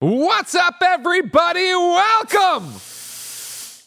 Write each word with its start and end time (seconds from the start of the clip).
What's 0.00 0.54
up, 0.54 0.82
everybody? 0.82 1.72
Welcome 1.72 2.72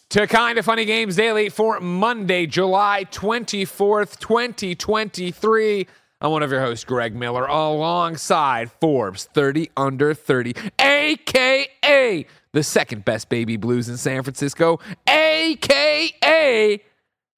to 0.09 0.25
Kinda 0.25 0.63
Funny 0.63 0.85
Games 0.85 1.17
Daily 1.17 1.49
for 1.49 1.79
Monday, 1.79 2.45
July 2.47 3.05
24th, 3.11 4.17
2023. 4.17 5.85
I'm 6.21 6.31
one 6.31 6.41
of 6.43 6.49
your 6.49 6.61
hosts, 6.61 6.85
Greg 6.85 7.13
Miller, 7.13 7.45
alongside 7.45 8.71
Forbes 8.71 9.25
30 9.25 9.69
Under 9.75 10.13
30, 10.13 10.55
aka 10.79 12.25
the 12.53 12.63
second 12.63 13.05
best 13.05 13.27
baby 13.27 13.57
blues 13.57 13.89
in 13.89 13.97
San 13.97 14.23
Francisco, 14.23 14.79
aka 15.07 16.81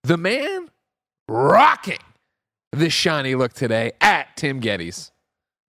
the 0.03 0.17
man 0.17 0.69
rocking 1.27 1.97
the 2.71 2.89
shiny 2.91 3.33
look 3.33 3.51
today 3.51 3.91
at 3.99 4.37
Tim 4.37 4.61
Gettys. 4.61 5.09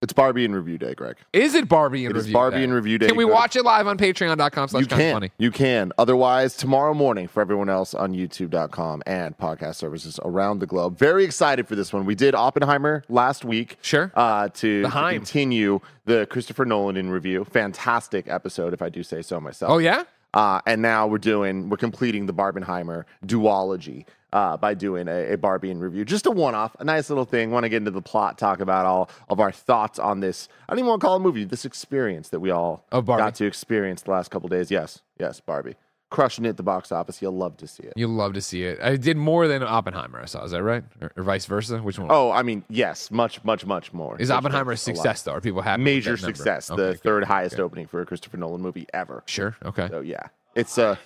It's 0.03 0.15
Barbie 0.15 0.47
in 0.47 0.55
review 0.55 0.79
day, 0.79 0.95
Greg. 0.95 1.17
Is 1.35 1.55
it 1.55 1.69
Barbie 1.69 2.07
in 2.07 2.13
It 2.13 2.17
is 2.17 2.23
review? 2.23 2.33
Barbie 2.33 2.57
day? 2.57 2.65
in 2.65 2.73
review 2.73 2.97
day. 2.97 3.09
Can 3.09 3.19
we 3.19 3.27
Go- 3.27 3.35
watch 3.35 3.55
it 3.55 3.65
live 3.67 3.87
on 3.87 3.99
patreon.com 3.99 4.69
slash 4.69 4.81
You 4.81 4.87
can. 4.87 5.13
funny? 5.13 5.31
You 5.37 5.51
can. 5.51 5.93
Otherwise, 5.99 6.57
tomorrow 6.57 6.95
morning 6.95 7.29
for 7.29 7.43
everyone 7.43 7.69
else 7.69 7.93
on 7.93 8.15
YouTube.com 8.15 9.03
and 9.05 9.37
podcast 9.37 9.75
services 9.75 10.19
around 10.25 10.61
the 10.61 10.67
globe. 10.67 10.97
Very 10.97 11.23
excited 11.25 11.69
for 11.69 11.77
this 11.77 11.93
one. 11.93 12.07
We 12.07 12.15
did 12.15 12.35
Oppenheimer 12.35 13.05
last 13.11 13.45
week. 13.45 13.77
Sure. 13.83 14.11
Uh, 14.15 14.49
to, 14.55 14.83
The 14.85 14.89
to 14.89 15.11
continue 15.13 15.81
the 16.07 16.27
Christopher 16.31 16.65
Nolan 16.65 16.97
in 16.97 17.11
review. 17.11 17.45
Fantastic 17.45 18.27
episode, 18.27 18.73
if 18.73 18.81
I 18.81 18.89
do 18.89 19.03
say 19.03 19.21
so 19.21 19.39
myself. 19.39 19.71
Oh, 19.71 19.79
yeah? 19.79 20.05
Uh, 20.33 20.63
and 20.65 20.81
now 20.81 21.07
we're 21.09 21.19
doing, 21.19 21.69
we're 21.69 21.77
completing 21.77 22.25
the 22.25 22.33
Barbenheimer 22.33 23.05
duology 23.27 24.07
uh, 24.33 24.57
by 24.57 24.75
doing 24.75 25.09
a, 25.09 25.33
a 25.33 25.37
Barbie 25.37 25.71
in 25.71 25.81
review. 25.81 26.05
Just 26.05 26.27
a 26.27 26.31
one 26.31 26.55
off, 26.55 26.77
a 26.79 26.85
nice 26.85 27.09
little 27.11 27.25
thing. 27.25 27.51
Want 27.51 27.65
to 27.65 27.69
get 27.69 27.79
into 27.79 27.91
the 27.91 28.03
plot, 28.03 28.39
talk 28.39 28.61
about 28.61 28.87
all 28.87 29.11
of 29.29 29.41
our 29.41 29.53
thoughts 29.53 29.99
on 29.99 30.21
this. 30.21 30.49
I 30.69 30.73
don't 30.73 30.81
even 30.81 30.89
want 30.89 31.01
to 31.01 31.07
call 31.07 31.15
it 31.15 31.21
a 31.21 31.23
movie, 31.23 31.45
this 31.45 31.65
experience 31.65 32.29
that 32.31 32.41
we 32.41 32.51
all 32.51 32.85
got 32.91 33.35
to 33.37 33.47
experience 33.47 34.03
the 34.03 34.13
last 34.13 34.31
couple 34.31 34.49
days. 34.49 34.71
Yes, 34.71 35.03
yes, 35.19 35.41
Barbie. 35.41 35.75
Crushing 36.11 36.45
it 36.45 36.49
at 36.49 36.57
the 36.57 36.65
box 36.65 36.91
office. 36.91 37.23
You'll 37.23 37.37
love 37.37 37.57
to 37.59 37.69
see 37.69 37.85
it. 37.85 37.93
You'll 37.95 38.11
love 38.11 38.33
to 38.33 38.41
see 38.41 38.65
it. 38.65 38.81
I 38.83 38.97
did 38.97 39.17
more 39.17 39.47
than 39.47 39.63
Oppenheimer. 39.63 40.21
I 40.21 40.25
saw. 40.25 40.43
Is 40.43 40.51
that 40.51 40.63
right, 40.63 40.83
or, 41.01 41.13
or 41.17 41.23
vice 41.23 41.47
versa? 41.47 41.79
Which 41.79 42.01
one? 42.01 42.09
Oh, 42.11 42.33
I 42.33 42.43
mean, 42.43 42.65
yes, 42.69 43.13
much, 43.13 43.45
much, 43.45 43.65
much 43.65 43.93
more. 43.93 44.17
is 44.19 44.29
Oppenheimer 44.29 44.73
a 44.73 44.77
success 44.77 45.23
though? 45.23 45.35
Are 45.35 45.41
people 45.41 45.63
happy? 45.63 45.83
Major 45.83 46.17
success. 46.17 46.69
Okay, 46.69 46.83
the 46.83 46.93
good. 46.93 47.01
third 47.01 47.25
highest 47.25 47.61
opening 47.61 47.87
for 47.87 48.01
a 48.01 48.07
Christopher 48.07 48.39
Nolan 48.39 48.61
movie 48.61 48.89
ever. 48.93 49.23
Sure. 49.27 49.57
Okay. 49.65 49.87
So 49.89 50.01
yeah, 50.01 50.27
it's 50.57 50.79
uh, 50.79 50.97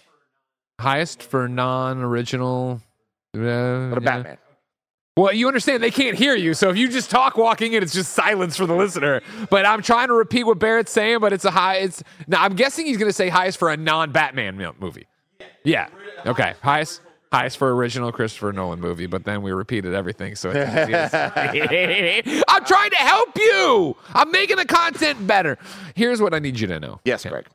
Highest 0.81 1.23
for 1.23 1.49
non-original. 1.49 2.81
Uh, 3.35 3.89
what 3.91 3.99
a 3.99 4.03
yeah. 4.03 4.17
Batman. 4.17 4.39
Well, 5.17 5.33
you 5.33 5.47
understand 5.47 5.81
they 5.81 5.93
can't 5.93 6.17
hear 6.17 6.35
you, 6.35 6.55
so 6.55 6.71
if 6.71 6.77
you 6.77 6.89
just 6.89 7.09
talk 7.09 7.37
walking 7.37 7.73
in, 7.73 7.85
it's 7.85 7.93
just 7.93 8.15
silence 8.15 8.57
for 8.57 8.67
the 8.67 8.75
listener. 8.75 9.21
But 9.49 9.65
I'm 9.65 9.81
trying 9.81 10.09
to 10.09 10.15
repeat 10.15 10.43
what 10.43 10.59
Barrett's 10.59 10.91
saying, 10.91 11.21
but 11.21 11.33
it's 11.33 11.45
a 11.45 11.53
high. 11.53 11.77
It's 11.77 12.03
now. 12.27 12.43
I'm 12.43 12.55
guessing 12.57 12.87
he's 12.87 12.97
going 12.97 13.09
to 13.09 13.13
say 13.13 13.29
highest 13.29 13.59
for 13.59 13.71
a 13.71 13.77
non-Batman 13.77 14.57
movie. 14.81 15.07
Yeah. 15.63 15.89
Okay. 16.27 16.55
Highest. 16.63 17.01
Highest 17.33 17.59
for 17.59 17.75
original 17.75 18.13
Christopher 18.13 18.53
Nolan 18.53 18.79
movie, 18.81 19.07
but 19.07 19.25
then 19.25 19.43
we 19.43 19.51
repeated 19.51 19.93
everything, 19.93 20.37
so 20.37 20.51
it's 20.55 20.71
easy 20.83 20.93
to 20.93 21.09
say. 21.09 22.23
I'm 22.49 22.65
trying 22.65 22.91
to 22.91 22.97
help 22.97 23.37
you. 23.37 23.97
I'm 24.15 24.31
making 24.31 24.57
the 24.57 24.65
content 24.65 25.27
better. 25.27 25.59
Here's 25.97 26.21
what 26.23 26.33
I 26.33 26.39
need 26.39 26.61
you 26.61 26.69
to 26.69 26.79
know. 26.79 27.01
Yes, 27.05 27.27
Okay. 27.27 27.31
Greg. 27.33 27.47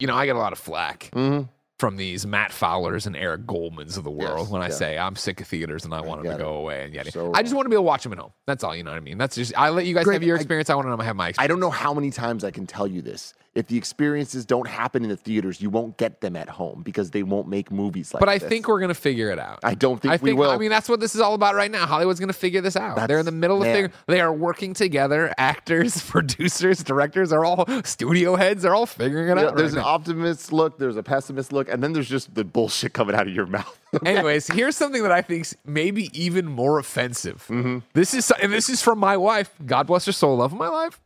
You 0.00 0.08
know, 0.08 0.16
I 0.16 0.26
get 0.26 0.34
a 0.34 0.38
lot 0.40 0.52
of 0.52 0.58
flack 0.58 1.10
hmm 1.12 1.42
from 1.82 1.96
these 1.96 2.24
Matt 2.24 2.52
Fowlers 2.52 3.08
and 3.08 3.16
Eric 3.16 3.44
Goldmans 3.44 3.96
of 3.98 4.04
the 4.04 4.10
world 4.10 4.42
Yes, 4.42 4.50
when 4.50 4.62
I 4.62 4.66
yeah. 4.66 4.74
say 4.74 4.96
I'm 4.98 5.16
sick 5.16 5.40
of 5.40 5.48
theaters 5.48 5.84
and 5.84 5.92
I 5.92 6.00
want 6.00 6.22
them 6.22 6.30
to 6.30 6.38
go 6.38 6.54
away 6.54 6.84
and 6.84 6.94
yet 6.94 7.12
So- 7.12 7.32
I 7.34 7.42
just 7.42 7.56
want 7.56 7.64
to 7.64 7.70
be 7.70 7.74
able 7.74 7.82
to 7.82 7.86
watch 7.88 8.04
them 8.04 8.12
at 8.12 8.20
home. 8.20 8.30
That's 8.46 8.62
all. 8.62 8.76
You 8.76 8.84
know 8.84 8.92
what 8.92 8.98
I 8.98 9.00
mean? 9.00 9.18
That's 9.18 9.34
just 9.34 9.52
I 9.58 9.70
let 9.70 9.84
you 9.84 9.92
guys 9.92 10.04
Greg, 10.04 10.14
have 10.14 10.22
your 10.22 10.36
experience. 10.36 10.70
I, 10.70 10.76
want 10.76 10.86
to 10.96 11.04
have 11.04 11.16
my 11.16 11.32
I 11.38 11.48
don't 11.48 11.58
know 11.58 11.70
how 11.70 11.92
many 11.92 12.12
times 12.12 12.44
I 12.44 12.52
can 12.52 12.68
tell 12.68 12.86
you 12.86 13.02
this. 13.02 13.34
If 13.54 13.66
the 13.66 13.76
experiences 13.76 14.46
don't 14.46 14.66
happen 14.66 15.02
in 15.02 15.10
the 15.10 15.16
theaters, 15.16 15.60
you 15.60 15.68
won't 15.68 15.98
get 15.98 16.22
them 16.22 16.36
at 16.36 16.48
home 16.48 16.82
because 16.82 17.10
they 17.10 17.22
won't 17.22 17.48
make 17.48 17.70
movies 17.70 18.14
like 18.14 18.20
but 18.20 18.30
I 18.30 18.38
this. 18.38 18.48
think 18.48 18.66
we're 18.66 18.80
gonna 18.80 18.94
figure 18.94 19.28
it 19.30 19.38
out. 19.38 19.58
I 19.62 19.74
don't 19.74 20.00
think 20.00 20.10
I 20.12 20.16
we 20.16 20.30
think 20.30 20.38
will. 20.40 20.50
I 20.50 20.56
mean 20.56 20.70
that's 20.70 20.88
what 20.88 21.00
this 21.00 21.14
is 21.14 21.20
all 21.20 21.34
about 21.34 21.54
right 21.54 21.70
now. 21.70 21.84
Hollywood's 21.84 22.18
gonna 22.18 22.32
figure 22.32 22.62
this 22.62 22.76
out. 22.76 22.96
They're 23.08 23.18
in 23.18 23.26
the 23.26 23.30
That's- 23.30 23.40
middle 23.40 23.56
of 23.58 23.64
man. 23.64 23.74
figuring. 23.74 23.92
They 24.06 24.20
are 24.22 24.32
working 24.32 24.72
together. 24.72 25.34
Actors, 25.36 26.02
producers, 26.10 26.82
directors 26.82 27.30
are 27.30 27.44
all 27.44 27.66
studio 27.84 28.36
heads. 28.36 28.62
They're 28.62 28.74
all 28.74 28.86
figuring 28.86 29.28
it 29.28 29.38
Yeah, 29.38 29.48
out. 29.48 29.56
there's 29.56 29.72
right 29.72 29.80
an 29.80 29.84
now. 29.84 29.88
optimist 29.94 30.50
look, 30.50 30.78
there's 30.78 30.96
a 30.96 31.02
pessimist 31.02 31.52
look, 31.52 31.68
and 31.70 31.82
then 31.82 31.92
there's 31.92 32.08
just 32.08 32.34
the 32.34 32.44
bullshit 32.44 32.94
coming 32.94 33.14
out 33.14 33.26
of 33.26 33.34
your 33.34 33.44
mouth. 33.46 33.78
Anyways, 34.06 34.46
here's 34.46 34.76
something 34.76 35.02
that 35.02 35.12
I 35.12 35.20
think's 35.20 35.54
maybe 35.66 36.08
even 36.18 36.46
more 36.46 36.78
offensive. 36.78 37.44
Mm-hmm. 37.50 37.80
This 37.92 38.14
is 38.14 38.30
and 38.42 38.50
this 38.50 38.70
is 38.70 38.80
from 38.80 38.98
my 38.98 39.18
wife. 39.18 39.52
God 39.66 39.86
bless 39.88 40.06
her 40.06 40.12
soul, 40.12 40.38
love 40.38 40.52
of 40.54 40.58
my 40.58 40.68
life, 40.68 40.98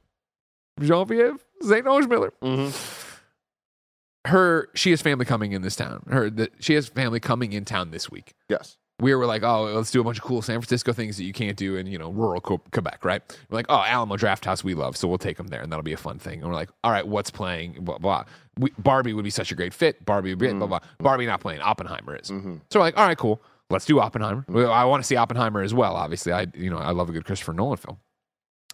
Jean-Pierre 0.81 1.35
Saint 1.63 1.85
Miller. 1.85 2.33
Mm-hmm. 2.43 4.31
Her, 4.31 4.69
she 4.75 4.91
has 4.91 5.01
family 5.01 5.25
coming 5.25 5.53
in 5.53 5.63
this 5.63 5.77
town. 5.77 6.03
Her, 6.09 6.29
the, 6.31 6.51
she 6.59 6.75
has 6.75 6.89
family 6.89 7.21
coming 7.21 7.53
in 7.53 7.65
town 7.65 7.91
this 7.91 8.11
week. 8.11 8.35
yes. 8.49 8.77
We 8.99 9.15
were 9.15 9.27
like, 9.27 9.43
oh, 9.43 9.65
let's 9.65 9.91
do 9.91 10.01
a 10.01 10.05
bunch 10.05 10.17
of 10.17 10.25
cool 10.25 10.41
San 10.41 10.59
Francisco 10.59 10.91
things 10.95 11.19
that 11.19 11.25
you 11.25 11.35
can't 11.35 11.59
do 11.59 11.77
in 11.77 11.87
you 11.87 11.99
know 11.99 12.11
rural 12.11 12.41
Co- 12.41 12.63
Quebec, 12.73 13.05
right? 13.05 13.21
We're 13.51 13.57
like, 13.57 13.67
oh, 13.69 13.83
Alamo 13.87 14.17
Draft 14.17 14.47
House, 14.47 14.65
we 14.65 14.73
love, 14.73 14.97
so 14.97 15.07
we'll 15.07 15.19
take 15.19 15.37
them 15.37 15.49
there, 15.49 15.61
and 15.61 15.71
that'll 15.71 15.83
be 15.83 15.93
a 15.93 15.99
fun 15.99 16.19
thing. 16.19 16.41
And 16.41 16.49
we're 16.49 16.55
like, 16.55 16.71
all 16.83 16.91
right, 16.91 17.07
what's 17.07 17.31
playing? 17.31 17.77
Blah 17.85 17.99
blah. 17.99 18.25
We, 18.59 18.73
Barbie 18.79 19.13
would 19.13 19.23
be 19.25 19.29
such 19.29 19.53
a 19.53 19.55
great 19.55 19.75
fit. 19.75 20.03
Barbie 20.07 20.31
would 20.31 20.39
be 20.39 20.51
blah 20.51 20.67
blah. 20.67 20.79
Barbie 20.97 21.27
not 21.27 21.43
playing. 21.43 21.61
Oppenheimer 21.61 22.17
is. 22.17 22.31
Mm-hmm. 22.31 22.55
So 22.71 22.79
we're 22.81 22.87
like, 22.87 22.97
all 22.97 23.07
right, 23.07 23.19
cool. 23.19 23.43
Let's 23.69 23.85
do 23.85 24.01
Oppenheimer. 24.01 24.47
Well, 24.49 24.73
I 24.73 24.85
want 24.85 25.03
to 25.03 25.07
see 25.07 25.17
Oppenheimer 25.17 25.61
as 25.61 25.75
well. 25.75 25.95
Obviously, 25.95 26.33
I 26.33 26.47
you 26.55 26.71
know 26.71 26.79
I 26.79 26.93
love 26.93 27.11
a 27.11 27.13
good 27.13 27.27
Christopher 27.27 27.53
Nolan 27.53 27.77
film. 27.77 27.99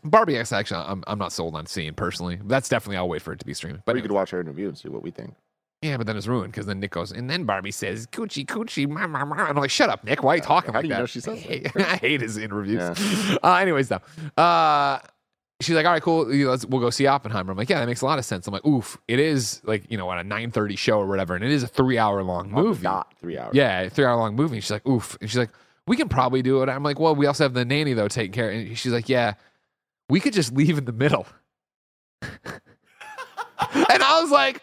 Barbie 0.05 0.37
X 0.37 0.53
actually 0.53 0.81
I'm 0.85 1.05
I'm 1.07 1.19
not 1.19 1.33
sold 1.33 1.55
on 1.55 1.67
seeing 1.67 1.95
personally. 1.95 2.39
That's 2.45 2.69
definitely 2.69 2.97
I'll 2.97 3.09
wait 3.09 3.23
for 3.23 3.33
it 3.33 3.39
to 3.41 3.47
be 3.47 3.55
streamed. 3.55 3.83
But 3.85 3.95
we 3.95 4.03
could 4.03 4.13
watch 4.13 4.33
our 4.33 4.41
interview 4.41 4.69
and 4.69 4.77
see 4.77 4.89
what 4.89 5.03
we 5.03 5.11
think. 5.11 5.35
yeah, 5.83 5.97
but 5.97 6.07
then 6.07 6.17
it's 6.17 6.27
ruined 6.27 6.53
because 6.53 6.67
then 6.67 6.81
Nick 6.81 6.91
goes 6.93 7.13
and 7.13 7.29
then 7.31 7.45
Barbie 7.45 7.71
says 7.71 8.07
coochie 8.09 8.45
coochie 8.47 8.89
ma, 8.89 9.07
ma, 9.07 9.25
ma. 9.25 9.35
and 9.35 9.49
I'm 9.51 9.57
like 9.57 9.71
shut 9.71 9.89
up 9.91 10.05
Nick 10.05 10.23
why 10.23 10.35
are 10.35 10.37
you 10.37 10.43
talking 10.43 10.73
How 10.73 10.79
like 10.79 10.83
do 10.85 10.89
you 10.89 10.95
that? 10.95 11.01
know 11.01 11.07
she 11.07 11.21
says 11.21 11.35
I 11.39 11.41
hate, 11.41 11.73
that? 11.75 11.89
I 11.89 11.97
hate 11.97 12.21
his 12.21 12.37
interviews. 12.37 12.83
Uh, 13.43 13.55
anyways 13.57 13.89
though, 13.89 14.01
uh, 14.43 14.99
she's 15.61 15.77
like 15.77 15.87
all 15.87 15.93
right 15.93 16.03
cool 16.03 16.35
you 16.35 16.47
know, 16.47 16.51
let's, 16.51 16.67
we'll 16.67 16.81
go 16.81 16.91
see 16.91 17.07
Oppenheimer. 17.07 17.53
I'm 17.53 17.57
like 17.59 17.69
yeah 17.71 17.79
that 17.79 17.87
makes 17.87 18.01
a 18.01 18.07
lot 18.07 18.19
of 18.19 18.25
sense. 18.25 18.47
I'm 18.49 18.53
like 18.53 18.67
oof 18.67 18.99
it 19.07 19.21
is 19.21 19.61
like 19.65 19.85
you 19.91 19.97
know 19.99 20.09
on 20.09 20.19
a 20.19 20.25
9:30 20.25 20.77
show 20.77 20.99
or 20.99 21.07
whatever 21.07 21.35
and 21.37 21.45
it 21.45 21.51
is 21.53 21.63
a 21.63 21.69
three 21.69 21.99
hour 21.99 22.23
long 22.25 22.51
movie. 22.51 22.83
Not 22.83 23.15
three 23.21 23.39
hours. 23.39 23.55
Yeah, 23.55 23.89
three 23.89 24.05
hour 24.05 24.17
long 24.17 24.35
movie. 24.35 24.59
She's 24.61 24.71
like, 24.73 24.87
oof. 24.87 25.17
And 25.21 25.31
she's 25.31 25.39
like, 25.39 25.51
we 25.87 25.97
can 25.97 26.09
probably 26.09 26.43
do 26.43 26.63
it. 26.63 26.69
I'm 26.69 26.83
like, 26.83 26.99
well, 27.01 27.15
we 27.15 27.27
also 27.27 27.45
have 27.45 27.55
the 27.55 27.65
nanny 27.65 27.93
though 27.93 28.09
taking 28.09 28.33
care. 28.33 28.51
And 28.51 28.77
she's 28.79 28.93
like, 28.93 29.09
yeah, 29.09 29.35
we 30.09 30.21
could 30.21 30.33
just 30.33 30.53
leave 30.55 30.79
in 30.79 30.85
the 30.85 30.93
middle. 30.93 31.27
and 32.23 34.03
I 34.03 34.21
was 34.21 34.31
like, 34.31 34.63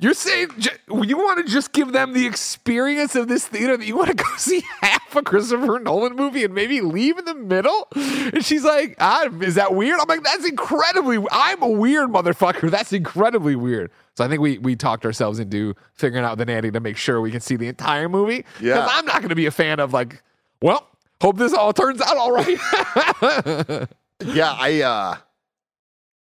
you're 0.00 0.14
saying 0.14 0.48
j- 0.58 0.70
you 0.88 1.16
want 1.16 1.46
to 1.46 1.52
just 1.52 1.72
give 1.72 1.92
them 1.92 2.12
the 2.12 2.26
experience 2.26 3.14
of 3.14 3.28
this 3.28 3.46
theater 3.46 3.76
that 3.76 3.86
you 3.86 3.96
want 3.96 4.08
to 4.08 4.14
go 4.14 4.24
see 4.36 4.64
half 4.80 5.14
a 5.14 5.22
Christopher 5.22 5.78
Nolan 5.78 6.16
movie 6.16 6.42
and 6.44 6.52
maybe 6.54 6.80
leave 6.80 7.18
in 7.18 7.24
the 7.24 7.34
middle? 7.34 7.86
And 7.94 8.44
she's 8.44 8.64
like, 8.64 8.96
ah, 8.98 9.28
is 9.40 9.54
that 9.54 9.74
weird? 9.74 10.00
I'm 10.00 10.08
like, 10.08 10.24
that's 10.24 10.44
incredibly. 10.48 11.24
I'm 11.30 11.62
a 11.62 11.68
weird 11.68 12.10
motherfucker. 12.10 12.70
That's 12.70 12.92
incredibly 12.92 13.54
weird. 13.54 13.90
So 14.16 14.24
I 14.24 14.28
think 14.28 14.40
we 14.40 14.58
we 14.58 14.74
talked 14.74 15.04
ourselves 15.06 15.38
into 15.38 15.74
figuring 15.94 16.24
out 16.24 16.36
the 16.38 16.46
nanny 16.46 16.70
to 16.72 16.80
make 16.80 16.96
sure 16.96 17.20
we 17.20 17.30
can 17.30 17.40
see 17.40 17.54
the 17.56 17.68
entire 17.68 18.08
movie. 18.08 18.38
Because 18.58 18.60
Yeah. 18.62 18.88
I'm 18.90 19.06
not 19.06 19.18
going 19.18 19.28
to 19.28 19.34
be 19.36 19.46
a 19.46 19.50
fan 19.52 19.78
of 19.78 19.92
like, 19.92 20.22
well, 20.60 20.88
hope 21.20 21.38
this 21.38 21.52
all 21.54 21.72
turns 21.72 22.00
out 22.02 22.16
all 22.16 22.32
right. 22.32 23.88
Yeah, 24.26 24.52
I 24.58 24.80
uh 24.82 25.16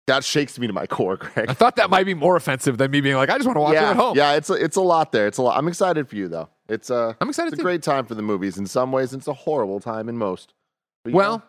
that 0.06 0.25
shakes 0.25 0.58
me 0.58 0.67
to 0.67 0.73
my 0.73 0.87
core, 0.88 1.17
Greg. 1.17 1.49
I 1.49 1.55
thought 1.55 1.76
that 1.76 1.90
might 1.90 2.06
be 2.06 2.14
more 2.14 2.37
offensive 2.37 2.76
than 2.79 2.90
me 2.90 3.00
being 3.00 3.17
like, 3.17 3.31
I 3.31 3.34
just 3.37 3.46
want 3.46 3.56
to 3.56 3.61
watch 3.61 3.75
it 3.75 3.82
at 3.82 3.96
home. 3.96 4.17
yeah, 4.17 4.34
it's 4.34 4.50
a, 4.50 4.55
it's 4.55 4.76
a 4.76 4.81
lot 4.81 5.12
there. 5.12 5.26
It's 5.26 5.38
a 5.38 5.43
lot. 5.43 5.56
I'm 5.56 5.69
excited 5.69 6.08
for 6.08 6.17
you 6.17 6.29
though. 6.29 6.49
It's 6.69 6.90
uh 6.90 7.14
I'm 7.20 7.29
excited 7.29 7.52
it's 7.52 7.61
a 7.61 7.62
great 7.62 7.82
time 7.82 8.06
for 8.06 8.14
the 8.14 8.23
movies. 8.23 8.58
In 8.58 8.67
some 8.67 8.93
ways, 8.93 9.12
it's 9.12 9.29
a 9.29 9.32
horrible 9.32 9.81
time 9.81 10.08
in 10.08 10.17
most. 10.17 10.55
But, 11.05 11.12
Well, 11.12 11.38
know, 11.38 11.43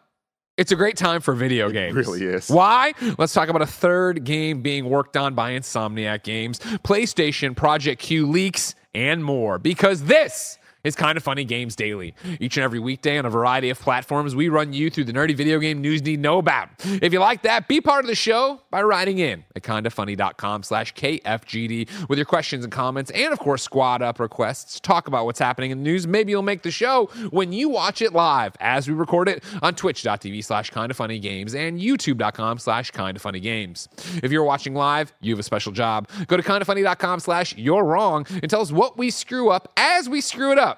it's 0.58 0.72
a 0.72 0.76
great 0.76 0.98
time 0.98 1.22
for 1.22 1.34
video 1.34 1.70
games. 1.70 1.96
really 1.96 2.24
is. 2.24 2.50
Why? 2.50 2.94
Let's 3.18 3.34
talk 3.34 3.50
about 3.50 3.62
a 3.64 3.68
third 3.68 4.24
game 4.24 4.62
being 4.62 4.86
worked 4.86 5.18
on 5.18 5.34
by 5.34 5.54
Insomniac 5.54 6.24
Games, 6.24 6.60
PlayStation, 6.60 7.56
Project 7.56 8.02
Q 8.02 8.28
leaks, 8.28 8.76
and 8.94 9.24
more. 9.24 9.58
Because 9.58 10.04
this 10.04 10.58
is 10.84 10.98
Kinda 10.98 11.22
Funny 11.22 11.46
Games 11.46 11.78
Daily. 11.78 12.14
Each 12.42 12.58
and 12.58 12.64
every 12.64 12.80
weekday 12.80 13.18
on 13.18 13.26
a 13.26 13.30
variety 13.30 13.70
of 13.70 13.80
platforms, 13.80 14.36
we 14.36 14.50
run 14.50 14.74
you 14.74 14.90
through 14.90 15.06
the 15.06 15.14
nerdy 15.14 15.34
video 15.34 15.58
game 15.60 15.82
news 15.82 16.02
you 16.02 16.08
need 16.08 16.16
to 16.18 16.22
know 16.22 16.40
about. 16.40 16.70
If 16.84 17.14
you 17.14 17.20
like 17.20 17.44
that, 17.44 17.70
be 17.70 17.80
part 17.80 18.04
of 18.04 18.10
the 18.10 18.16
show 18.16 18.62
by 18.70 18.82
writing 18.82 19.20
in 19.20 19.46
at 19.56 19.64
kindoffunny.com 19.64 20.64
slash 20.64 20.94
KFGD 20.94 22.10
with 22.10 22.18
your 22.18 22.26
questions 22.26 22.66
and 22.66 22.74
comments, 22.74 23.12
and 23.12 23.32
of 23.32 23.40
course, 23.40 23.64
squad 23.64 24.02
up 24.02 24.20
requests. 24.20 24.82
Talk 24.82 25.08
about 25.08 25.24
what's 25.24 25.40
happening 25.40 25.72
in 25.72 25.78
the 25.78 25.84
news. 25.86 26.06
Maybe 26.06 26.32
you'll 26.32 26.42
make 26.42 26.64
the 26.64 26.72
show 26.72 27.06
when 27.30 27.54
you 27.54 27.70
watch 27.70 28.02
it 28.02 28.12
live 28.12 28.54
as 28.60 28.86
we 28.90 28.94
record 28.94 29.30
it 29.30 29.42
on 29.62 29.76
twitch.tv 29.76 30.44
slash 30.44 30.70
kindoffunnygames 30.70 31.56
and 31.56 31.80
youtube.com 31.80 32.60
slash 32.60 32.92
kindoffunnygames. 32.92 33.88
If 34.22 34.34
you're 34.34 34.44
watching 34.44 34.76
live, 34.76 35.14
you 35.22 35.32
have 35.32 35.40
a 35.40 35.44
special 35.44 35.72
job. 35.72 36.10
Go 36.28 36.36
to 36.36 36.44
kindoffunny.com 36.44 37.22
slash 37.22 37.56
you're 37.56 37.86
wrong 37.86 38.26
and 38.30 38.50
tell 38.50 38.60
us 38.60 38.74
what 38.74 38.98
we 38.98 39.10
screw 39.12 39.50
up 39.50 39.72
as 39.78 40.10
we 40.10 40.20
screw 40.20 40.52
it 40.52 40.60
up 40.60 40.73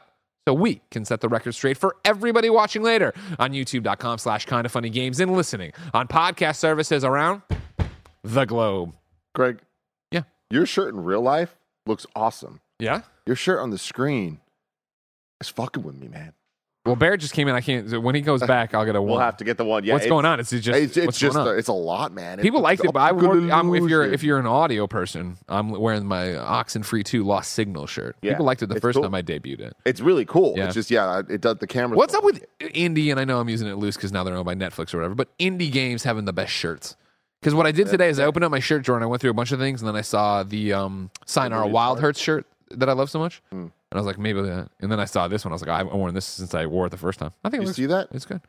so 0.47 0.53
we 0.53 0.81
can 0.91 1.05
set 1.05 1.21
the 1.21 1.29
record 1.29 1.53
straight 1.53 1.77
for 1.77 1.95
everybody 2.05 2.49
watching 2.49 2.83
later 2.83 3.13
on 3.39 3.51
youtube.com 3.51 4.17
slash 4.17 4.45
kind 4.45 4.65
of 4.65 4.71
funny 4.71 4.89
games 4.89 5.19
and 5.19 5.33
listening 5.33 5.71
on 5.93 6.07
podcast 6.07 6.57
services 6.57 7.03
around 7.03 7.41
the 8.23 8.45
globe. 8.45 8.93
Greg. 9.33 9.59
Yeah. 10.11 10.23
Your 10.49 10.65
shirt 10.65 10.93
in 10.93 11.03
real 11.03 11.21
life 11.21 11.55
looks 11.85 12.05
awesome. 12.15 12.61
Yeah? 12.79 13.01
Your 13.25 13.35
shirt 13.35 13.59
on 13.59 13.69
the 13.69 13.77
screen 13.77 14.39
is 15.41 15.49
fucking 15.49 15.83
with 15.83 15.95
me, 15.95 16.07
man. 16.07 16.33
Well, 16.85 16.95
Barrett 16.95 17.19
just 17.19 17.33
came 17.33 17.47
in. 17.47 17.55
I 17.55 17.61
can't. 17.61 18.01
When 18.01 18.13
he 18.13 18.21
goes 18.21 18.41
back, 18.47 18.73
I'll 18.75 18.85
get 18.85 18.95
a 18.95 19.01
one. 19.01 19.11
We'll 19.11 19.19
have 19.19 19.37
to 19.37 19.43
get 19.43 19.57
the 19.57 19.65
one. 19.65 19.83
Yeah, 19.83 19.93
what's 19.93 20.05
going 20.05 20.25
on? 20.25 20.39
It's 20.39 20.51
just 20.51 20.67
It's, 20.67 20.95
it's 20.97 21.17
just 21.17 21.35
a- 21.35 21.55
it's 21.57 21.67
a 21.67 21.73
lot, 21.73 22.11
man. 22.13 22.39
People 22.39 22.59
It's 22.59 22.63
liked 22.63 22.85
it, 22.85 22.93
but 22.93 22.99
I 22.99 23.11
wore, 23.11 23.35
I'm, 23.51 23.73
if 23.73 23.89
you're 23.89 24.03
if 24.03 24.21
you're 24.23 24.37
an 24.37 24.45
audio 24.45 24.85
person, 24.85 25.37
I'm 25.49 25.71
wearing 25.71 26.05
my 26.05 26.25
Oxenfree 26.27 27.03
Two 27.03 27.23
Lost 27.23 27.53
Signal 27.53 27.87
shirt. 27.87 28.15
Yeah, 28.21 28.33
People 28.33 28.45
liked 28.45 28.61
it 28.61 28.67
the 28.67 28.75
it's 28.75 28.81
first 28.83 28.95
cool. 28.95 29.03
time 29.03 29.15
I 29.15 29.21
debuted 29.23 29.61
it. 29.61 29.77
it's 29.85 29.99
really 30.01 30.25
cool. 30.25 30.53
Yeah. 30.57 30.65
It's 30.65 30.75
just 30.75 30.91
yeah, 30.91 31.21
it 31.27 31.41
does 31.41 31.57
the 31.57 31.67
camera. 31.67 31.97
What's 31.97 32.13
up 32.13 32.23
with 32.23 32.45
indie? 32.59 33.09
And 33.09 33.19
I 33.19 33.23
know 33.25 33.39
I'm 33.39 33.49
using 33.49 33.67
it 33.67 33.75
loose 33.75 33.95
because 33.95 34.11
now 34.11 34.23
they're 34.23 34.35
owned 34.35 34.45
by 34.45 34.55
Netflix 34.55 34.93
or 34.93 34.97
whatever. 34.97 35.15
But 35.15 35.35
indie 35.39 35.71
games 35.71 36.03
having 36.03 36.25
the 36.25 36.33
best 36.33 36.51
shirts. 36.53 36.95
Because 37.41 37.53
what 37.55 37.65
I 37.67 37.71
did 37.71 37.87
today 37.87 38.09
is 38.09 38.19
I 38.19 38.25
opened 38.25 38.43
up 38.45 38.51
my 38.51 38.59
shirt 38.59 38.83
drawer 38.83 38.97
and 38.97 39.03
I 39.03 39.07
went 39.07 39.21
through 39.21 39.29
a 39.31 39.35
bunch 39.35 39.51
of 39.51 39.59
things, 39.59 39.81
and 39.81 39.87
then 39.87 39.95
I 39.95 40.01
saw 40.01 40.41
the 40.43 40.73
um, 40.73 41.11
Sayonara 41.25 41.67
Wild 41.67 41.99
Hearts 41.99 42.19
shirt 42.19 42.45
that 42.71 42.89
I 42.89 42.93
love 42.93 43.09
so 43.11 43.19
much, 43.19 43.41
Hmm. 43.51 43.67
And 43.95 43.99
I 43.99 44.01
was 44.01 44.07
like, 44.07 44.19
maybe 44.19 44.41
that. 44.41 44.69
And 44.81 44.91
then 44.91 44.99
I 44.99 45.05
saw 45.05 45.29
this 45.29 45.45
one. 45.45 45.53
I 45.53 45.55
was 45.55 45.61
like, 45.61 45.69
I've 45.71 45.87
worn 45.91 46.13
this 46.13 46.25
since 46.25 46.53
I 46.53 46.65
wore 46.65 46.85
it 46.87 46.89
the 46.89 46.97
first 46.97 47.17
time. 47.17 47.31
I 47.45 47.49
think 47.49 47.61
it 47.61 47.63
You 47.63 47.67
looks, 47.67 47.77
see 47.77 47.85
that? 47.85 48.09
It's 48.11 48.25
good. 48.25 48.41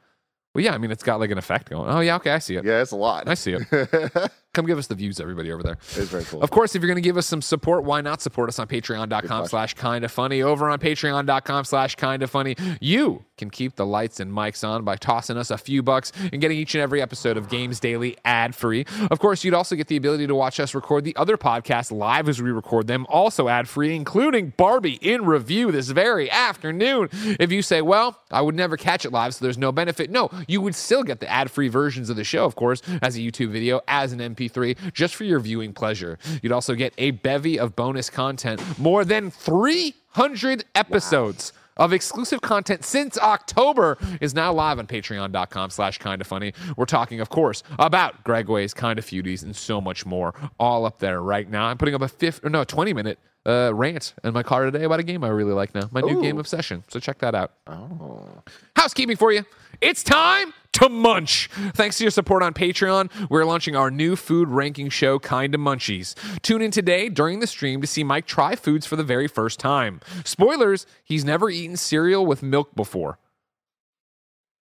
Well, 0.54 0.64
yeah. 0.64 0.74
I 0.74 0.78
mean, 0.78 0.90
it's 0.90 1.04
got 1.04 1.20
like 1.20 1.30
an 1.30 1.38
effect 1.38 1.70
going. 1.70 1.88
Oh 1.88 2.00
yeah, 2.00 2.16
okay, 2.16 2.30
I 2.32 2.40
see 2.40 2.56
it. 2.56 2.64
Yeah, 2.64 2.82
it's 2.82 2.90
a 2.90 2.96
lot. 2.96 3.28
I 3.28 3.34
see 3.34 3.52
it. 3.52 4.32
Come 4.56 4.64
give 4.64 4.78
us 4.78 4.86
the 4.86 4.94
views, 4.94 5.20
everybody 5.20 5.52
over 5.52 5.62
there. 5.62 5.76
It's 5.96 6.08
very 6.08 6.24
cool. 6.24 6.40
Of 6.40 6.50
course, 6.50 6.74
if 6.74 6.80
you're 6.80 6.88
going 6.88 6.96
to 6.96 7.06
give 7.06 7.18
us 7.18 7.26
some 7.26 7.42
support, 7.42 7.84
why 7.84 8.00
not 8.00 8.22
support 8.22 8.48
us 8.48 8.58
on 8.58 8.66
patreon.com 8.66 9.48
slash 9.48 9.74
kind 9.74 10.02
of 10.02 10.10
funny? 10.10 10.40
Over 10.40 10.70
on 10.70 10.78
patreon.com 10.78 11.66
slash 11.66 11.94
kind 11.96 12.22
of 12.22 12.30
funny, 12.30 12.56
you 12.80 13.26
can 13.36 13.50
keep 13.50 13.76
the 13.76 13.84
lights 13.84 14.18
and 14.18 14.32
mics 14.32 14.66
on 14.66 14.82
by 14.82 14.96
tossing 14.96 15.36
us 15.36 15.50
a 15.50 15.58
few 15.58 15.82
bucks 15.82 16.10
and 16.32 16.40
getting 16.40 16.56
each 16.56 16.74
and 16.74 16.80
every 16.80 17.02
episode 17.02 17.36
of 17.36 17.50
Games 17.50 17.80
Daily 17.80 18.16
ad 18.24 18.54
free. 18.54 18.86
Of 19.10 19.18
course, 19.18 19.44
you'd 19.44 19.52
also 19.52 19.76
get 19.76 19.88
the 19.88 19.96
ability 19.98 20.26
to 20.26 20.34
watch 20.34 20.58
us 20.58 20.74
record 20.74 21.04
the 21.04 21.14
other 21.16 21.36
podcasts 21.36 21.92
live 21.92 22.26
as 22.26 22.40
we 22.40 22.50
record 22.50 22.86
them, 22.86 23.04
also 23.10 23.48
ad 23.48 23.68
free, 23.68 23.94
including 23.94 24.54
Barbie 24.56 24.98
in 25.02 25.26
review 25.26 25.70
this 25.70 25.90
very 25.90 26.30
afternoon. 26.30 27.10
If 27.12 27.52
you 27.52 27.60
say, 27.60 27.82
well, 27.82 28.18
I 28.30 28.40
would 28.40 28.54
never 28.54 28.78
catch 28.78 29.04
it 29.04 29.12
live, 29.12 29.34
so 29.34 29.44
there's 29.44 29.58
no 29.58 29.70
benefit. 29.70 30.08
No, 30.08 30.30
you 30.48 30.62
would 30.62 30.74
still 30.74 31.02
get 31.02 31.20
the 31.20 31.30
ad 31.30 31.50
free 31.50 31.68
versions 31.68 32.08
of 32.08 32.16
the 32.16 32.24
show, 32.24 32.46
of 32.46 32.54
course, 32.56 32.80
as 33.02 33.16
a 33.16 33.20
YouTube 33.20 33.50
video, 33.50 33.82
as 33.86 34.12
an 34.12 34.20
MP3, 34.48 34.92
just 34.92 35.14
for 35.14 35.24
your 35.24 35.40
viewing 35.40 35.72
pleasure. 35.72 36.18
You'd 36.42 36.52
also 36.52 36.74
get 36.74 36.94
a 36.98 37.12
bevy 37.12 37.58
of 37.58 37.76
bonus 37.76 38.10
content, 38.10 38.62
more 38.78 39.04
than 39.04 39.30
300 39.30 40.64
episodes. 40.74 41.52
Of 41.78 41.92
exclusive 41.92 42.40
content 42.40 42.86
since 42.86 43.18
October 43.18 43.98
is 44.22 44.32
now 44.34 44.50
live 44.50 44.78
on 44.78 44.86
patreon.com 44.86 45.68
slash 45.68 45.98
kind 45.98 46.22
of 46.22 46.26
funny. 46.26 46.54
We're 46.74 46.86
talking, 46.86 47.20
of 47.20 47.28
course, 47.28 47.62
about 47.78 48.24
Greg 48.24 48.48
Way's 48.48 48.72
kind 48.72 48.98
of 48.98 49.04
foodies 49.04 49.42
and 49.42 49.54
so 49.54 49.78
much 49.82 50.06
more. 50.06 50.32
All 50.58 50.86
up 50.86 51.00
there 51.00 51.20
right 51.20 51.46
now. 51.46 51.66
I'm 51.66 51.76
putting 51.76 51.94
up 51.94 52.00
a 52.00 52.08
fifth 52.08 52.42
or 52.42 52.48
no, 52.48 52.64
20 52.64 52.94
minute 52.94 53.18
uh, 53.44 53.72
rant 53.74 54.14
in 54.24 54.32
my 54.32 54.42
car 54.42 54.64
today 54.64 54.84
about 54.84 55.00
a 55.00 55.02
game 55.02 55.22
I 55.22 55.28
really 55.28 55.52
like 55.52 55.74
now. 55.74 55.86
My 55.92 56.00
new 56.00 56.22
game 56.22 56.38
obsession. 56.38 56.82
So 56.88 56.98
check 56.98 57.18
that 57.18 57.34
out. 57.34 57.52
oh. 57.66 58.42
Housekeeping 58.74 59.16
for 59.18 59.30
you. 59.30 59.44
It's 59.82 60.02
time 60.02 60.54
to 60.76 60.88
munch. 60.88 61.48
Thanks 61.74 61.96
to 61.98 62.04
your 62.04 62.10
support 62.10 62.42
on 62.42 62.52
Patreon, 62.52 63.10
we're 63.30 63.44
launching 63.44 63.74
our 63.74 63.90
new 63.90 64.14
food 64.14 64.48
ranking 64.48 64.90
show, 64.90 65.18
Kinda 65.18 65.58
Munchies. 65.58 66.14
Tune 66.42 66.60
in 66.60 66.70
today 66.70 67.08
during 67.08 67.40
the 67.40 67.46
stream 67.46 67.80
to 67.80 67.86
see 67.86 68.04
Mike 68.04 68.26
try 68.26 68.54
foods 68.56 68.84
for 68.84 68.96
the 68.96 69.02
very 69.02 69.26
first 69.26 69.58
time. 69.58 70.00
Spoilers, 70.24 70.86
he's 71.02 71.24
never 71.24 71.48
eaten 71.48 71.76
cereal 71.76 72.26
with 72.26 72.42
milk 72.42 72.74
before. 72.74 73.18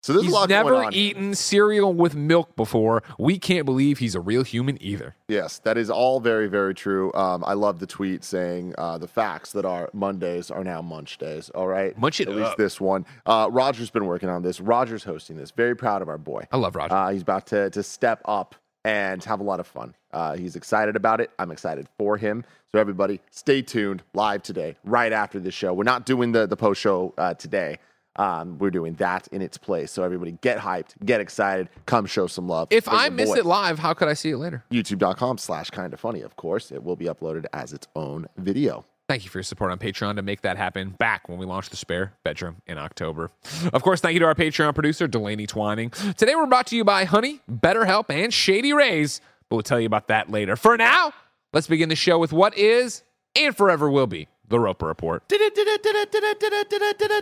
So 0.03 0.13
there's 0.13 0.25
he's 0.25 0.31
a 0.31 0.35
lot 0.35 0.49
never 0.49 0.69
going 0.69 0.87
on. 0.87 0.93
eaten 0.93 1.35
cereal 1.35 1.93
with 1.93 2.15
milk 2.15 2.55
before. 2.55 3.03
We 3.19 3.39
can't 3.39 3.65
believe 3.65 3.97
he's 3.97 4.15
a 4.15 4.21
real 4.21 4.43
human 4.43 4.81
either. 4.81 5.15
Yes, 5.27 5.59
that 5.59 5.77
is 5.77 5.89
all 5.89 6.19
very, 6.19 6.47
very 6.47 6.73
true. 6.73 7.11
Um, 7.13 7.43
I 7.45 7.53
love 7.53 7.79
the 7.79 7.87
tweet 7.87 8.23
saying 8.23 8.75
uh, 8.77 8.97
the 8.99 9.07
facts 9.07 9.51
that 9.53 9.65
are 9.65 9.89
Mondays 9.93 10.49
are 10.51 10.63
now 10.63 10.81
Munch 10.81 11.17
days. 11.17 11.49
All 11.49 11.67
right, 11.67 11.97
Munch 11.97 12.21
it 12.21 12.29
At 12.29 12.35
least 12.35 12.57
this 12.57 12.79
one. 12.79 13.05
Uh, 13.25 13.49
Roger's 13.51 13.89
been 13.89 14.05
working 14.05 14.29
on 14.29 14.43
this. 14.43 14.61
Roger's 14.61 15.03
hosting 15.03 15.35
this. 15.35 15.51
Very 15.51 15.75
proud 15.75 16.01
of 16.01 16.09
our 16.09 16.17
boy. 16.17 16.47
I 16.51 16.57
love 16.57 16.75
Roger. 16.75 16.93
Uh, 16.93 17.09
he's 17.11 17.23
about 17.23 17.47
to 17.47 17.69
to 17.71 17.83
step 17.83 18.21
up 18.25 18.55
and 18.85 19.21
have 19.25 19.41
a 19.41 19.43
lot 19.43 19.59
of 19.59 19.67
fun. 19.67 19.93
Uh, 20.13 20.37
he's 20.37 20.55
excited 20.55 20.95
about 20.95 21.19
it. 21.19 21.31
I'm 21.37 21.51
excited 21.51 21.87
for 21.97 22.15
him. 22.17 22.45
So 22.71 22.79
everybody, 22.79 23.19
stay 23.31 23.61
tuned. 23.61 24.03
Live 24.13 24.43
today, 24.43 24.75
right 24.85 25.11
after 25.11 25.39
the 25.39 25.51
show. 25.51 25.73
We're 25.73 25.83
not 25.83 26.05
doing 26.05 26.31
the 26.31 26.47
the 26.47 26.55
post 26.55 26.79
show 26.79 27.13
uh, 27.17 27.33
today. 27.33 27.79
Um, 28.17 28.57
we're 28.57 28.71
doing 28.71 28.93
that 28.95 29.27
in 29.31 29.41
its 29.41 29.57
place. 29.57 29.91
So 29.91 30.03
everybody, 30.03 30.37
get 30.41 30.57
hyped, 30.57 30.93
get 31.05 31.21
excited, 31.21 31.69
come 31.85 32.05
show 32.05 32.27
some 32.27 32.47
love. 32.47 32.67
if 32.71 32.87
I 32.87 33.09
miss 33.09 33.29
boy 33.29 33.37
it 33.37 33.45
live, 33.45 33.79
how 33.79 33.93
could 33.93 34.07
I 34.07 34.13
see 34.13 34.31
it 34.31 34.37
later? 34.37 34.63
youtube.com 34.71 35.37
slash 35.37 35.69
kind 35.69 35.93
of 35.93 35.99
funny 35.99 36.21
of 36.21 36.35
course 36.35 36.71
it 36.71 36.83
will 36.83 36.95
be 36.95 37.05
uploaded 37.05 37.45
as 37.53 37.73
its 37.73 37.87
own 37.95 38.27
video 38.37 38.83
Thank 39.07 39.23
you 39.23 39.29
for 39.29 39.37
your 39.37 39.43
support 39.43 39.71
on 39.71 39.79
Patreon 39.79 40.17
to 40.17 40.21
make 40.21 40.41
that 40.41 40.57
happen 40.57 40.89
back 40.89 41.29
when 41.29 41.37
we 41.37 41.45
launched 41.45 41.71
the 41.71 41.77
spare 41.77 42.11
bedroom 42.25 42.57
in 42.67 42.77
October. 42.77 43.31
Of 43.71 43.81
course, 43.81 44.01
thank 44.01 44.15
you 44.15 44.19
to 44.19 44.25
our 44.25 44.35
Patreon 44.35 44.75
producer, 44.75 45.07
Delaney 45.07 45.47
Twining. 45.47 45.91
Today 46.17 46.35
we're 46.35 46.45
brought 46.45 46.67
to 46.67 46.75
you 46.75 46.83
by 46.83 47.05
Honey, 47.05 47.39
BetterHelp, 47.49 48.09
and 48.09 48.33
Shady 48.33 48.73
Rays, 48.73 49.21
but 49.47 49.55
we'll 49.55 49.63
tell 49.63 49.79
you 49.79 49.85
about 49.85 50.09
that 50.09 50.29
later. 50.29 50.57
For 50.57 50.75
now, 50.75 51.13
let's 51.53 51.67
begin 51.67 51.87
the 51.87 51.95
show 51.95 52.19
with 52.19 52.33
what 52.33 52.57
is 52.57 53.03
and 53.33 53.55
forever 53.55 53.89
will 53.89 54.07
be 54.07 54.27
the 54.47 54.59
Roper 54.59 54.87
Report. 54.87 55.27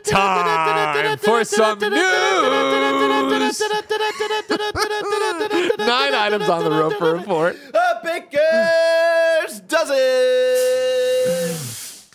Time 0.06 1.18
for 1.18 1.44
some 1.44 1.80
news. 1.80 1.92
Nine 5.78 6.14
items 6.14 6.50
on 6.50 6.64
the 6.64 6.70
Roper 6.72 7.16
Report. 7.16 7.56
a 7.74 8.00
baker's 8.04 9.60
dozen 9.62 9.96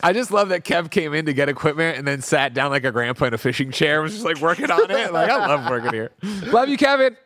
I 0.02 0.12
just 0.14 0.30
love 0.30 0.48
that 0.48 0.64
Kev 0.64 0.90
came 0.90 1.12
in 1.12 1.26
to 1.26 1.34
get 1.34 1.48
equipment 1.48 1.98
and 1.98 2.06
then 2.06 2.22
sat 2.22 2.54
down 2.54 2.70
like 2.70 2.84
a 2.84 2.92
grandpa 2.92 3.26
in 3.26 3.34
a 3.34 3.38
fishing 3.38 3.70
chair, 3.70 4.00
was 4.00 4.12
just 4.12 4.24
like 4.24 4.40
working 4.40 4.70
on 4.70 4.90
it. 4.90 5.12
Like 5.12 5.28
I 5.28 5.46
love 5.46 5.68
working 5.68 5.92
here. 5.92 6.10
Love 6.46 6.70
you, 6.70 6.78
Kevin. 6.78 7.16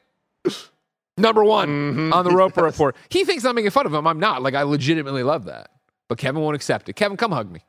Number 1.17 1.45
one 1.45 1.69
mm-hmm. 1.69 2.12
on 2.12 2.25
the 2.25 2.33
Roper 2.33 2.64
Report. 2.64 2.97
He 3.09 3.25
thinks 3.25 3.45
I'm 3.45 3.55
making 3.55 3.71
fun 3.71 3.87
of 3.87 3.95
him. 3.95 4.07
I'm 4.07 4.19
not. 4.19 4.43
Like 4.43 4.55
I 4.55 4.62
legitimately 4.62 5.23
love 5.23 5.45
that. 5.45 5.71
But 6.09 6.19
Kevin 6.19 6.43
won't 6.43 6.57
accept 6.57 6.88
it. 6.88 6.95
Kevin, 6.95 7.17
come 7.17 7.31
hug 7.31 7.50
me. 7.50 7.61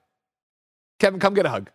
Kevin, 1.00 1.20
come 1.20 1.34
get 1.34 1.46
a 1.46 1.50
hug. 1.50 1.70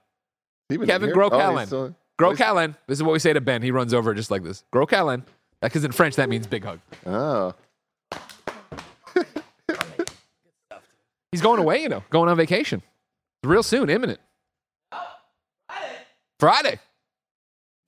Kevin, 0.86 1.12
grow 1.12 1.30
Callan. 1.30 1.94
Grow 2.18 2.34
Callan. 2.34 2.76
This 2.86 2.98
is 2.98 3.02
what 3.02 3.12
we 3.12 3.18
say 3.18 3.32
to 3.32 3.40
Ben. 3.40 3.62
He 3.62 3.70
runs 3.70 3.94
over 3.94 4.12
just 4.14 4.30
like 4.30 4.42
this. 4.42 4.64
Grow 4.70 4.86
Callan. 4.86 5.24
Because 5.60 5.84
in 5.84 5.92
French, 5.92 6.16
that 6.16 6.28
means 6.28 6.46
big 6.46 6.64
hug. 6.64 6.80
oh 7.06 7.54
He's 11.32 11.42
going 11.42 11.60
away, 11.60 11.82
you 11.82 11.88
know, 11.88 12.02
going 12.10 12.28
on 12.28 12.36
vacation. 12.36 12.82
Real 13.44 13.62
soon, 13.62 13.88
imminent. 13.88 14.20
Friday. 14.90 15.96
Friday. 16.38 16.78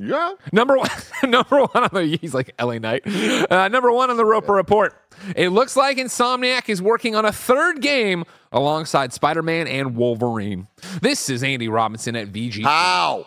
Yeah 0.01 0.35
Number 0.53 0.77
one, 0.77 0.89
number 1.23 1.61
one 1.61 1.85
on 1.85 1.91
the 1.93 2.19
he's 2.21 2.35
like 2.35 2.53
LA 2.61 2.79
Knight. 2.79 3.07
Uh, 3.07 3.69
number 3.69 3.93
one 3.93 4.11
on 4.11 4.17
the 4.17 4.25
Roper 4.25 4.53
Report. 4.53 4.95
It 5.37 5.51
looks 5.51 5.77
like 5.77 5.97
Insomniac 5.99 6.69
is 6.69 6.83
working 6.83 7.15
on 7.15 7.25
a 7.25 7.33
third 7.33 7.81
game 7.81 8.25
alongside 8.53 9.13
Spider-Man 9.13 9.67
and 9.67 9.97
Wolverine. 9.97 10.69
This 11.01 11.29
is 11.29 11.43
Andy 11.43 11.69
Robinson 11.69 12.17
at 12.17 12.29
VG. 12.29 12.63
how 12.63 13.27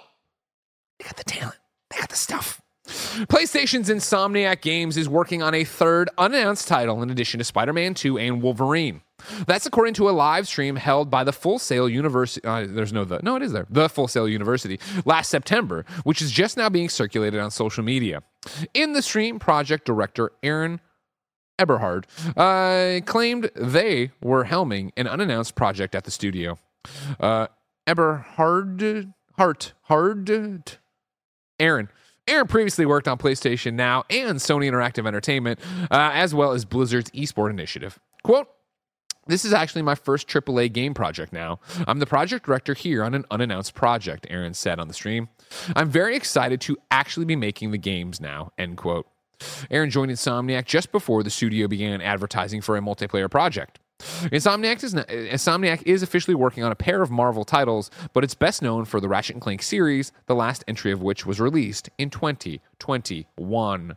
They 0.99 1.05
got 1.05 1.17
the 1.17 1.23
talent. 1.23 1.57
They 1.89 1.99
got 1.99 2.09
the 2.09 2.15
stuff. 2.15 2.61
PlayStation's 2.85 3.89
Insomniac 3.89 4.61
Games 4.61 4.95
is 4.97 5.09
working 5.09 5.41
on 5.41 5.55
a 5.55 5.63
third 5.63 6.09
unannounced 6.17 6.67
title 6.67 7.01
in 7.01 7.09
addition 7.09 7.39
to 7.39 7.43
Spider 7.43 7.73
Man 7.73 7.93
2 7.93 8.17
and 8.19 8.41
Wolverine. 8.41 9.01
That's 9.47 9.65
according 9.65 9.95
to 9.95 10.09
a 10.09 10.11
live 10.11 10.47
stream 10.47 10.75
held 10.75 11.09
by 11.09 11.23
the 11.23 11.33
Full 11.33 11.57
Sail 11.57 11.89
University. 11.89 12.45
Uh, 12.45 12.65
there's 12.67 12.93
no 12.93 13.05
the. 13.05 13.19
No, 13.23 13.35
it 13.35 13.41
is 13.41 13.53
there. 13.53 13.65
The 13.69 13.89
Full 13.89 14.07
Sail 14.07 14.27
University 14.27 14.79
last 15.05 15.29
September, 15.29 15.85
which 16.03 16.21
is 16.21 16.31
just 16.31 16.57
now 16.57 16.69
being 16.69 16.89
circulated 16.89 17.39
on 17.39 17.49
social 17.49 17.83
media. 17.83 18.21
In 18.73 18.93
the 18.93 19.01
stream, 19.01 19.39
project 19.39 19.85
director 19.85 20.31
Aaron 20.43 20.79
Eberhard 21.57 22.05
uh, 22.35 23.01
claimed 23.05 23.49
they 23.55 24.11
were 24.21 24.45
helming 24.45 24.91
an 24.97 25.07
unannounced 25.07 25.55
project 25.55 25.95
at 25.95 26.03
the 26.03 26.11
studio. 26.11 26.57
Uh, 27.19 27.47
Eberhard 27.87 29.13
Hart 29.37 29.73
Hard 29.83 30.29
Aaron. 31.59 31.89
Aaron 32.27 32.47
previously 32.47 32.85
worked 32.85 33.07
on 33.07 33.17
PlayStation 33.17 33.73
Now 33.73 34.03
and 34.09 34.39
Sony 34.39 34.69
Interactive 34.69 35.05
Entertainment, 35.05 35.59
uh, 35.91 36.11
as 36.13 36.33
well 36.33 36.53
as 36.53 36.65
Blizzard's 36.65 37.11
esport 37.11 37.51
initiative. 37.51 37.99
Quote, 38.23 38.47
this 39.27 39.45
is 39.45 39.53
actually 39.53 39.81
my 39.83 39.95
first 39.95 40.27
AAA 40.27 40.71
game 40.73 40.93
project 40.93 41.33
now. 41.33 41.59
I'm 41.87 41.99
the 41.99 42.05
project 42.05 42.45
director 42.45 42.73
here 42.73 43.03
on 43.03 43.13
an 43.13 43.25
unannounced 43.31 43.73
project, 43.73 44.27
Aaron 44.29 44.53
said 44.53 44.79
on 44.79 44.87
the 44.87 44.93
stream. 44.93 45.29
I'm 45.75 45.89
very 45.89 46.15
excited 46.15 46.61
to 46.61 46.77
actually 46.91 47.25
be 47.25 47.35
making 47.35 47.71
the 47.71 47.77
games 47.77 48.19
now, 48.21 48.51
end 48.57 48.77
quote. 48.77 49.07
Aaron 49.71 49.89
joined 49.89 50.11
Insomniac 50.11 50.65
just 50.65 50.91
before 50.91 51.23
the 51.23 51.29
studio 51.29 51.67
began 51.67 52.01
advertising 52.01 52.61
for 52.61 52.75
a 52.77 52.81
multiplayer 52.81 53.29
project. 53.29 53.79
Insomniac 53.99 54.83
is, 54.83 54.93
not, 54.93 55.07
Insomniac 55.07 55.81
is 55.85 56.03
officially 56.03 56.35
working 56.35 56.63
on 56.63 56.71
a 56.71 56.75
pair 56.75 57.01
of 57.01 57.09
Marvel 57.09 57.45
titles, 57.45 57.89
but 58.13 58.23
it's 58.25 58.35
best 58.35 58.61
known 58.61 58.83
for 58.85 58.99
the 58.99 59.07
Ratchet 59.07 59.35
and 59.35 59.41
Clank 59.41 59.63
series, 59.63 60.11
the 60.25 60.35
last 60.35 60.63
entry 60.67 60.91
of 60.91 61.01
which 61.01 61.25
was 61.25 61.39
released 61.39 61.89
in 61.97 62.09
2021. 62.09 63.95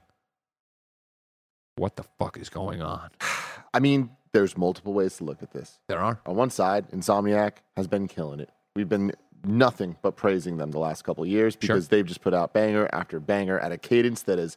What 1.77 1.97
the 1.97 2.05
fuck 2.19 2.37
is 2.39 2.49
going 2.49 2.81
on? 2.83 3.11
I 3.75 3.81
mean, 3.81 4.11
there's 4.33 4.57
multiple 4.57 4.93
ways 4.95 5.17
to 5.19 5.25
look 5.25 5.43
at 5.43 5.53
this. 5.53 5.79
There 5.89 5.99
are. 6.01 6.21
On 6.27 6.37
one 6.37 6.51
side, 6.51 6.89
Insomniac 6.91 7.55
has 7.77 7.87
been 7.87 8.07
killing 8.09 8.41
it. 8.41 8.51
We've 8.77 8.89
been 8.89 9.13
nothing 9.45 9.97
but 10.03 10.17
praising 10.17 10.57
them 10.57 10.71
the 10.71 10.79
last 10.81 11.03
couple 11.03 11.23
of 11.25 11.29
years 11.31 11.55
because 11.57 11.85
Sure. 11.85 11.89
they've 11.91 12.07
just 12.07 12.21
put 12.21 12.35
out 12.35 12.53
banger 12.53 12.89
after 12.93 13.21
banger 13.21 13.59
at 13.59 13.73
a 13.73 13.79
cadence 13.79 14.23
that 14.23 14.39
is 14.39 14.57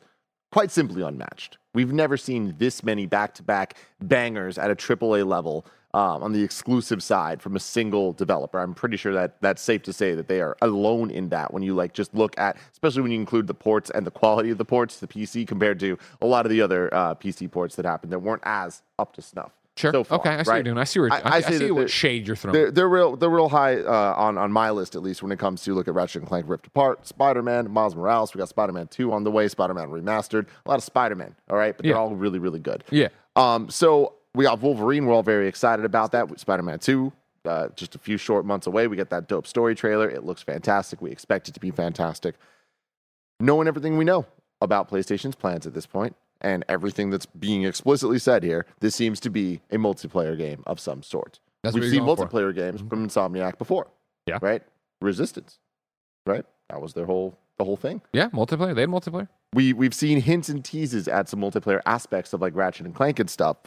quite 0.52 0.72
simply 0.72 1.02
unmatched. 1.02 1.58
We've 1.74 1.94
never 1.94 2.18
seen 2.18 2.56
this 2.58 2.84
many 2.84 3.06
back-to-back 3.06 3.76
bangers 4.02 4.58
at 4.58 4.70
a 4.70 4.76
AAA 4.76 5.26
level 5.26 5.66
um, 5.94 6.24
on 6.24 6.32
the 6.32 6.44
exclusive 6.44 7.02
side 7.04 7.42
from 7.42 7.56
a 7.56 7.60
single 7.60 8.14
developer. 8.14 8.60
I'm 8.60 8.74
pretty 8.74 8.98
sure 8.98 9.14
that 9.14 9.42
that's 9.42 9.62
safe 9.62 9.84
to 9.84 9.94
say 9.94 10.14
that 10.16 10.28
they 10.28 10.42
are 10.42 10.58
alone 10.62 11.10
in 11.12 11.30
that. 11.30 11.54
When 11.54 11.64
you 11.64 11.74
like 11.74 11.94
just 11.94 12.14
look 12.14 12.38
at, 12.38 12.58
especially 12.72 13.02
when 13.02 13.12
you 13.12 13.20
include 13.20 13.48
the 13.48 13.54
ports 13.54 13.90
and 13.90 14.06
the 14.06 14.12
quality 14.12 14.50
of 14.50 14.58
the 14.58 14.66
ports, 14.66 15.00
the 15.00 15.08
PC 15.08 15.48
compared 15.48 15.80
to 15.82 15.98
a 16.22 16.26
lot 16.26 16.46
of 16.46 16.50
the 16.50 16.62
other 16.62 16.94
uh, 16.94 17.16
PC 17.16 17.50
ports 17.52 17.76
that 17.76 17.86
happened 17.86 18.12
that 18.12 18.20
weren't 18.20 18.44
as 18.46 18.82
up 19.00 19.14
to 19.14 19.22
snuff. 19.22 19.52
Sure. 19.78 19.92
So 19.94 20.04
far, 20.04 20.20
okay, 20.20 20.30
I 20.32 20.34
see 20.34 20.38
what 20.40 20.48
right? 20.48 20.56
you're 20.58 20.64
doing. 20.64 20.78
I 20.78 20.84
see 20.84 21.00
where 21.00 21.14
I- 21.14 21.20
I, 21.22 21.36
I 21.38 21.42
see 21.42 21.72
what 21.72 21.90
shade 21.90 22.28
you're 22.28 22.36
throwing. 22.36 22.54
They're, 22.54 22.72
they're 22.72 22.90
real. 22.90 23.16
They're 23.16 23.30
real 23.30 23.48
high 23.50 23.78
uh, 23.78 24.14
on 24.18 24.38
on 24.38 24.52
my 24.52 24.70
list 24.70 24.96
at 24.96 25.02
least 25.02 25.24
when 25.24 25.32
it 25.32 25.40
comes 25.40 25.64
to 25.64 25.74
look 25.74 25.88
at 25.88 25.94
Ratchet 25.94 26.22
and 26.22 26.28
Clank 26.28 26.48
Rift 26.50 26.68
Apart, 26.68 27.08
Spider 27.08 27.42
Man, 27.42 27.72
Miles 27.72 27.96
Morales. 27.96 28.34
We 28.34 28.40
got 28.40 28.50
Spider 28.50 28.74
Man 28.74 28.88
Two 28.88 29.14
on 29.14 29.24
the 29.24 29.32
way, 29.32 29.48
Spider 29.48 29.74
Man 29.74 29.88
Remastered. 29.88 30.46
A 30.66 30.70
lot 30.70 30.76
of 30.78 30.84
Spider 30.84 31.16
Man. 31.16 31.36
All 31.50 31.58
right, 31.58 31.76
but 31.76 31.86
Yeah. 31.86 31.94
they're 31.94 32.02
all 32.02 32.14
really 32.16 32.38
really 32.40 32.60
good. 32.60 32.84
yeah. 32.92 33.08
Um, 33.38 33.70
so 33.70 34.16
we 34.36 34.44
got 34.44 34.62
Wolverine. 34.62 35.06
We're 35.06 35.14
all 35.14 35.24
very 35.24 35.48
excited 35.48 35.86
about 35.86 36.12
that. 36.12 36.38
Spider 36.40 36.64
Man 36.64 36.80
2, 36.80 37.12
uh, 37.46 37.68
just 37.76 37.96
a 37.96 37.98
few 37.98 38.18
short 38.18 38.46
months 38.46 38.68
away. 38.68 38.88
We 38.88 38.98
get 38.98 39.10
that 39.12 39.28
dope 39.30 39.48
story 39.48 39.74
trailer. 39.74 40.10
It 40.10 40.26
looks 40.26 40.42
fantastic. 40.44 41.02
We 41.02 41.12
expect 41.12 41.48
it 41.48 41.54
to 41.54 41.60
be 41.62 41.72
fantastic. 41.72 42.36
Knowing 43.40 43.68
everything 43.68 43.98
we 43.98 44.06
know 44.06 44.26
about 44.62 44.90
PlayStation's 44.90 45.36
plans 45.36 45.66
at 45.66 45.74
this 45.74 45.86
point 45.86 46.16
and 46.42 46.66
everything 46.68 47.10
that's 47.10 47.26
being 47.26 47.64
explicitly 47.64 48.20
said 48.20 48.44
here, 48.44 48.66
this 48.80 48.96
seems 48.96 49.20
to 49.22 49.30
be 49.30 49.62
a 49.72 49.78
multiplayer 49.78 50.38
game 50.38 50.64
of 50.66 50.80
some 50.80 51.04
sort. 51.04 51.40
That's 51.64 51.76
We've 51.76 51.90
seen 51.90 52.06
going 52.06 52.18
for. 52.18 52.28
multiplayer 52.28 52.54
games 52.54 52.82
mm-hmm. 52.82 52.90
from 52.90 53.08
Insomniac 53.08 53.58
before. 53.58 53.88
Yeah. 54.26 54.40
Right? 54.42 54.64
Resistance. 55.02 55.60
Right? 56.26 56.46
That 56.70 56.82
was 56.82 56.94
their 56.94 57.06
whole 57.06 57.38
the 57.58 57.66
whole 57.66 57.78
thing 57.78 58.02
Yeah, 58.14 58.30
multiplayer. 58.30 58.74
They 58.74 58.82
had 58.82 58.90
multiplayer. 58.90 59.28
we 59.54 59.74
we've 59.74 59.94
seen 59.94 60.22
hints 60.22 60.50
and 60.50 60.64
teases 60.66 61.08
at 61.08 61.30
some 61.30 61.40
multiplayer 61.40 61.82
aspects 61.86 62.34
of 62.34 62.42
like 62.42 62.56
Ratchet 62.56 62.86
and 62.86 62.96
Clank 62.96 63.20
and 63.20 63.30
stuff. 63.30 63.58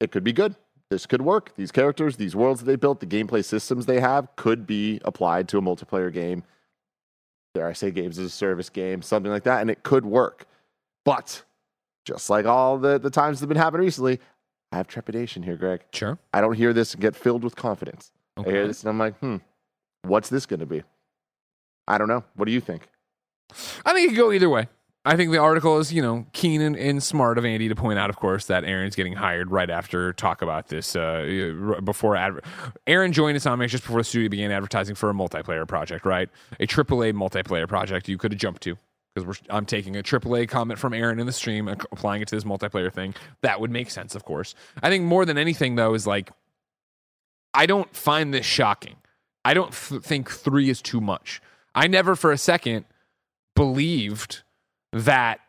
It 0.00 0.10
could 0.12 0.24
be 0.24 0.32
good. 0.32 0.56
This 0.90 1.06
could 1.06 1.22
work. 1.22 1.52
These 1.56 1.72
characters, 1.72 2.16
these 2.16 2.34
worlds 2.34 2.60
that 2.60 2.66
they 2.66 2.76
built, 2.76 3.00
the 3.00 3.06
gameplay 3.06 3.44
systems 3.44 3.86
they 3.86 4.00
have 4.00 4.34
could 4.36 4.66
be 4.66 5.00
applied 5.04 5.48
to 5.48 5.58
a 5.58 5.62
multiplayer 5.62 6.12
game. 6.12 6.44
Dare 7.54 7.68
I 7.68 7.72
say 7.72 7.90
games 7.90 8.18
as 8.18 8.26
a 8.26 8.30
service 8.30 8.70
game, 8.70 9.02
something 9.02 9.30
like 9.30 9.44
that, 9.44 9.60
and 9.60 9.70
it 9.70 9.82
could 9.82 10.06
work. 10.06 10.46
But 11.04 11.42
just 12.08 12.30
like 12.30 12.46
all 12.46 12.78
the, 12.78 12.98
the 12.98 13.10
times 13.10 13.38
that 13.38 13.44
have 13.44 13.48
been 13.48 13.58
happening 13.58 13.84
recently, 13.84 14.18
I 14.72 14.78
have 14.78 14.88
trepidation 14.88 15.42
here, 15.42 15.56
Greg. 15.56 15.82
Sure. 15.92 16.18
I 16.32 16.40
don't 16.40 16.54
hear 16.54 16.72
this 16.72 16.94
and 16.94 17.02
get 17.02 17.14
filled 17.14 17.44
with 17.44 17.54
confidence. 17.54 18.12
I 18.38 18.42
hear 18.44 18.66
this 18.66 18.82
and 18.82 18.88
I'm 18.88 18.98
like, 18.98 19.18
hmm, 19.18 19.36
what's 20.02 20.28
this 20.30 20.46
going 20.46 20.60
to 20.60 20.66
be? 20.66 20.82
I 21.86 21.98
don't 21.98 22.08
know. 22.08 22.24
What 22.34 22.46
do 22.46 22.52
you 22.52 22.60
think? 22.60 22.88
I 23.84 23.92
think 23.92 24.06
it 24.06 24.08
could 24.08 24.16
go 24.16 24.32
either 24.32 24.48
way. 24.48 24.68
I 25.04 25.16
think 25.16 25.32
the 25.32 25.38
article 25.38 25.78
is, 25.78 25.92
you 25.92 26.02
know, 26.02 26.26
keen 26.32 26.60
and, 26.60 26.76
and 26.76 27.02
smart 27.02 27.38
of 27.38 27.44
Andy 27.44 27.68
to 27.68 27.74
point 27.74 27.98
out, 27.98 28.10
of 28.10 28.16
course, 28.16 28.46
that 28.46 28.64
Aaron's 28.64 28.94
getting 28.94 29.14
hired 29.14 29.50
right 29.50 29.70
after 29.70 30.12
talk 30.12 30.42
about 30.42 30.68
this. 30.68 30.96
Uh, 30.96 31.74
before 31.84 32.16
adver- 32.16 32.42
Aaron 32.86 33.12
joined 33.12 33.38
Insomniac 33.38 33.68
just 33.68 33.84
before 33.84 34.00
the 34.00 34.04
studio 34.04 34.28
began 34.28 34.50
advertising 34.50 34.94
for 34.94 35.08
a 35.08 35.14
multiplayer 35.14 35.66
project, 35.66 36.04
right? 36.04 36.28
A 36.60 36.66
AAA 36.66 37.14
multiplayer 37.14 37.68
project 37.68 38.08
you 38.08 38.18
could 38.18 38.32
have 38.32 38.40
jumped 38.40 38.62
to 38.62 38.76
because 39.24 39.40
I'm 39.50 39.66
taking 39.66 39.96
a 39.96 40.02
AAA 40.02 40.48
comment 40.48 40.78
from 40.78 40.92
Aaron 40.94 41.18
in 41.18 41.26
the 41.26 41.32
stream 41.32 41.68
applying 41.68 42.22
it 42.22 42.28
to 42.28 42.34
this 42.34 42.44
multiplayer 42.44 42.92
thing. 42.92 43.14
That 43.42 43.60
would 43.60 43.70
make 43.70 43.90
sense, 43.90 44.14
of 44.14 44.24
course. 44.24 44.54
I 44.82 44.88
think 44.90 45.04
more 45.04 45.24
than 45.24 45.38
anything, 45.38 45.74
though, 45.76 45.94
is 45.94 46.06
like 46.06 46.30
I 47.54 47.66
don't 47.66 47.94
find 47.94 48.32
this 48.32 48.46
shocking. 48.46 48.96
I 49.44 49.54
don't 49.54 49.72
th- 49.72 50.02
think 50.02 50.30
three 50.30 50.68
is 50.70 50.82
too 50.82 51.00
much. 51.00 51.40
I 51.74 51.86
never 51.86 52.14
for 52.16 52.32
a 52.32 52.38
second 52.38 52.84
believed 53.56 54.42
that 54.92 55.40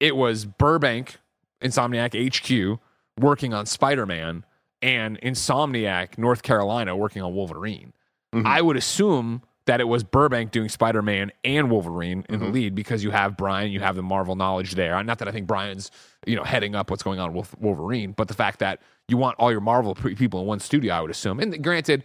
it 0.00 0.16
was 0.16 0.44
Burbank, 0.44 1.16
Insomniac 1.62 2.14
HQ, 2.14 2.78
working 3.18 3.54
on 3.54 3.66
Spider 3.66 4.06
Man, 4.06 4.44
and 4.82 5.20
Insomniac, 5.20 6.18
North 6.18 6.42
Carolina, 6.42 6.96
working 6.96 7.22
on 7.22 7.34
Wolverine. 7.34 7.92
Mhm. 8.34 8.46
I 8.46 8.60
would 8.60 8.76
assume 8.76 9.42
that 9.66 9.80
it 9.80 9.84
was 9.84 10.04
Burbank 10.04 10.50
doing 10.50 10.68
Spider 10.68 11.02
Man 11.02 11.32
and 11.42 11.70
Wolverine 11.70 12.24
in 12.28 12.38
the 12.38 12.46
mm-hmm. 12.46 12.54
lead 12.54 12.74
because 12.74 13.02
you 13.02 13.10
have 13.10 13.36
Brian, 13.36 13.70
you 13.72 13.80
have 13.80 13.96
the 13.96 14.02
Marvel 14.02 14.36
knowledge 14.36 14.72
there. 14.72 15.02
Not 15.02 15.18
that 15.18 15.28
I 15.28 15.32
think 15.32 15.46
Brian's 15.46 15.90
you 16.26 16.36
know 16.36 16.44
heading 16.44 16.74
up 16.74 16.90
what's 16.90 17.02
going 17.02 17.18
on 17.18 17.32
with 17.32 17.58
Wolverine, 17.58 18.12
but 18.12 18.28
the 18.28 18.34
fact 18.34 18.58
that 18.58 18.80
you 19.08 19.16
want 19.16 19.36
all 19.38 19.50
your 19.50 19.60
Marvel 19.60 19.94
people 19.94 20.40
in 20.40 20.46
one 20.46 20.60
studio, 20.60 20.94
I 20.94 21.00
would 21.00 21.10
assume. 21.10 21.40
And 21.40 21.62
granted, 21.62 22.04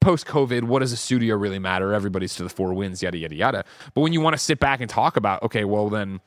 post 0.00 0.26
COVID, 0.26 0.64
what 0.64 0.80
does 0.80 0.92
a 0.92 0.96
studio 0.96 1.36
really 1.36 1.58
matter? 1.58 1.92
Everybody's 1.92 2.34
to 2.36 2.42
the 2.42 2.48
four 2.48 2.74
wins, 2.74 3.02
yada, 3.02 3.18
yada, 3.18 3.34
yada. 3.34 3.64
But 3.94 4.02
when 4.02 4.12
you 4.12 4.20
want 4.20 4.34
to 4.34 4.38
sit 4.38 4.60
back 4.60 4.80
and 4.80 4.88
talk 4.88 5.16
about, 5.16 5.42
okay, 5.42 5.64
well, 5.64 5.88
then 5.88 6.20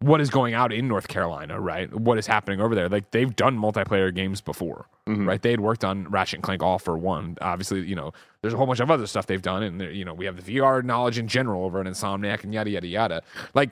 what 0.00 0.20
is 0.20 0.30
going 0.30 0.54
out 0.54 0.72
in 0.72 0.86
North 0.86 1.08
Carolina, 1.08 1.60
right? 1.60 1.92
What 1.92 2.18
is 2.18 2.26
happening 2.26 2.60
over 2.60 2.74
there? 2.74 2.88
Like 2.88 3.10
they've 3.10 3.34
done 3.34 3.58
multiplayer 3.58 4.14
games 4.14 4.40
before, 4.40 4.86
mm-hmm. 5.08 5.28
right? 5.28 5.42
They 5.42 5.50
had 5.50 5.60
worked 5.60 5.84
on 5.84 6.08
Ratchet 6.08 6.34
and 6.34 6.42
Clank 6.42 6.62
all 6.62 6.78
for 6.78 6.96
one. 6.96 7.36
Obviously, 7.40 7.80
you 7.80 7.96
know, 7.96 8.12
there's 8.40 8.54
a 8.54 8.56
whole 8.56 8.66
bunch 8.66 8.78
of 8.78 8.90
other 8.90 9.06
stuff 9.08 9.26
they've 9.26 9.42
done. 9.42 9.62
And, 9.64 9.80
you 9.96 10.04
know, 10.04 10.14
we 10.14 10.24
have 10.26 10.42
the 10.42 10.56
VR 10.56 10.84
knowledge 10.84 11.18
in 11.18 11.26
general 11.26 11.64
over 11.64 11.80
at 11.80 11.86
Insomniac 11.86 12.44
and 12.44 12.54
yada, 12.54 12.70
yada, 12.70 12.86
yada. 12.86 13.22
Like 13.54 13.70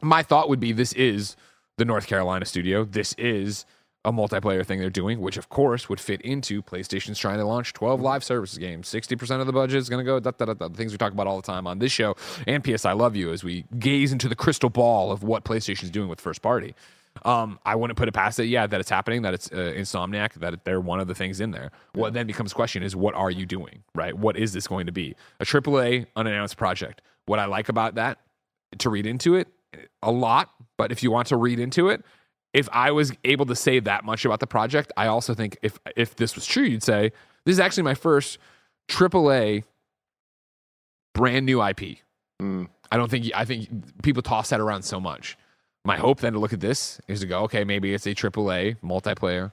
my 0.00 0.22
thought 0.22 0.48
would 0.48 0.60
be 0.60 0.72
this 0.72 0.94
is 0.94 1.36
the 1.76 1.84
North 1.84 2.06
Carolina 2.06 2.46
studio. 2.46 2.84
This 2.84 3.12
is 3.14 3.66
a 4.04 4.12
multiplayer 4.12 4.64
thing 4.64 4.78
they're 4.80 4.90
doing, 4.90 5.20
which 5.20 5.36
of 5.36 5.48
course 5.48 5.88
would 5.88 6.00
fit 6.00 6.20
into 6.20 6.62
PlayStation's 6.62 7.18
trying 7.18 7.38
to 7.38 7.44
launch 7.44 7.72
12 7.72 8.00
live 8.00 8.22
services 8.22 8.58
games. 8.58 8.88
60% 8.88 9.40
of 9.40 9.46
the 9.46 9.52
budget 9.52 9.78
is 9.78 9.88
going 9.88 10.04
to 10.04 10.04
go, 10.04 10.20
da, 10.20 10.32
da, 10.32 10.44
da, 10.44 10.54
da, 10.54 10.68
the 10.68 10.76
things 10.76 10.92
we 10.92 10.98
talk 10.98 11.12
about 11.12 11.26
all 11.26 11.36
the 11.36 11.46
time 11.46 11.66
on 11.66 11.78
this 11.78 11.92
show 11.92 12.14
and 12.46 12.62
PS 12.62 12.84
I 12.84 12.92
Love 12.92 13.16
You 13.16 13.32
as 13.32 13.42
we 13.42 13.64
gaze 13.78 14.12
into 14.12 14.28
the 14.28 14.36
crystal 14.36 14.70
ball 14.70 15.10
of 15.10 15.22
what 15.22 15.44
PlayStation's 15.44 15.90
doing 15.90 16.08
with 16.08 16.20
first 16.20 16.42
party. 16.42 16.74
Um, 17.24 17.60
I 17.64 17.76
wouldn't 17.76 17.96
put 17.96 18.08
it 18.08 18.12
past 18.12 18.40
it, 18.40 18.46
yeah, 18.46 18.66
that 18.66 18.80
it's 18.80 18.90
happening, 18.90 19.22
that 19.22 19.34
it's 19.34 19.50
uh, 19.52 19.72
Insomniac, 19.76 20.34
that 20.34 20.64
they're 20.64 20.80
one 20.80 21.00
of 21.00 21.06
the 21.06 21.14
things 21.14 21.40
in 21.40 21.52
there. 21.52 21.70
What 21.92 22.12
then 22.12 22.26
becomes 22.26 22.52
question 22.52 22.82
is, 22.82 22.96
what 22.96 23.14
are 23.14 23.30
you 23.30 23.46
doing, 23.46 23.84
right? 23.94 24.16
What 24.16 24.36
is 24.36 24.52
this 24.52 24.66
going 24.66 24.86
to 24.86 24.92
be? 24.92 25.14
A 25.38 25.44
AAA 25.44 26.06
unannounced 26.16 26.56
project. 26.56 27.02
What 27.26 27.38
I 27.38 27.44
like 27.46 27.68
about 27.68 27.94
that, 27.94 28.18
to 28.78 28.90
read 28.90 29.06
into 29.06 29.36
it, 29.36 29.48
a 30.02 30.10
lot, 30.10 30.50
but 30.76 30.90
if 30.92 31.02
you 31.02 31.10
want 31.10 31.28
to 31.28 31.36
read 31.36 31.60
into 31.60 31.88
it, 31.88 32.04
if 32.54 32.68
I 32.72 32.92
was 32.92 33.12
able 33.24 33.44
to 33.46 33.56
say 33.56 33.80
that 33.80 34.04
much 34.04 34.24
about 34.24 34.40
the 34.40 34.46
project, 34.46 34.92
I 34.96 35.08
also 35.08 35.34
think 35.34 35.58
if 35.60 35.78
if 35.96 36.16
this 36.16 36.36
was 36.36 36.46
true, 36.46 36.62
you'd 36.62 36.82
say 36.82 37.12
this 37.44 37.54
is 37.54 37.60
actually 37.60 37.82
my 37.82 37.94
first 37.94 38.38
AAA 38.88 39.64
brand 41.14 41.44
new 41.44 41.62
IP. 41.62 41.98
Mm. 42.40 42.68
I 42.90 42.96
don't 42.96 43.10
think 43.10 43.30
I 43.34 43.44
think 43.44 44.02
people 44.02 44.22
toss 44.22 44.50
that 44.50 44.60
around 44.60 44.82
so 44.82 45.00
much. 45.00 45.36
My 45.84 45.96
hope 45.96 46.20
then 46.20 46.32
to 46.32 46.38
look 46.38 46.54
at 46.54 46.60
this 46.60 47.00
is 47.08 47.20
to 47.20 47.26
go, 47.26 47.42
okay, 47.42 47.64
maybe 47.64 47.92
it's 47.92 48.06
a 48.06 48.14
AAA 48.14 48.76
multiplayer 48.82 49.52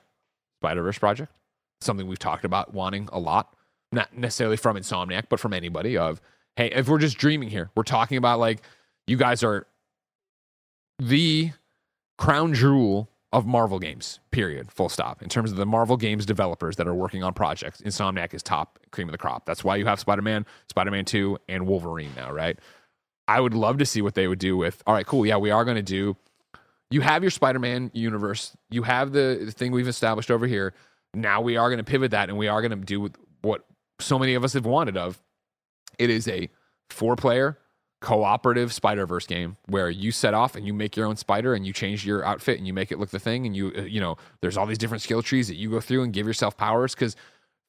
Spider 0.61 0.83
Verse 0.83 0.99
project, 0.99 1.33
something 1.81 2.07
we've 2.07 2.19
talked 2.19 2.45
about 2.45 2.73
wanting 2.73 3.09
a 3.11 3.19
lot, 3.19 3.53
not 3.91 4.15
necessarily 4.15 4.57
from 4.57 4.77
Insomniac, 4.77 5.23
but 5.27 5.39
from 5.39 5.53
anybody. 5.53 5.97
Of 5.97 6.21
hey, 6.55 6.67
if 6.67 6.87
we're 6.87 6.99
just 6.99 7.17
dreaming 7.17 7.49
here, 7.49 7.71
we're 7.75 7.83
talking 7.83 8.17
about 8.17 8.39
like 8.39 8.61
you 9.07 9.17
guys 9.17 9.43
are 9.43 9.65
the 10.99 11.51
crown 12.21 12.53
jewel 12.53 13.09
of 13.33 13.47
Marvel 13.47 13.79
games, 13.79 14.19
period, 14.29 14.71
full 14.71 14.89
stop. 14.89 15.23
In 15.23 15.27
terms 15.27 15.49
of 15.49 15.57
the 15.57 15.65
Marvel 15.65 15.97
games 15.97 16.23
developers 16.23 16.75
that 16.75 16.87
are 16.87 16.93
working 16.93 17.23
on 17.23 17.33
projects, 17.33 17.81
Insomniac 17.81 18.35
is 18.35 18.43
top 18.43 18.77
cream 18.91 19.07
of 19.07 19.11
the 19.11 19.17
crop. 19.17 19.47
That's 19.47 19.63
why 19.63 19.77
you 19.77 19.87
have 19.87 19.99
Spider 19.99 20.21
Man, 20.21 20.45
Spider 20.69 20.91
Man 20.91 21.03
2, 21.03 21.39
and 21.49 21.65
Wolverine 21.65 22.11
now, 22.15 22.31
right? 22.31 22.59
I 23.27 23.39
would 23.41 23.55
love 23.55 23.79
to 23.79 23.87
see 23.87 24.03
what 24.03 24.13
they 24.13 24.27
would 24.27 24.37
do 24.37 24.55
with, 24.55 24.83
all 24.85 24.93
right, 24.93 25.05
cool. 25.05 25.25
Yeah, 25.25 25.37
we 25.37 25.49
are 25.49 25.65
going 25.65 25.77
to 25.77 25.81
do, 25.81 26.15
you 26.91 27.01
have 27.01 27.23
your 27.23 27.31
Spider 27.31 27.57
Man 27.57 27.89
universe, 27.91 28.55
you 28.69 28.83
have 28.83 29.13
the, 29.13 29.51
thing 29.57 29.71
we've 29.71 29.87
established 29.87 30.29
over 30.29 30.45
here. 30.45 30.75
Now 31.15 31.41
we 31.41 31.57
are 31.57 31.69
going 31.69 31.79
to 31.79 31.83
pivot 31.83 32.11
that 32.11 32.29
and 32.29 32.37
we 32.37 32.47
are 32.47 32.61
going 32.61 32.79
to 32.79 32.85
do 32.85 33.09
what 33.41 33.65
so 33.99 34.19
many 34.19 34.35
of 34.35 34.43
us 34.43 34.53
have 34.53 34.67
wanted 34.67 34.95
of 34.95 35.19
It 35.97 36.11
is 36.11 36.27
a 36.27 36.49
four 36.91 37.15
player 37.15 37.57
cooperative 38.01 38.73
Spider 38.73 39.05
Verse 39.05 39.25
game 39.25 39.57
where 39.67 39.89
you 39.89 40.11
set 40.11 40.33
off 40.33 40.55
and 40.55 40.65
you 40.65 40.73
make 40.73 40.97
your 40.97 41.05
own 41.05 41.15
spider 41.15 41.53
and 41.53 41.65
you 41.65 41.71
change 41.71 42.05
your 42.05 42.25
outfit 42.25 42.57
and 42.57 42.67
you 42.67 42.73
make 42.73 42.91
it 42.91 42.99
look 42.99 43.11
the 43.11 43.19
thing 43.19 43.45
and 43.45 43.55
you 43.55 43.71
uh, 43.77 43.81
you 43.81 44.01
know 44.01 44.17
there's 44.41 44.57
all 44.57 44.65
these 44.65 44.79
different 44.79 45.01
skill 45.01 45.21
trees 45.21 45.47
that 45.47 45.55
you 45.55 45.69
go 45.69 45.79
through 45.79 46.03
and 46.03 46.11
give 46.11 46.27
yourself 46.27 46.57
powers. 46.57 46.93
Because 46.93 47.15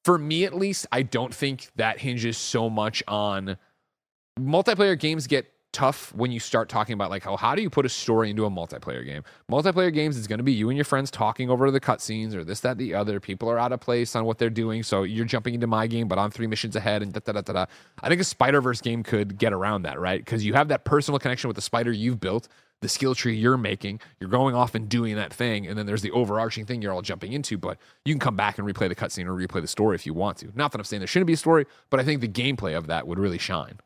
for 0.05 0.19
me 0.19 0.45
at 0.45 0.55
least 0.55 0.87
I 0.91 1.03
don't 1.03 1.35
think 1.35 1.69
that 1.77 2.01
hinges 2.01 2.37
so 2.39 2.69
much 2.69 3.03
on 3.07 3.57
multiplayer 4.41 4.99
games 4.99 5.27
get 5.27 5.52
tough 5.73 6.15
when 6.15 6.31
you 6.31 6.39
start 6.39 6.69
talking 6.69 6.95
about 6.95 7.11
like 7.11 7.23
how 7.23 7.37
how 7.37 7.55
do 7.55 7.63
you 7.63 7.71
put 7.71 7.87
a 7.87 7.89
story 7.89 8.31
into 8.31 8.45
a 8.45 8.51
multiplayer 8.51 9.05
game? 9.05 9.23
Multiplayer 9.51 9.93
games 9.93 10.17
is 10.17 10.27
going 10.27 10.39
to 10.39 10.45
be 10.45 10.53
you 10.53 10.69
and 10.69 10.77
your 10.77 10.85
friends 10.85 11.11
talking 11.11 11.51
over 11.51 11.71
the 11.71 11.81
cutscenes 11.81 12.35
or 12.35 12.45
this 12.45 12.61
that 12.61 12.79
the 12.79 12.95
other. 12.95 13.21
People 13.21 13.51
are 13.51 13.59
out 13.59 13.73
of 13.73 13.81
place 13.81 14.15
on 14.15 14.25
what 14.25 14.39
they're 14.39 14.51
doing 14.51 14.83
so 14.83 15.03
you're 15.03 15.25
jumping 15.25 15.55
into 15.55 15.67
my 15.67 15.87
game 15.87 16.09
but 16.09 16.19
i'm 16.19 16.31
three 16.31 16.47
missions 16.47 16.77
ahead 16.77 17.03
and 17.03 17.13
da 17.13 17.21
da 17.25 17.33
da 17.33 17.41
da 17.41 17.53
da. 17.53 17.67
I 18.03 18.09
think 18.09 18.21
a 18.21 18.25
spider-verse 18.25 18.81
game 18.81 19.03
could 19.03 19.39
get 19.39 19.53
around 19.53 19.83
that 19.83 19.99
right? 19.99 20.23
Because 20.23 20.45
you 20.45 20.55
have 20.55 20.69
that 20.69 20.85
personal 20.85 21.19
connection 21.19 21.49
with 21.49 21.57
the 21.57 21.63
spider 21.63 21.93
you've 21.93 22.21
built 22.21 22.49
the 22.81 22.89
skill 22.89 23.15
tree 23.15 23.35
you're 23.37 23.57
making 23.57 24.01
you're 24.21 24.29
going 24.29 24.55
off 24.55 24.75
and 24.75 24.89
doing 24.89 25.15
that 25.17 25.33
thing 25.33 25.67
and 25.67 25.79
then 25.79 25.87
there's 25.87 26.03
the 26.03 26.11
overarching 26.11 26.67
thing 26.67 26.83
you're 26.83 26.93
all 26.93 27.03
jumping 27.03 27.33
into 27.33 27.57
but 27.57 27.79
you 28.05 28.13
can 28.13 28.21
come 28.21 28.37
back 28.37 28.59
and 28.59 28.67
replay 28.67 28.89
the 28.89 28.95
cutscene 28.95 29.27
or 29.27 29.33
replay 29.33 29.61
the 29.61 29.69
story 29.69 29.95
if 29.95 30.05
you 30.05 30.13
want 30.13 30.37
to. 30.37 30.51
Not 30.55 30.73
that 30.73 30.79
i'm 30.79 30.85
saying 30.85 31.01
there 31.01 31.07
shouldn't 31.07 31.29
be 31.29 31.33
a 31.33 31.37
story 31.37 31.65
but 31.91 32.01
i 32.01 32.05
think 32.05 32.21
the 32.21 32.29
gameplay 32.29 32.77
of 32.77 32.89
that 32.89 33.07
would 33.07 33.19
really 33.19 33.39
shine 33.39 33.79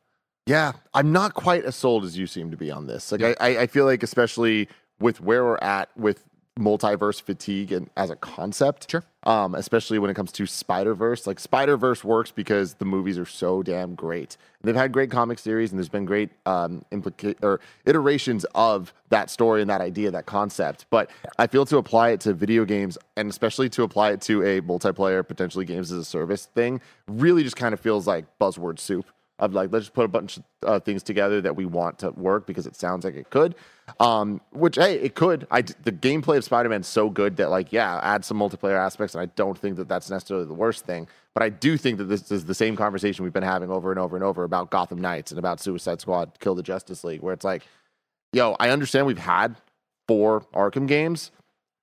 Yeah, 0.46 0.72
I'm 0.94 1.10
not 1.12 1.34
quite 1.34 1.64
as 1.64 1.74
sold 1.74 2.04
as 2.04 2.16
you 2.16 2.26
seem 2.28 2.52
to 2.52 2.56
be 2.56 2.70
on 2.70 2.86
this. 2.86 3.10
Like, 3.10 3.22
I, 3.22 3.34
I 3.40 3.58
I 3.62 3.66
feel 3.66 3.84
like, 3.84 4.02
especially 4.02 4.68
with 5.00 5.20
where 5.20 5.44
we're 5.44 5.58
at 5.58 5.90
with 5.96 6.22
multiverse 6.58 7.20
fatigue 7.20 7.70
and 7.70 7.90
as 7.96 8.08
a 8.08 8.16
concept, 8.16 8.90
Sure. 8.90 9.02
Um, 9.24 9.54
especially 9.56 9.98
when 9.98 10.08
it 10.08 10.14
comes 10.14 10.30
to 10.32 10.46
Spider 10.46 10.94
Verse, 10.94 11.26
like 11.26 11.40
Spider 11.40 11.76
Verse 11.76 12.04
works 12.04 12.30
because 12.30 12.74
the 12.74 12.84
movies 12.84 13.18
are 13.18 13.26
so 13.26 13.62
damn 13.62 13.94
great. 13.94 14.36
They've 14.62 14.74
had 14.74 14.92
great 14.92 15.10
comic 15.10 15.38
series, 15.40 15.70
and 15.72 15.78
there's 15.78 15.88
been 15.88 16.04
great 16.04 16.30
um, 16.46 16.84
implica- 16.92 17.36
or 17.42 17.60
iterations 17.84 18.46
of 18.54 18.94
that 19.10 19.30
story 19.30 19.60
and 19.60 19.68
that 19.68 19.80
idea, 19.80 20.12
that 20.12 20.26
concept. 20.26 20.86
But 20.90 21.10
I 21.38 21.48
feel 21.48 21.66
to 21.66 21.76
apply 21.76 22.10
it 22.10 22.20
to 22.20 22.32
video 22.32 22.64
games, 22.64 22.96
and 23.16 23.28
especially 23.28 23.68
to 23.70 23.82
apply 23.82 24.12
it 24.12 24.20
to 24.22 24.42
a 24.44 24.60
multiplayer, 24.60 25.26
potentially 25.26 25.64
games 25.64 25.90
as 25.90 25.98
a 25.98 26.04
service 26.04 26.46
thing, 26.46 26.80
really 27.08 27.42
just 27.42 27.56
kind 27.56 27.74
of 27.74 27.80
feels 27.80 28.06
like 28.06 28.24
buzzword 28.38 28.78
soup 28.78 29.06
of 29.38 29.52
like 29.52 29.70
let's 29.72 29.86
just 29.86 29.94
put 29.94 30.04
a 30.04 30.08
bunch 30.08 30.38
of 30.38 30.44
uh, 30.64 30.80
things 30.80 31.02
together 31.02 31.40
that 31.42 31.54
we 31.56 31.66
want 31.66 31.98
to 31.98 32.10
work 32.12 32.46
because 32.46 32.66
it 32.66 32.74
sounds 32.74 33.04
like 33.04 33.14
it 33.14 33.28
could. 33.30 33.54
Um 34.00 34.40
which 34.52 34.76
hey 34.76 34.94
it 34.94 35.14
could. 35.14 35.46
I 35.50 35.62
the 35.62 35.92
gameplay 35.92 36.36
of 36.38 36.44
spider-man 36.44 36.80
is 36.80 36.86
so 36.86 37.10
good 37.10 37.36
that 37.36 37.50
like 37.50 37.72
yeah 37.72 38.00
add 38.02 38.24
some 38.24 38.38
multiplayer 38.38 38.78
aspects 38.78 39.14
and 39.14 39.22
i 39.22 39.26
don't 39.36 39.56
think 39.58 39.76
that 39.76 39.88
that's 39.88 40.10
necessarily 40.10 40.46
the 40.46 40.54
worst 40.54 40.84
thing. 40.86 41.06
But 41.34 41.42
i 41.42 41.48
do 41.50 41.76
think 41.76 41.98
that 41.98 42.04
this 42.04 42.32
is 42.32 42.46
the 42.46 42.54
same 42.54 42.76
conversation 42.76 43.22
we've 43.24 43.32
been 43.32 43.42
having 43.42 43.70
over 43.70 43.90
and 43.90 44.00
over 44.00 44.16
and 44.16 44.24
over 44.24 44.42
about 44.44 44.70
gotham 44.70 45.00
knights 45.00 45.30
and 45.30 45.38
about 45.38 45.60
suicide 45.60 46.00
squad 46.00 46.32
kill 46.40 46.54
the 46.54 46.62
justice 46.62 47.04
league 47.04 47.20
where 47.20 47.34
it's 47.34 47.44
like 47.44 47.62
yo 48.32 48.56
i 48.58 48.70
understand 48.70 49.06
we've 49.06 49.18
had 49.18 49.56
four 50.08 50.42
arkham 50.54 50.86
games. 50.86 51.30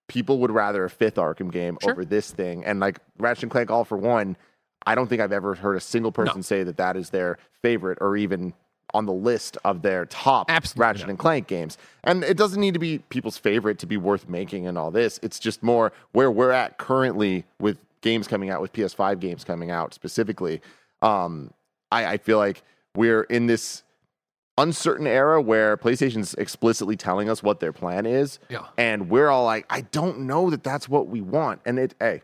People 0.10 0.40
would 0.40 0.52
rather 0.52 0.84
a 0.86 0.90
fifth 0.90 1.16
arkham 1.16 1.52
game 1.52 1.78
Sure. 1.82 1.92
over 1.92 2.06
this 2.06 2.32
thing. 2.32 2.64
And 2.66 2.80
like 2.80 3.00
ratchet 3.18 3.44
and 3.44 3.52
clank 3.52 3.70
all 3.72 3.84
for 3.86 3.98
one 3.98 4.38
I 4.86 4.96
don't 4.96 5.08
think 5.08 5.22
I've 5.22 5.32
ever 5.32 5.56
heard 5.56 5.76
a 5.76 5.82
single 5.82 6.12
person 6.12 6.44
say 6.44 6.64
that 6.64 6.78
that 6.78 6.96
is 6.98 7.10
their 7.10 7.38
favorite 7.62 7.98
or 8.02 8.18
even 8.18 8.54
on 8.94 9.06
the 9.06 9.14
list 9.14 9.58
of 9.66 9.82
their 9.82 10.06
top 10.06 10.52
Absolutely 10.52 10.82
Ratchet 10.82 11.02
not. 11.04 11.10
and 11.10 11.20
Clank 11.20 11.48
games. 11.48 11.78
And 12.04 12.24
it 12.24 12.38
doesn't 12.38 12.60
need 12.60 12.76
to 12.76 12.80
be 12.80 13.00
people's 13.10 13.38
favorite 13.38 13.80
to 13.80 13.88
be 13.88 13.98
worth 13.98 14.30
making 14.30 14.68
and 14.68 14.78
all 14.78 14.92
this. 14.92 15.20
It's 15.24 15.40
just 15.40 15.64
more 15.64 15.92
where 16.12 16.30
we're 16.30 16.52
at 16.52 16.78
currently 16.78 17.46
with 17.60 17.78
games 18.02 18.28
coming 18.28 18.50
out, 18.50 18.62
with 18.62 18.72
PS5 18.74 19.20
games 19.20 19.44
coming 19.44 19.72
out 19.72 19.94
specifically. 19.94 20.62
Um, 21.02 21.52
I, 21.92 22.06
I 22.06 22.18
feel 22.18 22.38
like 22.38 22.62
we're 22.96 23.24
in 23.24 23.48
this 23.48 23.84
uncertain 24.58 25.08
era 25.08 25.42
where 25.42 25.76
PlayStation's 25.78 26.36
explicitly 26.36 26.96
telling 26.96 27.30
us 27.30 27.42
what 27.42 27.60
their 27.60 27.74
plan 27.74 28.06
is. 28.06 28.38
Yeah. 28.50 28.66
And 28.78 29.10
we're 29.10 29.30
all 29.30 29.46
like, 29.46 29.66
I 29.70 29.82
don't 29.82 30.20
know 30.20 30.52
that 30.52 30.64
that's 30.64 30.88
what 30.88 31.08
we 31.08 31.22
want. 31.22 31.62
And 31.66 31.80
it, 31.80 31.96
hey, 32.00 32.22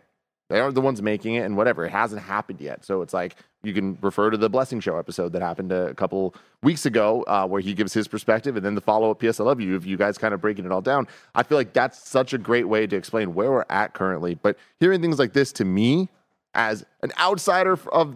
they 0.49 0.59
aren't 0.59 0.75
the 0.75 0.81
ones 0.81 1.01
making 1.01 1.35
it 1.35 1.41
and 1.41 1.55
whatever. 1.55 1.85
It 1.85 1.91
hasn't 1.91 2.21
happened 2.21 2.59
yet. 2.59 2.83
So 2.83 3.01
it's 3.01 3.13
like 3.13 3.35
you 3.63 3.73
can 3.73 3.97
refer 4.01 4.31
to 4.31 4.37
the 4.37 4.49
Blessing 4.49 4.79
Show 4.79 4.97
episode 4.97 5.31
that 5.33 5.41
happened 5.41 5.71
a 5.71 5.93
couple 5.93 6.33
weeks 6.63 6.85
ago 6.85 7.23
uh, 7.27 7.45
where 7.47 7.61
he 7.61 7.73
gives 7.73 7.93
his 7.93 8.07
perspective 8.07 8.55
and 8.55 8.65
then 8.65 8.73
the 8.73 8.81
follow 8.81 9.11
up 9.11 9.19
PS 9.19 9.39
I 9.39 9.43
Love 9.43 9.61
You 9.61 9.75
of 9.75 9.85
you 9.85 9.95
guys 9.95 10.17
kind 10.17 10.33
of 10.33 10.41
breaking 10.41 10.65
it 10.65 10.71
all 10.71 10.81
down. 10.81 11.07
I 11.35 11.43
feel 11.43 11.57
like 11.57 11.73
that's 11.73 12.07
such 12.07 12.33
a 12.33 12.37
great 12.39 12.67
way 12.67 12.87
to 12.87 12.95
explain 12.95 13.35
where 13.35 13.51
we're 13.51 13.65
at 13.69 13.93
currently. 13.93 14.35
But 14.35 14.57
hearing 14.79 15.01
things 15.01 15.19
like 15.19 15.33
this 15.33 15.53
to 15.53 15.65
me, 15.65 16.09
as 16.55 16.83
an 17.03 17.11
outsider 17.19 17.77
of 17.91 18.15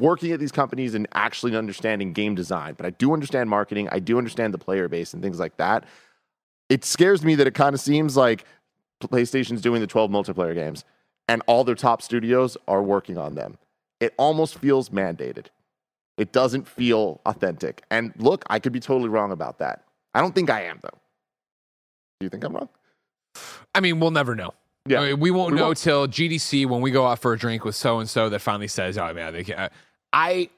working 0.00 0.32
at 0.32 0.40
these 0.40 0.50
companies 0.50 0.94
and 0.94 1.06
actually 1.12 1.54
understanding 1.54 2.14
game 2.14 2.34
design, 2.34 2.72
but 2.72 2.86
I 2.86 2.90
do 2.90 3.12
understand 3.12 3.50
marketing, 3.50 3.90
I 3.92 3.98
do 3.98 4.16
understand 4.16 4.54
the 4.54 4.58
player 4.58 4.88
base 4.88 5.12
and 5.12 5.22
things 5.22 5.38
like 5.38 5.58
that. 5.58 5.84
It 6.70 6.86
scares 6.86 7.22
me 7.22 7.34
that 7.34 7.46
it 7.46 7.52
kind 7.52 7.74
of 7.74 7.80
seems 7.80 8.16
like 8.16 8.46
PlayStation's 9.02 9.60
doing 9.60 9.82
the 9.82 9.86
12 9.86 10.10
multiplayer 10.10 10.54
games 10.54 10.86
and 11.28 11.42
all 11.46 11.64
their 11.64 11.74
top 11.74 12.02
studios 12.02 12.56
are 12.68 12.82
working 12.82 13.18
on 13.18 13.34
them. 13.34 13.58
It 14.00 14.14
almost 14.18 14.58
feels 14.58 14.90
mandated. 14.90 15.46
It 16.18 16.32
doesn't 16.32 16.66
feel 16.66 17.20
authentic. 17.26 17.82
And 17.90 18.12
look, 18.16 18.44
I 18.48 18.58
could 18.58 18.72
be 18.72 18.80
totally 18.80 19.08
wrong 19.08 19.32
about 19.32 19.58
that. 19.58 19.84
I 20.14 20.20
don't 20.20 20.34
think 20.34 20.48
I 20.50 20.62
am, 20.62 20.78
though. 20.82 20.98
Do 22.20 22.24
you 22.24 22.30
think 22.30 22.44
I'm 22.44 22.54
wrong? 22.54 22.68
I 23.74 23.80
mean, 23.80 24.00
we'll 24.00 24.10
never 24.10 24.34
know. 24.34 24.54
Yeah. 24.88 25.00
I 25.00 25.08
mean, 25.08 25.20
we 25.20 25.30
won't 25.30 25.52
We 25.52 25.58
know 25.58 25.66
won't. 25.66 25.78
till 25.78 26.06
GDC 26.06 26.66
when 26.66 26.80
we 26.80 26.90
go 26.90 27.06
out 27.06 27.18
for 27.18 27.32
a 27.32 27.38
drink 27.38 27.64
with 27.64 27.74
so 27.74 27.98
and 27.98 28.08
so 28.08 28.28
that 28.30 28.38
finally 28.38 28.68
says, 28.68 28.96
"Oh 28.96 29.12
man, 29.12 29.32
they 29.32 29.44
can." 29.44 29.68
I 30.12 30.48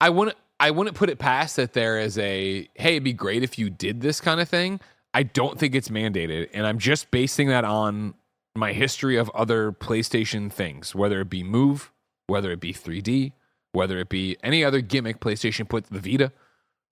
I 0.00 0.10
wouldn't 0.10 0.36
I 0.60 0.70
wouldn't 0.70 0.96
put 0.96 1.10
it 1.10 1.18
past 1.18 1.56
that 1.56 1.72
there 1.72 1.98
is 1.98 2.16
a 2.18 2.68
hey, 2.74 2.92
it'd 2.92 3.04
be 3.04 3.12
great 3.12 3.42
if 3.42 3.58
you 3.58 3.70
did 3.70 4.00
this 4.00 4.20
kind 4.20 4.40
of 4.40 4.48
thing. 4.48 4.80
I 5.14 5.22
don't 5.24 5.58
think 5.58 5.74
it's 5.74 5.88
mandated, 5.88 6.48
and 6.54 6.66
I'm 6.66 6.78
just 6.78 7.10
basing 7.10 7.48
that 7.48 7.64
on 7.64 8.14
my 8.56 8.72
history 8.72 9.16
of 9.16 9.30
other 9.30 9.72
PlayStation 9.72 10.52
things, 10.52 10.94
whether 10.94 11.20
it 11.20 11.30
be 11.30 11.42
Move, 11.42 11.92
whether 12.26 12.50
it 12.50 12.60
be 12.60 12.72
3D, 12.72 13.32
whether 13.72 13.98
it 13.98 14.08
be 14.08 14.36
any 14.42 14.64
other 14.64 14.80
gimmick 14.80 15.20
PlayStation 15.20 15.68
put 15.68 15.86
the 15.86 16.00
Vita. 16.00 16.32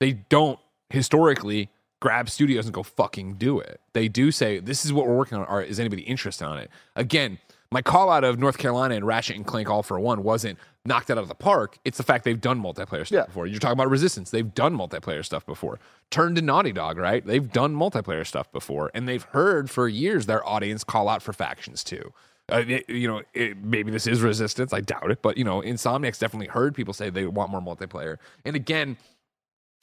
They 0.01 0.13
don't 0.13 0.59
historically 0.91 1.71
grab 2.01 2.29
studios 2.29 2.67
and 2.67 2.75
go 2.75 2.83
fucking 2.83 3.35
do 3.35 3.59
it. 3.59 3.81
They 3.95 4.09
do 4.09 4.31
say, 4.31 4.59
this 4.59 4.85
is 4.85 4.93
what 4.93 5.07
we're 5.07 5.17
working 5.17 5.39
on. 5.39 5.65
Is 5.65 5.81
anybody 5.81 6.03
interested 6.03 6.45
on 6.45 6.59
it? 6.59 6.71
Again, 6.95 7.39
my 7.75 7.83
call 7.83 8.11
out 8.11 8.25
of 8.25 8.39
North 8.39 8.57
Carolina 8.57 8.95
and 8.95 9.07
Ratchet 9.07 9.37
and 9.37 9.45
Clank 9.47 9.69
All 9.69 9.83
for 9.83 10.01
One 10.01 10.23
wasn't 10.23 10.59
knocked 10.87 11.11
it 11.11 11.19
out 11.19 11.23
of 11.23 11.29
the 11.29 11.35
park. 11.35 11.79
It's 11.85 11.99
the 11.99 12.03
fact 12.05 12.25
they've 12.25 12.41
done 12.41 12.63
multiplayer 12.63 13.05
stuff 13.07 13.11
Yeah. 13.11 13.27
before. 13.27 13.47
You're 13.47 13.59
talking 13.59 13.73
about 13.75 13.91
Resistance. 13.91 14.31
They've 14.31 14.55
done 14.55 14.77
multiplayer 14.77 15.25
stuff 15.25 15.45
before. 15.45 15.79
Turn 16.11 16.35
to 16.37 16.43
Naughty 16.43 16.73
Dog, 16.73 16.97
right? 16.99 17.25
They've 17.25 17.51
done 17.53 17.75
multiplayer 17.75 18.27
stuff 18.27 18.51
before. 18.53 18.91
And 18.95 19.07
they've 19.09 19.23
heard 19.23 19.71
for 19.71 19.89
years 19.89 20.27
their 20.27 20.47
audience 20.49 20.85
call 20.85 21.09
out 21.09 21.23
for 21.23 21.33
factions 21.33 21.83
too. 21.85 22.13
Uh, 22.53 22.63
it- 22.67 22.89
you 22.91 23.09
know, 23.09 23.23
it, 23.33 23.57
maybe 23.57 23.91
this 23.91 24.07
is 24.07 24.23
Resistance. 24.23 24.73
I 24.73 24.81
doubt 24.81 25.11
it. 25.11 25.21
But, 25.23 25.37
you 25.39 25.45
know, 25.45 25.61
Insomniac's 25.63 26.19
definitely 26.19 26.49
heard 26.49 26.75
people 26.75 26.95
say 26.95 27.11
they 27.11 27.27
want 27.27 27.51
more 27.51 27.61
multiplayer. 27.63 28.19
And 28.45 28.55
again, 28.55 28.97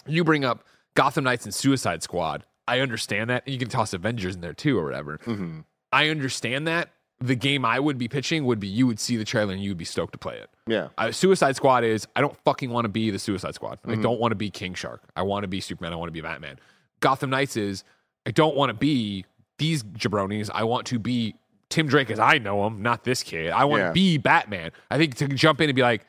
you 0.07 0.23
bring 0.23 0.45
up 0.45 0.63
Gotham 0.93 1.23
Knights 1.23 1.45
and 1.45 1.53
Suicide 1.53 2.03
Squad. 2.03 2.45
I 2.67 2.79
understand 2.79 3.29
that. 3.31 3.47
You 3.47 3.57
can 3.57 3.67
toss 3.69 3.93
Avengers 3.93 4.35
in 4.35 4.41
there 4.41 4.53
too 4.53 4.77
or 4.77 4.85
whatever. 4.85 5.17
Mm-hmm. 5.25 5.59
I 5.91 6.09
understand 6.09 6.67
that. 6.67 6.89
The 7.21 7.35
game 7.35 7.63
I 7.65 7.79
would 7.79 7.97
be 7.97 8.07
pitching 8.07 8.45
would 8.45 8.59
be 8.59 8.67
you 8.67 8.87
would 8.87 8.99
see 8.99 9.15
the 9.15 9.23
trailer 9.25 9.53
and 9.53 9.61
you 9.63 9.69
would 9.69 9.77
be 9.77 9.85
stoked 9.85 10.13
to 10.13 10.17
play 10.17 10.37
it. 10.37 10.49
Yeah. 10.67 10.87
Uh, 10.97 11.11
Suicide 11.11 11.55
Squad 11.55 11.83
is 11.83 12.07
I 12.15 12.21
don't 12.21 12.35
fucking 12.43 12.69
want 12.71 12.85
to 12.85 12.89
be 12.89 13.11
the 13.11 13.19
Suicide 13.19 13.53
Squad. 13.55 13.79
I 13.85 13.95
don't 13.95 14.19
want 14.19 14.31
to 14.31 14.35
be 14.35 14.49
King 14.49 14.73
Shark. 14.73 15.01
I 15.15 15.21
want 15.21 15.43
to 15.43 15.47
be 15.47 15.61
Superman. 15.61 15.93
I 15.93 15.97
want 15.97 16.07
to 16.09 16.13
be 16.13 16.21
Batman. 16.21 16.57
Gotham 16.99 17.29
Knights 17.29 17.55
is 17.57 17.83
I 18.25 18.31
don't 18.31 18.55
want 18.55 18.69
to 18.69 18.73
be 18.73 19.25
these 19.59 19.83
jabronis. 19.83 20.49
I 20.53 20.63
want 20.63 20.87
to 20.87 20.97
be 20.99 21.35
Tim 21.69 21.87
Drake 21.87 22.09
as 22.09 22.19
I 22.19 22.37
know 22.39 22.65
him, 22.65 22.81
not 22.81 23.03
this 23.03 23.23
kid. 23.23 23.51
I 23.51 23.65
want 23.65 23.81
Yeah. 23.81 23.87
to 23.89 23.93
be 23.93 24.17
Batman. 24.17 24.71
I 24.89 24.97
think 24.97 25.15
to 25.17 25.27
jump 25.27 25.61
in 25.61 25.69
and 25.69 25.75
be 25.75 25.81
like, 25.83 26.05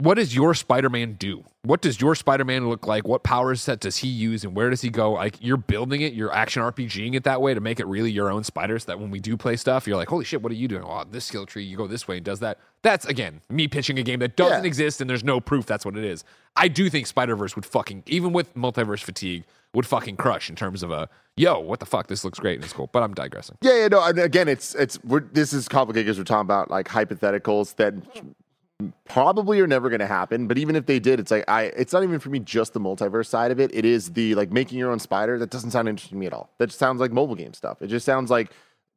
what 0.00 0.14
does 0.14 0.32
your 0.34 0.54
Spider-Man 0.54 1.14
do? 1.14 1.42
What 1.62 1.80
does 1.82 2.00
your 2.00 2.14
Spider-Man 2.14 2.68
look 2.68 2.86
like? 2.86 3.06
What 3.08 3.24
power 3.24 3.54
set 3.56 3.80
does 3.80 3.96
he 3.96 4.06
use 4.08 4.44
and 4.44 4.54
where 4.54 4.70
does 4.70 4.80
he 4.80 4.90
go? 4.90 5.12
Like 5.14 5.36
you're 5.40 5.56
building 5.56 6.02
it, 6.02 6.12
you're 6.12 6.32
action 6.32 6.62
RPGing 6.62 7.14
it 7.14 7.24
that 7.24 7.42
way 7.42 7.52
to 7.52 7.60
make 7.60 7.80
it 7.80 7.86
really 7.86 8.10
your 8.12 8.30
own 8.30 8.44
spider 8.44 8.78
so 8.78 8.86
that 8.86 9.00
when 9.00 9.10
we 9.10 9.18
do 9.18 9.36
play 9.36 9.56
stuff, 9.56 9.88
you're 9.88 9.96
like, 9.96 10.08
holy 10.08 10.24
shit, 10.24 10.40
what 10.40 10.52
are 10.52 10.54
you 10.54 10.68
doing? 10.68 10.84
Oh, 10.84 11.02
this 11.10 11.24
skill 11.24 11.46
tree, 11.46 11.64
you 11.64 11.76
go 11.76 11.88
this 11.88 12.06
way 12.06 12.18
and 12.18 12.24
does 12.24 12.38
that. 12.40 12.58
That's 12.82 13.06
again 13.06 13.40
me 13.50 13.66
pitching 13.66 13.98
a 13.98 14.04
game 14.04 14.20
that 14.20 14.36
doesn't 14.36 14.62
Yeah. 14.62 14.66
exist 14.68 15.00
and 15.00 15.10
there's 15.10 15.24
no 15.24 15.40
proof 15.40 15.66
that's 15.66 15.84
what 15.84 15.96
it 15.96 16.04
is. 16.04 16.22
I 16.54 16.68
do 16.68 16.88
think 16.88 17.06
Spider-Verse 17.08 17.56
would 17.56 17.66
fucking 17.66 18.04
even 18.06 18.32
with 18.32 18.54
multiverse 18.54 19.02
fatigue, 19.02 19.44
would 19.74 19.84
fucking 19.84 20.16
crush 20.16 20.48
in 20.48 20.54
terms 20.54 20.82
of 20.84 20.92
a 20.92 21.08
yo, 21.36 21.58
what 21.58 21.78
the 21.80 21.86
fuck? 21.86 22.06
This 22.06 22.24
looks 22.24 22.38
great 22.38 22.54
and 22.56 22.64
it's 22.64 22.72
cool. 22.72 22.88
But 22.92 23.02
I'm 23.02 23.14
digressing. 23.14 23.56
Yeah, 23.62 23.76
yeah, 23.82 23.88
no. 23.88 24.04
And 24.04 24.18
again, 24.18 24.48
it's 24.48 24.74
it's 24.76 25.02
we're, 25.04 25.20
this 25.20 25.52
is 25.52 25.68
complicated 25.68 26.06
because 26.06 26.18
we're 26.18 26.24
talking 26.24 26.40
about 26.46 26.70
like 26.70 26.88
hypotheticals 26.88 27.74
that 27.76 27.94
probably 29.08 29.60
are 29.60 29.66
never 29.66 29.88
going 29.88 30.00
to 30.00 30.06
happen. 30.06 30.46
But 30.46 30.58
even 30.58 30.76
if 30.76 30.86
they 30.86 30.98
did, 30.98 31.18
it's 31.18 31.30
like 31.30 31.44
I. 31.48 31.64
It's 31.64 31.92
not 31.92 32.02
even 32.02 32.18
for 32.18 32.30
me 32.30 32.38
just 32.38 32.72
the 32.72 32.80
multiverse 32.80 33.26
side 33.26 33.50
of 33.50 33.58
it. 33.58 33.74
It 33.74 33.84
is 33.84 34.12
the 34.12 34.34
like 34.34 34.52
making 34.52 34.78
your 34.78 34.90
own 34.90 34.98
spider. 34.98 35.38
That 35.38 35.50
doesn't 35.50 35.72
sound 35.72 35.88
interesting 35.88 36.16
to 36.16 36.20
me 36.20 36.26
at 36.26 36.32
all. 36.32 36.50
That 36.58 36.70
sounds 36.72 37.00
like 37.00 37.12
mobile 37.12 37.34
game 37.34 37.54
stuff. 37.54 37.82
It 37.82 37.88
just 37.88 38.06
sounds 38.06 38.30
like 38.30 38.52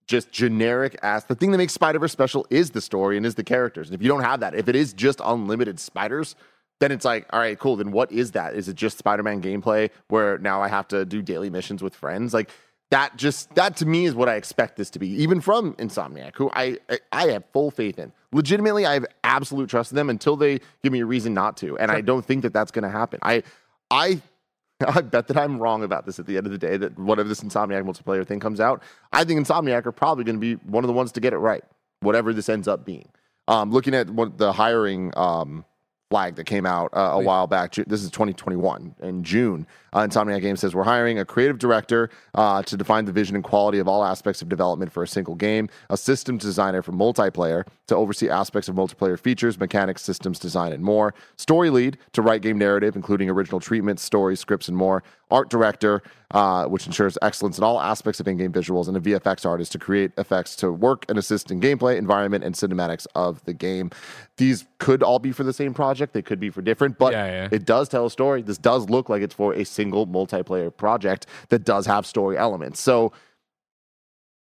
just 0.08 0.32
generic 0.32 0.98
ass. 1.02 1.24
The 1.24 1.36
thing 1.36 1.52
that 1.52 1.58
makes 1.58 1.74
Spider 1.74 2.00
Verse 2.00 2.12
special 2.12 2.46
is 2.50 2.72
the 2.72 2.82
story 2.82 3.18
and 3.18 3.26
is 3.26 3.36
the 3.36 3.44
characters. 3.44 3.88
And 3.88 3.96
if 3.96 4.02
you 4.02 4.08
don't 4.08 4.24
have 4.24 4.42
that, 4.42 4.54
if 4.54 4.68
it 4.68 4.76
is 4.76 4.94
just 4.94 5.22
unlimited 5.24 5.80
spiders, 5.80 6.36
then 6.80 6.92
it's 6.92 7.06
like, 7.06 7.28
all 7.32 7.40
right, 7.40 7.58
cool. 7.58 7.76
Then 7.76 7.92
what 7.92 8.12
is 8.12 8.32
that? 8.32 8.56
Is 8.56 8.68
it 8.68 8.76
just 8.76 8.98
Spider 8.98 9.24
Man 9.24 9.42
gameplay 9.42 9.90
where 10.10 10.38
now 10.40 10.62
I 10.62 10.68
have 10.68 10.88
to 10.90 11.06
do 11.06 11.22
daily 11.22 11.50
missions 11.50 11.82
with 11.82 11.96
friends? 11.96 12.34
Like 12.34 12.50
that 12.92 13.16
just 13.16 13.54
that 13.56 13.78
to 13.78 13.86
me 13.86 14.06
is 14.06 14.14
what 14.14 14.30
I 14.30 14.36
expect 14.36 14.76
this 14.76 14.90
to 14.92 15.00
be, 15.00 15.08
even 15.10 15.42
from 15.42 15.74
Insomniac, 15.76 16.36
who 16.36 16.52
I 16.54 16.78
I, 17.12 17.30
have 17.30 17.44
full 17.52 17.72
faith 17.72 17.98
in. 17.98 18.12
Legitimately, 18.34 18.86
I 18.86 18.94
have 18.94 19.06
absolute 19.24 19.70
trust 19.70 19.92
in 19.92 19.96
them 19.96 20.10
until 20.10 20.36
they 20.36 20.60
give 20.84 20.94
me 20.94 21.00
a 21.00 21.06
reason 21.06 21.34
not 21.34 21.58
to, 21.58 21.78
and 21.78 21.90
I 21.90 22.02
don't 22.02 22.26
think 22.26 22.44
that 22.44 22.54
that's 22.54 22.72
going 22.72 22.84
to 22.84 22.90
happen. 22.90 23.20
I 23.24 23.44
I 23.90 24.22
I 24.88 25.02
bet 25.02 25.28
that 25.28 25.38
I'm 25.38 25.58
wrong 25.58 25.84
about 25.84 26.06
this 26.06 26.20
at 26.20 26.26
the 26.26 26.38
end 26.38 26.46
of 26.46 26.52
the 26.52 26.58
day. 26.58 26.78
That 26.78 26.98
whatever 27.00 27.30
this 27.30 27.42
Insomniac 27.42 27.84
multiplayer 27.84 28.28
thing 28.28 28.40
comes 28.40 28.60
out, 28.60 28.84
I 29.14 29.24
think 29.24 29.46
Insomniac 29.46 29.86
are 29.86 29.92
probably 29.92 30.26
going 30.26 30.40
to 30.40 30.40
be 30.40 30.56
one 30.70 30.84
of 30.84 30.88
the 30.88 30.94
ones 30.94 31.12
to 31.14 31.22
get 31.22 31.34
it 31.34 31.38
right, 31.38 31.64
whatever 32.02 32.34
this 32.34 32.50
ends 32.50 32.68
up 32.68 32.86
being. 32.86 33.10
Um, 33.48 33.72
looking 33.72 33.96
at 33.96 34.10
what 34.10 34.38
the 34.38 34.52
hiring 34.52 35.12
um, 35.18 35.66
flag 36.12 36.36
that 36.36 36.44
came 36.44 36.66
out 36.66 36.90
uh, 36.92 37.12
a 37.14 37.20
while 37.20 37.48
back. 37.48 37.74
This 37.74 38.04
is 38.04 38.12
2021 38.12 38.96
in 39.02 39.24
June. 39.24 39.66
Uh, 39.94 40.06
Insomniac 40.06 40.42
Games 40.42 40.60
says 40.60 40.76
we're 40.76 40.84
hiring 40.84 41.20
a 41.20 41.26
creative 41.26 41.58
director 41.58 42.10
uh, 42.36 42.62
to 42.64 42.76
define 42.76 43.06
the 43.06 43.14
vision 43.14 43.36
and 43.36 43.44
quality 43.44 43.80
of 43.80 43.88
all 43.88 44.04
aspects 44.04 44.42
of 44.42 44.50
development 44.50 44.92
for 44.92 45.04
a 45.04 45.08
single 45.08 45.36
game, 45.36 45.70
a 45.90 45.96
systems 45.96 46.44
designer 46.44 46.82
for 46.82 46.92
multiplayer 46.92 47.66
to 47.88 47.96
oversee 47.96 48.30
aspects 48.30 48.68
of 48.68 48.76
multiplayer 48.76 49.18
features, 49.18 49.58
mechanics, 49.58 50.02
systems 50.02 50.38
design, 50.38 50.74
and 50.74 50.84
more. 50.84 51.14
Story 51.38 51.70
lead 51.70 51.98
to 52.12 52.22
write 52.22 52.42
game 52.42 52.58
narrative, 52.58 52.98
including 52.98 53.30
original 53.30 53.62
treatments, 53.62 54.04
stories, 54.04 54.40
scripts, 54.42 54.68
and 54.68 54.76
more. 54.76 55.04
Art 55.32 55.50
director, 55.50 56.02
uh, 56.32 56.66
which 56.66 56.86
ensures 56.86 57.18
excellence 57.22 57.58
in 57.58 57.64
all 57.64 57.80
aspects 57.80 58.20
of 58.20 58.28
in-game 58.28 58.52
visuals, 58.52 58.88
and 58.88 58.98
a 58.98 59.00
VFX 59.00 59.46
artist 59.46 59.72
to 59.74 59.80
create 59.80 60.12
effects 60.18 60.56
to 60.58 60.72
work 60.72 61.06
and 61.10 61.18
assist 61.18 61.52
in 61.52 61.60
gameplay, 61.62 61.98
environment, 61.98 62.44
and 62.44 62.56
cinematics 62.56 63.08
of 63.16 63.44
the 63.46 63.54
game. 63.54 63.92
These 64.38 64.66
could 64.80 65.04
all 65.04 65.20
be 65.20 65.32
for 65.32 65.44
the 65.44 65.54
same 65.54 65.74
project. 65.74 66.14
They 66.14 66.22
could 66.22 66.40
be 66.40 66.50
for 66.50 66.62
different, 66.62 66.98
but 66.98 67.14
Yeah, 67.14 67.26
yeah. 67.26 67.50
it 67.52 67.66
does 67.66 67.90
tell 67.90 68.06
a 68.06 68.12
story. 68.12 68.42
This 68.42 68.58
does 68.58 68.90
look 68.90 69.10
like 69.10 69.22
it's 69.22 69.36
for 69.36 69.54
a 69.54 69.64
single 69.66 70.08
multiplayer 70.08 70.76
project 70.76 71.26
that 71.50 71.64
does 71.64 71.86
have 71.86 72.06
story 72.06 72.38
elements. 72.38 72.80
So 72.80 73.12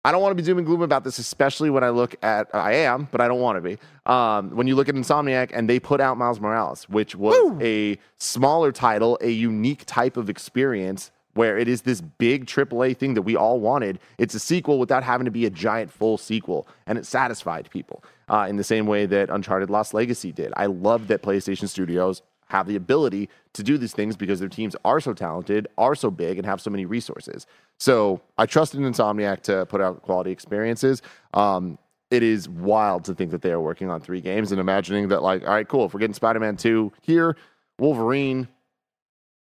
I 0.04 0.12
don't 0.12 0.20
want 0.20 0.36
to 0.36 0.42
be 0.42 0.42
doom 0.42 0.58
and 0.58 0.66
gloom 0.66 0.82
about 0.82 1.02
this, 1.02 1.18
especially 1.18 1.70
when 1.70 1.82
I 1.82 1.88
look 1.88 2.14
at 2.22 2.54
I 2.54 2.74
am, 2.74 3.08
but 3.10 3.22
I 3.22 3.28
don't 3.28 3.40
want 3.40 3.56
to 3.56 3.62
be. 3.62 3.78
Um, 4.04 4.50
when 4.50 4.66
you 4.66 4.76
look 4.76 4.88
at 4.90 4.94
Insomniac 4.94 5.50
and 5.54 5.68
they 5.68 5.80
put 5.80 5.98
out 6.00 6.18
Miles 6.18 6.40
Morales, 6.40 6.86
which 6.90 7.16
was 7.16 7.56
a 7.62 7.98
smaller 8.18 8.70
title, 8.70 9.16
a 9.22 9.30
unique 9.30 9.84
type 9.86 10.18
of 10.18 10.28
experience 10.28 11.10
where 11.32 11.58
it 11.58 11.68
is 11.68 11.82
this 11.82 12.00
big 12.00 12.46
AAA 12.46 12.96
thing 12.96 13.14
that 13.14 13.22
we 13.22 13.34
all 13.34 13.60
wanted. 13.60 13.98
It's 14.18 14.34
a 14.34 14.38
sequel 14.38 14.78
without 14.78 15.02
having 15.02 15.24
to 15.24 15.30
be 15.30 15.46
a 15.46 15.50
giant 15.50 15.90
full 15.90 16.18
sequel, 16.18 16.68
and 16.86 16.98
it 16.98 17.06
satisfied 17.06 17.70
people 17.70 18.04
uh, 18.28 18.46
in 18.48 18.56
the 18.56 18.64
same 18.64 18.86
way 18.86 19.06
that 19.06 19.30
Uncharted 19.30 19.70
Lost 19.70 19.94
Legacy 19.94 20.32
did. 20.32 20.52
I 20.56 20.66
love 20.66 21.08
that 21.08 21.22
PlayStation 21.22 21.68
Studios 21.68 22.22
have 22.48 22.66
the 22.66 22.76
ability 22.76 23.28
to 23.54 23.62
do 23.62 23.78
these 23.78 23.92
things 23.92 24.16
because 24.16 24.38
their 24.38 24.48
teams 24.48 24.76
are 24.84 25.00
so 25.00 25.12
talented, 25.12 25.66
are 25.78 25.94
so 25.94 26.10
big, 26.10 26.38
and 26.38 26.46
have 26.46 26.60
so 26.60 26.70
many 26.70 26.84
resources. 26.84 27.46
So 27.84 28.22
I 28.38 28.46
trusted 28.46 28.80
Insomniac 28.80 29.42
to 29.42 29.66
put 29.66 29.82
out 29.82 30.00
quality 30.00 30.30
experiences. 30.30 31.02
Um, 31.34 31.78
it 32.10 32.22
is 32.22 32.48
wild 32.48 33.04
to 33.04 33.14
think 33.14 33.30
that 33.32 33.42
they 33.42 33.52
are 33.52 33.60
working 33.60 33.90
on 33.90 34.00
three 34.00 34.22
games 34.22 34.52
and 34.52 34.58
imagining 34.58 35.08
that, 35.08 35.22
like, 35.22 35.42
all 35.42 35.50
right, 35.50 35.68
cool. 35.68 35.84
If 35.84 35.92
we're 35.92 36.00
getting 36.00 36.14
Spider 36.14 36.40
Man 36.40 36.56
2 36.56 36.90
here, 37.02 37.36
Wolverine, 37.78 38.48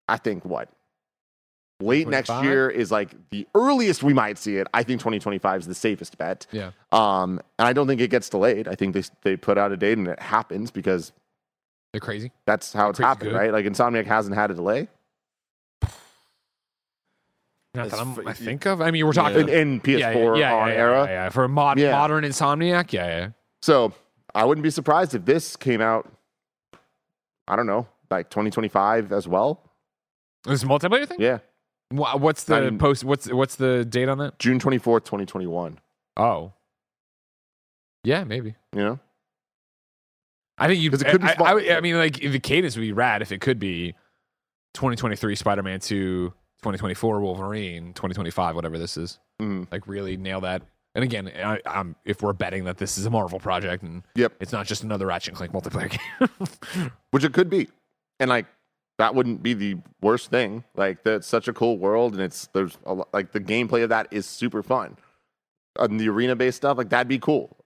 I 0.07 0.17
think 0.17 0.43
what? 0.43 0.69
Late 1.79 2.07
next 2.07 2.31
year 2.41 2.67
is 2.67 2.91
like 2.91 3.11
the 3.29 3.47
earliest 3.53 4.01
we 4.01 4.11
might 4.13 4.39
see 4.39 4.55
it. 4.57 4.65
I 4.73 4.81
think 4.81 5.01
2025 5.01 5.61
is 5.61 5.67
the 5.67 5.75
safest 5.75 6.17
bet. 6.17 6.47
Yeah. 6.51 6.71
Um, 6.91 7.39
and 7.59 7.67
I 7.67 7.73
don't 7.73 7.85
think 7.85 8.01
it 8.01 8.09
gets 8.09 8.27
delayed. 8.29 8.67
I 8.67 8.73
think 8.73 8.95
they 8.95 9.03
they 9.21 9.37
put 9.37 9.59
out 9.59 9.71
a 9.71 9.77
date 9.77 9.99
and 9.99 10.07
it 10.07 10.19
happens 10.19 10.71
because 10.71 11.11
They're 11.93 11.99
crazy. 12.01 12.31
that's 12.47 12.73
how 12.73 12.89
it's 12.89 12.97
happened, 12.97 13.31
good. 13.33 13.37
right? 13.37 13.51
Like 13.53 13.65
Insomniac 13.65 14.07
hasn't 14.07 14.33
had 14.35 14.49
a 14.49 14.55
delay 14.55 14.87
Not 17.75 17.89
that 17.89 17.99
I'm, 17.99 18.27
I 18.27 18.33
think 18.33 18.65
of. 18.65 18.81
I 18.81 18.91
mean, 18.91 19.05
we're 19.05 19.13
talking 19.13 19.41
in, 19.41 19.49
in 19.49 19.81
PS4 19.81 19.99
yeah, 19.99 20.11
yeah, 20.13 20.35
yeah, 20.37 20.53
on 20.55 20.67
yeah, 20.69 20.73
era. 20.75 21.05
Yeah. 21.07 21.29
For 21.29 21.43
a 21.43 21.49
mod, 21.49 21.79
modern 21.79 22.23
Insomniac, 22.23 22.93
yeah, 22.93 23.07
yeah. 23.07 23.29
So 23.61 23.93
I 24.33 24.45
wouldn't 24.45 24.63
be 24.63 24.69
surprised 24.69 25.13
if 25.15 25.25
this 25.25 25.55
came 25.55 25.81
out. 25.81 26.11
I 27.47 27.55
don't 27.55 27.67
know, 27.67 27.87
like 28.09 28.29
2025 28.29 29.11
as 29.11 29.27
well. 29.27 29.61
This 30.45 30.63
multiplayer 30.63 31.07
thing. 31.07 31.19
Yeah, 31.21 31.39
What's 31.91 32.43
the 32.45 32.55
I 32.55 32.61
mean- 32.61 32.79
post? 32.79 33.03
What's 33.03 33.31
what's 33.31 33.55
the 33.55 33.85
date 33.85 34.09
on 34.09 34.17
that? 34.19 34.39
June 34.39 34.59
24th, 34.59 35.05
2021. 35.05 35.79
Oh, 36.17 36.53
yeah, 38.03 38.23
maybe. 38.23 38.55
You 38.73 38.79
know, 38.83 38.99
I 40.57 40.67
think 40.67 40.81
you. 40.81 40.89
'Cause 40.89 41.01
it 41.01 41.07
could 41.09 41.21
be 41.21 41.27
I, 41.27 41.35
I. 41.39 41.51
I, 41.73 41.77
I 41.77 41.81
mean, 41.81 41.97
like 41.97 42.15
the 42.19 42.39
cadence 42.39 42.75
would 42.75 42.81
be 42.81 42.91
rad 42.91 43.21
if 43.21 43.31
it 43.31 43.41
could 43.41 43.59
be 43.59 43.93
2023 44.73 45.35
Spider-Man 45.35 45.79
2, 45.79 46.33
2024 46.59 47.19
Wolverine, 47.21 47.93
2025 47.93 48.55
whatever 48.55 48.77
this 48.77 48.97
is. 48.97 49.19
Mhm. 49.41 49.67
Like 49.71 49.87
really 49.87 50.17
nail 50.17 50.41
that. 50.41 50.61
And 50.95 51.03
again, 51.03 51.29
I, 51.35 51.59
I'm 51.65 51.95
if 52.05 52.21
we're 52.21 52.33
betting 52.33 52.63
that 52.65 52.77
this 52.77 52.97
is 52.97 53.05
a 53.05 53.09
Marvel 53.09 53.39
project 53.39 53.83
and 53.83 54.03
Yep. 54.15 54.33
it's 54.39 54.51
not 54.53 54.65
just 54.65 54.83
another 54.83 55.07
Ratchet 55.07 55.29
and 55.29 55.37
Clank 55.37 55.51
multiplayer 55.51 55.89
game. 55.91 56.91
which 57.11 57.23
it 57.23 57.33
could 57.33 57.49
be, 57.49 57.67
and 58.19 58.29
like 58.29 58.45
that 58.97 59.13
wouldn't 59.13 59.43
be 59.43 59.53
the 59.53 59.75
worst 60.01 60.29
thing. 60.31 60.63
Like 60.75 61.03
that's 61.03 61.27
such 61.27 61.47
a 61.49 61.53
cool 61.53 61.77
world, 61.77 62.13
and 62.13 62.21
it's 62.21 62.47
there's 62.53 62.77
a 62.85 62.93
lot, 62.93 63.09
like 63.13 63.33
the 63.33 63.41
gameplay 63.41 63.83
of 63.83 63.89
that 63.89 64.07
is 64.11 64.25
super 64.25 64.63
fun. 64.63 64.95
And 65.77 65.99
the 65.99 66.07
arena 66.07 66.37
based 66.37 66.55
stuff, 66.57 66.77
like 66.77 66.87
that'd 66.89 67.09
be 67.09 67.19
cool. 67.19 67.57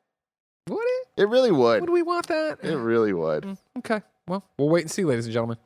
would 0.67 0.79
it? 0.81 1.07
It 1.21 1.29
really 1.29 1.51
would. 1.51 1.81
Would 1.81 1.89
we 1.91 2.01
want 2.01 2.27
that? 2.27 2.57
It 2.63 2.75
really 2.77 3.13
would. 3.13 3.43
Mm, 3.43 3.57
Okay. 3.79 4.01
Well, 4.27 4.43
we'll 4.57 4.69
wait 4.69 4.81
and 4.81 4.89
see, 4.91 5.03
ladies 5.05 5.25
and 5.25 5.33
gentlemen. 5.33 5.57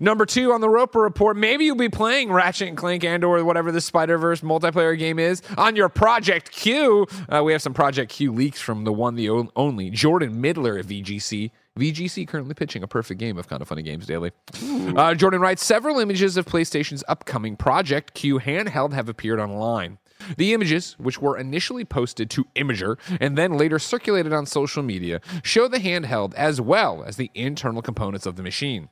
Number 0.00 0.26
two 0.26 0.52
on 0.52 0.60
the 0.60 0.68
Roper 0.68 1.00
Report. 1.00 1.36
Maybe 1.36 1.64
you'll 1.64 1.76
be 1.76 1.88
playing 1.88 2.32
Ratchet 2.32 2.68
and 2.68 2.76
Clank 2.76 3.04
and 3.04 3.24
or 3.24 3.42
whatever 3.44 3.72
the 3.72 3.80
Spider 3.80 4.18
Verse 4.18 4.40
multiplayer 4.40 4.98
game 4.98 5.18
is 5.18 5.42
on 5.56 5.76
your 5.76 5.88
Project 5.88 6.50
Q. 6.50 7.06
Uh, 7.28 7.42
we 7.44 7.52
have 7.52 7.62
some 7.62 7.74
Project 7.74 8.10
Q 8.12 8.32
leaks 8.32 8.60
from 8.60 8.84
the 8.84 8.92
one, 8.92 9.14
the 9.14 9.28
only 9.56 9.90
Jordan 9.90 10.40
Middler 10.40 10.78
at 10.78 10.86
VGC. 10.86 11.50
VGC 11.78 12.26
currently 12.26 12.54
pitching 12.54 12.82
a 12.82 12.88
perfect 12.88 13.20
game 13.20 13.38
of 13.38 13.48
kind 13.48 13.62
of 13.62 13.68
funny 13.68 13.82
games 13.82 14.04
daily. 14.06 14.32
Uh, 14.96 15.14
Jordan 15.14 15.40
writes 15.40 15.64
several 15.64 16.00
images 16.00 16.36
of 16.36 16.44
PlayStation's 16.44 17.04
upcoming 17.06 17.56
Project 17.56 18.14
Q 18.14 18.40
handheld 18.40 18.92
have 18.92 19.08
appeared 19.08 19.38
online. 19.38 19.98
The 20.36 20.52
images, 20.52 20.94
which 20.98 21.20
were 21.20 21.36
initially 21.36 21.84
posted 21.84 22.30
to 22.30 22.46
Imgur 22.56 22.98
and 23.20 23.36
then 23.36 23.56
later 23.56 23.78
circulated 23.78 24.32
on 24.32 24.46
social 24.46 24.82
media, 24.82 25.20
show 25.42 25.68
the 25.68 25.78
handheld 25.78 26.34
as 26.34 26.60
well 26.60 27.02
as 27.04 27.16
the 27.16 27.30
internal 27.34 27.82
components 27.82 28.26
of 28.26 28.36
the 28.36 28.42
machine. 28.42 28.88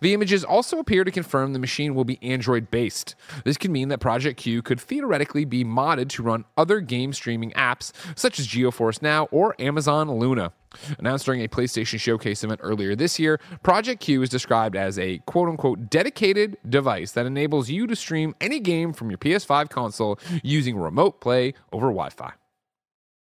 The 0.00 0.14
images 0.14 0.44
also 0.44 0.78
appear 0.78 1.04
to 1.04 1.10
confirm 1.10 1.52
the 1.52 1.58
machine 1.58 1.94
will 1.94 2.04
be 2.04 2.22
Android 2.22 2.70
based. 2.70 3.14
This 3.44 3.56
could 3.56 3.70
mean 3.70 3.88
that 3.88 4.00
Project 4.00 4.38
Q 4.40 4.62
could 4.62 4.80
theoretically 4.80 5.44
be 5.44 5.64
modded 5.64 6.08
to 6.10 6.22
run 6.22 6.44
other 6.56 6.80
game 6.80 7.12
streaming 7.12 7.52
apps 7.52 7.92
such 8.16 8.38
as 8.38 8.48
GeForce 8.48 9.02
Now 9.02 9.26
or 9.26 9.54
Amazon 9.60 10.10
Luna. 10.10 10.52
Announced 10.98 11.24
during 11.24 11.42
a 11.42 11.48
PlayStation 11.48 11.98
Showcase 11.98 12.44
event 12.44 12.60
earlier 12.62 12.94
this 12.94 13.18
year, 13.18 13.40
Project 13.62 14.00
Q 14.00 14.22
is 14.22 14.28
described 14.28 14.76
as 14.76 14.98
a 14.98 15.18
quote 15.26 15.48
unquote 15.48 15.90
dedicated 15.90 16.56
device 16.68 17.12
that 17.12 17.26
enables 17.26 17.68
you 17.70 17.86
to 17.86 17.96
stream 17.96 18.34
any 18.40 18.60
game 18.60 18.92
from 18.92 19.10
your 19.10 19.18
PS5 19.18 19.68
console 19.70 20.18
using 20.42 20.76
remote 20.78 21.20
play 21.20 21.54
over 21.72 21.86
Wi 21.88 22.10
Fi. 22.10 22.32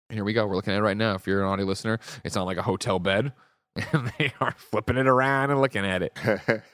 Here 0.10 0.23
we 0.23 0.34
go. 0.34 0.45
We're 0.45 0.56
looking 0.56 0.73
at 0.73 0.80
it 0.80 0.84
right 0.84 0.97
now. 0.97 1.15
If 1.15 1.25
you're 1.25 1.41
an 1.41 1.47
audio 1.47 1.65
listener, 1.65 1.99
it's 2.23 2.36
on 2.38 2.45
like 2.45 2.58
a 2.58 2.62
hotel 2.63 2.99
bed, 2.99 3.32
and 3.93 4.12
they 4.19 4.34
are 4.39 4.54
flipping 4.58 4.97
it 4.97 5.08
around 5.08 5.51
and 5.51 5.62
looking 5.62 5.86
at 5.86 6.04
it. 6.04 6.17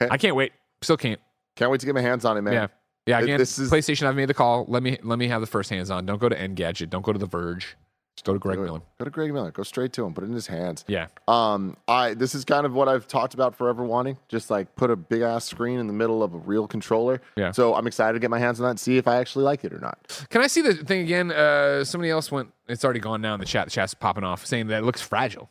I 0.10 0.18
can't 0.18 0.36
wait. 0.36 0.52
Still 0.82 0.96
can't. 0.96 1.20
Can't 1.56 1.70
wait 1.70 1.80
to 1.80 1.86
get 1.86 1.94
my 1.94 2.00
hands 2.02 2.24
on 2.24 2.36
it, 2.36 2.42
man. 2.42 2.52
Yeah. 2.54 2.66
Yeah, 3.06 3.20
again, 3.20 3.38
this 3.38 3.58
is- 3.58 3.70
PlayStation. 3.70 4.06
I've 4.06 4.16
made 4.16 4.28
the 4.28 4.34
call. 4.34 4.66
Let 4.68 4.82
me 4.82 4.98
let 5.02 5.18
me 5.18 5.28
have 5.28 5.40
the 5.40 5.46
first 5.46 5.70
hands 5.70 5.90
on. 5.90 6.04
Don't 6.04 6.18
go 6.20 6.28
to 6.28 6.36
Engadget. 6.36 6.90
Don't 6.90 7.02
go 7.02 7.12
to 7.14 7.18
The 7.18 7.26
Verge. 7.26 7.76
Just 8.18 8.24
go 8.24 8.32
to 8.32 8.38
Greg 8.40 8.56
Go, 8.56 8.64
Miller. 8.64 8.80
go 8.98 9.04
to 9.04 9.10
Greg 9.12 9.32
Miller. 9.32 9.52
Go 9.52 9.62
straight 9.62 9.92
to 9.92 10.04
him. 10.04 10.12
Put 10.12 10.24
it 10.24 10.26
in 10.26 10.32
his 10.32 10.48
hands. 10.48 10.84
Yeah, 10.88 11.06
Um, 11.28 11.76
I 11.86 12.14
this 12.14 12.34
is 12.34 12.44
kind 12.44 12.66
of 12.66 12.72
what 12.72 12.88
I've 12.88 13.06
talked 13.06 13.32
about 13.32 13.54
forever 13.54 13.84
wanting. 13.84 14.18
Just 14.28 14.50
like 14.50 14.74
put 14.74 14.90
a 14.90 14.96
big 14.96 15.22
ass 15.22 15.44
screen 15.44 15.78
in 15.78 15.86
the 15.86 15.92
middle 15.92 16.24
of 16.24 16.34
a 16.34 16.38
real 16.38 16.66
controller. 16.66 17.20
Yeah. 17.36 17.52
So 17.52 17.76
I'm 17.76 17.86
excited 17.86 18.14
to 18.14 18.18
get 18.18 18.28
my 18.28 18.40
hands 18.40 18.58
on 18.58 18.64
that 18.64 18.70
and 18.70 18.80
see 18.80 18.96
if 18.96 19.06
I 19.06 19.18
actually 19.18 19.44
like 19.44 19.62
it 19.64 19.72
or 19.72 19.78
not. 19.78 20.26
Can 20.30 20.40
I 20.42 20.48
see 20.48 20.62
the 20.62 20.74
thing 20.74 21.02
again? 21.02 21.30
Uh, 21.30 21.84
somebody 21.84 22.10
else 22.10 22.32
went. 22.32 22.52
It's 22.66 22.84
already 22.84 22.98
gone 22.98 23.20
now 23.20 23.34
in 23.34 23.40
the 23.40 23.46
chat. 23.46 23.66
The 23.66 23.70
chat's 23.70 23.94
popping 23.94 24.24
off, 24.24 24.44
saying 24.44 24.66
that 24.66 24.82
it 24.82 24.84
looks 24.84 25.00
fragile. 25.00 25.48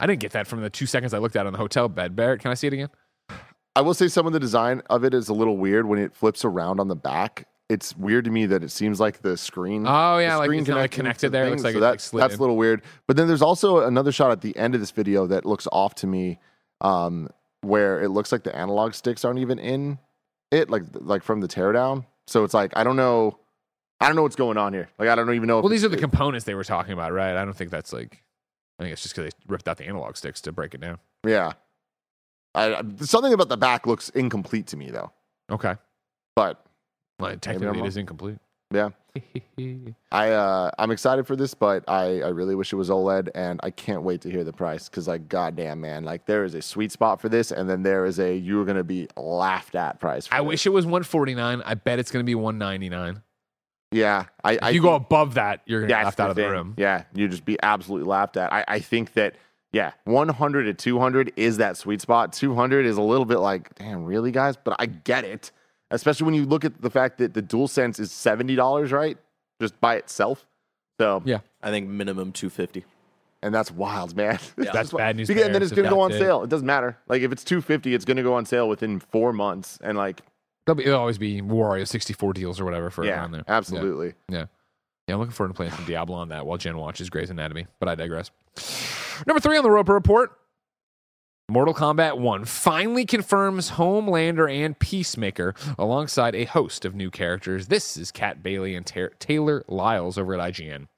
I 0.00 0.06
didn't 0.06 0.20
get 0.20 0.32
that 0.32 0.46
from 0.46 0.62
the 0.62 0.70
two 0.70 0.86
seconds 0.86 1.12
I 1.12 1.18
looked 1.18 1.36
at 1.36 1.44
it 1.44 1.48
on 1.48 1.52
the 1.52 1.58
hotel 1.58 1.86
bed. 1.90 2.16
Barrett, 2.16 2.40
can 2.40 2.50
I 2.50 2.54
see 2.54 2.66
it 2.66 2.72
again? 2.72 2.88
I 3.74 3.82
will 3.82 3.92
say 3.94 4.08
some 4.08 4.26
of 4.26 4.32
the 4.32 4.40
design 4.40 4.80
of 4.88 5.04
it 5.04 5.12
is 5.12 5.28
a 5.28 5.34
little 5.34 5.58
weird 5.58 5.86
when 5.86 5.98
it 5.98 6.14
flips 6.14 6.46
around 6.46 6.80
on 6.80 6.88
the 6.88 6.96
back. 6.96 7.46
It's 7.68 7.96
weird 7.96 8.24
to 8.26 8.30
me 8.30 8.46
that 8.46 8.62
it 8.62 8.70
seems 8.70 9.00
like 9.00 9.22
the 9.22 9.36
screen. 9.36 9.86
Oh, 9.88 10.18
yeah, 10.18 10.34
the 10.34 10.38
like 10.38 10.46
screen 10.46 10.60
it's 10.60 10.68
not, 10.68 10.76
like, 10.78 10.90
connected 10.92 11.30
there. 11.32 11.46
It 11.46 11.50
looks 11.50 11.64
like 11.64 11.74
so 11.74 11.80
that- 11.80 12.12
like, 12.12 12.22
that's 12.22 12.34
in. 12.34 12.38
a 12.38 12.42
little 12.42 12.56
weird. 12.56 12.82
But 13.08 13.16
then 13.16 13.26
there's 13.26 13.42
also 13.42 13.80
another 13.80 14.12
shot 14.12 14.30
at 14.30 14.40
the 14.40 14.56
end 14.56 14.74
of 14.74 14.80
this 14.80 14.92
video 14.92 15.26
that 15.26 15.44
looks 15.44 15.66
off 15.72 15.94
to 15.96 16.06
me, 16.06 16.38
um, 16.80 17.28
where 17.62 18.00
it 18.02 18.10
looks 18.10 18.30
like 18.30 18.44
the 18.44 18.54
analog 18.54 18.94
sticks 18.94 19.24
aren't 19.24 19.40
even 19.40 19.58
in 19.58 19.98
it, 20.52 20.70
like 20.70 20.84
like 20.94 21.24
from 21.24 21.40
the 21.40 21.48
teardown. 21.48 22.04
So 22.28 22.44
it's 22.44 22.54
like 22.54 22.72
I 22.76 22.84
don't 22.84 22.96
know 22.96 23.38
I 24.00 24.06
don't 24.06 24.14
know 24.16 24.22
what's 24.22 24.36
going 24.36 24.58
on 24.58 24.72
here. 24.72 24.88
Like 24.98 25.08
I 25.08 25.14
don't 25.16 25.32
even 25.34 25.48
know. 25.48 25.58
if 25.58 25.62
Well, 25.64 25.70
these 25.70 25.84
are 25.84 25.88
the 25.88 25.96
components 25.96 26.44
they 26.44 26.54
were 26.54 26.64
talking 26.64 26.92
about, 26.92 27.12
right? 27.12 27.34
I 27.36 27.44
don't 27.44 27.56
think 27.56 27.70
that's 27.70 27.92
like. 27.92 28.22
I 28.78 28.82
think 28.82 28.92
it's 28.92 29.02
just 29.02 29.14
because 29.16 29.32
they 29.32 29.38
ripped 29.48 29.66
out 29.68 29.78
the 29.78 29.86
analog 29.86 30.16
sticks 30.18 30.40
to 30.42 30.52
break 30.52 30.74
it 30.74 30.82
down. 30.82 30.98
Yeah. 31.26 31.54
I, 32.54 32.74
I- 32.74 32.82
something 33.00 33.32
about 33.32 33.48
the 33.48 33.56
back 33.56 33.86
looks 33.86 34.10
incomplete 34.10 34.66
to 34.68 34.76
me 34.76 34.90
though. 34.90 35.12
Okay. 35.50 35.74
But 36.34 36.62
I'm 37.18 37.38
technically, 37.40 37.80
it 37.80 37.86
is 37.86 37.96
incomplete. 37.96 38.38
yeah, 38.72 38.90
I 40.12 40.30
uh, 40.30 40.70
I'm 40.78 40.90
excited 40.90 41.26
for 41.26 41.36
this, 41.36 41.54
but 41.54 41.84
I, 41.88 42.20
I 42.20 42.28
really 42.28 42.54
wish 42.54 42.72
it 42.72 42.76
was 42.76 42.90
OLED, 42.90 43.30
and 43.34 43.60
I 43.62 43.70
can't 43.70 44.02
wait 44.02 44.20
to 44.22 44.30
hear 44.30 44.44
the 44.44 44.52
price 44.52 44.88
because 44.88 45.08
like 45.08 45.28
goddamn 45.28 45.80
man, 45.80 46.04
like 46.04 46.26
there 46.26 46.44
is 46.44 46.54
a 46.54 46.62
sweet 46.62 46.92
spot 46.92 47.20
for 47.20 47.28
this, 47.28 47.50
and 47.52 47.68
then 47.68 47.82
there 47.82 48.04
is 48.04 48.18
a 48.18 48.36
you're 48.36 48.64
gonna 48.64 48.84
be 48.84 49.08
laughed 49.16 49.74
at 49.74 50.00
price. 50.00 50.26
For 50.26 50.34
I 50.34 50.38
this. 50.38 50.46
wish 50.46 50.66
it 50.66 50.70
was 50.70 50.84
149. 50.84 51.62
I 51.64 51.74
bet 51.74 51.98
it's 51.98 52.10
going 52.10 52.24
to 52.24 52.26
be 52.26 52.34
199. 52.34 53.22
Yeah, 53.92 54.24
I. 54.42 54.52
If 54.54 54.62
I 54.62 54.70
you 54.70 54.82
go 54.82 54.94
above 54.94 55.34
that, 55.34 55.62
you're 55.64 55.80
going 55.80 55.88
to 55.88 55.94
get 55.94 56.04
laughed 56.04 56.20
out 56.20 56.30
of 56.30 56.36
the 56.36 56.50
room. 56.50 56.74
Yeah, 56.76 57.04
you 57.14 57.28
just 57.28 57.44
be 57.44 57.56
absolutely 57.62 58.08
laughed 58.08 58.36
at. 58.36 58.52
I, 58.52 58.64
I 58.66 58.78
think 58.80 59.14
that 59.14 59.36
yeah, 59.72 59.92
100 60.04 60.64
to 60.64 60.74
200 60.74 61.32
is 61.36 61.58
that 61.58 61.76
sweet 61.76 62.00
spot. 62.00 62.32
200 62.32 62.86
is 62.86 62.96
a 62.96 63.02
little 63.02 63.24
bit 63.24 63.38
like, 63.38 63.74
damn, 63.74 64.04
really, 64.04 64.30
guys? 64.32 64.56
But 64.56 64.76
I 64.78 64.86
get 64.86 65.24
it, 65.24 65.52
especially 65.90 66.24
when 66.26 66.34
you 66.34 66.44
look 66.46 66.64
at 66.64 66.80
the 66.82 66.90
fact 66.90 67.18
that 67.18 67.34
the 67.34 67.42
DualSense 67.42 67.98
is 68.00 68.10
seventy 68.12 68.54
dollars, 68.56 68.92
right, 68.92 69.16
just 69.60 69.80
by 69.80 69.96
itself. 69.96 70.46
So 71.00 71.22
Yeah. 71.24 71.38
I 71.62 71.70
think 71.70 71.88
minimum 71.88 72.32
250. 72.32 72.84
and 73.42 73.54
that's 73.54 73.70
wild, 73.70 74.16
man. 74.16 74.38
Yeah. 74.58 74.70
That's 74.72 74.92
bad 74.92 75.16
news. 75.16 75.28
Because, 75.28 75.44
and 75.44 75.54
then 75.54 75.62
it's 75.62 75.72
going 75.72 75.84
to 75.84 75.90
go 75.90 76.00
on 76.00 76.10
it. 76.12 76.18
sale. 76.18 76.42
It 76.42 76.48
doesn't 76.48 76.66
matter. 76.66 76.96
Like 77.06 77.20
if 77.22 77.32
it's 77.32 77.44
250, 77.44 77.94
it's 77.94 78.04
going 78.06 78.16
to 78.16 78.22
go 78.22 78.32
on 78.34 78.46
sale 78.46 78.68
within 78.68 78.98
four 79.00 79.32
months. 79.34 79.78
And 79.82 79.98
like, 79.98 80.22
There'll, 80.64 80.76
be, 80.76 80.84
there'll 80.84 80.98
always 81.00 81.18
be 81.18 81.42
Wario 81.42 81.86
64 81.86 82.32
deals 82.32 82.58
or 82.58 82.64
whatever 82.64 82.90
for 82.90 83.04
yeah, 83.04 83.12
around 83.20 83.32
there. 83.32 83.44
absolutely. 83.46 84.14
Yeah. 84.30 84.46
Yeah, 85.06 85.14
I'm 85.14 85.20
looking 85.20 85.32
forward 85.34 85.48
to 85.52 85.54
playing 85.54 85.70
some 85.72 85.84
Diablo 85.84 86.16
on 86.16 86.30
that 86.30 86.44
while 86.46 86.56
Jen 86.58 86.76
watches 86.78 87.08
Grey's 87.10 87.30
Anatomy, 87.30 87.66
but 87.78 87.88
I 87.88 87.94
digress. 87.94 88.30
Number 89.26 89.38
three 89.38 89.56
on 89.56 89.62
the 89.62 89.70
Roper 89.70 89.92
Report 89.94 90.32
Mortal 91.48 91.74
Kombat 91.74 92.18
1 92.18 92.44
finally 92.44 93.06
confirms 93.06 93.70
Homelander 93.70 94.52
and 94.52 94.76
Peacemaker 94.76 95.54
alongside 95.78 96.34
a 96.34 96.44
host 96.44 96.84
of 96.84 96.96
new 96.96 97.08
characters. 97.08 97.68
This 97.68 97.96
is 97.96 98.10
Kat 98.10 98.42
Bailey 98.42 98.74
and 98.74 98.84
Ta- 98.84 99.14
Taylor 99.20 99.64
Lyles 99.68 100.18
over 100.18 100.34
at 100.34 100.40
IGN. 100.40 100.88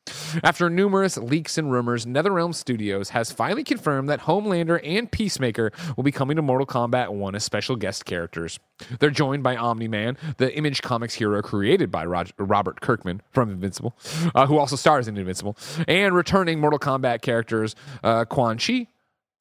After 0.42 0.70
numerous 0.70 1.18
leaks 1.18 1.58
and 1.58 1.70
rumors, 1.70 2.06
NetherRealm 2.06 2.54
Studios 2.54 3.10
has 3.10 3.30
finally 3.30 3.62
confirmed 3.62 4.08
that 4.08 4.20
Homelander 4.20 4.80
and 4.82 5.12
Peacemaker 5.12 5.70
will 5.98 6.04
be 6.04 6.12
coming 6.12 6.36
to 6.36 6.42
Mortal 6.42 6.66
Kombat 6.66 7.10
1 7.12 7.34
as 7.34 7.44
special 7.44 7.76
guest 7.76 8.06
characters. 8.06 8.58
They're 9.00 9.10
joined 9.10 9.42
by 9.42 9.54
Omni 9.54 9.88
Man, 9.88 10.16
the 10.38 10.56
Image 10.56 10.80
Comics 10.80 11.12
hero 11.12 11.42
created 11.42 11.90
by 11.90 12.06
Rog- 12.06 12.32
Robert 12.38 12.80
Kirkman 12.80 13.20
from 13.32 13.50
Invincible, 13.50 13.98
uh, 14.34 14.46
who 14.46 14.56
also 14.56 14.76
stars 14.76 15.08
in 15.08 15.18
Invincible, 15.18 15.58
and 15.86 16.14
returning 16.14 16.58
Mortal 16.58 16.78
Kombat 16.78 17.20
characters 17.20 17.76
uh, 18.02 18.24
Quan 18.24 18.56
Chi, 18.56 18.86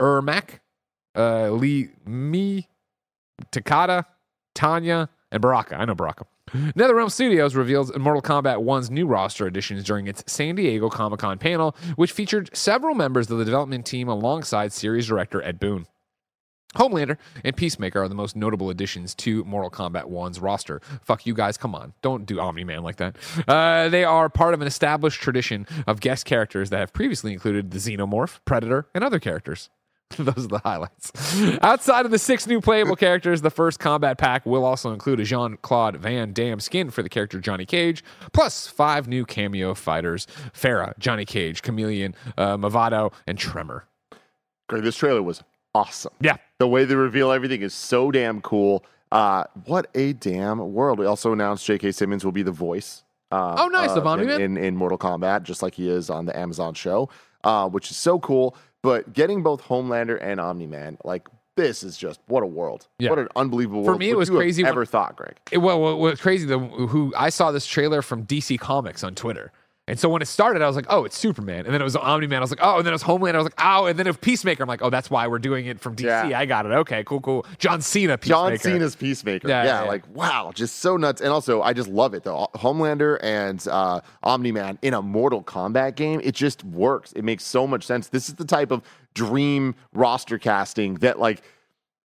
Ermac, 0.01 0.59
uh, 1.17 1.49
Li 1.49 1.89
Mei, 2.05 2.67
Takeda, 3.51 4.05
Tanya, 4.55 5.09
and 5.31 5.41
Baraka. 5.41 5.75
I 5.75 5.85
know 5.85 5.95
Baraka. 5.95 6.25
NetherRealm 6.53 7.11
Studios 7.11 7.55
reveals 7.55 7.95
Mortal 7.97 8.21
Kombat 8.21 8.63
1's 8.63 8.89
new 8.89 9.05
roster 9.05 9.47
additions 9.47 9.83
during 9.83 10.07
its 10.07 10.23
San 10.27 10.55
Diego 10.55 10.89
Comic 10.89 11.19
Con 11.19 11.37
panel, 11.37 11.75
which 11.97 12.13
featured 12.13 12.55
several 12.55 12.95
members 12.95 13.29
of 13.29 13.37
the 13.37 13.43
development 13.43 13.85
team 13.85 14.07
alongside 14.07 14.71
series 14.71 15.07
director 15.07 15.41
Ed 15.41 15.59
Boon. 15.59 15.87
Homelander 16.75 17.17
and 17.43 17.55
Peacemaker 17.55 18.03
are 18.03 18.07
the 18.07 18.15
most 18.15 18.35
notable 18.35 18.69
additions 18.69 19.15
to 19.15 19.43
Mortal 19.45 19.71
Kombat 19.71 20.05
1's 20.05 20.39
roster. 20.39 20.81
Fuck 21.01 21.25
you 21.25 21.33
guys, 21.33 21.57
come 21.57 21.73
on. 21.73 21.93
Don't 22.01 22.25
do 22.25 22.39
Omni 22.39 22.63
Man 22.63 22.83
like 22.83 22.97
that. 22.97 23.15
Uh, 23.47 23.89
they 23.89 24.03
are 24.03 24.29
part 24.29 24.53
of 24.53 24.61
an 24.61 24.67
established 24.67 25.19
tradition 25.21 25.65
of 25.85 25.99
guest 25.99 26.25
characters 26.25 26.69
that 26.69 26.79
have 26.79 26.93
previously 26.93 27.33
included 27.33 27.71
the 27.71 27.79
Xenomorph, 27.79 28.39
Predator, 28.45 28.87
and 28.93 29.03
other 29.03 29.19
characters. 29.19 29.69
Those 30.17 30.45
are 30.45 30.47
the 30.47 30.61
highlights. 30.63 31.11
Outside 31.61 32.05
of 32.05 32.11
the 32.11 32.19
six 32.19 32.47
new 32.47 32.61
playable 32.61 32.95
characters, 32.95 33.41
the 33.41 33.49
first 33.49 33.79
combat 33.79 34.17
pack 34.17 34.45
will 34.45 34.63
also 34.63 34.91
include 34.91 35.19
a 35.19 35.23
Jean 35.23 35.57
Claude 35.61 35.97
Van 35.97 36.31
Damme 36.33 36.59
skin 36.59 36.89
for 36.89 37.03
the 37.03 37.09
character 37.09 37.39
Johnny 37.39 37.65
Cage, 37.65 38.03
plus 38.33 38.67
five 38.67 39.07
new 39.07 39.25
cameo 39.25 39.73
fighters 39.73 40.25
Ferra, 40.53 40.97
Johnny 40.97 41.25
Cage, 41.25 41.61
Khameleon, 41.61 42.15
uh, 42.37 42.55
Mavado, 42.57 43.11
and 43.27 43.37
Tremor. 43.37 43.85
Greg, 44.67 44.83
this 44.83 44.95
trailer 44.95 45.21
was 45.21 45.43
awesome. 45.75 46.13
Yeah. 46.21 46.37
The 46.59 46.67
way 46.67 46.85
they 46.85 46.95
reveal 46.95 47.31
everything 47.31 47.61
is 47.61 47.73
so 47.73 48.09
damn 48.11 48.41
cool. 48.41 48.85
Uh, 49.11 49.43
what 49.65 49.87
a 49.95 50.13
damn 50.13 50.73
world. 50.73 50.99
We 50.99 51.05
also 51.05 51.31
announced 51.33 51.65
J.K. 51.65 51.91
Simmons 51.91 52.25
will 52.25 52.31
be 52.31 52.43
the 52.43 52.51
voice. 52.51 53.03
Uh, 53.31 53.55
Oh, 53.59 53.67
nice, 53.67 53.89
uh, 53.91 54.01
in, 54.17 54.29
in, 54.29 54.57
in 54.57 54.75
Mortal 54.75 54.97
Kombat, 54.97 55.43
just 55.43 55.61
like 55.61 55.75
he 55.75 55.89
is 55.89 56.09
on 56.09 56.25
the 56.25 56.37
Amazon 56.37 56.73
show, 56.73 57.09
uh, 57.43 57.67
which 57.69 57.91
is 57.91 57.97
so 57.97 58.19
cool. 58.19 58.55
But 58.83 59.13
getting 59.13 59.43
both 59.43 59.63
Homelander 59.63 60.17
and 60.21 60.39
Omni 60.39 60.67
Man, 60.67 60.97
like, 61.03 61.27
this 61.55 61.81
is 61.83 61.97
just 61.97 62.19
what 62.27 62.43
a 62.43 62.45
world. 62.45 62.87
Yeah. 62.99 63.09
What 63.09 63.19
an 63.19 63.27
unbelievable 63.35 63.81
world. 63.83 63.95
For 63.95 63.99
me, 63.99 64.09
it 64.11 64.13
Would 64.13 64.19
was 64.19 64.29
have 64.29 64.37
crazy 64.37 64.63
when- 64.63 64.69
Ever 64.71 64.85
thought, 64.85 65.15
Greg? 65.15 65.37
It, 65.51 65.57
well, 65.57 65.79
what 65.81 65.97
was 65.97 66.21
crazy 66.21 66.45
though, 66.45 66.59
who 66.59 67.13
I 67.17 67.29
saw 67.29 67.51
this 67.51 67.65
trailer 67.65 68.01
from 68.03 68.25
DC 68.25 68.59
Comics 68.59 69.03
on 69.03 69.15
Twitter. 69.15 69.51
And 69.89 69.97
so 69.97 70.09
when 70.09 70.21
it 70.21 70.25
started, 70.25 70.61
I 70.61 70.67
was 70.67 70.75
like, 70.75 70.87
oh, 70.89 71.05
it's 71.05 71.17
Superman. 71.17 71.65
And 71.65 71.73
then 71.73 71.79
it 71.79 71.83
was 71.85 71.95
Omni 71.95 72.27
Man. 72.27 72.39
I 72.39 72.41
was 72.41 72.51
like, 72.51 72.59
oh, 72.61 72.77
and 72.77 72.85
then 72.85 72.91
it 72.91 72.95
was 72.95 73.03
Homeland. 73.03 73.37
I 73.37 73.39
was 73.39 73.45
like, 73.45 73.53
oh, 73.57 73.85
and 73.85 73.97
then 73.97 74.05
it 74.05 74.09
was 74.09 74.17
Peacemaker. 74.17 74.61
I'm 74.61 74.67
like, 74.67 74.81
oh, 74.81 74.89
that's 74.89 75.09
why 75.09 75.27
we're 75.27 75.39
doing 75.39 75.65
it 75.67 75.79
from 75.79 75.95
DC. 75.95 76.03
Yeah. 76.03 76.37
I 76.37 76.45
got 76.45 76.65
it. 76.65 76.73
Okay, 76.73 77.05
cool, 77.05 77.21
cool. 77.21 77.45
John 77.57 77.81
Cena, 77.81 78.17
Peacemaker. 78.17 78.57
John 78.57 78.59
Cena's 78.59 78.97
Peacemaker. 78.97 79.47
Yeah, 79.47 79.63
Yeah, 79.63 79.69
yeah, 79.69 79.83
yeah. 79.83 79.87
like 79.87 80.03
wow, 80.13 80.51
just 80.53 80.79
so 80.79 80.97
nuts. 80.97 81.21
And 81.21 81.31
also, 81.31 81.61
I 81.61 81.71
just 81.71 81.87
love 81.87 82.13
it 82.13 82.23
though. 82.23 82.49
Homelander 82.55 83.17
and 83.23 83.65
uh, 83.69 84.01
Omni 84.23 84.51
Man 84.51 84.77
in 84.81 84.93
a 84.93 85.01
Mortal 85.01 85.41
Kombat 85.41 85.95
game, 85.95 86.19
it 86.21 86.35
just 86.35 86.65
works. 86.65 87.13
It 87.13 87.23
makes 87.23 87.45
so 87.45 87.65
much 87.65 87.85
sense. 87.85 88.09
This 88.09 88.27
is 88.27 88.35
the 88.35 88.45
type 88.45 88.71
of 88.71 88.81
dream 89.13 89.73
roster 89.93 90.37
casting 90.37 90.95
that 90.95 91.17
like 91.17 91.43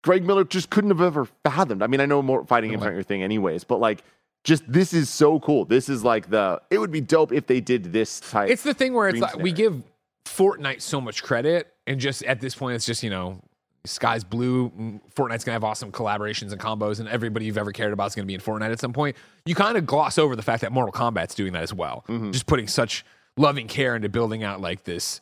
Greg 0.01 0.23
Miller 0.23 0.45
just 0.45 0.69
couldn't 0.69 0.91
have 0.91 1.01
ever 1.01 1.25
fathomed. 1.43 1.83
I 1.83 1.87
mean, 1.87 1.99
I 1.99 2.05
know 2.05 2.21
more 2.21 2.45
fighting 2.45 2.71
games 2.71 2.83
aren't 2.83 2.95
your 2.95 3.03
thing, 3.03 3.21
anyways, 3.21 3.65
but 3.65 3.81
like. 3.81 4.01
Just 4.45 4.63
this 4.71 4.93
is 4.93 5.09
so 5.09 5.39
cool. 5.41 5.65
This 5.65 5.89
is 5.89 6.03
like 6.03 6.29
the. 6.29 6.61
It 6.69 6.77
would 6.77 6.91
be 6.91 7.01
dope 7.01 7.33
if 7.33 7.47
they 7.47 7.59
did 7.59 7.91
this 7.91 8.19
type. 8.21 8.49
It's 8.49 8.63
the 8.63 8.73
thing 8.73 8.93
where 8.93 9.09
it's 9.09 9.19
like 9.19 9.35
we 9.37 9.51
give 9.51 9.83
Fortnite 10.25 10.81
so 10.81 11.01
much 11.01 11.21
credit, 11.23 11.73
and 11.87 11.99
just 11.99 12.23
at 12.23 12.39
this 12.39 12.55
point, 12.55 12.75
it's 12.75 12.85
just 12.85 13.01
you 13.03 13.09
know, 13.09 13.41
sky's 13.85 14.23
blue. 14.23 14.69
Fortnite's 15.15 15.43
gonna 15.43 15.53
have 15.53 15.63
awesome 15.63 15.91
collaborations 15.91 16.51
and 16.51 16.61
combos, 16.61 16.99
and 16.99 17.09
everybody 17.09 17.45
you've 17.45 17.57
ever 17.57 17.71
cared 17.71 17.91
about 17.91 18.07
is 18.07 18.15
gonna 18.15 18.27
be 18.27 18.35
in 18.35 18.39
Fortnite 18.41 18.71
at 18.71 18.79
some 18.79 18.93
point. 18.93 19.15
You 19.45 19.55
kind 19.55 19.77
of 19.77 19.85
gloss 19.85 20.17
over 20.19 20.35
the 20.35 20.43
fact 20.43 20.61
that 20.61 20.71
Mortal 20.71 20.93
Kombat's 20.93 21.33
doing 21.35 21.53
that 21.53 21.63
as 21.63 21.73
well, 21.73 22.05
Mm-hmm. 22.07 22.31
just 22.31 22.45
putting 22.45 22.67
such 22.67 23.03
loving 23.37 23.67
care 23.67 23.95
into 23.95 24.09
building 24.09 24.43
out 24.43 24.61
like 24.61 24.83
this. 24.83 25.21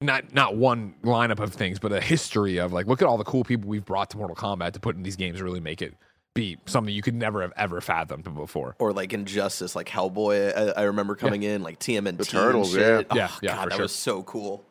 Not 0.00 0.32
not 0.32 0.56
one 0.56 0.94
lineup 1.02 1.40
of 1.40 1.52
things, 1.54 1.78
but 1.78 1.90
a 1.92 2.00
history 2.00 2.58
of 2.58 2.72
like, 2.72 2.86
look 2.86 3.02
at 3.02 3.08
all 3.08 3.18
the 3.18 3.24
cool 3.24 3.44
people 3.44 3.68
we've 3.68 3.84
brought 3.84 4.10
to 4.10 4.16
Mortal 4.18 4.36
Kombat 4.36 4.72
to 4.72 4.80
put 4.80 4.94
in 4.94 5.02
these 5.02 5.16
games, 5.16 5.42
really 5.42 5.58
make 5.58 5.82
it 5.82 5.94
be 6.38 6.56
something 6.66 6.94
you 6.94 7.02
could 7.02 7.14
never 7.14 7.42
have 7.42 7.52
ever 7.56 7.80
fathomed 7.80 8.32
before. 8.34 8.76
Or 8.78 8.92
like 8.92 9.12
Injustice, 9.12 9.74
like 9.76 9.88
Hellboy. 9.88 10.56
I, 10.56 10.80
I 10.80 10.82
remember 10.84 11.14
coming 11.16 11.42
in, 11.42 11.62
like 11.62 11.78
TMNT. 11.78 12.16
The 12.18 12.24
Turtles, 12.24 12.74
and 12.74 12.82
shit. 12.82 13.06
yeah. 13.14 13.16
Yeah, 13.16 13.28
Oh, 13.32 13.38
yeah, 13.42 13.54
God, 13.56 13.62
for 13.64 13.68
that 13.70 13.74
sure. 13.76 13.82
was 13.82 13.92
so 13.92 14.22
cool. 14.22 14.64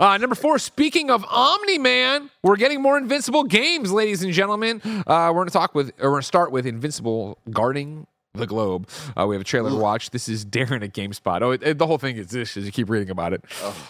Uh, 0.00 0.16
number 0.16 0.34
four, 0.34 0.58
speaking 0.58 1.10
of 1.10 1.24
Omni 1.26 1.76
Man, 1.78 2.30
we're 2.42 2.56
getting 2.56 2.80
more 2.80 2.96
Invincible 2.96 3.44
games, 3.44 3.92
ladies 3.92 4.22
and 4.22 4.32
gentlemen. 4.32 4.80
Uh, 4.84 5.30
we're 5.30 5.40
going 5.40 5.46
to 5.48 5.52
talk 5.52 5.74
with, 5.74 5.90
or 6.00 6.08
we're 6.08 6.10
going 6.12 6.22
to 6.22 6.26
start 6.26 6.50
with 6.52 6.66
Invincible 6.66 7.38
guarding 7.50 8.06
the 8.38 8.46
globe. 8.46 8.88
Uh, 9.16 9.26
we 9.26 9.34
have 9.34 9.40
a 9.42 9.44
trailer 9.44 9.70
to 9.70 9.76
watch. 9.76 10.10
This 10.10 10.28
is 10.28 10.44
Darren 10.44 10.82
at 10.82 10.92
GameSpot. 10.92 11.42
Oh, 11.42 11.50
it, 11.52 11.62
it- 11.62 11.78
the 11.78 11.86
whole 11.86 11.98
thing 11.98 12.16
is 12.16 12.28
this 12.28 12.56
as 12.56 12.64
you 12.66 12.72
keep 12.72 12.88
reading 12.90 13.10
about 13.10 13.32
it. 13.32 13.44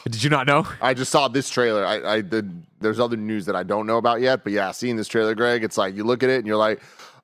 Did 0.04 0.22
you 0.22 0.30
not 0.30 0.46
know? 0.46 0.66
I 0.82 0.94
just 0.94 1.10
saw 1.10 1.28
this 1.28 1.48
trailer. 1.48 1.84
I, 1.86 2.14
I 2.16 2.20
did. 2.20 2.62
There's 2.80 3.00
other 3.00 3.16
news 3.16 3.46
that 3.46 3.56
I 3.56 3.62
don't 3.62 3.86
know 3.86 3.96
about 3.98 4.20
yet, 4.20 4.44
but 4.44 4.52
yeah, 4.52 4.70
seeing 4.72 4.96
this 4.96 5.08
trailer, 5.08 5.34
Greg, 5.34 5.64
it's 5.64 5.76
like 5.78 5.94
you 5.96 6.04
look 6.04 6.22
at 6.22 6.30
it 6.30 6.38
and 6.38 6.46
you're 6.46 6.56
like, 6.56 6.80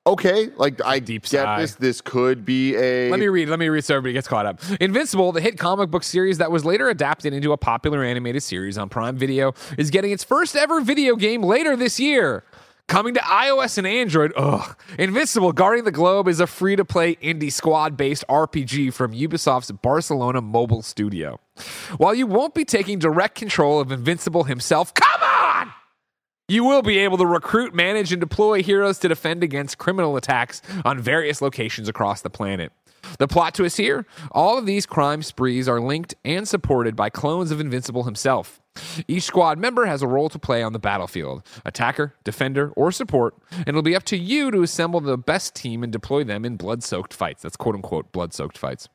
okay, 0.07 0.49
like 0.57 0.79
I 0.85 0.99
Deep 0.99 1.23
get 1.23 1.29
sigh. 1.43 1.61
this. 1.61 1.75
This 1.75 2.01
could 2.01 2.45
be 2.45 2.75
a. 2.75 3.09
Let 3.09 3.19
me 3.19 3.27
read. 3.27 3.49
Let 3.49 3.59
me 3.59 3.69
read 3.69 3.83
so 3.83 3.95
everybody 3.95 4.13
gets 4.13 4.27
caught 4.27 4.45
up. 4.45 4.59
Invincible, 4.79 5.31
the 5.31 5.41
hit 5.41 5.57
comic 5.57 5.89
book 5.91 6.03
series 6.03 6.37
that 6.39 6.51
was 6.51 6.65
later 6.65 6.89
adapted 6.89 7.33
into 7.33 7.53
a 7.53 7.57
popular 7.57 8.03
animated 8.03 8.43
series 8.43 8.77
on 8.77 8.89
Prime 8.89 9.17
Video, 9.17 9.53
is 9.77 9.89
getting 9.89 10.11
its 10.11 10.23
first 10.23 10.55
ever 10.55 10.81
video 10.81 11.15
game 11.15 11.41
later 11.41 11.75
this 11.75 11.99
year. 11.99 12.43
Coming 12.87 13.15
to 13.15 13.19
iOS 13.19 13.79
and 13.79 13.87
Android, 13.87 14.31
ugh. 14.35 14.77
Invincible 14.99 15.51
Guarding 15.53 15.85
the 15.85 15.91
Globe 15.91 16.27
is 16.27 16.39
a 16.39 16.45
free 16.45 16.75
to 16.75 16.85
play 16.85 17.15
indie 17.15 17.51
squad 17.51 17.97
based 17.97 18.23
RPG 18.29 18.93
from 18.93 19.11
Ubisoft's 19.11 19.71
Barcelona 19.71 20.39
mobile 20.39 20.83
studio. 20.83 21.39
While 21.97 22.13
you 22.13 22.27
won't 22.27 22.53
be 22.53 22.63
taking 22.63 22.99
direct 22.99 23.35
control 23.35 23.79
of 23.79 23.91
Invincible 23.91 24.43
himself, 24.43 24.93
come 24.93 25.23
on! 25.23 25.73
You 26.47 26.63
will 26.63 26.83
be 26.83 26.99
able 26.99 27.17
to 27.17 27.25
recruit, 27.25 27.73
manage, 27.73 28.11
and 28.11 28.19
deploy 28.19 28.61
heroes 28.61 28.99
to 28.99 29.07
defend 29.07 29.43
against 29.43 29.79
criminal 29.79 30.15
attacks 30.15 30.61
on 30.85 30.99
various 30.99 31.41
locations 31.41 31.89
across 31.89 32.21
the 32.21 32.29
planet. 32.29 32.71
The 33.19 33.27
plot 33.27 33.55
twist 33.55 33.77
here 33.77 34.05
all 34.31 34.57
of 34.57 34.65
these 34.65 34.85
crime 34.85 35.21
sprees 35.23 35.67
are 35.67 35.79
linked 35.79 36.15
and 36.23 36.47
supported 36.47 36.95
by 36.95 37.09
clones 37.09 37.51
of 37.51 37.59
Invincible 37.59 38.03
himself. 38.03 38.61
Each 39.07 39.23
squad 39.23 39.57
member 39.57 39.85
has 39.85 40.01
a 40.01 40.07
role 40.07 40.29
to 40.29 40.39
play 40.39 40.61
on 40.61 40.73
the 40.73 40.79
battlefield 40.79 41.43
attacker, 41.63 42.13
defender, 42.23 42.71
or 42.75 42.91
support, 42.91 43.35
and 43.51 43.69
it'll 43.69 43.81
be 43.81 43.95
up 43.95 44.03
to 44.03 44.17
you 44.17 44.51
to 44.51 44.63
assemble 44.63 44.99
the 44.99 45.17
best 45.17 45.55
team 45.55 45.83
and 45.83 45.91
deploy 45.91 46.23
them 46.23 46.43
in 46.43 46.57
blood 46.57 46.83
soaked 46.83 47.13
fights. 47.13 47.43
That's 47.43 47.55
quote 47.55 47.75
unquote 47.75 48.11
blood 48.11 48.33
soaked 48.33 48.57
fights. 48.57 48.89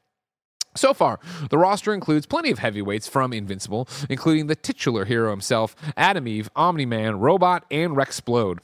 So 0.76 0.94
far, 0.94 1.18
the 1.50 1.58
roster 1.58 1.92
includes 1.92 2.26
plenty 2.26 2.50
of 2.52 2.60
heavyweights 2.60 3.08
from 3.08 3.32
Invincible, 3.32 3.88
including 4.08 4.46
the 4.46 4.54
titular 4.54 5.04
hero 5.04 5.30
himself, 5.30 5.74
Atom 5.96 6.28
Eve, 6.28 6.48
Omni 6.54 6.86
Man, 6.86 7.18
Robot, 7.18 7.64
and 7.72 7.96
Rex 7.96 8.20
Splode. 8.20 8.58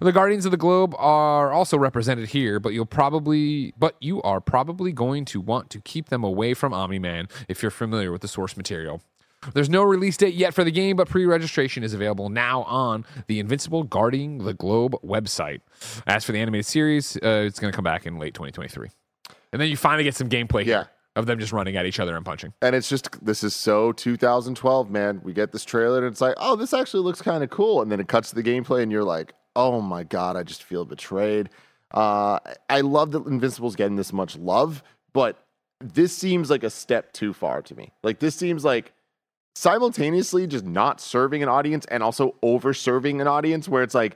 The 0.00 0.12
Guardians 0.12 0.44
of 0.44 0.52
the 0.52 0.56
Globe 0.56 0.94
are 0.98 1.50
also 1.50 1.76
represented 1.76 2.28
here, 2.28 2.60
but 2.60 2.74
you'll 2.74 2.86
probably 2.86 3.74
but 3.76 3.96
you 4.00 4.22
are 4.22 4.40
probably 4.40 4.92
going 4.92 5.24
to 5.26 5.40
want 5.40 5.68
to 5.70 5.80
keep 5.80 6.10
them 6.10 6.22
away 6.22 6.54
from 6.54 6.72
Omni 6.72 7.00
Man 7.00 7.28
if 7.48 7.60
you're 7.60 7.70
familiar 7.70 8.12
with 8.12 8.22
the 8.22 8.28
source 8.28 8.56
material. 8.56 9.02
There's 9.54 9.70
no 9.70 9.82
release 9.82 10.16
date 10.16 10.34
yet 10.34 10.52
for 10.52 10.64
the 10.64 10.70
game, 10.70 10.96
but 10.96 11.08
pre-registration 11.08 11.84
is 11.84 11.94
available 11.94 12.28
now 12.28 12.62
on 12.64 13.04
the 13.28 13.38
Invincible 13.38 13.84
Guarding 13.84 14.38
the 14.38 14.52
Globe 14.52 14.96
website. 15.04 15.60
As 16.06 16.24
for 16.24 16.32
the 16.32 16.40
animated 16.40 16.66
series, 16.66 17.16
uh, 17.16 17.44
it's 17.46 17.60
going 17.60 17.72
to 17.72 17.76
come 17.76 17.84
back 17.84 18.04
in 18.04 18.18
late 18.18 18.34
2023, 18.34 18.88
and 19.52 19.60
then 19.60 19.68
you 19.68 19.76
finally 19.76 20.02
get 20.04 20.16
some 20.16 20.28
gameplay 20.28 20.64
here 20.64 20.78
Yeah. 20.78 20.84
Of 21.18 21.26
them 21.26 21.38
just 21.38 21.52
running 21.52 21.76
at 21.76 21.84
each 21.84 22.00
other 22.00 22.16
and 22.16 22.24
punching. 22.24 22.52
And 22.62 22.74
it's 22.74 22.88
just 22.88 23.22
this 23.24 23.42
is 23.44 23.54
so 23.54 23.92
2012, 23.92 24.90
man. 24.90 25.20
We 25.22 25.32
get 25.32 25.52
this 25.52 25.64
trailer 25.64 25.98
and 25.98 26.06
it's 26.06 26.20
like, 26.20 26.34
oh, 26.38 26.56
this 26.56 26.72
actually 26.72 27.02
looks 27.02 27.20
kind 27.20 27.42
of 27.44 27.50
cool. 27.50 27.82
And 27.82 27.90
then 27.92 28.00
it 28.00 28.08
cuts 28.08 28.30
to 28.30 28.34
the 28.36 28.42
gameplay 28.42 28.82
and 28.82 28.90
you're 28.92 29.04
like, 29.04 29.34
oh 29.56 29.80
my 29.80 30.04
god, 30.04 30.36
I 30.36 30.42
just 30.44 30.62
feel 30.62 30.84
betrayed. 30.84 31.50
Uh, 31.92 32.38
I 32.70 32.82
love 32.82 33.12
that 33.12 33.26
Invincible's 33.26 33.74
getting 33.76 33.96
this 33.96 34.12
much 34.12 34.36
love, 34.36 34.82
but 35.12 35.44
this 35.80 36.16
seems 36.16 36.50
like 36.50 36.62
a 36.62 36.70
step 36.70 37.12
too 37.12 37.32
far 37.32 37.62
to 37.62 37.74
me. 37.74 37.92
Like 38.02 38.18
this 38.20 38.34
seems 38.36 38.64
like 38.64 38.92
simultaneously 39.54 40.46
just 40.46 40.64
not 40.64 41.00
serving 41.00 41.42
an 41.42 41.48
audience 41.48 41.84
and 41.86 42.02
also 42.02 42.34
over 42.42 42.72
serving 42.72 43.20
an 43.20 43.26
audience 43.26 43.68
where 43.68 43.82
it's 43.82 43.94
like 43.94 44.14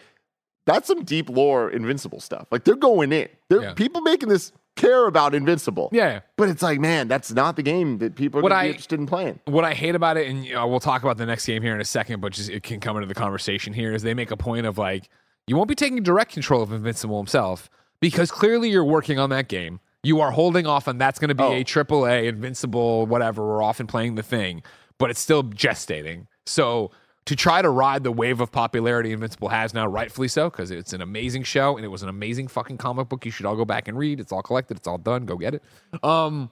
that's 0.67 0.87
some 0.87 1.03
deep 1.05 1.29
lore 1.29 1.69
invincible 1.69 2.21
stuff 2.21 2.47
like 2.53 2.63
they're 2.63 2.77
going 2.77 3.13
in 3.13 3.29
they're 3.49 3.63
Yeah. 3.63 3.75
people 3.75 4.03
making 4.03 4.29
this 4.29 4.53
care 4.77 5.07
about 5.07 5.35
invincible 5.35 5.91
Yeah. 5.93 6.21
but 6.37 6.49
it's 6.49 6.63
like 6.63 6.81
man 6.81 7.07
that's 7.09 7.31
not 7.31 7.57
the 7.57 7.63
game 7.63 7.99
that 7.99 8.15
people 8.17 8.41
are 8.41 8.43
What 8.43 8.53
I- 8.53 8.65
be 8.65 8.69
interested 8.71 8.99
in 8.99 9.07
playing 9.07 9.39
What 9.45 9.65
I 9.65 9.75
hate 9.75 9.95
about 9.95 10.17
it, 10.17 10.29
and 10.29 10.45
you 10.45 10.55
know, 10.55 10.67
we'll 10.67 10.81
talk 10.81 11.03
about 11.03 11.19
the 11.19 11.27
next 11.27 11.45
game 11.47 11.63
here 11.63 11.75
in 11.75 11.81
a 11.81 11.85
second, 11.85 12.21
but 12.21 12.33
just 12.33 12.49
it 12.51 12.63
can 12.63 12.81
come 12.81 12.97
into 12.97 13.07
the 13.07 13.15
conversation 13.15 13.73
here, 13.75 13.93
is 13.93 14.03
they 14.03 14.15
make 14.15 14.31
a 14.31 14.37
point 14.37 14.67
of 14.67 14.79
like, 14.79 15.09
you 15.47 15.57
won't 15.57 15.69
be 15.69 15.75
taking 15.75 16.03
direct 16.03 16.33
control 16.33 16.63
of 16.63 16.73
Invincible 16.73 17.19
himself 17.19 17.69
because 18.01 18.31
clearly 18.31 18.71
you're 18.71 18.85
working 18.85 19.19
on 19.19 19.31
that 19.31 19.49
game. 19.49 19.81
You 20.05 20.21
are 20.21 20.31
holding 20.33 20.67
off 20.67 20.89
on 20.89 20.99
that's 20.99 21.19
going 21.19 21.29
to 21.29 21.35
be 21.35 21.45
Oh. 21.45 21.53
a 21.53 21.65
triple 21.65 22.07
A 22.07 22.27
Invincible, 22.27 23.07
whatever. 23.07 23.47
We're 23.47 23.63
often 23.63 23.87
playing 23.87 24.15
the 24.17 24.23
thing, 24.23 24.63
but 24.99 25.11
it's 25.11 25.21
still 25.21 25.45
gestating. 25.45 26.27
So 26.47 26.91
to 27.27 27.37
try 27.37 27.63
to 27.63 27.71
ride 27.71 28.03
the 28.03 28.11
wave 28.13 28.41
of 28.41 28.51
popularity 28.51 29.13
Invincible 29.13 29.49
has 29.49 29.73
now, 29.73 29.87
rightfully 29.87 30.29
so, 30.29 30.51
because 30.51 30.71
it's 30.71 30.93
an 30.93 31.01
amazing 31.01 31.45
show 31.45 31.77
and 31.77 31.85
it 31.85 31.89
was 31.89 32.03
an 32.03 32.09
amazing 32.09 32.49
fucking 32.49 32.79
comic 32.79 33.09
book. 33.09 33.25
You 33.25 33.31
should 33.31 33.47
all 33.47 33.57
go 33.57 33.65
back 33.65 33.87
and 33.89 33.97
read. 33.97 34.19
It's 34.19 34.33
all 34.33 34.43
collected. 34.43 34.77
It's 34.77 34.89
all 34.89 34.99
done. 34.99 35.25
Go 35.25 35.37
get 35.37 35.55
it. 35.55 35.63
Um, 36.03 36.51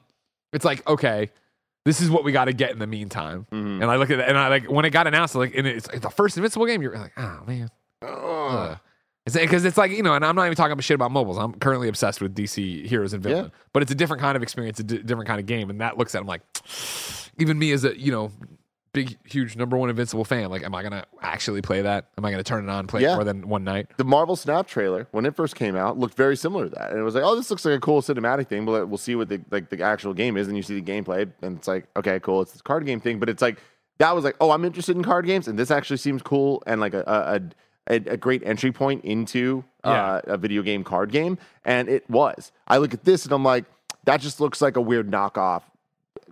it's 0.53 0.65
like 0.65 0.87
okay, 0.89 1.31
this 1.85 2.01
is 2.01 2.11
what 2.11 2.25
we 2.25 2.33
got 2.33 2.45
to 2.47 2.53
get 2.53 2.71
in 2.71 2.79
the 2.79 2.87
meantime. 2.87 3.47
And 3.51 3.85
I 3.85 3.97
look 3.97 4.11
at 4.11 4.19
it, 4.21 4.29
and 4.29 4.39
I 4.39 4.49
like 4.49 4.71
when 4.71 4.85
it 4.85 4.91
got 4.91 5.07
announced, 5.07 5.35
like, 5.35 5.55
and 5.55 5.67
it's 5.67 5.89
like 5.89 6.03
the 6.03 6.11
first 6.11 6.37
Invincible 6.37 6.67
game. 6.67 6.83
You're 6.83 6.97
like, 6.97 7.13
oh 7.17 7.43
man, 7.47 7.71
Ugh. 8.07 8.79
It's 9.27 9.37
because 9.37 9.65
it's 9.65 9.77
like 9.77 9.91
you 9.91 10.03
know, 10.03 10.15
and 10.15 10.25
I'm 10.25 10.35
not 10.35 10.47
even 10.47 10.57
talking 10.57 10.73
about 10.73 10.83
shit 10.83 10.95
about 10.95 11.11
mobiles. 11.11 11.37
I'm 11.37 11.53
currently 11.55 11.89
obsessed 11.89 12.21
with 12.21 12.35
DC 12.35 12.87
heroes 12.87 13.13
and 13.13 13.23
villain, 13.23 13.53
but 13.73 13.83
it's 13.83 13.93
a 13.93 13.95
different 13.95 14.23
kind 14.23 14.35
of 14.35 14.43
experience, 14.43 14.81
a 14.81 14.83
different 14.83 15.27
kind 15.27 15.39
of 15.39 15.47
game, 15.47 15.69
and 15.69 15.81
that 15.83 15.99
looks 15.99 16.15
at. 16.15 16.23
I'm 16.23 16.27
like, 16.27 16.41
even 17.39 17.59
me 17.59 17.71
as 17.73 17.85
a 17.85 17.99
you 17.99 18.11
know, 18.13 18.33
big 18.93 19.19
huge 19.25 19.57
number 19.57 19.77
one 19.77 19.89
Invincible 19.91 20.25
fan, 20.25 20.51
like, 20.51 20.63
am 20.65 20.75
I 20.75 20.83
gonna 20.83 21.05
actually 21.23 21.63
play 21.63 21.83
that? 21.83 22.07
Am 22.19 22.25
I 22.25 22.31
gonna 22.31 22.43
turn 22.43 22.65
it 22.69 22.71
on, 22.71 22.81
and 22.81 22.89
play 22.89 23.01
it 23.03 23.05
Yeah. 23.05 23.15
more 23.15 23.25
than 23.25 23.49
one 23.49 23.63
night? 23.65 23.89
the 23.97 24.05
marvel 24.05 24.37
snap 24.37 24.67
trailer 24.67 25.07
when 25.13 25.27
it 25.27 25.37
first 25.37 25.55
came 25.55 25.77
out 25.77 25.99
looked 25.99 26.15
very 26.15 26.37
similar 26.37 26.65
to 26.65 26.71
that. 26.71 26.91
And 26.91 26.99
it 26.99 27.03
was 27.03 27.15
like 27.15 27.25
oh 27.25 27.37
this 27.37 27.51
looks 27.51 27.65
like 27.65 27.75
a 27.77 27.81
cool 27.81 28.03
cinematic 28.03 28.49
thing 28.49 28.65
but 28.67 28.89
we'll 28.89 28.99
see 28.99 29.15
what 29.15 29.29
the 29.29 29.41
like 29.51 29.69
the 29.71 29.83
actual 29.83 30.15
game 30.15 30.37
is. 30.37 30.49
And 30.49 30.57
you 30.57 30.63
see 30.63 30.79
the 30.81 30.93
gameplay 30.93 31.31
and 31.43 31.59
it's 31.59 31.69
like 31.69 31.87
okay 31.97 32.19
cool 32.21 32.43
it's 32.43 32.53
this 32.53 32.63
card 32.63 32.85
game 32.87 33.01
thing. 33.01 33.19
But 33.19 33.29
it's 33.29 33.43
like 33.43 33.59
that 33.99 34.15
was 34.15 34.25
like 34.25 34.37
oh 34.41 34.51
i'm 34.51 34.65
interested 34.65 34.97
in 34.97 35.03
card 35.05 35.27
games 35.27 35.47
and 35.47 35.59
this 35.59 35.71
actually 35.71 35.99
seems 35.99 36.23
cool 36.23 36.63
and 36.67 36.81
like 36.81 36.95
a 36.95 37.05
a, 37.89 37.95
a, 37.95 38.13
a 38.13 38.17
great 38.17 38.43
entry 38.45 38.73
point 38.73 39.05
into 39.05 39.63
uh, 39.85 40.21
a 40.25 40.37
video 40.37 40.63
game 40.63 40.85
card 40.85 41.11
game. 41.13 41.39
And 41.65 41.89
it 41.89 42.09
was. 42.11 42.53
I 42.69 42.79
look 42.79 42.95
at 42.95 43.05
this 43.05 43.25
and 43.25 43.33
i'm 43.33 43.45
like 43.45 43.65
that 44.05 44.21
just 44.21 44.41
looks 44.41 44.61
like 44.63 44.77
a 44.77 44.81
weird 44.81 45.11
knockoff 45.11 45.63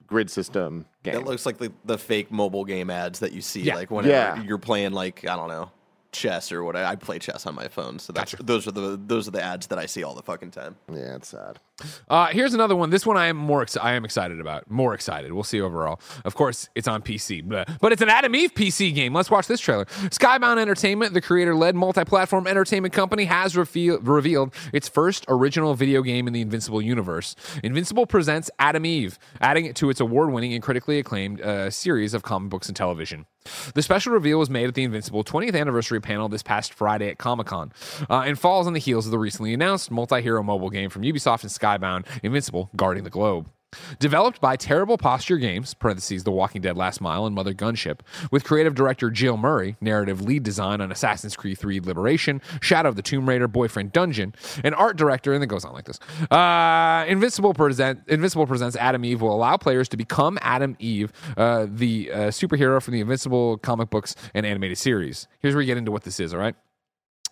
grid 0.08 0.30
system 0.30 0.84
game 1.04 1.14
It 1.14 1.24
looks 1.24 1.46
like 1.46 1.58
the, 1.58 1.70
the 1.84 1.96
fake 1.98 2.32
mobile 2.32 2.64
game 2.64 2.90
ads 2.90 3.20
that 3.20 3.32
you 3.32 3.40
see, 3.40 3.60
Yeah. 3.62 3.74
like 3.76 3.90
whenever 3.90 4.12
Yeah. 4.12 4.42
you're 4.42 4.58
playing, 4.58 4.92
like 4.92 5.24
I 5.28 5.36
don't 5.36 5.48
know, 5.48 5.70
chess 6.12 6.50
or 6.50 6.64
what. 6.64 6.74
I 6.74 6.96
play 6.96 7.18
chess 7.18 7.46
on 7.46 7.54
my 7.54 7.68
phone, 7.68 7.98
so 7.98 8.12
that's 8.12 8.34
those 8.40 8.66
are 8.66 8.72
the 8.72 8.98
those 9.06 9.28
are 9.28 9.30
the 9.32 9.42
ads 9.42 9.66
that 9.68 9.78
I 9.78 9.86
see 9.86 10.02
all 10.02 10.14
the 10.14 10.22
fucking 10.22 10.50
time. 10.50 10.76
yeah 10.92 11.14
it's 11.16 11.28
sad 11.28 11.60
Uh, 12.08 12.26
here's 12.26 12.54
another 12.54 12.74
one. 12.74 12.90
This 12.90 13.06
one 13.06 13.16
I 13.16 13.26
am 13.26 13.36
more 13.36 13.62
ex- 13.62 13.76
I 13.76 13.92
am 13.94 14.04
excited 14.04 14.40
about. 14.40 14.70
More 14.70 14.94
excited. 14.94 15.32
We'll 15.32 15.44
see 15.44 15.60
overall. 15.60 16.00
Of 16.24 16.34
course, 16.34 16.68
it's 16.74 16.88
on 16.88 17.02
PC, 17.02 17.48
but, 17.48 17.92
it's 17.92 18.02
an 18.02 18.08
Atom 18.08 18.34
Eve 18.34 18.54
PC 18.54 18.94
game. 18.94 19.14
Let's 19.14 19.30
watch 19.30 19.46
this 19.46 19.60
trailer. 19.60 19.84
Skybound 19.84 20.58
Entertainment, 20.58 21.14
the 21.14 21.20
creator-led 21.20 21.74
multi-platform 21.74 22.46
entertainment 22.46 22.92
company, 22.94 23.24
has 23.24 23.56
reveal- 23.56 24.00
revealed 24.00 24.54
its 24.72 24.88
first 24.88 25.24
original 25.28 25.74
video 25.74 26.02
game 26.02 26.26
in 26.26 26.32
the 26.32 26.40
Invincible 26.40 26.82
universe. 26.82 27.34
Invincible 27.62 28.06
presents 28.06 28.50
Atom 28.58 28.84
Eve, 28.86 29.18
adding 29.40 29.64
it 29.66 29.76
to 29.76 29.90
its 29.90 30.00
award-winning 30.00 30.52
and 30.54 30.62
critically 30.62 30.98
acclaimed 30.98 31.40
uh, 31.40 31.70
series 31.70 32.14
of 32.14 32.22
comic 32.22 32.50
books 32.50 32.68
and 32.68 32.76
television. 32.76 33.26
The 33.74 33.82
special 33.82 34.12
reveal 34.12 34.38
was 34.38 34.50
made 34.50 34.68
at 34.68 34.74
the 34.74 34.84
Invincible 34.84 35.24
20th 35.24 35.58
anniversary 35.58 36.00
panel 36.00 36.28
this 36.28 36.42
past 36.42 36.74
Friday 36.74 37.08
at 37.08 37.16
Comic 37.18 37.46
Con, 37.46 37.72
uh, 38.10 38.24
and 38.26 38.38
falls 38.38 38.66
on 38.66 38.74
the 38.74 38.78
heels 38.80 39.06
of 39.06 39.10
the 39.12 39.18
recently 39.18 39.54
announced 39.54 39.90
multi-hero 39.90 40.42
mobile 40.42 40.68
game 40.68 40.90
from 40.90 41.02
Ubisoft 41.02 41.42
and 41.42 41.50
Skybound, 41.68 42.07
Invincible, 42.22 42.70
Guarding 42.76 43.04
the 43.04 43.11
Globe. 43.11 43.50
Developed 43.98 44.40
by 44.40 44.57
Terrible 44.57 44.96
Posture 44.96 45.37
Games 45.37 45.74
(parentheses 45.74 46.24
The 46.24 46.31
Walking 46.31 46.62
Dead: 46.62 46.74
Last 46.78 47.02
Mile 47.02 47.26
and 47.26 47.35
Mother 47.35 47.52
Gunship), 47.52 48.00
with 48.31 48.42
creative 48.42 48.74
director 48.74 49.11
Jill 49.11 49.37
Murray, 49.37 49.76
narrative 49.83 50.22
lead 50.22 50.42
design 50.42 50.81
on 50.81 50.90
Assassin's 50.90 51.37
Creed 51.37 51.59
3: 51.59 51.81
Liberation, 51.81 52.40
Shadow 52.62 52.88
of 52.88 52.96
the 52.96 53.02
Tomb 53.02 53.28
Raider, 53.28 53.46
Boyfriend 53.46 53.92
Dungeon, 53.92 54.35
and 54.64 54.74
art 54.74 54.96
director, 54.96 55.35
and 55.35 55.44
it 55.44 55.48
goes 55.48 55.66
on 55.66 55.74
like 55.74 55.85
this. 55.85 56.00
Uh, 56.31 57.04
Invincible 57.09 57.52
present 57.52 58.00
Invincible 58.09 58.46
presents 58.46 58.74
Atom 58.74 59.04
Eve 59.04 59.20
will 59.20 59.35
allow 59.35 59.59
players 59.59 59.87
to 59.90 59.98
become 59.98 60.38
Atom 60.40 60.74
Eve, 60.78 61.12
uh, 61.37 61.66
the 61.68 62.11
uh, 62.11 62.16
superhero 62.28 62.83
from 62.83 62.94
the 62.94 63.02
Invincible 63.02 63.59
comic 63.59 63.90
books 63.90 64.16
and 64.33 64.46
animated 64.46 64.78
series. 64.78 65.28
Here's 65.40 65.54
where 65.54 65.59
we 65.59 65.66
get 65.66 65.76
into 65.76 65.92
what 65.92 66.04
this 66.04 66.20
is. 66.20 66.33
All 66.33 66.40
right. 66.40 66.54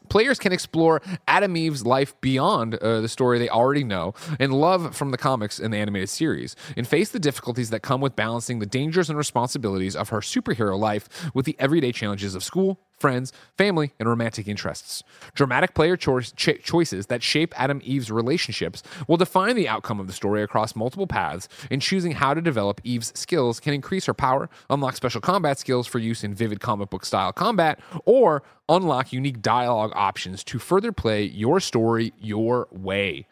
Players 0.09 0.39
can 0.39 0.53
explore 0.53 1.03
Atom 1.29 1.57
Eve's 1.57 1.85
life 1.85 2.19
beyond 2.21 2.75
uh, 2.77 3.01
the 3.01 3.09
story 3.09 3.39
they 3.39 3.49
already 3.49 3.85
know 3.85 4.15
and 4.39 4.53
love 4.53 4.95
from 4.95 5.11
the 5.11 5.19
comics 5.19 5.59
and 5.59 5.73
the 5.73 5.79
animated 5.79 6.09
series, 6.09 6.57
and 6.77 6.87
face 6.87 7.11
the 7.11 7.19
difficulties 7.19 7.71
that 7.71 7.81
come 7.81 8.01
with 8.01 8.17
balancing 8.17 8.59
the 8.59 8.67
dangers 8.67 9.09
and 9.09 9.19
responsibilities 9.19 9.97
of 9.97 10.11
her 10.11 10.21
superhero 10.21 10.79
life 10.79 11.31
with 11.35 11.45
the 11.45 11.57
everyday 11.59 11.93
challenges 11.93 12.35
of 12.35 12.43
school, 12.45 12.81
friends, 12.97 13.33
family, 13.57 13.93
and 13.99 14.09
romantic 14.09 14.49
interests. 14.49 15.03
Dramatic 15.35 15.75
player 15.75 15.97
choice, 15.97 16.33
ch- 16.33 16.63
choices 16.63 17.07
that 17.07 17.23
shape 17.23 17.59
Atom 17.61 17.81
Eve's 17.85 18.11
relationships 18.11 18.83
will 19.07 19.17
define 19.17 19.57
the 19.57 19.69
outcome 19.69 20.01
of 20.01 20.07
the 20.07 20.13
story 20.13 20.43
across 20.43 20.75
multiple 20.75 21.07
paths, 21.07 21.49
and 21.71 21.83
choosing 21.83 22.13
how 22.13 22.35
to 22.35 22.41
develop 22.41 22.81
Eve's 22.85 23.13
skills 23.19 23.61
can 23.61 23.75
increase 23.75 24.07
her 24.07 24.15
power, 24.15 24.49
unlock 24.71 24.97
special 24.97 25.21
combat 25.21 25.59
skills 25.59 25.87
for 25.87 25.99
use 25.99 26.25
in 26.25 26.35
vivid 26.35 26.61
comic 26.61 26.91
book 26.91 27.05
style 27.05 27.33
combat, 27.33 27.81
or 28.05 28.43
unlock 28.69 29.13
unique 29.13 29.43
dialogue 29.43 29.93
options 29.95 30.43
to 30.45 30.59
further 30.59 30.93
play 30.93 31.23
your 31.23 31.61
story 31.61 32.13
your 32.21 32.67
way. 32.71 33.27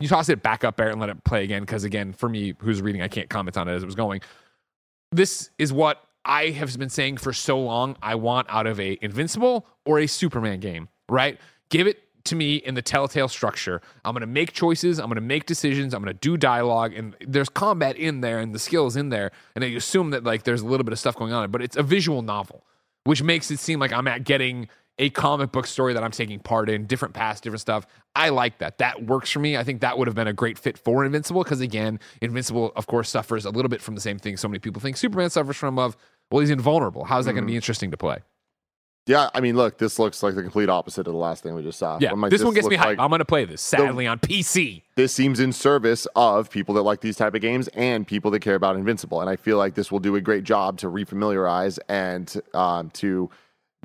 You 0.00 0.08
toss 0.08 0.28
it 0.28 0.42
back 0.42 0.62
up 0.62 0.76
there 0.76 0.90
and 0.90 1.00
let 1.00 1.08
it 1.08 1.24
play 1.24 1.42
again, 1.42 1.62
because 1.62 1.82
again, 1.82 2.12
for 2.12 2.28
me, 2.28 2.54
who's 2.58 2.80
reading, 2.80 3.02
I 3.02 3.08
can't 3.08 3.28
comment 3.28 3.56
on 3.56 3.68
it 3.68 3.74
as 3.74 3.82
it 3.82 3.86
was 3.86 3.96
going. 3.96 4.20
This 5.10 5.50
is 5.58 5.72
what 5.72 6.04
I 6.24 6.50
have 6.50 6.76
been 6.78 6.90
saying 6.90 7.18
for 7.18 7.32
so 7.32 7.58
long. 7.58 7.96
I 8.02 8.14
want 8.14 8.48
out 8.50 8.66
of 8.66 8.78
a 8.78 8.98
Invincible 9.00 9.66
or 9.84 9.98
a 9.98 10.06
Superman 10.06 10.60
game, 10.60 10.88
right? 11.08 11.38
Give 11.70 11.86
it 11.86 12.02
to 12.24 12.36
me 12.36 12.56
in 12.56 12.74
the 12.74 12.82
Telltale 12.82 13.28
structure. 13.28 13.80
I'm 14.04 14.12
going 14.12 14.20
to 14.20 14.26
make 14.26 14.52
choices. 14.52 14.98
I'm 14.98 15.06
going 15.06 15.16
to 15.16 15.20
make 15.20 15.46
decisions. 15.46 15.94
I'm 15.94 16.02
going 16.02 16.14
to 16.14 16.20
do 16.20 16.36
dialogue, 16.36 16.92
and 16.94 17.16
there's 17.26 17.48
combat 17.48 17.96
in 17.96 18.20
there 18.20 18.38
and 18.38 18.54
the 18.54 18.58
skills 18.58 18.96
in 18.96 19.08
there. 19.08 19.32
And 19.54 19.64
I 19.64 19.68
assume 19.68 20.10
that 20.10 20.24
like 20.24 20.44
there's 20.44 20.60
a 20.60 20.66
little 20.66 20.84
bit 20.84 20.92
of 20.92 20.98
stuff 20.98 21.16
going 21.16 21.32
on, 21.32 21.50
but 21.50 21.62
it's 21.62 21.76
a 21.76 21.82
visual 21.82 22.22
novel, 22.22 22.64
which 23.04 23.22
makes 23.22 23.50
it 23.50 23.58
seem 23.58 23.80
like 23.80 23.92
I'm 23.92 24.06
at 24.06 24.24
getting 24.24 24.68
a 24.98 25.10
comic 25.10 25.52
book 25.52 25.66
story 25.66 25.94
that 25.94 26.02
I'm 26.02 26.10
taking 26.10 26.38
part 26.40 26.68
in, 26.68 26.86
different 26.86 27.14
paths, 27.14 27.40
different 27.40 27.60
stuff. 27.60 27.86
I 28.16 28.30
like 28.30 28.58
that. 28.58 28.78
That 28.78 29.06
works 29.06 29.30
for 29.30 29.38
me. 29.38 29.56
I 29.56 29.62
think 29.64 29.80
that 29.80 29.96
would 29.96 30.08
have 30.08 30.14
been 30.16 30.26
a 30.26 30.32
great 30.32 30.58
fit 30.58 30.76
for 30.76 31.04
Invincible 31.04 31.44
because 31.44 31.60
again, 31.60 32.00
Invincible, 32.20 32.72
of 32.76 32.86
course, 32.86 33.08
suffers 33.08 33.44
a 33.44 33.50
little 33.50 33.68
bit 33.68 33.80
from 33.80 33.94
the 33.94 34.00
same 34.00 34.18
thing 34.18 34.36
so 34.36 34.48
many 34.48 34.58
people 34.58 34.80
think 34.80 34.96
Superman 34.96 35.30
suffers 35.30 35.56
from. 35.56 35.78
Of 35.78 35.96
well, 36.30 36.40
he's 36.40 36.50
invulnerable. 36.50 37.04
How's 37.04 37.24
that 37.26 37.32
going 37.32 37.44
to 37.44 37.50
be 37.50 37.56
interesting 37.56 37.90
to 37.92 37.96
play? 37.96 38.18
yeah 39.06 39.30
i 39.32 39.40
mean 39.40 39.56
look 39.56 39.78
this 39.78 39.98
looks 39.98 40.22
like 40.22 40.34
the 40.34 40.42
complete 40.42 40.68
opposite 40.68 41.06
of 41.06 41.12
the 41.14 41.18
last 41.18 41.42
thing 41.42 41.54
we 41.54 41.62
just 41.62 41.78
saw 41.78 41.96
Yeah, 41.98 42.12
like, 42.12 42.30
this, 42.30 42.44
one 42.44 42.52
gets 42.52 42.68
me 42.68 42.76
hyped. 42.76 42.84
like- 42.84 42.98
I'm 42.98 43.08
going 43.08 43.20
to 43.20 43.24
play 43.24 43.46
this. 43.46 43.62
Sadly, 43.62 44.06
on 44.06 44.18
PC. 44.18 44.82
this 44.96 45.14
seems 45.14 45.40
in 45.40 45.50
service 45.52 46.06
of 46.14 46.50
people 46.50 46.74
that 46.74 46.82
like 46.82 47.00
these 47.00 47.16
type 47.16 47.34
of 47.34 47.40
games 47.40 47.68
and 47.68 48.06
people 48.06 48.30
that 48.32 48.40
care 48.40 48.54
about 48.54 48.76
Invincible. 48.76 49.22
And 49.22 49.30
I 49.30 49.36
feel 49.36 49.56
like 49.56 49.74
this 49.74 49.90
will 49.90 49.98
do 49.98 50.14
a 50.16 50.20
great 50.20 50.44
job 50.44 50.76
to 50.80 50.88
refamiliarize 50.88 51.78
and 51.88 52.34
um, 52.52 52.90
to 52.90 53.30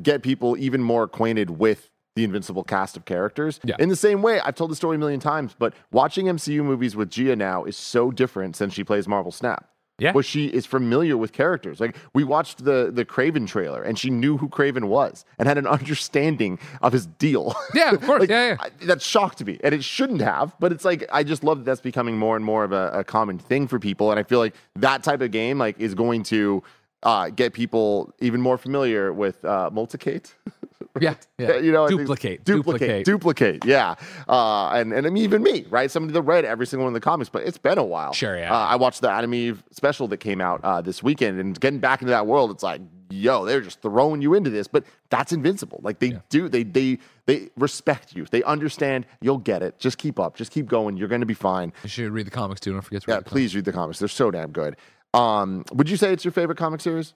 get 0.02 0.24
people 0.24 0.58
even 0.58 0.82
more 0.82 1.04
acquainted 1.04 1.52
with 1.52 1.90
the 2.16 2.24
Invincible 2.24 2.64
cast 2.64 2.96
of 2.96 3.06
characters. 3.06 3.60
Yeah. 3.64 3.76
In 3.80 3.90
the 3.90 3.96
same 3.96 4.22
way, 4.22 4.40
I've 4.40 4.56
told 4.56 4.70
the 4.70 4.76
story 4.76 4.96
a 4.96 5.00
million 5.00 5.20
times, 5.20 5.56
but 5.58 5.74
watching 5.92 6.28
MCU 6.28 6.64
movies 6.64 6.96
with 6.96 7.10
Gia 7.10 7.36
now 7.36 7.64
is 7.64 7.76
so 7.76 8.12
different 8.12 8.56
since 8.56 8.74
she 8.74 8.84
plays 8.84 9.08
Marvel 9.08 9.32
Snap. 9.32 9.68
Yeah. 10.00 10.12
Where 10.12 10.24
she 10.24 10.48
is 10.48 10.66
familiar 10.66 11.16
with 11.18 11.34
characters. 11.34 11.80
Like 11.80 11.96
we 12.14 12.24
watched 12.24 12.66
the 12.66 12.90
the 12.92 13.06
Kraven 13.06 13.48
trailer 13.48 13.84
and 13.84 13.98
she 13.98 14.10
knew 14.10 14.38
who 14.38 14.50
Kraven 14.50 14.86
was 14.86 15.24
and 15.38 15.48
had 15.48 15.60
an 15.60 15.68
understanding 15.68 16.58
of 16.82 16.94
his 16.94 17.06
deal. 17.06 17.56
Yeah, 17.76 17.92
of 17.92 18.02
course. 18.02 18.20
Like, 18.22 18.30
Yeah, 18.30 18.48
yeah. 18.50 18.56
I- 18.60 18.86
that 18.86 19.02
shocked 19.04 19.44
me. 19.46 19.60
And 19.64 19.74
it 19.74 19.84
shouldn't 19.84 20.22
have, 20.22 20.56
but 20.60 20.72
it's 20.72 20.84
like 20.84 21.04
I 21.12 21.24
just 21.24 21.44
love 21.44 21.60
that 21.60 21.66
that's 21.66 21.80
becoming 21.82 22.18
more 22.18 22.36
and 22.36 22.44
more 22.44 22.64
of 22.64 22.72
a, 22.72 22.90
a 22.94 23.04
common 23.04 23.38
thing 23.38 23.68
for 23.68 23.80
people. 23.80 24.10
And 24.10 24.20
I 24.20 24.24
feel 24.24 24.40
like 24.40 24.56
that 24.78 25.04
type 25.04 25.22
of 25.22 25.30
game 25.30 25.60
like 25.60 25.80
is 25.80 25.94
going 25.94 26.24
to 26.24 26.64
uh, 27.04 27.30
get 27.30 27.54
people 27.54 28.14
even 28.20 28.42
more 28.42 28.58
familiar 28.58 29.14
with 29.14 29.44
uh, 29.46 29.70
multicate. 29.72 30.34
Yeah, 31.02 31.16
yeah. 31.40 31.58
you 31.58 31.72
know, 31.72 31.88
think- 31.88 32.02
duplicate, 32.02 32.44
duplicate, 32.46 33.04
duplicate. 33.06 33.66
Yeah, 33.66 33.96
uh, 34.30 34.70
and 34.74 34.94
and 34.94 35.08
I 35.08 35.10
mean, 35.10 35.24
even 35.24 35.42
me, 35.42 35.66
right? 35.72 35.90
Somebody 35.90 36.14
that 36.14 36.22
read 36.22 36.46
every 36.46 36.68
single 36.68 36.86
one 36.86 36.92
of 36.96 37.02
the 37.02 37.04
comics, 37.04 37.30
but 37.30 37.42
it's 37.48 37.58
been 37.58 37.80
a 37.80 37.84
while. 37.84 38.14
Sure, 38.14 38.38
yeah. 38.38 38.54
Uh, 38.54 38.58
I 38.68 38.76
watched 38.76 39.02
the 39.02 39.10
Atom 39.10 39.34
Eve 39.34 39.64
special 39.72 40.08
that 40.10 40.18
came 40.18 40.40
out 40.40 40.64
uh, 40.64 40.82
this 40.82 41.02
weekend, 41.02 41.40
and 41.40 41.60
getting 41.60 41.80
back 41.80 42.02
into 42.04 42.12
that 42.12 42.28
world, 42.28 42.52
it's 42.52 42.62
like, 42.62 42.80
yo, 43.10 43.44
they're 43.44 43.62
just 43.62 43.82
throwing 43.82 44.22
you 44.22 44.36
into 44.36 44.52
this, 44.52 44.68
but 44.68 44.84
that's 45.10 45.32
invincible. 45.32 45.80
Like 45.82 45.98
they 45.98 46.20
do, 46.30 46.48
they 46.48 46.62
they 46.62 47.00
they 47.26 47.50
respect 47.58 48.16
you. 48.16 48.26
They 48.30 48.44
understand. 48.44 49.08
You'll 49.20 49.40
get 49.40 49.64
it. 49.64 49.80
Just 49.80 49.98
keep 49.98 50.20
up. 50.20 50.36
Just 50.36 50.52
keep 50.52 50.68
going. 50.68 50.96
You're 50.98 51.08
going 51.08 51.22
to 51.22 51.26
be 51.28 51.34
fine. 51.34 51.74
You 51.82 51.90
should 51.90 52.12
read 52.12 52.28
the 52.28 52.32
comics 52.32 52.60
too. 52.62 52.72
Don't 52.72 52.82
forget 52.82 53.02
to 53.04 53.12
read 53.12 53.18
Yeah, 53.18 53.22
please 53.22 53.56
read 53.56 53.66
the 53.66 53.74
comics. 53.74 53.98
They're 53.98 54.08
so 54.08 54.30
damn 54.30 54.52
good. 54.52 54.78
Um, 55.14 55.66
would 55.72 55.90
you 55.90 55.98
say 55.98 56.12
it's 56.12 56.26
your 56.26 56.32
favorite 56.32 56.58
comic 56.58 56.82
series? 56.82 57.14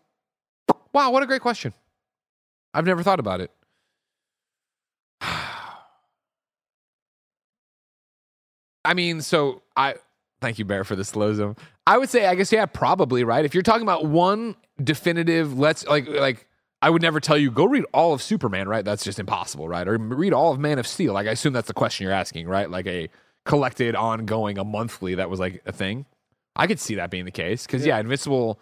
Wow, 0.93 1.11
what 1.11 1.23
a 1.23 1.25
great 1.25 1.41
question. 1.41 1.73
I've 2.73 2.85
never 2.85 3.03
thought 3.03 3.19
about 3.19 3.41
it. 3.41 3.51
I 8.85 8.93
mean, 8.93 9.21
so 9.21 9.63
I 9.75 9.95
thank 10.41 10.59
you, 10.59 10.65
Bear, 10.65 10.83
for 10.83 10.95
the 10.95 11.03
slow 11.03 11.33
zone. 11.33 11.55
I 11.85 11.97
would 11.97 12.09
say, 12.09 12.25
I 12.27 12.35
guess, 12.35 12.51
yeah, 12.51 12.65
probably 12.65 13.23
right. 13.23 13.45
If 13.45 13.53
you're 13.53 13.63
talking 13.63 13.83
about 13.83 14.05
one 14.05 14.55
definitive, 14.83 15.57
let's 15.57 15.85
like 15.87 16.07
like 16.07 16.47
I 16.81 16.89
would 16.89 17.01
never 17.01 17.19
tell 17.19 17.37
you 17.37 17.49
go 17.49 17.65
read 17.65 17.85
all 17.93 18.13
of 18.13 18.21
Superman, 18.21 18.67
right? 18.67 18.85
That's 18.85 19.03
just 19.03 19.19
impossible, 19.19 19.67
right? 19.67 19.87
Or 19.87 19.97
read 19.97 20.33
all 20.33 20.51
of 20.51 20.59
Man 20.59 20.79
of 20.79 20.87
Steel. 20.87 21.13
Like 21.13 21.27
I 21.27 21.31
assume 21.31 21.53
that's 21.53 21.67
the 21.67 21.73
question 21.73 22.03
you're 22.03 22.13
asking, 22.13 22.47
right? 22.47 22.69
Like 22.69 22.87
a 22.87 23.09
collected, 23.45 23.95
ongoing, 23.95 24.57
a 24.57 24.63
monthly 24.63 25.15
that 25.15 25.29
was 25.29 25.39
like 25.39 25.61
a 25.65 25.71
thing. 25.71 26.05
I 26.57 26.67
could 26.67 26.79
see 26.79 26.95
that 26.95 27.09
being 27.11 27.25
the 27.25 27.31
case 27.31 27.65
because 27.65 27.85
yeah, 27.85 27.99
Invincible 27.99 28.59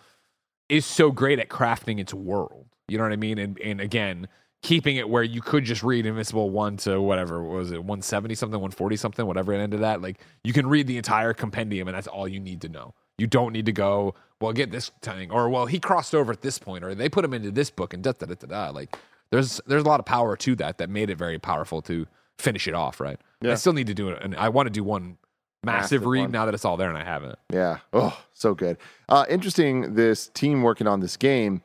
is 0.70 0.86
so 0.86 1.12
great 1.12 1.39
at 1.39 1.50
crafting 1.50 2.00
its 2.00 2.14
world. 2.14 2.66
You 2.88 2.98
know 2.98 3.04
what 3.04 3.14
I 3.14 3.18
mean? 3.18 3.38
And 3.39 3.60
and 3.60 3.82
again, 3.82 4.28
keeping 4.62 4.98
it 4.98 5.10
where 5.10 5.24
you 5.24 5.41
could 5.41 5.64
just 5.64 5.84
read 5.84 6.06
Invincible 6.06 6.50
one 6.50 6.78
to 6.78 7.02
whatever 7.02 7.41
what 7.43 7.58
was 7.58 7.72
it, 7.72 7.84
one 7.84 8.02
seventy 8.02 8.36
something, 8.36 8.60
one 8.60 8.72
forty 8.72 8.96
something, 8.96 9.26
whatever 9.26 9.54
it 9.54 9.60
ended 9.60 9.82
at. 9.82 10.02
Like 10.02 10.20
you 10.43 10.54
can 10.54 10.68
read 10.68 10.88
the 10.88 10.98
entire 10.98 11.34
compendium, 11.34 11.88
and 11.88 11.96
that's 11.96 12.08
all 12.08 12.28
you 12.28 12.39
need 12.39 12.62
to 12.62 12.70
know. 12.70 12.93
You 13.18 13.28
don't 13.28 13.54
need 13.54 13.66
to 13.68 13.72
go, 13.72 14.14
well, 14.41 14.52
get 14.52 14.72
this 14.72 14.91
thing, 15.02 15.32
or 15.32 15.50
well, 15.50 15.68
he 15.68 15.80
crossed 15.80 16.14
over 16.14 16.32
at 16.34 16.41
this 16.41 16.60
point, 16.60 16.84
or 16.84 16.93
they 16.93 17.10
put 17.10 17.24
him 17.24 17.34
into 17.34 17.52
this 17.52 17.70
book, 17.70 17.93
and 17.93 18.04
da 18.04 18.12
da 18.12 18.26
da 18.26 18.36
da 18.36 18.48
da. 18.48 18.70
Like 18.72 18.98
there's 19.32 19.62
there's 19.66 19.84
a 19.84 19.88
lot 19.88 20.00
of 20.00 20.06
power 20.06 20.36
to 20.36 20.56
that 20.58 20.78
that 20.80 20.89
made 20.89 21.10
it 21.10 21.18
very 21.18 21.39
powerful 21.39 21.82
to 21.84 22.06
finish 22.38 22.68
it 22.68 22.74
off. 22.74 23.00
Right? 23.00 23.20
Yeah. 23.41 23.54
I 23.54 23.56
still 23.56 23.74
need 23.74 23.88
to 23.88 23.93
do 23.93 24.10
it, 24.10 24.22
and 24.22 24.36
I 24.36 24.50
want 24.50 24.68
to 24.68 24.72
do 24.72 24.84
one 24.84 25.18
massive, 25.66 26.01
Massive 26.01 26.05
read 26.05 26.22
one. 26.22 26.32
now 26.32 26.45
that 26.45 26.53
it's 26.53 26.63
all 26.66 26.78
there, 26.78 26.89
and 26.89 26.97
I 26.97 27.03
haven't. 27.03 27.38
Yeah. 27.51 27.80
Oh, 27.93 28.18
so 28.34 28.53
good. 28.53 28.78
Uh, 29.09 29.26
interesting. 29.30 29.95
This 29.95 30.28
team 30.30 30.61
working 30.61 30.88
on 30.88 30.99
this 30.99 31.18
game 31.18 31.61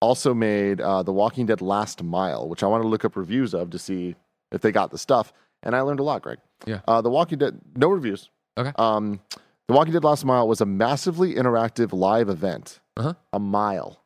also 0.00 0.34
made 0.34 0.80
uh, 0.80 1.02
The 1.02 1.12
Walking 1.12 1.46
Dead 1.46 1.60
Last 1.60 2.02
Mile, 2.02 2.48
which 2.48 2.62
I 2.62 2.66
want 2.66 2.82
to 2.82 2.88
look 2.88 3.04
up 3.04 3.16
reviews 3.16 3.54
of 3.54 3.70
to 3.70 3.78
see 3.78 4.14
if 4.52 4.60
they 4.60 4.72
got 4.72 4.90
the 4.90 4.98
stuff. 4.98 5.32
And 5.62 5.74
I 5.74 5.80
learned 5.80 6.00
a 6.00 6.02
lot, 6.02 6.22
Greg. 6.22 6.38
Yeah. 6.66 6.80
Uh, 6.86 7.00
the 7.00 7.10
Walking 7.10 7.38
Dead, 7.38 7.58
no 7.74 7.88
reviews. 7.88 8.28
Okay. 8.58 8.72
Um, 8.76 9.20
the 9.68 9.74
Walking 9.74 9.92
Dead 9.92 10.04
Last 10.04 10.24
Mile 10.24 10.46
was 10.46 10.60
a 10.60 10.66
massively 10.66 11.34
interactive 11.34 11.92
live 11.92 12.28
event. 12.28 12.78
Uh-huh. 12.96 13.14
A 13.32 13.38
mile. 13.38 14.02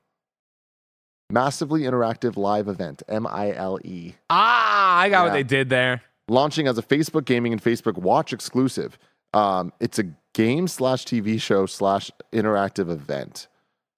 Massively 1.31 1.83
interactive 1.83 2.37
live 2.37 2.67
event. 2.67 3.03
M 3.09 3.27
I 3.27 3.53
L 3.55 3.79
E. 3.85 4.15
Ah, 4.31 4.99
I 4.99 5.09
got 5.09 5.27
what 5.27 5.33
they 5.33 5.45
did 5.45 5.69
there. 5.69 6.03
launching 6.29 6.67
as 6.67 6.77
a 6.79 6.83
Facebook 6.83 7.25
gaming 7.25 7.53
and 7.53 7.63
Facebook 7.63 7.97
Watch 7.99 8.33
exclusive. 8.33 8.99
Um, 9.33 9.73
it's 9.81 9.99
a 9.99 10.05
game 10.35 10.69
slash 10.69 11.05
TV 11.05 11.41
show 11.41 11.67
slash 11.67 12.11
interactive 12.33 12.91
event. 12.91 13.49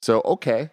So 0.00 0.20
okay, 0.24 0.70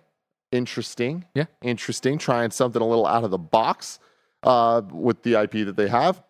interesting. 0.52 1.26
Yeah. 1.36 1.46
interesting. 1.62 2.18
Trying 2.18 2.52
something 2.52 2.82
a 2.82 2.88
little 2.88 3.06
out 3.06 3.24
of 3.24 3.32
the 3.32 3.38
box 3.38 4.00
uh, 4.44 4.82
with 4.92 5.24
the 5.24 5.36
IP 5.42 5.66
that 5.66 5.76
they 5.76 5.88
have. 5.88 6.22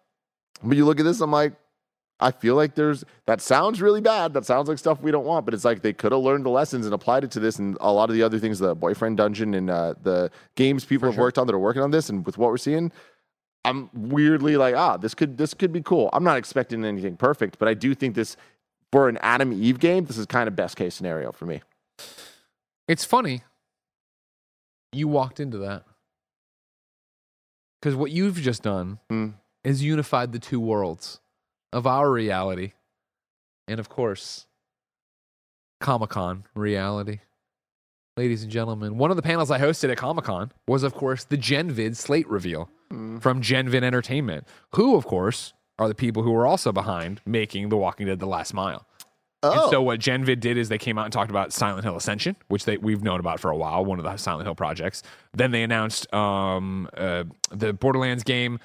But 0.62 0.78
you 0.78 0.86
look 0.86 1.00
at 1.00 1.04
this, 1.04 1.22
I'm 1.22 1.32
like, 1.32 1.54
I 2.20 2.32
feel 2.32 2.56
like 2.56 2.76
there's 2.76 3.06
that 3.28 3.40
sounds 3.40 3.82
really 3.82 4.02
bad. 4.02 4.34
That 4.34 4.46
sounds 4.46 4.68
like 4.68 4.78
stuff 4.78 5.02
we 5.02 5.12
don't 5.12 5.26
want. 5.26 5.46
But 5.46 5.54
it's 5.54 5.64
like 5.64 5.82
they 5.82 5.94
could 5.94 6.12
have 6.12 6.22
learned 6.22 6.46
the 6.46 6.50
lessons 6.50 6.86
and 6.86 6.94
applied 6.94 7.24
it 7.24 7.32
to 7.32 7.40
this 7.40 7.60
and 7.60 7.78
a 7.80 7.92
lot 7.92 8.10
of 8.10 8.16
the 8.16 8.24
other 8.24 8.40
things, 8.40 8.60
the 8.60 8.76
boyfriend 8.76 9.18
dungeon 9.18 9.54
and 9.54 9.70
uh, 9.70 9.94
the 10.04 10.30
games 10.56 10.84
people 10.84 11.10
have 11.10 11.18
worked 11.18 11.38
on 11.38 11.48
that 11.48 11.54
are 11.54 11.60
working 11.60 11.82
on 11.82 11.92
this. 11.92 12.10
And 12.10 12.26
with 12.26 12.38
what 12.38 12.50
we're 12.50 12.58
seeing, 12.58 12.92
I'm 13.66 13.90
weirdly 13.94 14.58
like, 14.58 14.76
ah, 14.76 14.98
this 14.98 15.14
could 15.14 15.38
this 15.38 15.54
could 15.54 15.72
be 15.72 15.82
cool. 15.82 16.10
I'm 16.14 16.24
not 16.24 16.38
expecting 16.38 16.86
anything 16.86 17.18
perfect, 17.18 17.60
but 17.60 17.68
I 17.68 17.74
do 17.74 17.94
think 17.94 18.16
this 18.16 18.38
for 18.92 19.10
an 19.10 19.18
Atom 19.18 19.54
Eve 19.54 19.80
game, 19.80 20.06
this 20.06 20.18
is 20.18 20.26
kind 20.26 20.48
of 20.48 20.56
best 20.56 20.76
case 20.76 20.96
scenario 20.96 21.32
for 21.32 21.46
me. 21.46 21.62
It's 22.88 23.06
funny. 23.06 23.44
You 24.92 25.08
walked 25.08 25.40
into 25.40 25.58
that. 25.60 25.84
Because 27.82 27.96
what 27.96 28.12
you've 28.12 28.38
just 28.42 28.64
done 28.64 29.00
Hmm. 29.10 29.30
is 29.64 29.84
unified 29.84 30.32
the 30.32 30.40
two 30.40 30.60
worlds 30.60 31.20
of 31.72 31.86
our 31.86 32.10
reality 32.12 32.74
and, 33.68 33.80
of 33.80 33.88
course, 33.90 34.48
Comic 35.80 36.10
Con 36.10 36.46
reality. 36.56 37.20
Ladies 38.18 38.42
and 38.44 38.52
gentlemen, 38.52 38.98
one 38.98 39.12
of 39.12 39.16
the 39.18 39.22
panels 39.24 39.52
I 39.52 39.60
hosted 39.60 39.92
at 39.92 39.98
Comic 39.98 40.26
Con 40.26 40.52
was, 40.68 40.82
of 40.84 40.94
course, 40.94 41.24
the 41.24 41.38
GenVid 41.38 41.96
slate 41.96 42.28
reveal 42.28 42.70
from 42.90 43.42
GenVid 43.42 43.84
Entertainment, 43.84 44.48
who, 44.74 44.96
of 44.96 45.06
course, 45.06 45.54
are 45.78 45.88
the 45.88 45.96
people 45.96 46.24
who 46.24 46.34
are 46.36 46.46
also 46.46 46.72
behind 46.72 47.22
making 47.26 47.70
The 47.70 47.78
Walking 47.78 48.08
Dead 48.08 48.20
The 48.20 48.26
Last 48.26 48.54
Mile. 48.54 48.86
And 49.42 49.54
Oh, 49.56 49.72
so 49.72 49.82
what 49.82 50.02
GenVid 50.02 50.42
did 50.42 50.58
is 50.58 50.68
they 50.68 50.78
came 50.78 50.98
out 50.98 51.06
and 51.06 51.14
talked 51.14 51.30
about 51.32 51.54
Silent 51.54 51.86
Hill 51.86 51.96
Ascension, 51.96 52.36
which 52.50 52.66
they 52.66 52.76
we've 52.78 53.04
known 53.04 53.22
about 53.22 53.40
for 53.40 53.50
a 53.50 53.56
while, 53.56 53.86
one 53.86 53.98
of 53.98 54.04
the 54.04 54.18
Silent 54.18 54.46
Hill 54.46 54.56
projects. 54.56 55.02
Then 55.34 55.52
they 55.52 55.64
announced 55.64 56.14
um, 56.14 56.90
uh, 56.98 57.24
the 57.50 57.72
Borderlands 57.72 58.24
game, 58.24 58.60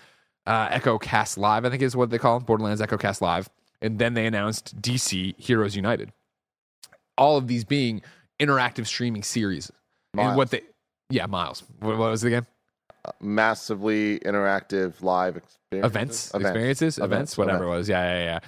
uh, 0.47 0.69
Echo 0.71 0.99
Cast 0.99 1.39
Live, 1.39 1.65
I 1.65 1.71
think 1.71 1.83
is 1.83 1.95
what 1.95 2.11
they 2.11 2.19
call 2.19 2.39
it, 2.39 2.47
Borderlands 2.47 2.81
Echo 2.81 2.97
Cast 2.97 3.23
Live. 3.23 3.49
And 3.81 3.99
then 3.99 4.15
they 4.15 4.27
announced 4.27 4.81
DC 4.81 5.39
Heroes 5.39 5.77
United. 5.77 6.13
All 7.17 7.37
of 7.37 7.47
these 7.47 7.65
being 7.65 8.03
interactive 8.41 8.87
streaming 8.87 9.23
series. 9.23 9.71
And 10.17 10.37
what 10.37 10.51
they, 10.51 10.63
yeah, 11.11 11.27
Miles. 11.27 11.63
What, 11.79 11.99
what 11.99 12.11
was 12.11 12.25
it 12.25 12.29
again? 12.29 12.47
Massively 13.21 14.19
interactive 14.21 15.03
live 15.03 15.37
experience. 15.37 15.87
events, 15.87 16.35
experiences, 16.35 16.99
events, 16.99 17.13
Events, 17.15 17.39
whatever 17.39 17.65
it 17.65 17.69
was. 17.69 17.89
Yeah, 17.89 18.19
yeah, 18.19 18.25
yeah. 18.25 18.39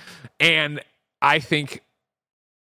And 0.41 0.81
I 1.23 1.39
think 1.39 1.83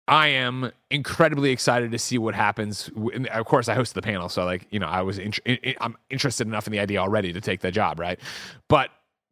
I 0.09 0.29
am 0.29 0.73
incredibly 0.91 1.51
excited 1.51 1.93
to 1.93 1.99
see 1.99 2.19
what 2.19 2.35
happens. 2.35 2.91
And 3.15 3.27
Of 3.29 3.47
course, 3.47 3.69
I 3.69 3.77
hosted 3.77 3.95
the 3.95 4.03
panel, 4.03 4.29
so 4.29 4.45
like 4.45 4.67
you 4.71 4.79
know, 4.81 4.87
I 4.89 5.03
was 5.03 5.19
int- 5.19 5.41
I- 5.47 5.77
I'm 5.81 5.97
interested 6.11 6.47
enough 6.47 6.67
in 6.67 6.73
the 6.73 6.81
idea 6.81 6.99
already 6.99 7.33
to 7.33 7.41
take 7.41 7.61
the 7.61 7.71
job, 7.71 8.01
right? 8.01 8.19
But 8.69 8.91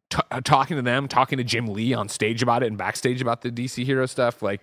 t- 0.09 0.19
uh, 0.31 0.41
talking 0.41 0.77
to 0.77 0.81
them, 0.81 1.07
talking 1.07 1.37
to 1.37 1.43
Jim 1.43 1.67
Lee 1.67 1.93
on 1.93 2.07
stage 2.09 2.41
about 2.41 2.63
it 2.63 2.67
and 2.67 2.77
backstage 2.77 3.21
about 3.21 3.41
the 3.41 3.51
DC 3.51 3.83
hero 3.85 4.05
stuff, 4.05 4.41
like 4.41 4.61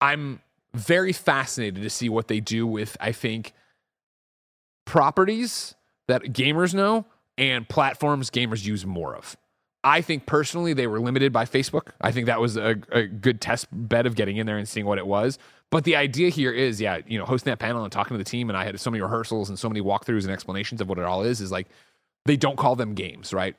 I'm 0.00 0.40
very 0.72 1.12
fascinated 1.12 1.82
to 1.82 1.90
see 1.90 2.08
what 2.08 2.28
they 2.28 2.40
do 2.40 2.66
with. 2.66 2.96
I 3.00 3.12
think 3.12 3.52
properties 4.84 5.74
that 6.08 6.22
gamers 6.24 6.74
know 6.74 7.06
and 7.36 7.68
platforms 7.68 8.30
gamers 8.30 8.64
use 8.64 8.86
more 8.86 9.14
of. 9.14 9.36
I 9.82 10.00
think 10.00 10.24
personally 10.24 10.72
they 10.72 10.86
were 10.86 10.98
limited 10.98 11.32
by 11.32 11.44
Facebook. 11.44 11.88
I 12.00 12.10
think 12.10 12.26
that 12.26 12.40
was 12.40 12.56
a, 12.56 12.76
a 12.90 13.02
good 13.02 13.40
test 13.40 13.68
bed 13.70 14.06
of 14.06 14.14
getting 14.14 14.38
in 14.38 14.46
there 14.46 14.56
and 14.56 14.66
seeing 14.66 14.86
what 14.86 14.98
it 14.98 15.06
was. 15.06 15.38
But 15.70 15.84
the 15.84 15.96
idea 15.96 16.30
here 16.30 16.52
is, 16.52 16.80
yeah, 16.80 17.00
you 17.06 17.18
know, 17.18 17.26
hosting 17.26 17.50
that 17.50 17.58
panel 17.58 17.82
and 17.82 17.92
talking 17.92 18.14
to 18.14 18.18
the 18.18 18.28
team, 18.28 18.48
and 18.48 18.56
I 18.56 18.64
had 18.64 18.78
so 18.80 18.90
many 18.90 19.02
rehearsals 19.02 19.48
and 19.50 19.58
so 19.58 19.68
many 19.68 19.82
walkthroughs 19.82 20.22
and 20.22 20.30
explanations 20.30 20.80
of 20.80 20.88
what 20.88 20.98
it 20.98 21.04
all 21.04 21.22
is, 21.22 21.40
is 21.40 21.52
like 21.52 21.68
they 22.24 22.36
don't 22.36 22.56
call 22.56 22.76
them 22.76 22.94
games, 22.94 23.34
right? 23.34 23.56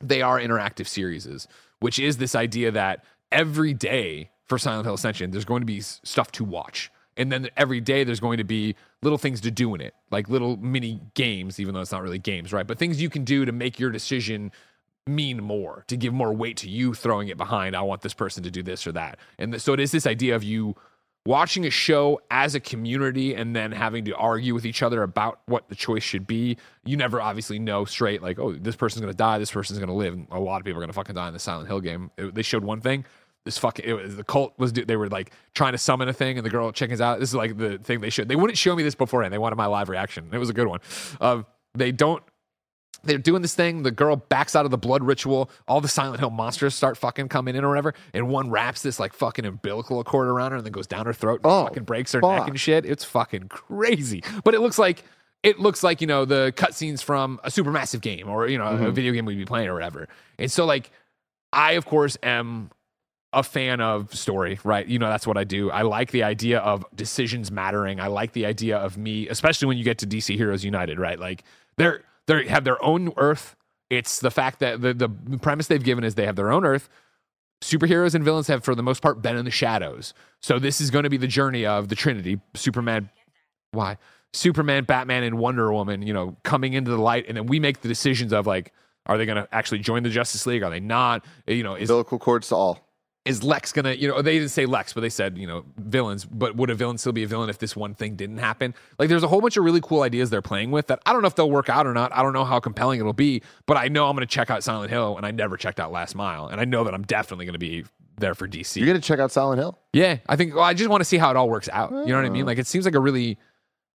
They 0.00 0.22
are 0.22 0.38
interactive 0.38 0.86
series, 0.86 1.48
which 1.80 1.98
is 1.98 2.18
this 2.18 2.36
idea 2.36 2.70
that 2.70 3.04
every 3.32 3.74
day 3.74 4.30
for 4.44 4.58
Silent 4.58 4.86
Hill 4.86 4.94
Ascension, 4.94 5.32
there's 5.32 5.44
going 5.44 5.62
to 5.62 5.66
be 5.66 5.80
stuff 5.80 6.30
to 6.32 6.44
watch. 6.44 6.90
And 7.18 7.30
then 7.30 7.48
every 7.56 7.80
day 7.80 8.04
there's 8.04 8.20
going 8.20 8.38
to 8.38 8.44
be 8.44 8.76
little 9.02 9.18
things 9.18 9.40
to 9.42 9.50
do 9.50 9.74
in 9.74 9.80
it, 9.80 9.94
like 10.10 10.28
little 10.28 10.56
mini 10.56 11.00
games, 11.14 11.60
even 11.60 11.74
though 11.74 11.80
it's 11.80 11.92
not 11.92 12.02
really 12.02 12.18
games, 12.18 12.52
right? 12.52 12.66
But 12.66 12.78
things 12.78 13.02
you 13.02 13.10
can 13.10 13.24
do 13.24 13.44
to 13.44 13.52
make 13.52 13.78
your 13.78 13.90
decision 13.90 14.52
mean 15.06 15.42
more, 15.42 15.84
to 15.88 15.96
give 15.96 16.14
more 16.14 16.32
weight 16.32 16.56
to 16.58 16.70
you 16.70 16.94
throwing 16.94 17.28
it 17.28 17.36
behind. 17.36 17.74
I 17.74 17.82
want 17.82 18.02
this 18.02 18.14
person 18.14 18.42
to 18.44 18.50
do 18.50 18.62
this 18.62 18.86
or 18.86 18.92
that. 18.92 19.18
And 19.38 19.60
so 19.60 19.72
it 19.72 19.80
is 19.80 19.90
this 19.90 20.06
idea 20.06 20.36
of 20.36 20.44
you 20.44 20.76
watching 21.26 21.66
a 21.66 21.70
show 21.70 22.20
as 22.30 22.54
a 22.54 22.60
community 22.60 23.34
and 23.34 23.54
then 23.54 23.72
having 23.72 24.04
to 24.04 24.14
argue 24.16 24.54
with 24.54 24.64
each 24.64 24.82
other 24.82 25.02
about 25.02 25.40
what 25.46 25.68
the 25.68 25.74
choice 25.74 26.02
should 26.02 26.26
be. 26.26 26.56
You 26.84 26.96
never 26.96 27.20
obviously 27.20 27.58
know 27.58 27.84
straight, 27.84 28.22
like, 28.22 28.38
oh, 28.38 28.52
this 28.52 28.76
person's 28.76 29.02
going 29.02 29.12
to 29.12 29.16
die, 29.16 29.38
this 29.38 29.50
person's 29.50 29.78
going 29.78 29.88
to 29.88 29.94
live. 29.94 30.14
And 30.14 30.26
a 30.30 30.38
lot 30.38 30.60
of 30.60 30.64
people 30.64 30.78
are 30.78 30.82
going 30.82 30.90
to 30.90 30.94
fucking 30.94 31.14
die 31.14 31.28
in 31.28 31.34
the 31.34 31.40
Silent 31.40 31.68
Hill 31.68 31.80
game. 31.80 32.10
It, 32.16 32.34
they 32.34 32.42
showed 32.42 32.64
one 32.64 32.80
thing. 32.80 33.04
This 33.44 33.56
fucking 33.58 33.84
it 33.86 33.92
was, 33.94 34.16
the 34.16 34.24
cult 34.24 34.52
was 34.58 34.72
they 34.74 34.96
were 34.96 35.08
like 35.08 35.32
trying 35.54 35.72
to 35.72 35.78
summon 35.78 36.08
a 36.08 36.12
thing 36.12 36.36
and 36.36 36.44
the 36.44 36.50
girl 36.50 36.70
chickens 36.72 37.00
out. 37.00 37.18
This 37.20 37.30
is 37.30 37.34
like 37.34 37.56
the 37.56 37.78
thing 37.78 38.00
they 38.00 38.10
should. 38.10 38.28
They 38.28 38.36
wouldn't 38.36 38.58
show 38.58 38.76
me 38.76 38.82
this 38.82 38.94
beforehand. 38.94 39.32
They 39.32 39.38
wanted 39.38 39.56
my 39.56 39.66
live 39.66 39.88
reaction. 39.88 40.28
It 40.32 40.38
was 40.38 40.50
a 40.50 40.52
good 40.52 40.66
one. 40.66 40.80
Uh, 41.20 41.42
they 41.74 41.92
don't 41.92 42.22
they're 43.04 43.16
doing 43.16 43.42
this 43.42 43.54
thing. 43.54 43.84
The 43.84 43.92
girl 43.92 44.16
backs 44.16 44.56
out 44.56 44.64
of 44.64 44.72
the 44.72 44.76
blood 44.76 45.04
ritual. 45.04 45.50
All 45.68 45.80
the 45.80 45.86
Silent 45.88 46.18
Hill 46.18 46.30
monsters 46.30 46.74
start 46.74 46.96
fucking 46.96 47.28
coming 47.28 47.54
in 47.54 47.64
or 47.64 47.68
whatever. 47.68 47.94
And 48.12 48.28
one 48.28 48.50
wraps 48.50 48.82
this 48.82 48.98
like 48.98 49.12
fucking 49.12 49.46
umbilical 49.46 50.02
cord 50.02 50.26
around 50.26 50.50
her 50.50 50.56
and 50.56 50.66
then 50.66 50.72
goes 50.72 50.88
down 50.88 51.06
her 51.06 51.12
throat 51.12 51.40
and 51.44 51.50
Oh, 51.50 51.64
fucking 51.66 51.84
breaks 51.84 52.12
her 52.12 52.20
fuck. 52.20 52.40
neck 52.40 52.48
and 52.48 52.58
shit. 52.60 52.84
It's 52.84 53.04
fucking 53.04 53.48
crazy. 53.48 54.24
But 54.42 54.54
it 54.54 54.60
looks 54.60 54.78
like 54.78 55.04
it 55.44 55.60
looks 55.60 55.84
like, 55.84 56.00
you 56.00 56.08
know, 56.08 56.24
the 56.24 56.52
cutscenes 56.56 57.00
from 57.02 57.38
a 57.44 57.50
supermassive 57.50 58.00
game 58.00 58.28
or, 58.28 58.48
you 58.48 58.58
know, 58.58 58.64
Mm-hmm. 58.64 58.86
a 58.86 58.90
video 58.90 59.12
game 59.12 59.24
we'd 59.26 59.36
be 59.38 59.44
playing 59.44 59.68
or 59.68 59.74
whatever. 59.74 60.08
And 60.38 60.50
so 60.50 60.66
like 60.66 60.90
I 61.52 61.72
of 61.72 61.86
course 61.86 62.18
am 62.24 62.70
a 63.32 63.42
fan 63.42 63.80
of 63.80 64.14
story, 64.14 64.58
right? 64.64 64.86
You 64.86 64.98
know, 64.98 65.08
that's 65.08 65.26
what 65.26 65.36
I 65.36 65.44
do. 65.44 65.70
I 65.70 65.82
like 65.82 66.10
the 66.12 66.22
idea 66.22 66.60
of 66.60 66.84
decisions 66.94 67.50
mattering. 67.50 68.00
I 68.00 68.06
like 68.06 68.32
the 68.32 68.46
idea 68.46 68.78
of 68.78 68.96
me, 68.96 69.28
especially 69.28 69.68
when 69.68 69.76
you 69.76 69.84
get 69.84 69.98
to 69.98 70.06
DC 70.06 70.34
Heroes 70.36 70.64
United, 70.64 70.98
right? 70.98 71.18
Like 71.18 71.44
they're 71.76 72.02
they 72.26 72.46
have 72.46 72.64
their 72.64 72.82
own 72.82 73.12
Earth. 73.16 73.56
It's 73.90 74.20
the 74.20 74.30
fact 74.30 74.60
that 74.60 74.80
the 74.80 74.94
the 74.94 75.08
premise 75.38 75.66
they've 75.66 75.82
given 75.82 76.04
is 76.04 76.14
they 76.14 76.26
have 76.26 76.36
their 76.36 76.50
own 76.50 76.64
Earth. 76.64 76.88
Superheroes 77.60 78.14
and 78.14 78.24
villains 78.24 78.46
have, 78.46 78.62
for 78.62 78.76
the 78.76 78.84
most 78.84 79.02
part, 79.02 79.20
been 79.20 79.36
in 79.36 79.44
the 79.44 79.50
shadows. 79.50 80.14
So 80.40 80.60
this 80.60 80.80
is 80.80 80.90
going 80.90 81.02
to 81.02 81.10
be 81.10 81.16
the 81.16 81.26
journey 81.26 81.66
of 81.66 81.88
the 81.88 81.96
Trinity: 81.96 82.40
Superman, 82.54 83.10
why? 83.72 83.98
Superman, 84.32 84.84
Batman, 84.84 85.22
and 85.24 85.38
Wonder 85.38 85.72
Woman. 85.72 86.00
You 86.02 86.14
know, 86.14 86.36
coming 86.44 86.72
into 86.72 86.90
the 86.90 86.98
light, 86.98 87.26
and 87.28 87.36
then 87.36 87.46
we 87.46 87.60
make 87.60 87.82
the 87.82 87.88
decisions 87.88 88.32
of 88.32 88.46
like, 88.46 88.72
are 89.06 89.18
they 89.18 89.26
going 89.26 89.42
to 89.42 89.48
actually 89.52 89.80
join 89.80 90.02
the 90.02 90.10
Justice 90.10 90.46
League? 90.46 90.62
Are 90.62 90.70
they 90.70 90.80
not? 90.80 91.24
You 91.46 91.62
know, 91.62 91.74
is 91.74 91.90
Umbilical 91.90 92.18
cords 92.18 92.48
to 92.48 92.54
all. 92.54 92.87
Is 93.28 93.42
Lex 93.42 93.72
gonna, 93.72 93.92
you 93.92 94.08
know, 94.08 94.22
they 94.22 94.38
didn't 94.38 94.50
say 94.50 94.66
Lex, 94.66 94.92
but 94.92 95.02
they 95.02 95.08
said, 95.10 95.36
you 95.36 95.46
know, 95.46 95.64
villains. 95.76 96.24
But 96.24 96.56
would 96.56 96.70
a 96.70 96.74
villain 96.74 96.98
still 96.98 97.12
be 97.12 97.22
a 97.22 97.26
villain 97.26 97.50
if 97.50 97.58
this 97.58 97.76
one 97.76 97.94
thing 97.94 98.16
didn't 98.16 98.38
happen? 98.38 98.74
Like, 98.98 99.08
there's 99.08 99.22
a 99.22 99.28
whole 99.28 99.40
bunch 99.40 99.56
of 99.56 99.64
really 99.64 99.80
cool 99.80 100.02
ideas 100.02 100.30
they're 100.30 100.42
playing 100.42 100.70
with 100.70 100.86
that 100.88 101.00
I 101.06 101.12
don't 101.12 101.22
know 101.22 101.28
if 101.28 101.34
they'll 101.34 101.50
work 101.50 101.68
out 101.68 101.86
or 101.86 101.92
not. 101.92 102.12
I 102.12 102.22
don't 102.22 102.32
know 102.32 102.44
how 102.44 102.58
compelling 102.58 103.00
it'll 103.00 103.12
be, 103.12 103.42
but 103.66 103.76
I 103.76 103.88
know 103.88 104.08
I'm 104.08 104.16
gonna 104.16 104.26
check 104.26 104.50
out 104.50 104.64
Silent 104.64 104.90
Hill, 104.90 105.16
and 105.16 105.26
I 105.26 105.30
never 105.30 105.56
checked 105.56 105.78
out 105.78 105.92
Last 105.92 106.14
Mile, 106.14 106.46
and 106.48 106.60
I 106.60 106.64
know 106.64 106.84
that 106.84 106.94
I'm 106.94 107.02
definitely 107.02 107.46
gonna 107.46 107.58
be 107.58 107.84
there 108.16 108.34
for 108.34 108.48
DC. 108.48 108.76
You're 108.76 108.86
gonna 108.86 109.00
check 109.00 109.20
out 109.20 109.30
Silent 109.30 109.60
Hill. 109.60 109.78
Yeah, 109.92 110.18
I 110.26 110.36
think 110.36 110.54
well, 110.54 110.64
I 110.64 110.74
just 110.74 110.90
want 110.90 111.02
to 111.02 111.04
see 111.04 111.18
how 111.18 111.30
it 111.30 111.36
all 111.36 111.48
works 111.48 111.68
out. 111.72 111.90
You 111.90 112.06
know 112.06 112.16
what 112.16 112.24
I 112.24 112.30
mean? 112.30 112.42
Uh. 112.42 112.46
Like 112.46 112.58
it 112.58 112.66
seems 112.66 112.84
like 112.84 112.94
a 112.94 113.00
really 113.00 113.38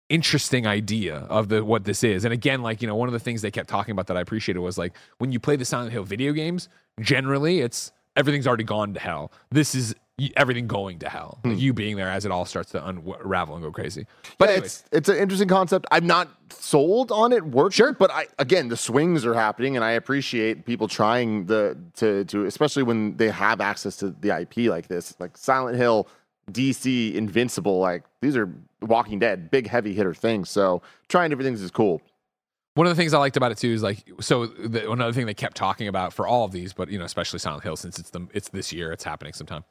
interesting 0.09 0.67
idea 0.67 1.15
of 1.15 1.49
the 1.49 1.63
what 1.63 1.85
this 1.85 2.03
is. 2.03 2.25
And 2.25 2.33
again, 2.33 2.61
like, 2.61 2.81
you 2.81 2.87
know, 2.87 2.95
one 2.95 3.09
of 3.09 3.13
the 3.13 3.19
things 3.19 3.41
they 3.41 3.51
kept 3.51 3.69
talking 3.69 3.93
about 3.93 4.07
that 4.07 4.17
I 4.17 4.21
appreciated 4.21 4.59
was 4.59 4.77
like 4.77 4.93
when 5.17 5.31
you 5.31 5.39
play 5.39 5.55
the 5.55 5.65
Silent 5.65 5.91
Hill 5.91 6.03
video 6.03 6.33
games, 6.33 6.69
generally 6.99 7.61
it's 7.61 7.91
everything's 8.15 8.47
already 8.47 8.63
gone 8.63 8.93
to 8.93 8.99
hell. 8.99 9.31
This 9.51 9.75
is 9.75 9.95
everything 10.37 10.67
going 10.67 10.99
to 10.99 11.09
hell. 11.09 11.39
Like, 11.43 11.53
hmm. 11.53 11.59
you 11.59 11.73
being 11.73 11.95
there 11.95 12.09
as 12.09 12.25
it 12.25 12.31
all 12.31 12.45
starts 12.45 12.71
to 12.71 12.87
unravel 12.87 13.55
and 13.55 13.63
go 13.63 13.71
crazy. 13.71 14.05
But 14.37 14.49
anyways, 14.49 14.65
it's 14.65 14.83
it's 14.91 15.09
an 15.09 15.17
interesting 15.17 15.47
concept. 15.47 15.85
I'm 15.91 16.05
not 16.05 16.29
sold 16.49 17.11
on 17.11 17.31
it 17.33 17.43
working, 17.43 17.71
Sure. 17.71 17.93
but 17.93 18.11
I 18.11 18.27
again 18.39 18.69
the 18.69 18.77
swings 18.77 19.25
are 19.25 19.33
happening, 19.33 19.75
and 19.75 19.83
I 19.83 19.91
appreciate 19.91 20.65
people 20.65 20.87
trying 20.87 21.45
the 21.45 21.77
to 21.95 22.25
to 22.25 22.45
especially 22.45 22.83
when 22.83 23.17
they 23.17 23.29
have 23.29 23.61
access 23.61 23.97
to 23.97 24.11
the 24.11 24.39
IP 24.39 24.69
like 24.69 24.87
this, 24.87 25.15
like 25.19 25.37
Silent 25.37 25.77
Hill, 25.77 26.07
DC, 26.51 27.13
Invincible. 27.15 27.79
Like 27.79 28.03
these 28.21 28.37
are 28.37 28.53
Walking 28.81 29.19
Dead, 29.19 29.49
big 29.49 29.67
heavy 29.67 29.93
hitter 29.93 30.13
things. 30.13 30.49
So 30.49 30.81
trying 31.07 31.29
different 31.29 31.47
things 31.47 31.61
is 31.61 31.71
cool. 31.71 32.01
One 32.75 32.87
of 32.87 32.95
the 32.95 32.99
things 32.99 33.13
I 33.13 33.19
liked 33.19 33.37
about 33.37 33.51
it 33.51 33.57
too 33.59 33.69
is 33.69 33.83
like 33.83 34.03
so 34.19 34.47
the, 34.47 34.91
another 34.91 35.13
thing 35.13 35.25
they 35.27 35.33
kept 35.35 35.55
talking 35.55 35.87
about 35.87 36.11
for 36.11 36.25
all 36.25 36.45
of 36.45 36.51
these, 36.51 36.73
but 36.73 36.89
you 36.89 36.97
know 36.97 37.05
especially 37.05 37.39
Silent 37.39 37.63
Hill 37.63 37.75
since 37.75 37.99
it's 37.99 38.09
the 38.09 38.27
it's 38.33 38.49
this 38.49 38.73
year, 38.73 38.91
it's 38.91 39.03
happening 39.03 39.33
sometime, 39.33 39.63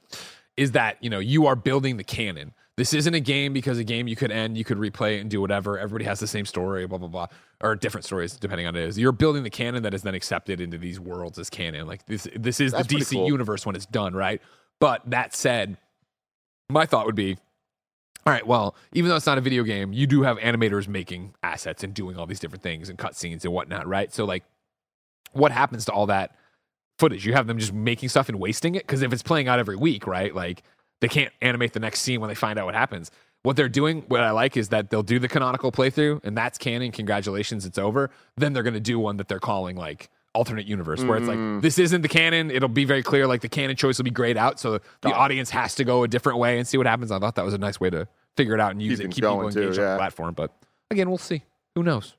is 0.57 0.73
that 0.73 0.99
you 1.03 1.11
know 1.11 1.19
you 1.19 1.47
are 1.47 1.57
building 1.57 1.97
the 1.97 2.05
canon. 2.05 2.53
This 2.77 2.95
isn't 2.95 3.13
a 3.13 3.21
game 3.21 3.53
because 3.53 3.79
a 3.79 3.85
game 3.85 4.09
you 4.09 4.17
could 4.17 4.31
end, 4.33 4.57
you 4.57 4.65
could 4.65 4.79
replay 4.79 5.17
it 5.17 5.21
and 5.21 5.29
do 5.29 5.41
whatever. 5.43 5.79
Everybody 5.79 6.07
has 6.07 6.21
the 6.21 6.27
same 6.27 6.47
story, 6.47 6.87
blah 6.87 6.99
blah 6.99 7.09
blah, 7.09 7.27
or 7.61 7.75
different 7.75 8.05
stories 8.05 8.37
depending 8.37 8.67
on 8.67 8.77
it 8.77 8.85
is. 8.85 8.99
You're 8.99 9.13
building 9.13 9.43
the 9.43 9.51
canon 9.51 9.83
that 9.83 9.95
is 9.95 10.03
then 10.03 10.15
accepted 10.15 10.61
into 10.61 10.79
these 10.79 11.01
worlds 11.01 11.39
as 11.39 11.51
canon. 11.51 11.87
Like 11.89 12.07
this 12.07 12.29
this 12.37 12.61
is 12.61 12.73
That's 12.73 12.87
the 12.87 12.97
DC 12.97 13.13
cool. 13.15 13.27
universe 13.27 13.67
when 13.67 13.75
it's 13.75 13.87
done, 13.87 14.15
right? 14.15 14.41
But 14.79 15.03
that 15.11 15.35
said, 15.35 15.77
my 16.71 16.87
thought 16.87 17.07
would 17.07 17.15
be 17.15 17.37
all 18.25 18.33
right, 18.33 18.47
well, 18.47 18.77
even 18.93 19.09
though 19.09 19.17
it's 19.17 19.27
not 19.27 19.39
a 19.39 19.41
video 19.41 19.65
game, 19.65 19.93
you 19.93 20.07
do 20.07 20.23
have 20.23 20.39
animators 20.39 20.87
making 20.87 21.35
assets 21.43 21.83
and 21.83 21.93
doing 21.93 22.17
all 22.17 22.27
these 22.27 22.39
different 22.39 22.63
things 22.63 22.89
and 22.89 22.99
cutscenes 22.99 23.45
and 23.45 23.53
whatnot, 23.53 23.87
right? 23.87 24.13
So, 24.13 24.25
like, 24.25 24.45
what 25.33 25.51
happens 25.51 25.85
to 25.87 25.93
all 25.93 26.07
that 26.07 26.37
footage? 26.99 27.27
You 27.27 27.33
have 27.33 27.49
them 27.49 27.59
just 27.59 27.73
making 27.73 28.11
stuff 28.11 28.29
and 28.29 28.39
wasting 28.39 28.77
it? 28.77 28.87
Because 28.87 29.03
if 29.03 29.13
it's 29.13 29.23
playing 29.23 29.49
out 29.49 29.59
every 29.59 29.77
week, 29.77 30.07
right, 30.07 30.33
like, 30.35 30.63
they 31.01 31.09
can't 31.09 31.33
animate 31.41 31.73
the 31.73 31.81
next 31.81 32.01
scene 32.01 32.21
when 32.21 32.29
they 32.29 32.35
find 32.35 32.61
out 32.61 32.67
what 32.67 32.77
happens. 32.77 33.11
What 33.43 33.57
they're 33.57 33.69
doing, 33.69 34.05
what 34.07 34.21
I 34.21 34.31
like, 34.31 34.57
is 34.57 34.69
that 34.69 34.91
they'll 34.91 35.03
do 35.03 35.19
the 35.19 35.27
canonical 35.27 35.73
playthrough, 35.73 36.21
and 36.23 36.37
that's 36.37 36.59
canon. 36.59 36.93
Congratulations, 36.93 37.67
it's 37.67 37.79
over. 37.79 38.11
Then 38.37 38.53
they're 38.53 38.63
going 38.63 38.75
to 38.75 38.81
do 38.81 39.01
one 39.01 39.17
that 39.17 39.27
they're 39.27 39.41
calling, 39.41 39.75
like, 39.75 40.11
alternate 40.35 40.67
universe, 40.67 41.05
where 41.05 41.19
it's 41.19 41.29
like, 41.29 41.39
mm. 41.39 41.61
this 41.61 41.79
isn't 41.79 42.03
the 42.03 42.09
canon. 42.09 42.51
It'll 42.51 42.69
be 42.69 42.85
very 42.85 43.03
clear, 43.03 43.27
like, 43.27 43.43
the 43.43 43.49
canon 43.49 43.77
choice 43.77 43.99
will 43.99 44.05
be 44.05 44.11
grayed 44.11 44.37
out. 44.37 44.59
So 44.59 44.81
the 45.03 45.13
audience 45.13 45.51
has 45.51 45.75
to 45.77 45.85
go 45.85 46.05
a 46.05 46.09
different 46.09 46.39
way 46.39 46.59
and 46.59 46.67
see 46.67 46.79
what 46.79 46.87
happens. 46.87 47.11
I 47.11 47.19
thought 47.19 47.35
that 47.35 47.45
was 47.45 47.55
a 47.55 47.59
nice 47.59 47.81
way 47.81 47.91
to 47.91 48.09
figure 48.37 48.55
it 48.55 48.61
out 48.61 48.73
and 48.73 48.83
use 48.83 48.99
Keep 48.99 49.07
it, 49.07 49.09
keep 49.11 49.25
people 49.25 49.37
going, 49.37 49.53
too, 49.53 49.61
engaged 49.61 49.79
on 49.79 49.85
yeah. 49.85 49.93
the 49.93 49.99
platform. 49.99 50.35
But 50.35 50.53
again, 50.91 51.09
we'll 51.09 51.19
see. 51.19 51.43
Who 51.75 51.83
knows? 51.83 52.15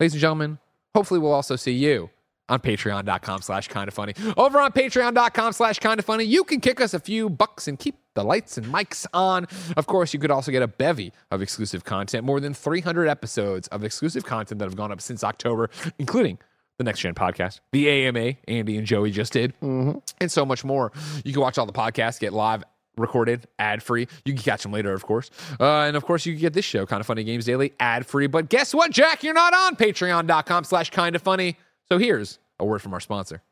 Ladies 0.00 0.14
and 0.14 0.20
gentlemen, 0.20 0.58
hopefully 0.94 1.20
we'll 1.20 1.32
also 1.32 1.56
see 1.56 1.72
you 1.72 2.10
on 2.48 2.60
patreon.com 2.60 3.42
slash 3.42 3.68
kind 3.68 3.88
of 3.88 3.94
funny. 3.94 4.14
Over 4.36 4.60
on 4.60 4.72
patreon.com 4.72 5.52
slash 5.52 5.78
kind 5.80 5.98
of 5.98 6.06
funny, 6.06 6.24
you 6.24 6.44
can 6.44 6.60
kick 6.60 6.80
us 6.80 6.94
a 6.94 7.00
few 7.00 7.28
bucks 7.28 7.68
and 7.68 7.78
keep 7.78 7.96
the 8.14 8.24
lights 8.24 8.56
and 8.56 8.66
mics 8.66 9.06
on. 9.12 9.46
Of 9.76 9.86
course, 9.86 10.14
you 10.14 10.20
could 10.20 10.30
also 10.30 10.50
get 10.50 10.62
a 10.62 10.68
bevy 10.68 11.12
of 11.30 11.42
exclusive 11.42 11.84
content, 11.84 12.24
more 12.24 12.40
than 12.40 12.54
300 12.54 13.06
episodes 13.06 13.68
of 13.68 13.84
exclusive 13.84 14.24
content 14.24 14.58
that 14.60 14.64
have 14.64 14.76
gone 14.76 14.92
up 14.92 15.00
since 15.00 15.22
October, 15.22 15.70
including 15.98 16.38
the 16.78 16.84
Next 16.84 17.00
Gen 17.00 17.14
podcast, 17.14 17.60
the 17.72 17.88
AMA 17.88 18.34
Andy 18.46 18.78
and 18.78 18.86
Joey 18.86 19.10
just 19.10 19.32
did, 19.32 19.52
and 19.60 20.00
so 20.28 20.46
much 20.46 20.64
more. 20.64 20.92
You 21.24 21.32
can 21.32 21.42
watch 21.42 21.58
all 21.58 21.66
the 21.66 21.72
podcasts, 21.72 22.18
get 22.20 22.32
live 22.32 22.64
recorded, 22.96 23.46
ad 23.58 23.82
free. 23.82 24.08
You 24.24 24.32
can 24.34 24.42
catch 24.42 24.62
them 24.62 24.72
later, 24.72 24.92
of 24.92 25.04
course. 25.04 25.30
Uh, 25.60 25.80
and 25.82 25.96
of 25.96 26.04
course, 26.04 26.26
you 26.26 26.32
can 26.34 26.40
get 26.40 26.52
this 26.52 26.64
show, 26.64 26.86
Kinda 26.86 27.04
Funny 27.04 27.24
Games 27.24 27.44
Daily, 27.44 27.72
ad 27.78 28.06
free. 28.06 28.26
But 28.26 28.48
guess 28.48 28.74
what, 28.74 28.90
Jack? 28.90 29.22
You're 29.22 29.34
not 29.34 29.54
on 29.54 29.76
patreon.com 29.76 30.64
slash 30.64 30.90
kind 30.90 31.14
of 31.14 31.22
funny. 31.22 31.56
So 31.88 31.98
here's 31.98 32.38
a 32.58 32.64
word 32.64 32.80
from 32.82 32.92
our 32.94 33.00
sponsor. 33.00 33.42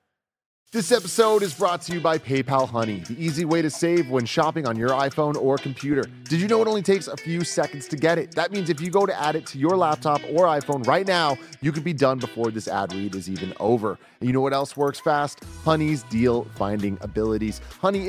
This 0.73 0.91
episode 0.91 1.45
is 1.45 1.55
brought 1.55 1.81
to 1.83 1.93
you 1.93 2.01
by 2.01 2.19
PayPal 2.19 2.69
Honey, 2.69 2.99
the 2.99 3.15
easy 3.25 3.45
way 3.45 3.63
to 3.63 3.71
save 3.71 4.11
when 4.11 4.27
shopping 4.27 4.67
on 4.67 4.77
your 4.77 4.89
iPhone 4.91 5.37
or 5.37 5.59
computer. 5.59 6.03
Did 6.25 6.41
you 6.41 6.49
know 6.49 6.61
it 6.61 6.67
only 6.67 6.83
takes 6.83 7.07
a 7.07 7.17
few 7.17 7.45
seconds 7.45 7.87
to 7.87 7.97
get 7.97 8.19
it? 8.19 8.35
That 8.35 8.51
means 8.51 8.69
if 8.69 8.81
you 8.81 8.91
go 8.91 9.07
to 9.07 9.17
add 9.19 9.37
it 9.37 9.47
to 9.47 9.59
your 9.59 9.77
laptop 9.77 10.21
or 10.25 10.47
iPhone 10.47 10.85
right 10.85 11.07
now, 11.07 11.39
you 11.61 11.71
could 11.71 11.85
be 11.85 11.93
done 11.93 12.19
before 12.19 12.51
this 12.51 12.67
ad 12.67 12.93
read 12.93 13.15
is 13.15 13.31
even 13.31 13.55
over. 13.61 13.97
And 14.21 14.29
you 14.29 14.33
know 14.33 14.41
what 14.41 14.53
else 14.53 14.77
works 14.77 14.99
fast? 14.99 15.39
Honey's 15.65 16.03
deal 16.03 16.49
finding 16.57 16.99
abilities. 17.01 17.61
Honey 17.81 18.09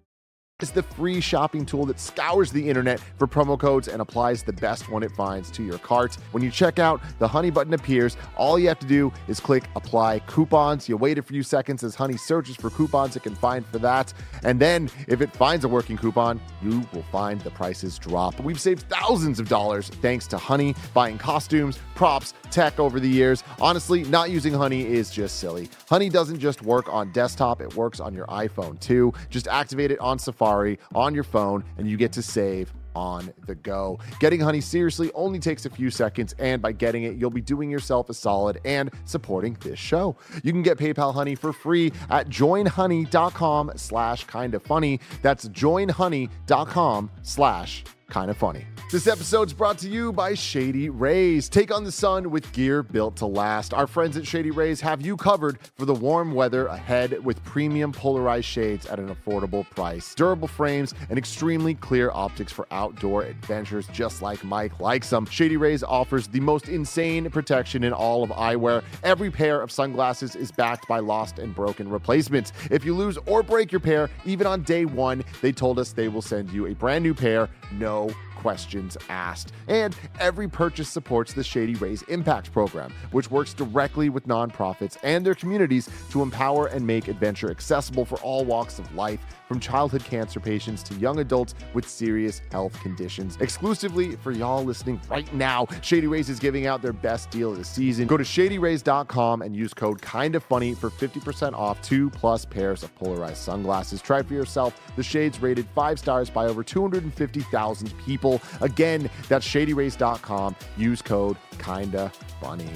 Is 0.61 0.71
the 0.71 0.83
free 0.83 1.19
shopping 1.19 1.65
tool 1.65 1.85
that 1.85 1.99
scours 1.99 2.51
the 2.51 2.69
internet 2.69 2.99
for 3.17 3.27
promo 3.27 3.59
codes 3.59 3.87
and 3.87 4.01
applies 4.01 4.43
the 4.43 4.53
best 4.53 4.89
one 4.89 5.03
it 5.03 5.11
finds 5.11 5.49
to 5.51 5.63
your 5.63 5.77
cart. 5.79 6.15
When 6.31 6.43
you 6.43 6.51
check 6.51 6.79
out, 6.79 7.01
the 7.19 7.27
Honey 7.27 7.49
button 7.49 7.73
appears. 7.73 8.17
All 8.37 8.59
you 8.59 8.67
have 8.67 8.79
to 8.79 8.87
do 8.87 9.11
is 9.27 9.39
click 9.39 9.63
apply 9.75 10.19
coupons. 10.19 10.87
You 10.87 10.97
wait 10.97 11.17
a 11.17 11.21
few 11.21 11.43
seconds 11.43 11.83
as 11.83 11.95
Honey 11.95 12.17
searches 12.17 12.55
for 12.55 12.69
coupons 12.69 13.15
it 13.15 13.23
can 13.23 13.35
find 13.35 13.65
for 13.65 13.79
that. 13.79 14.13
And 14.43 14.59
then 14.59 14.89
if 15.07 15.21
it 15.21 15.33
finds 15.35 15.65
a 15.65 15.67
working 15.67 15.97
coupon, 15.97 16.39
you 16.61 16.83
will 16.93 17.03
find 17.11 17.41
the 17.41 17.51
prices 17.51 17.97
drop. 17.97 18.39
We've 18.39 18.61
saved 18.61 18.87
thousands 18.89 19.39
of 19.39 19.49
dollars 19.49 19.89
thanks 19.89 20.27
to 20.27 20.37
Honey 20.37 20.75
buying 20.93 21.17
costumes, 21.17 21.79
props, 21.95 22.33
tech 22.51 22.79
over 22.79 22.99
the 22.99 23.09
years. 23.09 23.43
Honestly, 23.59 24.03
not 24.03 24.29
using 24.29 24.53
Honey 24.53 24.85
is 24.85 25.09
just 25.09 25.39
silly. 25.39 25.69
Honey 25.89 26.09
doesn't 26.09 26.39
just 26.39 26.61
work 26.61 26.87
on 26.89 27.11
desktop, 27.11 27.61
it 27.61 27.75
works 27.75 27.99
on 27.99 28.13
your 28.13 28.27
iPhone 28.27 28.79
too. 28.79 29.13
Just 29.29 29.47
activate 29.47 29.91
it 29.91 29.99
on 29.99 30.19
Safari 30.19 30.50
on 30.95 31.15
your 31.15 31.23
phone 31.23 31.63
and 31.77 31.89
you 31.89 31.97
get 31.97 32.11
to 32.13 32.21
save 32.21 32.73
on 32.95 33.33
the 33.47 33.55
go. 33.55 33.99
Getting 34.19 34.39
Honey 34.39 34.61
seriously 34.61 35.11
only 35.13 35.39
takes 35.39 35.65
a 35.65 35.69
few 35.69 35.89
seconds, 35.89 36.35
and 36.39 36.61
by 36.61 36.71
getting 36.71 37.03
it, 37.03 37.15
you'll 37.15 37.29
be 37.29 37.41
doing 37.41 37.69
yourself 37.69 38.09
a 38.09 38.13
solid 38.13 38.59
and 38.65 38.91
supporting 39.05 39.57
this 39.61 39.79
show. 39.79 40.15
You 40.43 40.51
can 40.51 40.61
get 40.61 40.77
PayPal 40.77 41.13
Honey 41.13 41.35
for 41.35 41.53
free 41.53 41.91
at 42.09 42.27
joinhoney.com 42.29 43.71
slash 43.75 44.25
kinda 44.27 44.59
funny. 44.59 44.99
That's 45.21 45.47
joinhoney.com 45.47 47.11
slash 47.21 47.83
kinda 48.11 48.33
funny. 48.33 48.65
This 48.91 49.07
episode's 49.07 49.53
brought 49.53 49.77
to 49.77 49.89
you 49.89 50.11
by 50.11 50.33
Shady 50.33 50.89
Rays. 50.89 51.47
Take 51.47 51.73
on 51.73 51.85
the 51.85 51.93
sun 51.93 52.29
with 52.29 52.51
gear 52.51 52.83
built 52.83 53.15
to 53.17 53.25
last. 53.25 53.73
Our 53.73 53.87
friends 53.87 54.17
at 54.17 54.27
Shady 54.27 54.51
Rays 54.51 54.81
have 54.81 55.01
you 55.01 55.15
covered 55.15 55.59
for 55.77 55.85
the 55.85 55.93
warm 55.93 56.33
weather 56.33 56.67
ahead 56.67 57.23
with 57.23 57.41
premium 57.45 57.93
polarized 57.93 58.47
shades 58.47 58.85
at 58.85 58.99
an 58.99 59.15
affordable 59.15 59.63
price. 59.69 60.13
Durable 60.13 60.49
frames 60.49 60.93
and 61.09 61.17
extremely 61.17 61.73
clear 61.73 62.11
optics 62.13 62.51
for 62.51 62.67
outdoor 62.71 63.23
adventures, 63.23 63.87
just 63.93 64.21
like 64.21 64.43
Mike 64.43 64.77
likes 64.81 65.09
them. 65.09 65.25
Shady 65.25 65.55
Rays 65.55 65.83
offers 65.83 66.27
the 66.27 66.41
most 66.41 66.67
insane 66.67 67.29
protection 67.29 67.85
in 67.85 67.93
all 67.93 68.23
of 68.23 68.29
eyewear. 68.31 68.83
Every 69.03 69.31
pair 69.31 69.61
of 69.61 69.71
sunglasses 69.71 70.35
is 70.35 70.51
backed 70.51 70.85
by 70.89 70.99
lost 70.99 71.39
and 71.39 71.55
broken 71.55 71.89
replacements. 71.89 72.51
If 72.69 72.83
you 72.83 72.93
lose 72.93 73.17
or 73.25 73.41
break 73.41 73.71
your 73.71 73.79
pair, 73.79 74.09
even 74.25 74.47
on 74.47 74.63
day 74.63 74.83
one, 74.83 75.23
they 75.41 75.53
told 75.53 75.79
us 75.79 75.93
they 75.93 76.09
will 76.09 76.21
send 76.21 76.51
you 76.51 76.65
a 76.67 76.75
brand 76.75 77.05
new 77.05 77.13
pair, 77.13 77.47
no 77.71 78.00
questions 78.35 78.97
asked. 79.09 79.53
And 79.67 79.95
every 80.19 80.47
purchase 80.47 80.89
supports 80.89 81.33
the 81.33 81.43
Shady 81.43 81.75
Rays 81.75 82.01
Impact 82.03 82.51
Program, 82.51 82.93
which 83.11 83.29
works 83.29 83.53
directly 83.53 84.09
with 84.09 84.27
nonprofits 84.27 84.97
and 85.03 85.25
their 85.25 85.35
communities 85.35 85.89
to 86.09 86.21
empower 86.21 86.67
and 86.67 86.85
make 86.85 87.07
adventure 87.07 87.51
accessible 87.51 88.05
for 88.05 88.17
all 88.19 88.43
walks 88.43 88.79
of 88.79 88.93
life, 88.95 89.19
from 89.51 89.59
childhood 89.59 90.01
cancer 90.05 90.39
patients 90.39 90.81
to 90.81 90.93
young 90.93 91.19
adults 91.19 91.55
with 91.73 91.85
serious 91.85 92.41
health 92.51 92.79
conditions. 92.79 93.35
Exclusively 93.41 94.15
for 94.15 94.31
y'all 94.31 94.63
listening 94.63 94.97
right 95.09 95.33
now, 95.33 95.67
Shady 95.81 96.07
Rays 96.07 96.29
is 96.29 96.39
giving 96.39 96.67
out 96.67 96.81
their 96.81 96.93
best 96.93 97.29
deal 97.31 97.51
of 97.51 97.57
the 97.57 97.65
season. 97.65 98.07
Go 98.07 98.15
to 98.15 98.23
shadyrays.com 98.23 99.41
and 99.41 99.53
use 99.53 99.73
code 99.73 100.01
kinda 100.01 100.39
funny 100.39 100.73
for 100.73 100.89
50% 100.89 101.53
off 101.53 101.81
two 101.81 102.09
plus 102.11 102.45
pairs 102.45 102.81
of 102.81 102.95
polarized 102.95 103.39
sunglasses. 103.39 104.01
Try 104.01 104.21
for 104.21 104.35
yourself 104.35 104.79
the 104.95 105.03
shades 105.03 105.41
rated 105.41 105.67
five 105.75 105.99
stars 105.99 106.29
by 106.29 106.45
over 106.45 106.63
250,000 106.63 107.93
people. 108.05 108.41
Again, 108.61 109.09
that's 109.27 109.45
shadyrays.com. 109.45 110.55
Use 110.77 111.01
code 111.01 111.35
kinda 111.59 112.09
funny. 112.39 112.69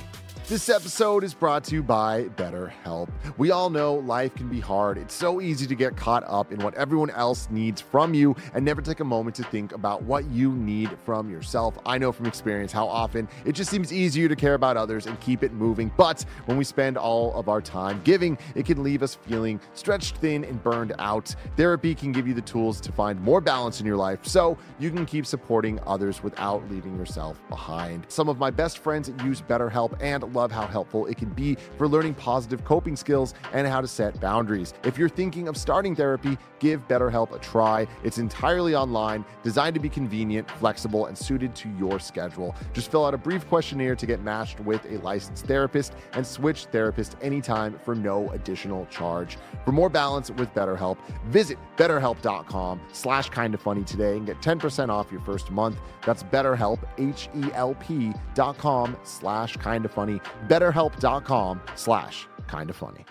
This 0.47 0.69
episode 0.69 1.23
is 1.23 1.33
brought 1.33 1.63
to 1.63 1.73
you 1.73 1.81
by 1.81 2.25
BetterHelp. 2.25 3.09
We 3.39 3.49
all 3.49 3.71
know 3.71 3.95
life 3.95 4.35
can 4.35 4.47
be 4.47 4.59
hard. 4.59 4.99
It's 4.99 5.15
so 5.15 5.41
easy 5.41 5.65
to 5.65 5.73
get 5.73 5.97
caught 5.97 6.23
up 6.27 6.51
in 6.51 6.59
what 6.59 6.75
everyone 6.75 7.09
else 7.09 7.47
needs 7.49 7.81
from 7.81 8.13
you 8.13 8.35
and 8.53 8.63
never 8.63 8.79
take 8.83 8.99
a 8.99 9.03
moment 9.03 9.35
to 9.37 9.43
think 9.45 9.71
about 9.71 10.03
what 10.03 10.25
you 10.25 10.51
need 10.51 10.95
from 11.03 11.31
yourself. 11.31 11.79
I 11.83 11.97
know 11.97 12.11
from 12.11 12.27
experience 12.27 12.71
how 12.71 12.85
often 12.85 13.27
it 13.43 13.53
just 13.53 13.71
seems 13.71 13.91
easier 13.91 14.29
to 14.29 14.35
care 14.35 14.53
about 14.53 14.77
others 14.77 15.07
and 15.07 15.19
keep 15.19 15.41
it 15.41 15.51
moving. 15.51 15.91
But 15.97 16.23
when 16.45 16.57
we 16.57 16.63
spend 16.63 16.95
all 16.95 17.33
of 17.33 17.49
our 17.49 17.59
time 17.59 18.01
giving, 18.03 18.37
it 18.53 18.67
can 18.67 18.83
leave 18.83 19.01
us 19.01 19.15
feeling 19.15 19.59
stretched 19.73 20.17
thin 20.17 20.43
and 20.43 20.61
burned 20.61 20.93
out. 20.99 21.35
Therapy 21.57 21.95
can 21.95 22.11
give 22.11 22.27
you 22.27 22.35
the 22.35 22.41
tools 22.41 22.79
to 22.81 22.91
find 22.91 23.19
more 23.19 23.41
balance 23.41 23.79
in 23.79 23.85
your 23.87 23.97
life 23.97 24.19
so 24.21 24.59
you 24.77 24.91
can 24.91 25.07
keep 25.07 25.25
supporting 25.25 25.79
others 25.87 26.21
without 26.21 26.69
leaving 26.69 26.95
yourself 26.95 27.41
behind. 27.49 28.05
Some 28.09 28.29
of 28.29 28.37
my 28.37 28.51
best 28.51 28.77
friends 28.77 29.11
use 29.23 29.41
BetterHelp 29.41 29.97
and 29.99 30.34
love 30.35 30.51
how 30.51 30.67
helpful 30.67 31.05
it 31.07 31.17
can 31.17 31.29
be 31.29 31.57
for 31.77 31.87
learning 31.87 32.13
positive 32.15 32.63
coping 32.63 32.95
skills 32.95 33.33
and 33.53 33.65
how 33.67 33.81
to 33.81 33.87
set 33.87 34.19
boundaries. 34.19 34.73
If 34.83 34.97
you're 34.97 35.09
thinking 35.09 35.47
of 35.47 35.57
starting 35.57 35.95
therapy, 35.95 36.37
give 36.59 36.87
BetterHelp 36.87 37.33
a 37.33 37.39
try. 37.39 37.87
It's 38.03 38.17
entirely 38.17 38.75
online, 38.75 39.25
designed 39.43 39.73
to 39.75 39.79
be 39.79 39.89
convenient, 39.89 40.49
flexible, 40.51 41.07
and 41.07 41.17
suited 41.17 41.55
to 41.55 41.69
your 41.69 41.99
schedule. 41.99 42.55
Just 42.73 42.91
fill 42.91 43.05
out 43.05 43.13
a 43.13 43.17
brief 43.17 43.47
questionnaire 43.47 43.95
to 43.95 44.05
get 44.05 44.21
matched 44.21 44.59
with 44.59 44.85
a 44.85 44.97
licensed 44.99 45.45
therapist 45.45 45.93
and 46.13 46.25
switch 46.25 46.65
therapist 46.65 47.15
anytime 47.21 47.79
for 47.83 47.95
no 47.95 48.29
additional 48.31 48.85
charge. 48.87 49.37
For 49.63 49.71
more 49.71 49.89
balance 49.89 50.29
with 50.31 50.53
BetterHelp, 50.53 50.97
visit 51.27 51.57
betterhelp.com 51.77 52.81
slash 52.91 53.29
kinda 53.29 53.57
funny 53.57 53.83
today 53.83 54.17
and 54.17 54.25
get 54.25 54.41
10% 54.41 54.89
off 54.89 55.11
your 55.11 55.21
first 55.21 55.51
month. 55.51 55.79
That's 56.05 56.23
BetterHelp, 56.23 56.79
H-E-L-P 56.97 58.13
dot 58.33 58.57
com 58.57 58.97
slash 59.03 59.57
kinda 59.57 59.89
funny 59.89 60.19
betterhelp.com 60.47 61.61
slash 61.75 62.27
kinda 62.49 62.73
funny. 62.73 63.05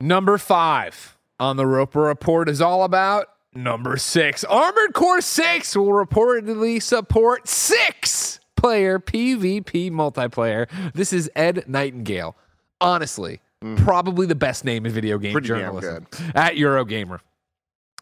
Number 0.00 0.38
five 0.38 1.16
on 1.40 1.56
the 1.56 1.66
Roper 1.66 2.02
Report 2.02 2.48
is 2.48 2.60
all 2.60 2.84
about 2.84 3.28
number 3.54 3.96
six. 3.96 4.44
Armored 4.44 4.92
Core 4.92 5.20
6 5.20 5.76
will 5.76 5.86
reportedly 5.86 6.82
support 6.82 7.48
six 7.48 8.40
player 8.56 8.98
PvP 8.98 9.90
multiplayer. 9.90 10.68
This 10.92 11.12
is 11.12 11.30
Ed 11.34 11.64
Nightingale. 11.66 12.36
Honestly, 12.80 13.40
hmm. 13.62 13.76
probably 13.76 14.26
the 14.26 14.34
best 14.34 14.64
name 14.64 14.84
in 14.84 14.92
video 14.92 15.18
game 15.18 15.32
Pretty 15.32 15.48
journalism 15.48 16.06
at 16.34 16.54
Eurogamer. 16.54 17.20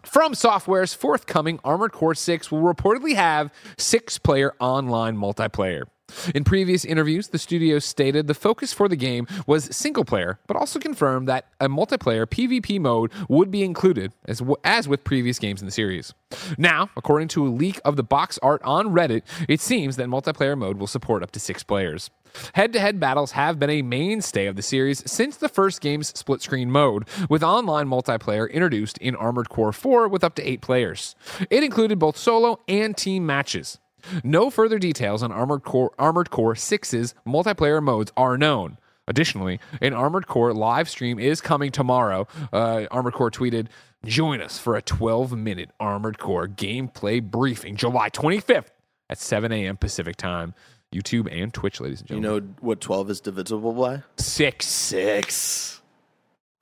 From 0.05 0.35
Software's 0.35 0.93
forthcoming 0.93 1.61
Armored 1.64 1.93
Core 1.93 2.14
6 2.14 2.51
will 2.51 2.61
reportedly 2.61 3.14
have 3.14 3.53
six 3.78 4.18
player 4.18 4.55
online 4.61 5.16
multiplayer. 5.16 5.85
In 6.34 6.44
previous 6.44 6.84
interviews, 6.84 7.28
the 7.28 7.38
studio 7.38 7.78
stated 7.78 8.26
the 8.26 8.34
focus 8.34 8.72
for 8.72 8.88
the 8.88 8.96
game 8.96 9.26
was 9.46 9.74
single 9.76 10.05
player, 10.05 10.38
but 10.46 10.57
also 10.57 10.78
confirmed 10.78 11.28
that 11.28 11.46
a 11.61 11.68
multiplayer 11.68 12.26
PvP 12.26 12.80
mode 12.80 13.11
would 13.28 13.50
be 13.50 13.62
included, 13.62 14.12
as, 14.26 14.38
w- 14.38 14.57
as 14.64 14.88
with 14.88 15.05
previous 15.05 15.38
games 15.38 15.61
in 15.61 15.66
the 15.66 15.72
series. 15.72 16.14
Now, 16.57 16.90
according 16.96 17.28
to 17.28 17.46
a 17.46 17.48
leak 17.48 17.80
of 17.84 17.96
the 17.96 18.02
box 18.02 18.38
art 18.42 18.62
on 18.64 18.88
Reddit, 18.88 19.22
it 19.48 19.61
seems 19.61 19.96
that 19.96 20.09
multiplayer 20.09 20.57
mode 20.57 20.78
will 20.78 20.86
support 20.86 21.22
up 21.22 21.30
to 21.32 21.40
six 21.40 21.62
players. 21.62 22.11
Head 22.55 22.72
to 22.72 22.80
head 22.80 22.98
battles 22.98 23.32
have 23.32 23.59
been 23.59 23.70
a 23.70 23.82
mainstay 23.82 24.46
of 24.46 24.57
the 24.57 24.62
series 24.62 25.09
since 25.11 25.36
the 25.36 25.48
first 25.48 25.80
game's 25.80 26.09
split 26.18 26.42
screen 26.42 26.70
mode, 26.70 27.05
with 27.28 27.42
online 27.42 27.86
multiplayer 27.86 28.50
introduced 28.50 28.98
in 28.98 29.14
Armored 29.14 29.48
Core 29.48 29.72
4 29.72 30.09
with 30.09 30.24
up 30.24 30.34
to 30.36 30.48
eight 30.48 30.61
players. 30.61 31.14
It 31.50 31.62
included 31.62 31.98
both 31.98 32.16
solo 32.16 32.61
and 32.66 32.96
team 32.96 33.24
matches. 33.24 33.78
No 34.22 34.50
further 34.50 34.78
details 34.78 35.22
on 35.22 35.32
Armored 35.32 35.62
Core, 35.64 35.92
Armored 35.98 36.30
Core 36.30 36.55
6's 36.55 37.14
multiplayer 37.26 37.82
modes 37.82 38.12
are 38.16 38.36
known. 38.38 38.78
Additionally, 39.07 39.61
an 39.82 39.92
Armored 39.92 40.26
Core 40.26 40.55
live 40.55 40.88
stream 40.88 41.18
is 41.18 41.40
coming 41.40 41.70
tomorrow. 41.70 42.26
Uh, 42.52 42.86
Armored 42.90 43.14
Core 43.14 43.30
tweeted, 43.30 43.66
Join 44.07 44.40
us 44.40 44.59
for 44.59 44.76
a 44.76 44.82
12 44.82 45.32
minute 45.36 45.70
Armored 45.80 46.18
Core 46.18 46.46
gameplay 46.48 47.22
briefing 47.22 47.76
July 47.76 48.11
25th 48.11 48.66
at 49.11 49.18
7 49.18 49.50
a.m. 49.52 49.76
Pacific 49.76 50.16
time. 50.16 50.55
YouTube 50.94 51.28
and 51.30 51.52
Twitch, 51.52 51.80
ladies 51.80 52.00
and 52.00 52.09
gentlemen. 52.09 52.32
You 52.32 52.40
know 52.40 52.55
what 52.61 52.80
12 52.80 53.11
is 53.11 53.20
divisible 53.20 53.72
by? 53.72 54.02
six. 54.16 54.66
Six. 54.66 55.80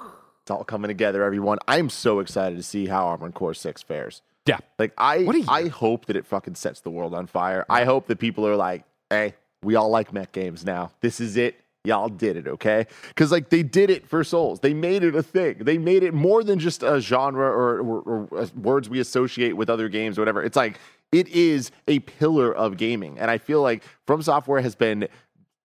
It's 0.00 0.50
all 0.50 0.64
coming 0.64 0.88
together, 0.88 1.22
everyone. 1.22 1.58
I'm 1.68 1.88
so 1.90 2.18
excited 2.18 2.56
to 2.56 2.62
see 2.64 2.86
how 2.86 3.06
Armored 3.06 3.34
Core 3.34 3.54
6 3.54 3.82
fares. 3.82 4.22
Yeah. 4.46 4.58
Like 4.78 4.92
I. 4.98 5.44
I 5.48 5.68
hope 5.68 6.06
that 6.06 6.16
it 6.16 6.26
fucking 6.26 6.56
sets 6.56 6.80
the 6.80 6.90
world 6.90 7.14
on 7.14 7.26
fire. 7.26 7.64
I 7.68 7.84
hope 7.84 8.06
that 8.08 8.18
people 8.18 8.46
are 8.46 8.56
like, 8.56 8.84
hey, 9.10 9.34
we 9.62 9.76
all 9.76 9.90
like 9.90 10.12
mech 10.12 10.32
games 10.32 10.64
now. 10.64 10.90
This 11.00 11.20
is 11.20 11.36
it. 11.36 11.56
Y'all 11.84 12.08
did 12.08 12.36
it, 12.36 12.46
okay? 12.46 12.86
Because 13.08 13.32
like 13.32 13.48
they 13.48 13.64
did 13.64 13.90
it 13.90 14.06
for 14.06 14.22
Souls. 14.22 14.60
They 14.60 14.72
made 14.72 15.02
it 15.02 15.16
a 15.16 15.22
thing. 15.22 15.58
They 15.60 15.78
made 15.78 16.04
it 16.04 16.14
more 16.14 16.44
than 16.44 16.60
just 16.60 16.84
a 16.84 17.00
genre 17.00 17.46
or, 17.46 17.80
or, 17.80 18.00
or 18.02 18.38
uh, 18.38 18.46
words 18.56 18.88
we 18.88 19.00
associate 19.00 19.56
with 19.56 19.68
other 19.68 19.88
games 19.88 20.16
or 20.16 20.20
whatever. 20.20 20.44
It's 20.44 20.56
like 20.56 20.78
it 21.10 21.26
is 21.28 21.72
a 21.88 21.98
pillar 22.00 22.54
of 22.54 22.76
gaming, 22.76 23.18
and 23.18 23.30
I 23.32 23.38
feel 23.38 23.62
like 23.62 23.82
From 24.06 24.22
Software 24.22 24.60
has 24.60 24.76
been 24.76 25.08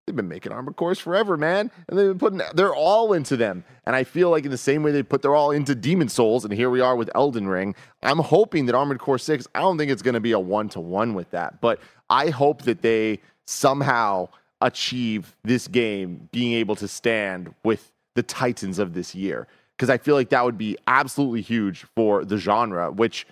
they've 0.07 0.15
been 0.15 0.27
making 0.29 0.53
armored 0.53 0.77
cores 0.77 0.97
forever, 0.97 1.35
man. 1.37 1.69
And 1.87 1.99
they've 1.99 2.07
been 2.07 2.17
putting 2.17 2.41
they're 2.55 2.73
all 2.73 3.13
into 3.13 3.35
them. 3.37 3.63
And 3.85 3.95
I 3.95 4.05
feel 4.05 4.29
like 4.29 4.45
in 4.45 4.51
the 4.51 4.57
same 4.57 4.81
way 4.81 4.91
they 4.91 5.03
put 5.03 5.21
they're 5.21 5.35
all 5.35 5.51
into 5.51 5.75
Demon 5.75 6.09
Souls, 6.09 6.45
and 6.45 6.53
here 6.53 6.69
we 6.69 6.79
are 6.79 6.95
with 6.95 7.09
Elden 7.13 7.47
Ring. 7.47 7.75
I'm 8.01 8.19
hoping 8.19 8.65
that 8.67 8.75
Armored 8.75 8.99
Core 8.99 9.19
6, 9.19 9.47
I 9.53 9.59
don't 9.59 9.77
think 9.77 9.91
it's 9.91 10.01
gonna 10.01 10.21
be 10.21 10.31
a 10.31 10.39
one 10.39 10.69
to 10.69 10.79
one 10.79 11.13
with 11.13 11.29
that, 11.31 11.61
but 11.61 11.79
I 12.09 12.29
hope 12.29 12.63
that 12.63 12.81
they 12.81 13.19
somehow 13.45 14.29
achieve 14.61 15.35
this 15.43 15.67
game 15.67 16.29
being 16.31 16.53
able 16.53 16.75
to 16.77 16.87
stand 16.87 17.53
with 17.63 17.91
the 18.15 18.23
titans 18.23 18.79
of 18.79 18.93
this 18.93 19.13
year. 19.13 19.45
because 19.75 19.91
I 19.91 19.99
feel 19.99 20.15
like 20.15 20.29
that 20.29 20.43
would 20.43 20.57
be 20.57 20.75
absolutely 20.87 21.41
huge 21.41 21.85
for 21.95 22.25
the 22.25 22.37
genre, 22.37 22.91
which 22.91 23.27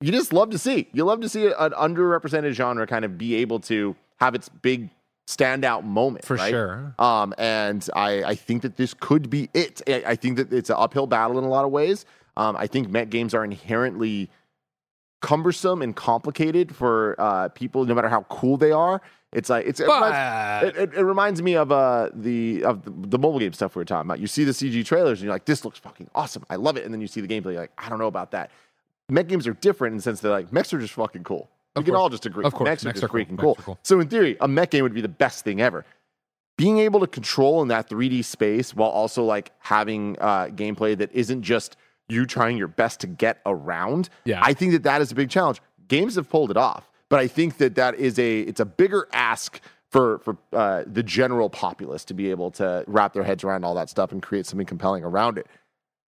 you 0.00 0.12
just 0.12 0.32
love 0.32 0.50
to 0.50 0.58
see. 0.58 0.88
You 0.92 1.04
love 1.04 1.20
to 1.22 1.28
see 1.28 1.46
an 1.46 1.72
underrepresented 1.72 2.52
genre 2.52 2.86
kind 2.86 3.04
of 3.04 3.18
be 3.18 3.34
able 3.34 3.58
to 3.60 3.96
have 4.20 4.36
its 4.36 4.48
big 4.48 4.90
standout 5.28 5.84
moment 5.84 6.24
For 6.24 6.36
right? 6.36 6.50
sure. 6.50 6.94
Um, 6.98 7.34
and 7.36 7.86
I, 7.94 8.24
I 8.24 8.34
think 8.34 8.62
that 8.62 8.76
this 8.76 8.94
could 8.94 9.28
be 9.28 9.50
it. 9.52 9.82
I, 9.86 10.02
I 10.06 10.16
think 10.16 10.38
that 10.38 10.52
it's 10.52 10.70
an 10.70 10.76
uphill 10.78 11.06
battle 11.06 11.38
in 11.38 11.44
a 11.44 11.48
lot 11.48 11.66
of 11.66 11.70
ways. 11.70 12.06
Um, 12.38 12.56
I 12.56 12.66
think 12.66 12.88
Mech 12.88 13.10
games 13.10 13.34
are 13.34 13.44
inherently 13.44 14.30
cumbersome 15.20 15.82
and 15.82 15.94
complicated 15.94 16.74
for 16.74 17.14
uh, 17.18 17.48
people, 17.48 17.84
no 17.84 17.94
matter 17.94 18.08
how 18.08 18.22
cool 18.24 18.56
they 18.56 18.72
are. 18.72 19.02
It's 19.30 19.50
like 19.50 19.66
it's 19.66 19.80
it 19.80 19.84
reminds, 19.84 20.66
it, 20.68 20.82
it, 20.82 20.94
it 20.94 21.02
reminds 21.02 21.42
me 21.42 21.54
of 21.54 21.70
uh 21.70 22.08
the 22.14 22.64
of 22.64 22.82
the, 22.86 22.90
the 23.08 23.18
mobile 23.18 23.38
game 23.38 23.52
stuff 23.52 23.76
we 23.76 23.80
were 23.80 23.84
talking 23.84 24.08
about. 24.08 24.20
You 24.20 24.26
see 24.26 24.44
the 24.44 24.52
CG 24.52 24.86
trailers 24.86 25.18
and 25.18 25.26
you're 25.26 25.34
like, 25.34 25.44
this 25.44 25.66
looks 25.66 25.78
fucking 25.78 26.08
awesome. 26.14 26.46
I 26.48 26.56
love 26.56 26.78
it. 26.78 26.86
And 26.86 26.94
then 26.94 27.02
you 27.02 27.06
see 27.06 27.20
the 27.20 27.28
gameplay, 27.28 27.52
you're 27.52 27.60
like, 27.60 27.72
I 27.76 27.90
don't 27.90 27.98
know 27.98 28.06
about 28.06 28.30
that. 28.30 28.50
Mech 29.10 29.28
games 29.28 29.46
are 29.46 29.52
different 29.52 29.92
in 29.92 29.96
the 29.98 30.02
sense 30.02 30.20
that 30.20 30.30
like 30.30 30.50
mechs 30.50 30.72
are 30.72 30.78
just 30.78 30.94
fucking 30.94 31.24
cool. 31.24 31.50
We 31.76 31.80
Of 31.80 31.84
can 31.84 31.94
course. 31.94 32.00
all 32.00 32.08
just 32.08 32.26
agree. 32.26 32.44
Of 32.44 32.54
course, 32.54 32.68
mechs 32.68 32.84
are 32.84 32.88
mechs 32.88 33.02
are 33.02 33.08
freaking 33.08 33.38
cool. 33.38 33.54
cool. 33.56 33.78
So 33.82 34.00
in 34.00 34.08
theory, 34.08 34.36
a 34.40 34.48
mech 34.48 34.70
game 34.70 34.82
would 34.82 34.94
be 34.94 35.00
the 35.00 35.08
best 35.08 35.44
thing 35.44 35.60
ever. 35.60 35.84
Being 36.56 36.78
able 36.78 37.00
to 37.00 37.06
control 37.06 37.62
in 37.62 37.68
that 37.68 37.88
3D 37.88 38.24
space 38.24 38.74
while 38.74 38.88
also 38.90 39.22
like 39.22 39.52
having 39.60 40.16
uh, 40.20 40.46
gameplay 40.46 40.98
that 40.98 41.12
isn't 41.12 41.42
just 41.42 41.76
you 42.08 42.26
trying 42.26 42.56
your 42.56 42.66
best 42.68 43.00
to 43.00 43.06
get 43.06 43.38
around. 43.46 44.08
Yeah. 44.24 44.40
I 44.42 44.54
think 44.54 44.72
that 44.72 44.82
that 44.82 45.00
is 45.00 45.12
a 45.12 45.14
big 45.14 45.30
challenge. 45.30 45.60
Games 45.86 46.16
have 46.16 46.28
pulled 46.28 46.50
it 46.50 46.56
off, 46.56 46.90
but 47.10 47.20
I 47.20 47.28
think 47.28 47.58
that 47.58 47.76
that 47.76 47.94
is 47.94 48.18
a 48.18 48.40
it's 48.40 48.60
a 48.60 48.64
bigger 48.66 49.06
ask 49.12 49.60
for 49.90 50.18
for 50.18 50.36
uh, 50.52 50.82
the 50.86 51.02
general 51.02 51.48
populace 51.48 52.04
to 52.06 52.14
be 52.14 52.30
able 52.30 52.50
to 52.52 52.82
wrap 52.88 53.12
their 53.12 53.22
heads 53.22 53.44
around 53.44 53.64
all 53.64 53.74
that 53.74 53.88
stuff 53.88 54.10
and 54.10 54.20
create 54.22 54.44
something 54.46 54.66
compelling 54.66 55.04
around 55.04 55.38
it. 55.38 55.46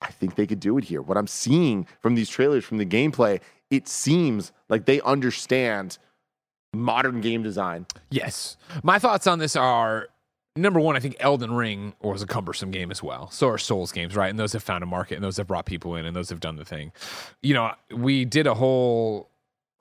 I 0.01 0.07
think 0.11 0.35
they 0.35 0.45
could 0.45 0.59
do 0.59 0.77
it 0.77 0.83
here. 0.83 1.01
What 1.01 1.17
I'm 1.17 1.27
seeing 1.27 1.87
from 2.01 2.15
these 2.15 2.27
trailers, 2.27 2.65
from 2.65 2.77
the 2.79 2.85
gameplay, 2.85 3.39
it 3.73 3.87
seems 3.87 4.51
like 4.69 4.85
they 4.85 5.01
understand 5.01 5.97
modern 6.75 7.21
game 7.21 7.41
design. 7.41 7.87
Yes. 8.11 8.55
My 8.83 8.99
thoughts 8.99 9.25
on 9.25 9.39
this 9.39 9.55
are 9.55 10.09
number 10.55 10.79
one, 10.79 10.95
I 10.95 10.99
think 10.99 11.15
Elden 11.19 11.53
Ring 11.53 11.93
was 12.01 12.21
a 12.21 12.27
cumbersome 12.27 12.69
game 12.69 12.91
as 12.91 13.01
well. 13.01 13.31
So 13.31 13.49
are 13.49 13.57
Souls 13.57 13.91
games, 13.91 14.15
right? 14.15 14.29
And 14.29 14.37
those 14.37 14.53
have 14.53 14.61
found 14.61 14.83
a 14.83 14.87
market 14.87 15.15
and 15.15 15.23
those 15.23 15.37
have 15.37 15.47
brought 15.47 15.65
people 15.65 15.95
in 15.95 16.05
and 16.05 16.15
those 16.15 16.29
have 16.29 16.39
done 16.39 16.55
the 16.55 16.65
thing. 16.65 16.91
You 17.41 17.55
know, 17.55 17.71
we 17.91 18.25
did 18.25 18.45
a 18.45 18.53
whole 18.53 19.31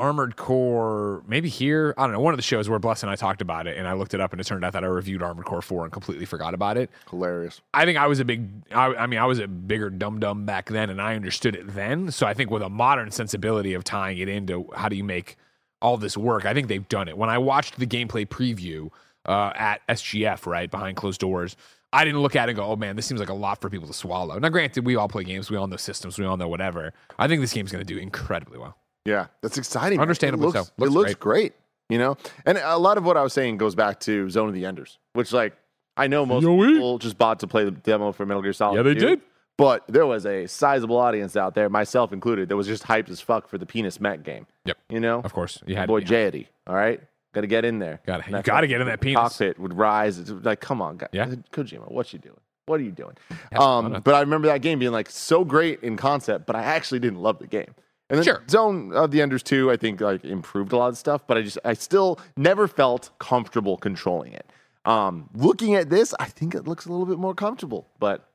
Armored 0.02 0.34
Core, 0.34 1.22
maybe 1.28 1.48
here, 1.48 1.94
I 1.96 2.02
don't 2.02 2.12
know, 2.12 2.18
one 2.18 2.34
of 2.34 2.38
the 2.38 2.42
shows 2.42 2.68
where 2.68 2.80
Bless 2.80 3.04
and 3.04 3.10
I 3.10 3.14
talked 3.14 3.40
about 3.40 3.68
it 3.68 3.76
and 3.76 3.86
I 3.86 3.92
looked 3.92 4.14
it 4.14 4.20
up 4.20 4.32
and 4.32 4.40
it 4.40 4.44
turned 4.44 4.64
out 4.64 4.72
that 4.72 4.82
I 4.82 4.88
reviewed 4.88 5.22
Armored 5.22 5.46
Core 5.46 5.62
4 5.62 5.84
and 5.84 5.92
completely 5.92 6.24
forgot 6.24 6.54
about 6.54 6.76
it. 6.76 6.90
Hilarious. 7.08 7.60
I 7.72 7.84
think 7.84 7.96
I 7.96 8.08
was 8.08 8.18
a 8.18 8.24
big, 8.24 8.48
I, 8.72 8.86
I 8.96 9.06
mean, 9.06 9.20
I 9.20 9.26
was 9.26 9.38
a 9.38 9.46
bigger 9.46 9.90
dum 9.90 10.18
dum 10.18 10.44
back 10.44 10.70
then, 10.70 10.90
and 10.90 11.00
I 11.00 11.14
understood 11.14 11.54
it 11.54 11.72
then. 11.72 12.10
So 12.10 12.26
I 12.26 12.34
think 12.34 12.50
with 12.50 12.62
a 12.62 12.68
modern 12.68 13.12
sensibility 13.12 13.74
of 13.74 13.84
tying 13.84 14.18
it 14.18 14.28
into 14.28 14.68
how 14.74 14.88
do 14.88 14.96
you 14.96 15.04
make 15.04 15.36
all 15.80 15.96
this 15.96 16.16
work, 16.16 16.46
I 16.46 16.52
think 16.52 16.66
they've 16.66 16.88
done 16.88 17.06
it. 17.06 17.16
When 17.16 17.30
I 17.30 17.38
watched 17.38 17.78
the 17.78 17.86
gameplay 17.86 18.26
preview 18.26 18.90
uh, 19.24 19.52
at 19.54 19.86
SGF, 19.88 20.46
right 20.46 20.68
behind 20.68 20.96
closed 20.96 21.20
doors, 21.20 21.56
I 21.92 22.04
didn't 22.04 22.22
look 22.22 22.34
at 22.34 22.48
it 22.48 22.52
and 22.52 22.56
go, 22.56 22.64
"Oh 22.64 22.74
man, 22.74 22.96
this 22.96 23.06
seems 23.06 23.20
like 23.20 23.28
a 23.28 23.34
lot 23.34 23.60
for 23.60 23.70
people 23.70 23.86
to 23.86 23.94
swallow." 23.94 24.36
Now, 24.36 24.48
granted, 24.48 24.84
we 24.84 24.96
all 24.96 25.08
play 25.08 25.22
games, 25.22 25.48
we 25.48 25.56
all 25.56 25.68
know 25.68 25.76
systems, 25.76 26.18
we 26.18 26.24
all 26.24 26.36
know 26.36 26.48
whatever. 26.48 26.92
I 27.20 27.28
think 27.28 27.40
this 27.40 27.52
game's 27.52 27.70
going 27.70 27.84
to 27.86 27.94
do 27.94 28.00
incredibly 28.00 28.58
well. 28.58 28.76
Yeah, 29.04 29.26
that's 29.40 29.58
exciting. 29.58 30.00
Understandably 30.00 30.44
it 30.44 30.54
looks, 30.54 30.68
so. 30.68 30.72
Looks 30.78 30.90
it 30.90 30.94
looks 30.94 31.14
great. 31.14 31.18
great. 31.18 31.52
You 31.88 31.98
know, 31.98 32.16
and 32.46 32.56
a 32.58 32.78
lot 32.78 32.96
of 32.96 33.04
what 33.04 33.16
I 33.16 33.22
was 33.22 33.32
saying 33.32 33.58
goes 33.58 33.74
back 33.74 34.00
to 34.00 34.30
Zone 34.30 34.48
of 34.48 34.54
the 34.54 34.64
Enders, 34.64 34.98
which 35.12 35.32
like 35.32 35.54
I 35.96 36.06
know 36.06 36.24
most 36.24 36.42
Yo-wee. 36.42 36.74
people 36.74 36.98
just 36.98 37.18
bought 37.18 37.40
to 37.40 37.46
play 37.46 37.64
the 37.64 37.70
demo 37.70 38.12
for 38.12 38.24
Metal 38.24 38.42
Gear 38.42 38.52
Solid. 38.54 38.76
Yeah, 38.76 38.82
they 38.82 38.94
2, 38.94 39.00
did. 39.00 39.20
But 39.58 39.84
there 39.88 40.06
was 40.06 40.24
a 40.24 40.46
sizable 40.46 40.96
audience 40.96 41.36
out 41.36 41.54
there, 41.54 41.68
myself 41.68 42.12
included, 42.12 42.48
that 42.48 42.56
was 42.56 42.66
just 42.66 42.84
hyped 42.84 43.10
as 43.10 43.20
fuck 43.20 43.46
for 43.46 43.58
the 43.58 43.66
penis 43.66 44.00
mech 44.00 44.22
game. 44.22 44.46
Yep, 44.64 44.78
You 44.88 45.00
know, 45.00 45.20
of 45.20 45.34
course, 45.34 45.58
you 45.66 45.76
had 45.76 45.88
boy. 45.88 46.00
Jehuty. 46.00 46.46
All 46.66 46.74
right, 46.74 46.98
got 47.34 47.42
to 47.42 47.46
get 47.46 47.66
in 47.66 47.78
there. 47.78 48.00
Gotta- 48.06 48.30
you 48.30 48.42
gotta 48.42 48.66
get 48.66 48.80
in 48.80 48.86
that 48.86 49.02
penis. 49.02 49.18
Cockpit 49.20 49.58
would 49.58 49.74
rise. 49.76 50.18
It's 50.18 50.30
like, 50.30 50.60
come 50.60 50.80
on, 50.80 50.96
guys. 50.96 51.10
Yeah. 51.12 51.26
Kojima, 51.52 51.90
what 51.92 52.10
you 52.14 52.18
doing? 52.18 52.40
What 52.66 52.80
are 52.80 52.84
you 52.84 52.92
doing? 52.92 53.14
Um, 53.54 54.00
but 54.02 54.14
I 54.14 54.20
remember 54.20 54.48
that 54.48 54.62
game 54.62 54.78
being 54.78 54.92
like 54.92 55.10
so 55.10 55.44
great 55.44 55.82
in 55.82 55.96
concept, 55.98 56.46
but 56.46 56.56
I 56.56 56.62
actually 56.62 57.00
didn't 57.00 57.18
love 57.20 57.38
the 57.38 57.46
game. 57.48 57.74
And 58.12 58.18
then 58.18 58.24
Sure. 58.24 58.42
Zone 58.46 58.92
of 58.92 59.10
the 59.10 59.22
Enders 59.22 59.42
2, 59.42 59.70
I 59.70 59.78
think 59.78 60.02
like 60.02 60.22
improved 60.22 60.72
a 60.72 60.76
lot 60.76 60.88
of 60.88 60.98
stuff, 60.98 61.26
but 61.26 61.38
I 61.38 61.42
just 61.42 61.58
I 61.64 61.72
still 61.72 62.20
never 62.36 62.68
felt 62.68 63.10
comfortable 63.18 63.78
controlling 63.78 64.34
it. 64.34 64.46
Um, 64.84 65.30
looking 65.34 65.74
at 65.76 65.88
this, 65.88 66.12
I 66.20 66.26
think 66.26 66.54
it 66.54 66.68
looks 66.68 66.84
a 66.84 66.90
little 66.92 67.06
bit 67.06 67.18
more 67.18 67.34
comfortable, 67.34 67.88
but 67.98 68.28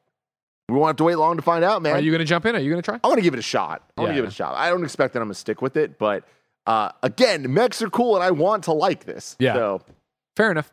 we 0.67 0.75
won't 0.75 0.87
have 0.87 0.95
to 0.95 1.03
wait 1.03 1.15
long 1.15 1.35
to 1.35 1.43
find 1.43 1.63
out, 1.63 1.83
man. 1.83 1.95
Are 1.95 1.99
you 1.99 2.09
going 2.09 2.19
to 2.19 2.25
jump 2.25 2.47
in? 2.47 2.55
Are 2.55 2.59
you 2.59 2.71
going 2.71 2.81
to 2.81 2.85
try? 2.85 2.95
I'm 2.95 3.01
going 3.03 3.17
to 3.17 3.21
give 3.21 3.35
it 3.35 3.39
a 3.39 3.43
shot. 3.43 3.83
I'm 3.95 4.05
going 4.05 4.15
to 4.15 4.21
give 4.21 4.25
it 4.25 4.29
a 4.29 4.35
shot. 4.35 4.55
I 4.55 4.69
don't 4.69 4.83
expect 4.83 5.13
that 5.13 5.19
I'm 5.19 5.27
gonna 5.27 5.35
stick 5.35 5.61
with 5.61 5.77
it, 5.77 5.99
but 5.99 6.23
uh, 6.65 6.89
again, 7.03 7.53
mechs 7.53 7.79
are 7.83 7.89
cool, 7.89 8.15
and 8.15 8.23
I 8.23 8.31
want 8.31 8.63
to 8.63 8.73
like 8.73 9.05
this. 9.05 9.35
Yeah. 9.37 9.53
So 9.53 9.81
Fair 10.35 10.51
enough. 10.51 10.71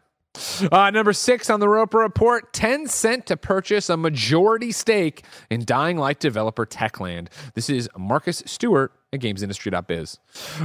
Uh, 0.72 0.90
number 0.90 1.12
six 1.12 1.48
on 1.48 1.60
the 1.60 1.68
Roper 1.68 1.98
Report 1.98 2.52
Tencent 2.52 3.24
to 3.26 3.36
purchase 3.36 3.88
a 3.88 3.96
majority 3.96 4.72
stake 4.72 5.24
in 5.48 5.64
Dying 5.64 5.96
Light 5.96 6.18
developer 6.18 6.66
Techland. 6.66 7.28
This 7.54 7.70
is 7.70 7.88
Marcus 7.96 8.42
Stewart 8.44 8.92
at 9.14 9.20
GamesIndustry.biz. 9.20 10.18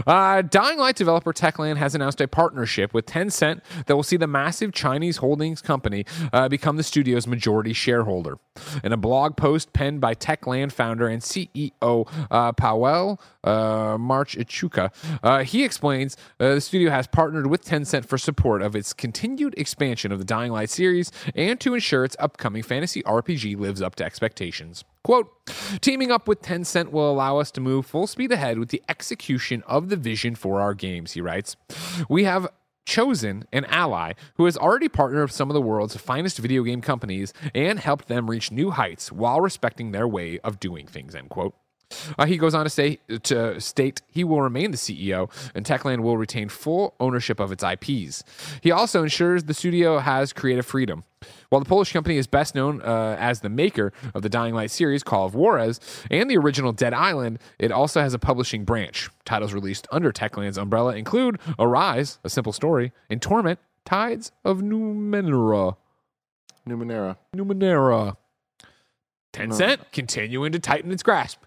Uh, 0.06 0.42
Dying 0.42 0.78
Light 0.78 0.96
developer 0.96 1.32
Techland 1.32 1.78
has 1.78 1.96
announced 1.96 2.20
a 2.22 2.28
partnership 2.28 2.94
with 2.94 3.06
Tencent 3.06 3.62
that 3.86 3.96
will 3.96 4.04
see 4.04 4.18
the 4.18 4.28
massive 4.28 4.74
Chinese 4.74 5.18
holdings 5.18 5.62
company 5.62 6.06
uh, 6.34 6.50
become 6.50 6.78
the 6.78 6.84
studio's 6.84 7.28
majority 7.28 7.74
shareholder. 7.74 8.40
In 8.84 8.92
a 8.92 8.98
blog 8.98 9.38
post 9.38 9.74
penned 9.74 10.02
by 10.02 10.16
Techland 10.16 10.72
founder 10.72 11.08
and 11.08 11.22
CEO 11.22 12.10
uh, 12.32 12.52
Powell 12.54 13.22
uh, 13.44 13.98
Marchewka, 13.98 14.92
uh, 15.24 15.44
he 15.44 15.64
explains 15.64 16.18
uh, 16.40 16.56
the 16.56 16.62
studio 16.62 16.92
has 16.92 17.08
partnered 17.08 17.48
with 17.48 17.64
Tencent 17.64 18.06
for 18.06 18.18
support 18.18 18.62
of 18.62 18.76
its 18.76 18.94
continued 18.94 19.54
expansion 19.58 20.12
of 20.12 20.20
the 20.20 20.26
Dying 20.26 20.52
Light 20.52 20.70
series 20.70 21.12
and 21.36 21.60
to 21.60 21.74
ensure 21.74 22.04
its 22.04 22.16
upcoming 22.20 22.64
fantasy 22.64 23.02
RPG 23.04 23.58
lives 23.58 23.82
up 23.82 23.96
to 23.96 24.06
expectations. 24.06 24.84
Quote, 25.04 25.32
teaming 25.82 26.12
up 26.12 26.28
with 26.28 26.42
Tencent 26.42 26.92
will 26.92 27.10
allow 27.10 27.38
us 27.38 27.52
to 27.52 27.62
move 27.62 27.86
full 27.86 28.06
speed 28.06 28.32
ahead 28.32 28.60
with 28.60 28.70
the 28.70 28.84
execution 28.90 29.64
of 29.66 29.90
the 29.90 29.96
vision 29.96 30.36
for 30.36 30.60
our 30.60 30.74
games, 30.74 31.14
he 31.14 31.22
writes. 31.22 31.56
We 32.10 32.26
have 32.26 32.50
chosen 32.86 33.46
an 33.54 33.66
ally 33.66 34.14
who 34.36 34.46
has 34.46 34.58
already 34.58 34.90
partnered 34.90 35.24
with 35.24 35.32
some 35.32 35.50
of 35.50 35.54
the 35.54 35.62
world's 35.62 35.96
finest 35.96 36.40
video 36.40 36.64
game 36.64 36.82
companies 36.82 37.34
and 37.54 37.80
helped 37.80 38.08
them 38.08 38.30
reach 38.30 38.52
new 38.52 38.72
heights 38.72 39.12
while 39.12 39.40
respecting 39.40 39.92
their 39.92 40.08
way 40.08 40.40
of 40.40 40.60
doing 40.60 40.88
things, 40.88 41.16
end 41.16 41.30
quote. 41.30 41.56
Uh, 42.18 42.26
he 42.26 42.38
goes 42.38 42.54
on 42.54 42.66
to 42.66 42.70
say 42.70 43.00
to 43.24 43.60
state 43.60 44.02
he 44.08 44.24
will 44.24 44.42
remain 44.42 44.72
the 44.72 44.78
CEO 44.78 45.32
and 45.56 45.66
Techland 45.66 46.02
will 46.02 46.18
retain 46.18 46.50
full 46.50 46.96
ownership 47.00 47.40
of 47.40 47.52
its 47.52 47.64
IPs. 47.64 48.24
He 48.62 48.72
also 48.72 49.04
ensures 49.04 49.46
the 49.46 49.54
studio 49.54 50.00
has 50.00 50.34
creative 50.34 50.66
freedom. 50.66 51.04
While 51.50 51.62
the 51.62 51.68
Polish 51.68 51.92
company 51.92 52.18
is 52.18 52.28
best 52.28 52.54
known 52.54 52.80
uh, 52.84 53.16
as 53.20 53.42
the 53.42 53.50
maker 53.50 53.92
of 54.14 54.22
the 54.22 54.30
Dying 54.30 54.54
Light 54.54 54.70
series 54.70 55.02
Call 55.02 55.26
of 55.26 55.34
Juarez 55.34 55.80
and 56.12 56.30
the 56.30 56.38
original 56.38 56.72
Dead 56.74 56.94
Island, 56.94 57.40
it 57.58 57.72
also 57.72 58.02
has 58.02 58.14
a 58.14 58.20
publishing 58.20 58.66
branch. 58.66 59.10
Titles 59.26 59.52
released 59.52 59.88
under 59.92 60.12
Techland's 60.12 60.60
umbrella 60.60 60.96
include 60.96 61.40
Arise, 61.58 62.20
A 62.24 62.30
Simple 62.30 62.54
Story, 62.54 62.92
and 63.10 63.20
Torment, 63.20 63.58
Tides 63.84 64.32
of 64.46 64.60
Numenera. 64.60 65.76
Numenera. 66.68 67.18
Numenera. 67.36 68.16
Tencent 69.34 69.80
continuing 69.92 70.52
to 70.52 70.60
tighten 70.60 70.92
its 70.92 71.02
grasp. 71.02 71.40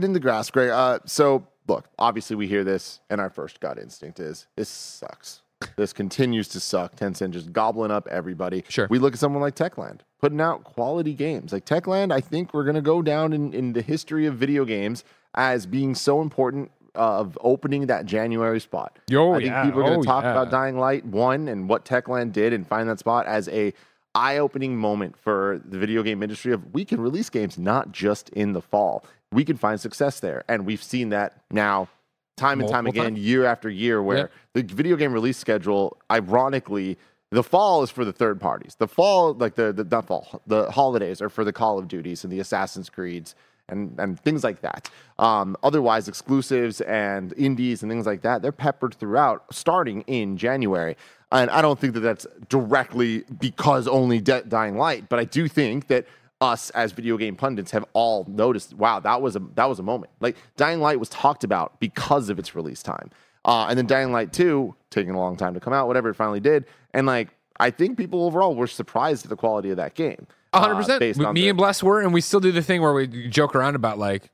in 0.00 0.12
the 0.12 0.20
grasp, 0.20 0.52
Great. 0.54 0.70
Uh, 0.70 0.98
so 1.06 1.46
look, 1.68 1.88
obviously 2.00 2.34
we 2.34 2.48
hear 2.48 2.64
this, 2.64 3.00
and 3.08 3.20
our 3.20 3.30
first 3.30 3.60
gut 3.60 3.78
instinct 3.78 4.18
is 4.18 4.48
this 4.56 4.68
sucks. 4.68 5.42
This 5.76 5.92
continues 5.92 6.48
to 6.48 6.60
suck. 6.60 6.96
Tencent 6.96 7.30
just 7.30 7.52
gobbling 7.52 7.90
up 7.90 8.06
everybody. 8.08 8.64
Sure. 8.68 8.86
We 8.90 8.98
look 8.98 9.14
at 9.14 9.18
someone 9.18 9.42
like 9.42 9.54
Techland 9.54 10.00
putting 10.20 10.40
out 10.40 10.64
quality 10.64 11.14
games. 11.14 11.52
Like 11.52 11.64
Techland, 11.64 12.12
I 12.12 12.20
think 12.20 12.52
we're 12.54 12.64
gonna 12.64 12.82
go 12.82 13.02
down 13.02 13.32
in, 13.32 13.52
in 13.52 13.72
the 13.72 13.82
history 13.82 14.26
of 14.26 14.36
video 14.36 14.64
games 14.64 15.04
as 15.34 15.66
being 15.66 15.94
so 15.94 16.20
important 16.22 16.70
uh, 16.94 17.18
of 17.20 17.38
opening 17.42 17.86
that 17.86 18.06
January 18.06 18.60
spot. 18.60 18.98
Yo, 19.08 19.32
I 19.32 19.38
think 19.38 19.50
yeah. 19.50 19.64
people 19.64 19.80
are 19.80 19.84
gonna 19.84 19.98
Oh, 19.98 20.02
talk 20.02 20.24
yeah. 20.24 20.32
about 20.32 20.50
Dying 20.50 20.78
Light 20.78 21.04
one 21.04 21.48
and 21.48 21.68
what 21.68 21.84
Techland 21.84 22.32
did 22.32 22.52
and 22.52 22.66
find 22.66 22.88
that 22.88 22.98
spot 22.98 23.26
as 23.26 23.48
a 23.48 23.72
eye-opening 24.14 24.76
moment 24.76 25.14
for 25.18 25.60
the 25.64 25.78
video 25.78 26.02
game 26.02 26.22
industry 26.22 26.52
of 26.52 26.72
we 26.72 26.84
can 26.86 27.00
release 27.00 27.28
games 27.28 27.58
not 27.58 27.92
just 27.92 28.30
in 28.30 28.54
the 28.54 28.62
fall. 28.62 29.04
We 29.30 29.44
can 29.44 29.58
find 29.58 29.78
success 29.78 30.20
there. 30.20 30.42
And 30.48 30.64
we've 30.64 30.82
seen 30.82 31.10
that 31.10 31.42
now 31.50 31.88
time 32.36 32.60
and 32.60 32.68
time 32.68 32.86
again, 32.86 33.14
times. 33.14 33.18
year 33.18 33.44
after 33.44 33.68
year, 33.68 34.02
where 34.02 34.30
the 34.52 34.62
video 34.62 34.96
game 34.96 35.12
release 35.12 35.38
schedule, 35.38 35.96
ironically, 36.10 36.98
the 37.30 37.42
fall 37.42 37.82
is 37.82 37.90
for 37.90 38.04
the 38.04 38.12
third 38.12 38.40
parties. 38.40 38.76
The 38.78 38.88
fall, 38.88 39.34
like 39.34 39.54
the, 39.54 39.72
the 39.72 39.84
not 39.84 40.06
fall, 40.06 40.42
the 40.46 40.70
holidays 40.70 41.20
are 41.20 41.28
for 41.28 41.44
the 41.44 41.52
Call 41.52 41.78
of 41.78 41.88
Duties 41.88 42.24
and 42.24 42.32
the 42.32 42.40
Assassin's 42.40 42.88
Creeds 42.88 43.34
and, 43.68 43.98
and 43.98 44.20
things 44.20 44.44
like 44.44 44.60
that. 44.60 44.88
Um, 45.18 45.56
otherwise, 45.62 46.08
exclusives 46.08 46.80
and 46.82 47.32
indies 47.36 47.82
and 47.82 47.90
things 47.90 48.06
like 48.06 48.22
that, 48.22 48.42
they're 48.42 48.52
peppered 48.52 48.94
throughout 48.94 49.44
starting 49.52 50.02
in 50.02 50.36
January. 50.36 50.96
And 51.32 51.50
I 51.50 51.60
don't 51.62 51.78
think 51.78 51.94
that 51.94 52.00
that's 52.00 52.26
directly 52.48 53.24
because 53.40 53.88
only 53.88 54.20
De- 54.20 54.42
Dying 54.42 54.76
Light, 54.78 55.08
but 55.08 55.18
I 55.18 55.24
do 55.24 55.48
think 55.48 55.88
that 55.88 56.06
us 56.40 56.70
as 56.70 56.92
video 56.92 57.16
game 57.16 57.36
pundits 57.36 57.70
have 57.70 57.84
all 57.92 58.24
noticed. 58.28 58.74
Wow, 58.74 59.00
that 59.00 59.22
was 59.22 59.36
a 59.36 59.42
that 59.54 59.68
was 59.68 59.78
a 59.78 59.82
moment. 59.82 60.12
Like 60.20 60.36
Dying 60.56 60.80
Light 60.80 61.00
was 61.00 61.08
talked 61.08 61.44
about 61.44 61.80
because 61.80 62.28
of 62.28 62.38
its 62.38 62.54
release 62.54 62.82
time, 62.82 63.10
uh, 63.44 63.66
and 63.68 63.78
then 63.78 63.86
Dying 63.86 64.12
Light 64.12 64.32
Two 64.32 64.74
taking 64.90 65.12
a 65.12 65.18
long 65.18 65.36
time 65.36 65.54
to 65.54 65.60
come 65.60 65.72
out. 65.72 65.86
Whatever 65.86 66.10
it 66.10 66.14
finally 66.14 66.40
did, 66.40 66.66
and 66.92 67.06
like 67.06 67.28
I 67.58 67.70
think 67.70 67.96
people 67.96 68.24
overall 68.24 68.54
were 68.54 68.66
surprised 68.66 69.24
at 69.24 69.30
the 69.30 69.36
quality 69.36 69.70
of 69.70 69.76
that 69.78 69.94
game. 69.94 70.26
A 70.52 70.60
hundred 70.60 70.74
uh, 70.74 70.98
percent. 70.98 71.34
Me 71.34 71.48
and 71.48 71.56
Bless 71.56 71.82
were, 71.82 72.00
and 72.00 72.12
we 72.12 72.20
still 72.20 72.40
do 72.40 72.52
the 72.52 72.62
thing 72.62 72.82
where 72.82 72.92
we 72.92 73.06
joke 73.06 73.54
around 73.54 73.74
about 73.74 73.98
like, 73.98 74.30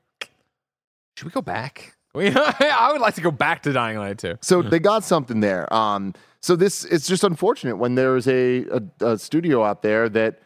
should 1.15 1.25
we 1.25 1.31
go 1.31 1.41
back? 1.41 1.95
I 2.15 2.89
would 2.91 3.01
like 3.01 3.15
to 3.15 3.21
go 3.21 3.31
back 3.31 3.63
to 3.63 3.73
Dying 3.73 3.97
Light 3.97 4.19
too. 4.19 4.37
So 4.41 4.61
they 4.61 4.79
got 4.79 5.03
something 5.03 5.39
there. 5.39 5.71
Um, 5.73 6.13
so 6.41 6.55
this 6.55 6.83
it's 6.85 7.07
just 7.07 7.23
unfortunate 7.23 7.77
when 7.77 7.95
there's 7.95 8.27
a, 8.27 8.65
a, 8.65 9.05
a 9.05 9.17
studio 9.17 9.63
out 9.63 9.81
there 9.81 10.09
that 10.09 10.39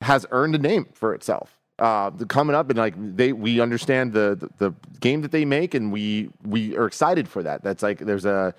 has 0.00 0.26
earned 0.30 0.54
a 0.54 0.58
name 0.58 0.86
for 0.92 1.14
itself. 1.14 1.56
Uh, 1.78 2.10
coming 2.28 2.54
up 2.54 2.68
and 2.68 2.78
like 2.78 2.94
they 3.16 3.32
we 3.32 3.58
understand 3.60 4.12
the, 4.12 4.36
the 4.58 4.70
the 4.70 4.74
game 5.00 5.22
that 5.22 5.30
they 5.32 5.44
make 5.46 5.72
and 5.74 5.90
we 5.90 6.28
we 6.44 6.76
are 6.76 6.86
excited 6.86 7.26
for 7.26 7.42
that. 7.42 7.62
That's 7.62 7.82
like 7.82 7.98
there's 8.00 8.26
a 8.26 8.54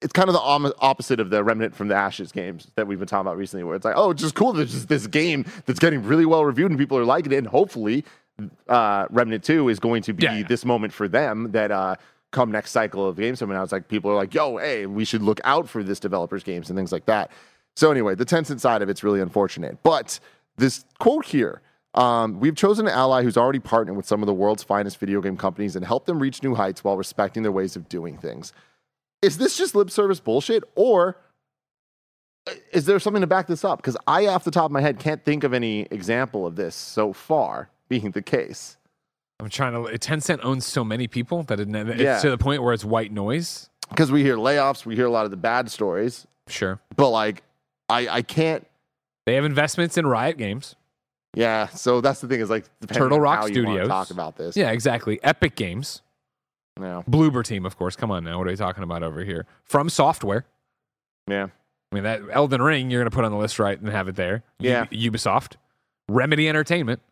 it's 0.00 0.12
kind 0.12 0.28
of 0.28 0.32
the 0.32 0.40
om- 0.40 0.72
opposite 0.80 1.20
of 1.20 1.30
the 1.30 1.44
remnant 1.44 1.72
from 1.72 1.86
the 1.86 1.94
ashes 1.94 2.32
games 2.32 2.66
that 2.74 2.88
we've 2.88 2.98
been 2.98 3.06
talking 3.06 3.20
about 3.20 3.36
recently 3.36 3.62
where 3.62 3.76
it's 3.76 3.84
like 3.84 3.94
oh 3.96 4.10
it's 4.10 4.20
just 4.20 4.34
cool 4.34 4.52
there's 4.52 4.72
just 4.72 4.88
this 4.88 5.06
game 5.06 5.44
that's 5.66 5.78
getting 5.78 6.02
really 6.02 6.26
well 6.26 6.44
reviewed 6.44 6.72
and 6.72 6.80
people 6.80 6.98
are 6.98 7.04
liking 7.04 7.30
it 7.30 7.36
and 7.36 7.46
hopefully 7.46 8.04
uh, 8.68 9.06
remnant 9.10 9.44
2 9.44 9.68
is 9.68 9.78
going 9.78 10.02
to 10.02 10.12
be 10.12 10.24
Yeah. 10.24 10.42
this 10.42 10.64
moment 10.64 10.92
for 10.92 11.06
them 11.06 11.52
that 11.52 11.70
uh, 11.70 11.94
come 12.32 12.50
next 12.50 12.72
cycle 12.72 13.06
of 13.08 13.16
games 13.16 13.38
coming 13.38 13.56
out 13.56 13.62
it's 13.62 13.70
like 13.70 13.86
people 13.86 14.10
are 14.10 14.14
like 14.16 14.34
yo 14.34 14.56
hey 14.56 14.86
we 14.86 15.04
should 15.04 15.22
look 15.22 15.40
out 15.44 15.68
for 15.68 15.84
this 15.84 16.00
developers 16.00 16.42
games 16.42 16.68
and 16.68 16.76
things 16.76 16.90
like 16.90 17.06
that 17.06 17.30
so 17.76 17.92
anyway 17.92 18.16
the 18.16 18.24
tencent 18.26 18.58
side 18.58 18.82
of 18.82 18.88
it's 18.88 19.04
really 19.04 19.20
unfortunate 19.20 19.78
but 19.84 20.18
this 20.62 20.84
quote 20.98 21.26
here 21.26 21.60
um, 21.94 22.40
we've 22.40 22.56
chosen 22.56 22.86
an 22.86 22.92
ally 22.94 23.22
who's 23.22 23.36
already 23.36 23.58
partnered 23.58 23.96
with 23.96 24.06
some 24.06 24.22
of 24.22 24.26
the 24.26 24.32
world's 24.32 24.62
finest 24.62 24.96
video 24.98 25.20
game 25.20 25.36
companies 25.36 25.76
and 25.76 25.84
helped 25.84 26.06
them 26.06 26.18
reach 26.18 26.42
new 26.42 26.54
heights 26.54 26.82
while 26.84 26.96
respecting 26.96 27.42
their 27.42 27.52
ways 27.52 27.76
of 27.76 27.88
doing 27.88 28.16
things 28.16 28.52
is 29.20 29.36
this 29.38 29.56
just 29.58 29.74
lip 29.74 29.90
service 29.90 30.20
bullshit 30.20 30.64
or 30.74 31.16
is 32.72 32.86
there 32.86 32.98
something 32.98 33.20
to 33.20 33.26
back 33.26 33.46
this 33.46 33.64
up 33.64 33.78
because 33.78 33.96
i 34.06 34.26
off 34.26 34.42
the 34.44 34.50
top 34.50 34.64
of 34.66 34.70
my 34.72 34.80
head 34.80 34.98
can't 34.98 35.24
think 35.24 35.44
of 35.44 35.52
any 35.52 35.80
example 35.90 36.46
of 36.46 36.56
this 36.56 36.74
so 36.74 37.12
far 37.12 37.68
being 37.88 38.10
the 38.12 38.22
case 38.22 38.76
I'm 39.40 39.48
trying 39.48 39.72
to. 39.72 39.98
Tencent 39.98 40.38
owns 40.44 40.64
so 40.64 40.84
many 40.84 41.08
people 41.08 41.42
that 41.44 41.58
it, 41.58 41.68
it's 41.74 42.00
Yeah. 42.00 42.20
to 42.20 42.30
the 42.30 42.38
point 42.38 42.62
where 42.62 42.72
it's 42.72 42.84
white 42.84 43.10
noise. 43.10 43.68
because 43.88 44.12
we 44.12 44.22
hear 44.22 44.36
layoffs 44.36 44.86
we 44.86 44.94
hear 44.94 45.06
a 45.06 45.10
lot 45.10 45.24
of 45.24 45.30
the 45.32 45.36
bad 45.36 45.70
stories 45.70 46.26
Sure, 46.48 46.80
but 46.96 47.10
like 47.10 47.42
i 47.88 48.08
i 48.08 48.22
can't 48.22 48.66
they 49.26 49.34
have 49.34 49.44
investments 49.44 49.96
in 49.98 50.06
Riot 50.06 50.36
Games. 50.38 50.74
yeah 51.34 51.68
so 51.68 52.00
that's 52.00 52.20
the 52.20 52.28
thing 52.28 52.40
is 52.40 52.50
like 52.50 52.64
Turtle 52.88 53.20
Rock 53.20 53.40
how 53.40 53.46
you 53.46 53.64
wanna 53.64 53.78
Studios. 53.80 53.88
talk 53.88 54.10
about 54.10 54.36
this 54.36 54.56
Yeah, 54.56 54.70
exactly. 54.70 55.22
Epic 55.22 55.54
Games, 55.56 56.02
yeah 56.80 57.02
Bloober 57.08 57.44
Team, 57.44 57.64
of 57.66 57.76
course. 57.76 57.96
Come 57.96 58.10
on 58.10 58.24
now, 58.24 58.38
what 58.38 58.46
are 58.46 58.50
we 58.50 58.56
talking 58.56 58.82
about 58.82 59.02
over 59.02 59.24
here? 59.24 59.46
From 59.64 59.88
Software. 59.88 60.44
yeah 61.28 61.46
I 61.90 61.94
mean, 61.94 62.04
that 62.04 62.22
Elden 62.30 62.62
Ring, 62.62 62.90
you're 62.90 63.02
going 63.02 63.10
to 63.10 63.14
put 63.14 63.24
on 63.26 63.32
the 63.32 63.36
list 63.36 63.58
right 63.58 63.78
and 63.78 63.86
have 63.90 64.08
it 64.08 64.16
there. 64.16 64.42
U- 64.60 64.70
Yeah. 64.70 64.86
Ubisoft, 64.86 65.56
Remedy 66.08 66.48
Entertainment, 66.48 67.02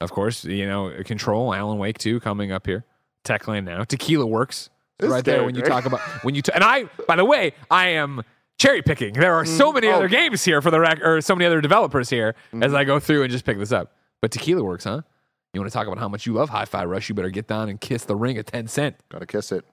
of 0.00 0.12
course. 0.12 0.44
You 0.44 0.64
know, 0.64 1.02
Control, 1.04 1.52
Alan 1.52 1.76
Wake 1.78 1.98
2 1.98 2.20
coming 2.20 2.52
up 2.52 2.66
here. 2.66 2.84
Techland 3.24 3.64
now. 3.64 3.82
Tequila 3.82 4.24
Works, 4.24 4.70
This 5.00 5.10
right 5.10 5.24
there. 5.24 5.42
When 5.44 5.56
you 5.56 5.62
talk 5.62 5.86
about 5.86 5.98
when 6.22 6.36
you 6.36 6.42
t- 6.42 6.52
and 6.54 6.62
I, 6.62 6.84
by 7.08 7.16
the 7.16 7.24
way, 7.24 7.52
I 7.68 7.88
am 7.88 8.22
cherry 8.58 8.82
picking. 8.82 9.12
There 9.14 9.34
are 9.34 9.44
so 9.44 9.72
many 9.72 9.88
oh. 9.88 9.92
other 9.96 10.08
games 10.08 10.44
here 10.44 10.60
for 10.62 10.70
the 10.70 10.80
rec- 10.80 11.02
or 11.04 11.20
so 11.20 11.34
many 11.34 11.46
other 11.46 11.60
developers 11.60 12.08
here 12.10 12.34
Mm-hmm. 12.48 12.62
as 12.62 12.74
I 12.74 12.84
go 12.84 12.98
through 13.00 13.22
and 13.22 13.30
just 13.30 13.44
pick 13.44 13.58
this 13.58 13.72
up. 13.72 13.92
But 14.22 14.30
Tequila 14.32 14.62
Works, 14.62 14.84
huh? 14.84 15.02
You 15.52 15.60
want 15.60 15.70
to 15.70 15.74
talk 15.76 15.86
about 15.86 15.98
how 15.98 16.08
much 16.08 16.26
you 16.26 16.32
love 16.34 16.50
Hi-Fi 16.50 16.84
Rush? 16.84 17.08
You 17.08 17.14
better 17.14 17.30
get 17.30 17.46
down 17.46 17.68
and 17.68 17.80
kiss 17.80 18.04
the 18.04 18.16
ring 18.16 18.36
at 18.38 18.46
Tencent. 18.46 18.94
gotta 19.10 19.26
kiss 19.26 19.52
it 19.52 19.64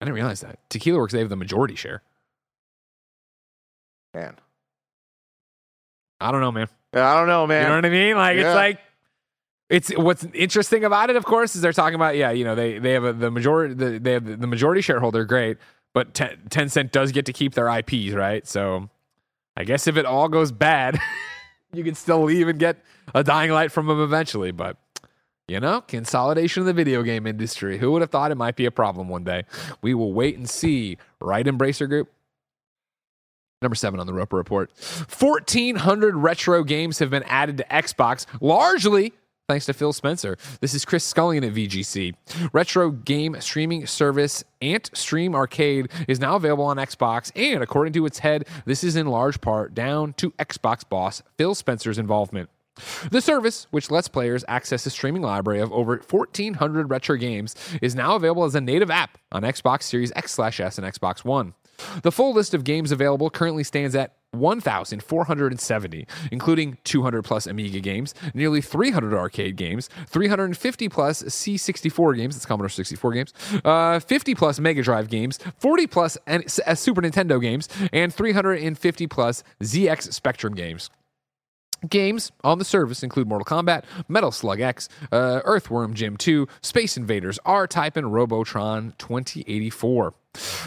I 0.00 0.04
didn't 0.04 0.14
realize 0.16 0.40
that 0.40 0.58
Tequila 0.68 0.98
Works 0.98 1.12
they 1.12 1.20
have 1.20 1.28
the 1.28 1.36
majority 1.36 1.74
share. 1.76 2.02
man 4.14 4.36
I 6.20 6.30
don't 6.30 6.40
know, 6.40 6.52
man. 6.52 6.68
i 6.94 7.14
don't 7.16 7.26
know 7.26 7.46
man 7.46 7.62
You 7.64 7.68
know 7.70 7.74
what 7.76 7.84
I 7.84 7.88
mean? 7.90 8.16
Like 8.16 8.36
Yeah. 8.36 8.48
it's 8.48 8.54
like 8.56 8.78
it's 9.68 9.90
what's 9.96 10.24
interesting 10.34 10.84
about 10.84 11.08
it, 11.08 11.16
of 11.16 11.24
course, 11.24 11.54
is 11.56 11.62
they're 11.62 11.72
talking 11.72 11.94
about 11.94 12.14
yeah, 12.16 12.30
you 12.30 12.44
know, 12.44 12.54
they 12.54 12.78
they 12.78 12.92
have 12.92 13.04
a, 13.04 13.12
the 13.12 13.30
majority 13.30 13.74
the, 13.74 13.98
they 13.98 14.12
have 14.12 14.40
the 14.40 14.46
majority 14.46 14.82
shareholder, 14.82 15.24
great, 15.24 15.56
but 15.94 16.14
Ten, 16.14 16.38
Tencent 16.48 16.90
does 16.90 17.12
get 17.12 17.26
to 17.26 17.32
keep 17.32 17.54
their 17.54 17.68
IPs, 17.68 18.12
right? 18.12 18.46
So 18.46 18.88
I 19.56 19.64
guess 19.64 19.86
if 19.86 19.96
it 19.96 20.06
all 20.06 20.28
goes 20.28 20.52
bad, 20.52 20.98
you 21.72 21.84
can 21.84 21.94
still 21.94 22.22
leave 22.22 22.48
and 22.48 22.58
get 22.58 22.78
a 23.14 23.22
dying 23.22 23.50
light 23.50 23.72
from 23.72 23.86
them 23.86 24.00
eventually, 24.00 24.50
but. 24.50 24.76
You 25.48 25.58
know, 25.58 25.82
consolidation 25.82 26.60
of 26.60 26.66
the 26.66 26.72
video 26.72 27.02
game 27.02 27.26
industry. 27.26 27.76
Who 27.76 27.90
would 27.90 28.00
have 28.00 28.10
thought 28.10 28.30
it 28.30 28.36
might 28.36 28.54
be 28.54 28.64
a 28.64 28.70
problem 28.70 29.08
one 29.08 29.24
day? 29.24 29.44
We 29.82 29.92
will 29.92 30.14
wait 30.14 30.38
and 30.38 30.48
see. 30.48 30.96
Right, 31.20 31.44
Embracer 31.44 31.88
Group? 31.88 32.10
Number 33.62 33.74
seven 33.76 34.00
on 34.00 34.06
the 34.06 34.12
Roper 34.12 34.36
Report. 34.36 34.70
1,400 35.18 36.16
retro 36.16 36.64
games 36.64 36.98
have 36.98 37.10
been 37.10 37.22
added 37.24 37.58
to 37.58 37.64
Xbox, 37.64 38.26
largely 38.40 39.12
thanks 39.52 39.66
to 39.66 39.74
Phil 39.74 39.92
Spencer. 39.92 40.38
This 40.62 40.72
is 40.72 40.86
Chris 40.86 41.04
Scullion 41.04 41.46
at 41.46 41.52
VGC. 41.52 42.14
Retro 42.54 42.90
game 42.90 43.36
streaming 43.40 43.86
service 43.86 44.42
Antstream 44.62 45.34
Arcade 45.34 45.90
is 46.08 46.18
now 46.18 46.36
available 46.36 46.64
on 46.64 46.78
Xbox, 46.78 47.30
and 47.36 47.62
according 47.62 47.92
to 47.92 48.06
its 48.06 48.20
head, 48.20 48.48
this 48.64 48.82
is 48.82 48.96
in 48.96 49.08
large 49.08 49.42
part 49.42 49.74
down 49.74 50.14
to 50.14 50.30
Xbox 50.32 50.88
boss 50.88 51.22
Phil 51.36 51.54
Spencer's 51.54 51.98
involvement. 51.98 52.48
The 53.10 53.20
service, 53.20 53.66
which 53.70 53.90
lets 53.90 54.08
players 54.08 54.42
access 54.48 54.86
a 54.86 54.90
streaming 54.90 55.20
library 55.20 55.60
of 55.60 55.70
over 55.70 55.98
1,400 55.98 56.88
retro 56.88 57.16
games, 57.16 57.54
is 57.82 57.94
now 57.94 58.16
available 58.16 58.44
as 58.44 58.54
a 58.54 58.60
native 58.62 58.90
app 58.90 59.18
on 59.32 59.42
Xbox 59.42 59.82
Series 59.82 60.12
X 60.16 60.38
S 60.38 60.78
and 60.78 60.86
Xbox 60.86 61.26
One. 61.26 61.52
The 62.02 62.12
full 62.12 62.32
list 62.32 62.54
of 62.54 62.64
games 62.64 62.90
available 62.90 63.28
currently 63.28 63.64
stands 63.64 63.94
at 63.94 64.14
1,470, 64.32 66.06
including 66.30 66.78
200 66.84 67.22
plus 67.22 67.46
Amiga 67.46 67.80
games, 67.80 68.14
nearly 68.34 68.60
300 68.60 69.14
arcade 69.14 69.56
games, 69.56 69.88
350 70.08 70.88
plus 70.88 71.22
C64 71.22 72.16
games, 72.16 72.34
that's 72.34 72.46
Commodore 72.46 72.68
64 72.68 73.12
games, 73.12 73.32
uh, 73.64 74.00
50 74.00 74.34
plus 74.34 74.58
Mega 74.58 74.82
Drive 74.82 75.08
games, 75.08 75.38
40 75.58 75.86
plus 75.86 76.18
N- 76.26 76.44
uh, 76.66 76.74
Super 76.74 77.02
Nintendo 77.02 77.40
games, 77.40 77.68
and 77.92 78.12
350 78.12 79.06
plus 79.06 79.42
ZX 79.62 80.12
Spectrum 80.12 80.54
games. 80.54 80.90
Games 81.88 82.30
on 82.44 82.58
the 82.60 82.64
service 82.64 83.02
include 83.02 83.28
Mortal 83.28 83.44
Kombat, 83.44 83.82
Metal 84.08 84.30
Slug 84.30 84.60
X, 84.60 84.88
uh, 85.10 85.40
Earthworm 85.44 85.94
Jim 85.94 86.16
2, 86.16 86.46
Space 86.60 86.96
Invaders, 86.96 87.40
R 87.44 87.66
Type, 87.66 87.96
and 87.96 88.12
Robotron 88.12 88.94
2084. 88.98 90.14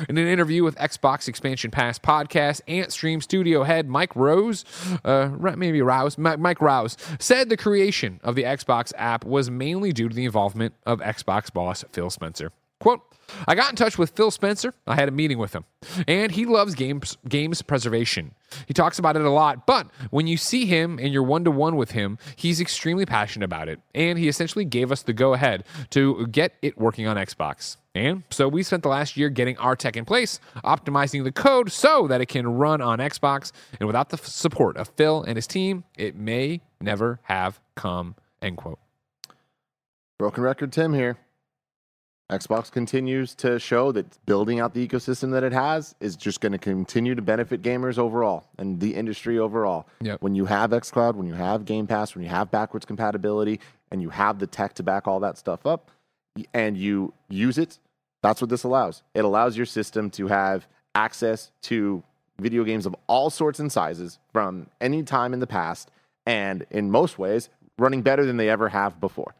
In 0.07 0.17
an 0.17 0.27
interview 0.27 0.63
with 0.63 0.75
Xbox 0.75 1.27
Expansion 1.27 1.71
Pass 1.71 1.97
podcast, 1.97 2.61
Antstream 2.67 3.21
Studio 3.23 3.63
head 3.63 3.87
Mike 3.87 4.15
Rose, 4.15 4.63
uh, 5.03 5.29
maybe 5.55 5.81
Rouse, 5.81 6.17
Mike 6.17 6.61
Rouse, 6.61 6.97
said 7.19 7.49
the 7.49 7.57
creation 7.57 8.19
of 8.23 8.35
the 8.35 8.43
Xbox 8.43 8.93
app 8.97 9.25
was 9.25 9.49
mainly 9.49 9.91
due 9.91 10.07
to 10.07 10.15
the 10.15 10.25
involvement 10.25 10.75
of 10.85 10.99
Xbox 10.99 11.51
boss 11.51 11.83
Phil 11.91 12.09
Spencer. 12.09 12.51
Quote, 12.79 13.01
I 13.47 13.55
got 13.55 13.71
in 13.71 13.75
touch 13.75 13.97
with 13.97 14.11
Phil 14.11 14.29
Spencer. 14.29 14.73
I 14.85 14.95
had 14.95 15.07
a 15.07 15.11
meeting 15.11 15.39
with 15.39 15.53
him, 15.53 15.65
and 16.07 16.31
he 16.31 16.45
loves 16.45 16.75
games 16.75 17.17
games 17.27 17.63
preservation. 17.63 18.35
He 18.67 18.73
talks 18.73 18.99
about 18.99 19.15
it 19.15 19.23
a 19.23 19.31
lot, 19.31 19.65
but 19.65 19.87
when 20.11 20.27
you 20.27 20.37
see 20.37 20.67
him 20.67 20.99
and 20.99 21.11
you're 21.11 21.23
one 21.23 21.43
to 21.45 21.51
one 21.51 21.75
with 21.75 21.91
him, 21.91 22.19
he's 22.35 22.61
extremely 22.61 23.05
passionate 23.05 23.45
about 23.45 23.67
it, 23.69 23.79
and 23.95 24.19
he 24.19 24.27
essentially 24.27 24.65
gave 24.65 24.91
us 24.91 25.01
the 25.01 25.13
go 25.13 25.33
ahead 25.33 25.63
to 25.91 26.27
get 26.27 26.53
it 26.61 26.77
working 26.77 27.07
on 27.07 27.17
Xbox. 27.17 27.77
And 27.95 28.23
so 28.29 28.49
we 28.49 28.61
spent 28.61 28.83
the 28.83 28.89
last 28.89 29.15
year 29.15 29.29
getting 29.29 29.57
our 29.57 29.75
tech 29.75 29.95
in 29.95 30.03
place, 30.03 30.41
optimizing 30.65 31.23
the 31.23 31.31
code 31.31 31.71
so 31.71 32.07
that 32.09 32.19
it 32.19 32.27
can 32.27 32.45
run 32.45 32.81
on 32.81 32.99
Xbox. 32.99 33.53
And 33.79 33.87
without 33.87 34.09
the 34.09 34.17
support 34.17 34.75
of 34.75 34.89
Phil 34.89 35.23
and 35.23 35.37
his 35.37 35.47
team, 35.47 35.85
it 35.97 36.15
may 36.15 36.61
never 36.81 37.21
have 37.23 37.61
come. 37.75 38.15
End 38.41 38.57
quote. 38.57 38.79
Broken 40.19 40.43
record 40.43 40.73
Tim 40.73 40.93
here. 40.93 41.17
Xbox 42.31 42.71
continues 42.71 43.35
to 43.35 43.59
show 43.59 43.91
that 43.91 44.25
building 44.25 44.59
out 44.59 44.73
the 44.73 44.85
ecosystem 44.85 45.31
that 45.31 45.43
it 45.43 45.53
has 45.53 45.93
is 45.99 46.15
just 46.15 46.41
going 46.41 46.51
to 46.51 46.57
continue 46.57 47.13
to 47.13 47.21
benefit 47.21 47.61
gamers 47.61 47.99
overall 47.99 48.45
and 48.57 48.79
the 48.79 48.95
industry 48.95 49.37
overall. 49.37 49.87
Yep. 50.01 50.21
When 50.21 50.33
you 50.33 50.45
have 50.45 50.71
xCloud, 50.71 51.15
when 51.15 51.27
you 51.27 51.35
have 51.35 51.65
Game 51.65 51.85
Pass, 51.85 52.15
when 52.15 52.23
you 52.23 52.29
have 52.29 52.49
backwards 52.49 52.85
compatibility, 52.85 53.59
and 53.91 54.01
you 54.01 54.09
have 54.09 54.39
the 54.39 54.47
tech 54.47 54.73
to 54.73 54.83
back 54.83 55.07
all 55.07 55.19
that 55.19 55.37
stuff 55.37 55.67
up, 55.67 55.91
and 56.53 56.75
you 56.75 57.13
use 57.29 57.59
it, 57.59 57.77
that's 58.25 58.41
what 58.41 58.49
this 58.49 58.63
allows. 58.63 59.03
It 59.13 59.25
allows 59.25 59.55
your 59.55 59.65
system 59.65 60.09
to 60.11 60.27
have 60.27 60.67
access 60.93 61.51
to 61.63 62.03
video 62.39 62.63
games 62.63 62.85
of 62.85 62.95
all 63.07 63.29
sorts 63.29 63.59
and 63.59 63.71
sizes 63.71 64.19
from 64.33 64.67
any 64.81 65.03
time 65.03 65.33
in 65.33 65.39
the 65.39 65.47
past, 65.47 65.91
and 66.25 66.65
in 66.71 66.91
most 66.91 67.17
ways, 67.19 67.49
running 67.77 68.01
better 68.01 68.25
than 68.25 68.37
they 68.37 68.49
ever 68.49 68.69
have 68.69 68.99
before 68.99 69.35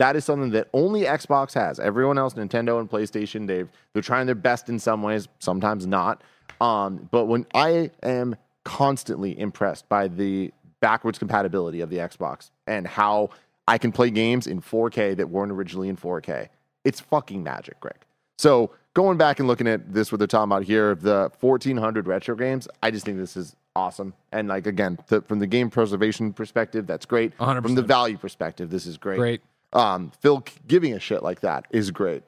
that 0.00 0.16
is 0.16 0.24
something 0.24 0.48
that 0.52 0.66
only 0.72 1.02
Xbox 1.02 1.52
has. 1.52 1.78
Everyone 1.78 2.16
else, 2.16 2.32
Nintendo 2.32 2.80
and 2.80 2.88
PlayStation, 2.88 3.46
they've 3.46 3.68
they're 3.92 4.00
trying 4.00 4.24
their 4.24 4.34
best 4.34 4.70
in 4.70 4.78
some 4.78 5.02
ways, 5.02 5.28
sometimes 5.40 5.86
not. 5.86 6.22
Um, 6.58 7.06
but 7.10 7.26
when 7.26 7.44
I 7.52 7.90
am 8.02 8.34
constantly 8.64 9.38
impressed 9.38 9.86
by 9.90 10.08
the 10.08 10.52
backwards 10.80 11.18
compatibility 11.18 11.82
of 11.82 11.90
the 11.90 11.98
Xbox 11.98 12.50
and 12.66 12.86
how 12.86 13.28
I 13.68 13.76
can 13.76 13.92
play 13.92 14.08
games 14.08 14.46
in 14.46 14.62
4K 14.62 15.18
that 15.18 15.28
weren't 15.28 15.52
originally 15.52 15.90
in 15.90 15.98
4K. 15.98 16.48
It's 16.82 17.00
fucking 17.00 17.42
magic, 17.42 17.78
Greg. 17.80 17.98
So 18.40 18.70
going 18.94 19.18
back 19.18 19.38
and 19.38 19.46
looking 19.46 19.66
at 19.66 19.92
this, 19.92 20.10
what 20.10 20.16
they're 20.16 20.26
talking 20.26 20.50
about 20.50 20.62
here, 20.62 20.94
the 20.94 21.30
1400 21.40 22.06
retro 22.06 22.34
games, 22.34 22.66
I 22.82 22.90
just 22.90 23.04
think 23.04 23.18
this 23.18 23.36
is 23.36 23.54
awesome. 23.76 24.14
And 24.32 24.48
like 24.48 24.66
again, 24.66 24.98
the, 25.08 25.20
from 25.20 25.40
the 25.40 25.46
game 25.46 25.68
preservation 25.68 26.32
perspective, 26.32 26.86
that's 26.86 27.04
great. 27.04 27.36
100%. 27.36 27.60
From 27.60 27.74
the 27.74 27.82
value 27.82 28.16
perspective, 28.16 28.70
this 28.70 28.86
is 28.86 28.96
great. 28.96 29.18
Great. 29.18 29.42
Um, 29.74 30.10
Phil 30.20 30.42
giving 30.66 30.94
a 30.94 30.98
shit 30.98 31.22
like 31.22 31.40
that 31.40 31.66
is 31.68 31.90
great. 31.90 32.22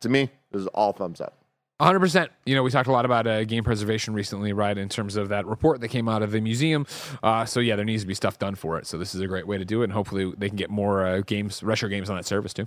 To 0.00 0.08
me, 0.08 0.30
this 0.50 0.62
is 0.62 0.66
all 0.68 0.94
thumbs 0.94 1.20
up. 1.20 1.34
100%. 1.78 2.28
You 2.46 2.54
know, 2.54 2.62
we 2.62 2.70
talked 2.70 2.88
a 2.88 2.92
lot 2.92 3.04
about 3.04 3.26
uh, 3.26 3.44
game 3.44 3.64
preservation 3.64 4.14
recently, 4.14 4.54
right, 4.54 4.78
in 4.78 4.88
terms 4.88 5.14
of 5.16 5.28
that 5.28 5.44
report 5.44 5.82
that 5.82 5.88
came 5.88 6.08
out 6.08 6.22
of 6.22 6.30
the 6.30 6.40
museum. 6.40 6.86
Uh, 7.22 7.44
so, 7.44 7.60
yeah, 7.60 7.76
there 7.76 7.84
needs 7.84 8.02
to 8.02 8.06
be 8.06 8.14
stuff 8.14 8.38
done 8.38 8.54
for 8.54 8.78
it. 8.78 8.86
So, 8.86 8.96
this 8.96 9.14
is 9.14 9.20
a 9.20 9.26
great 9.26 9.46
way 9.46 9.58
to 9.58 9.64
do 9.66 9.82
it. 9.82 9.84
And 9.84 9.92
hopefully, 9.92 10.32
they 10.38 10.48
can 10.48 10.56
get 10.56 10.70
more 10.70 11.04
uh, 11.04 11.20
games, 11.20 11.62
retro 11.62 11.90
games 11.90 12.08
on 12.08 12.16
that 12.16 12.24
service, 12.24 12.54
too. 12.54 12.66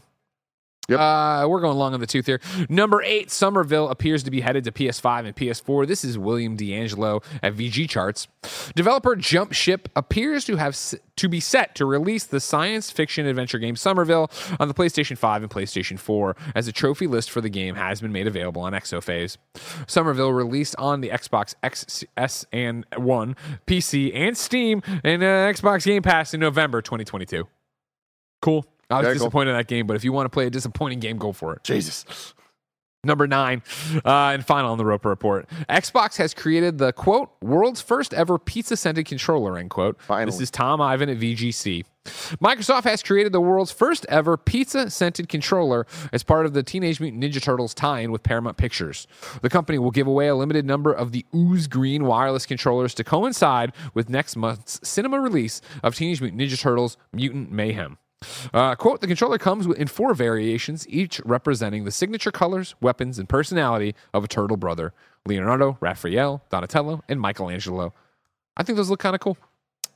Yep. 0.90 1.00
Uh, 1.00 1.46
we're 1.50 1.60
going 1.60 1.78
long 1.78 1.94
on 1.94 2.00
the 2.00 2.08
tooth 2.08 2.26
here. 2.28 2.40
Number 2.70 3.02
eight, 3.02 3.30
Somerville 3.30 3.90
appears 3.90 4.24
to 4.24 4.32
be 4.32 4.40
headed 4.40 4.64
to 4.64 4.72
PS5 4.72 5.26
and 5.26 5.36
PS4. 5.36 5.86
This 5.86 6.06
is 6.06 6.18
William 6.18 6.56
D'Angelo 6.56 7.22
at 7.44 7.54
VG 7.56 7.90
Charts. 7.90 8.30
Developer 8.74 9.16
Jumpship 9.18 9.88
appears 9.98 10.46
to 10.46 10.56
have 10.56 10.72
s- 10.72 10.96
to 11.18 11.28
be 11.28 11.42
set 11.42 11.76
to 11.76 11.86
release 11.86 12.24
the 12.24 12.40
science 12.40 12.90
fiction 12.90 13.26
adventure 13.26 13.60
game 13.60 13.76
Somerville 13.76 14.32
on 14.62 14.70
the 14.70 14.74
PlayStation 14.74 15.18
5 15.18 15.42
and 15.44 15.52
PlayStation 15.52 16.00
4, 16.00 16.38
as 16.56 16.70
a 16.70 16.72
trophy 16.72 17.06
list 17.08 17.32
for 17.32 17.42
the 17.42 17.50
game 17.50 17.76
has 17.76 18.00
been 18.00 18.14
made 18.14 18.28
available 18.28 18.62
on 18.62 18.72
Exophase. 18.72 19.36
Somerville 19.88 20.32
released 20.32 20.76
on 20.78 21.02
the 21.02 21.10
Xbox 21.10 21.54
XS 21.64 22.46
and 22.54 22.86
One, 22.96 23.36
PC, 23.66 24.16
and 24.16 24.38
Steam, 24.38 24.82
and 25.04 25.22
uh, 25.22 25.52
Xbox 25.52 25.86
Game 25.86 26.02
Pass 26.02 26.34
in 26.34 26.40
November 26.40 26.82
2022. 26.82 27.46
Cool. 28.42 28.66
I 28.90 29.00
was 29.00 29.06
cool. 29.06 29.14
disappointed 29.14 29.52
in 29.52 29.58
that 29.58 29.68
game, 29.68 29.88
but 29.88 29.96
if 29.96 30.04
you 30.04 30.14
want 30.14 30.26
to 30.26 30.30
play 30.30 30.48
a 30.48 30.50
disappointing 30.50 31.00
game, 31.00 31.18
go 31.18 31.34
for 31.34 31.54
it. 31.54 31.64
Jesus. 31.64 32.34
Number 33.04 33.28
nine, 33.28 33.62
uh, 34.04 34.32
and 34.34 34.46
final 34.46 34.72
on 34.72 34.78
the 34.78 34.86
Roper 34.86 35.08
report. 35.08 35.48
Xbox 35.70 36.18
has 36.18 36.34
created 36.34 36.78
the 36.78 36.92
quote 36.92 37.30
world's 37.42 37.80
first 37.80 38.14
ever 38.14 38.38
pizza 38.40 38.76
scented 38.76 39.06
controller. 39.06 39.58
End 39.58 39.70
quote. 39.70 40.02
Finally. 40.02 40.26
This 40.26 40.42
is 40.42 40.52
Tom 40.52 40.82
Ivan 40.82 41.08
at 41.08 41.18
VGC. 41.18 41.86
Microsoft 42.42 42.86
has 42.86 43.04
created 43.04 43.34
the 43.34 43.40
world's 43.40 43.72
first 43.72 44.06
ever 44.10 44.36
pizza 44.36 44.90
scented 44.90 45.30
controller 45.30 45.86
as 46.12 46.24
part 46.24 46.46
of 46.46 46.54
the 46.54 46.64
Teenage 46.64 47.00
Mutant 47.00 47.24
Ninja 47.24 47.42
Turtles 47.42 47.74
tie-in 47.74 48.12
with 48.12 48.24
Paramount 48.24 48.58
Pictures. 48.58 49.08
The 49.42 49.50
company 49.50 49.78
will 49.78 49.92
give 49.92 50.08
away 50.08 50.28
a 50.28 50.36
limited 50.36 50.66
number 50.66 50.92
of 50.92 51.12
the 51.12 51.26
Ooze 51.36 51.68
Green 51.68 52.06
wireless 52.06 52.46
controllers 52.46 52.94
to 52.96 53.04
coincide 53.04 53.74
with 53.94 54.10
next 54.10 54.36
month's 54.36 54.80
cinema 54.88 55.20
release 55.20 55.62
of 55.84 55.96
Teenage 55.96 56.20
Mutant 56.20 56.42
Ninja 56.42 56.60
Turtles: 56.60 56.98
Mutant 57.14 57.52
Mayhem. 57.52 57.98
Uh, 58.54 58.74
quote, 58.76 59.02
the 59.02 59.08
controller 59.08 59.38
comes 59.38 59.66
in 59.68 59.88
four 59.88 60.14
variations, 60.14 60.88
each 60.90 61.22
representing 61.24 61.84
the 61.86 61.92
signature 61.92 62.32
colors, 62.32 62.74
weapons, 62.82 63.20
and 63.20 63.30
personality 63.30 63.94
of 64.14 64.24
a 64.24 64.28
turtle 64.28 64.58
brother 64.58 64.94
Leonardo, 65.26 65.78
Raphael, 65.82 66.42
Donatello, 66.50 67.04
and 67.10 67.20
Michelangelo. 67.20 67.94
I 68.56 68.64
think 68.64 68.78
those 68.78 68.90
look 68.90 69.00
kind 69.00 69.14
of 69.14 69.20
cool. 69.22 69.38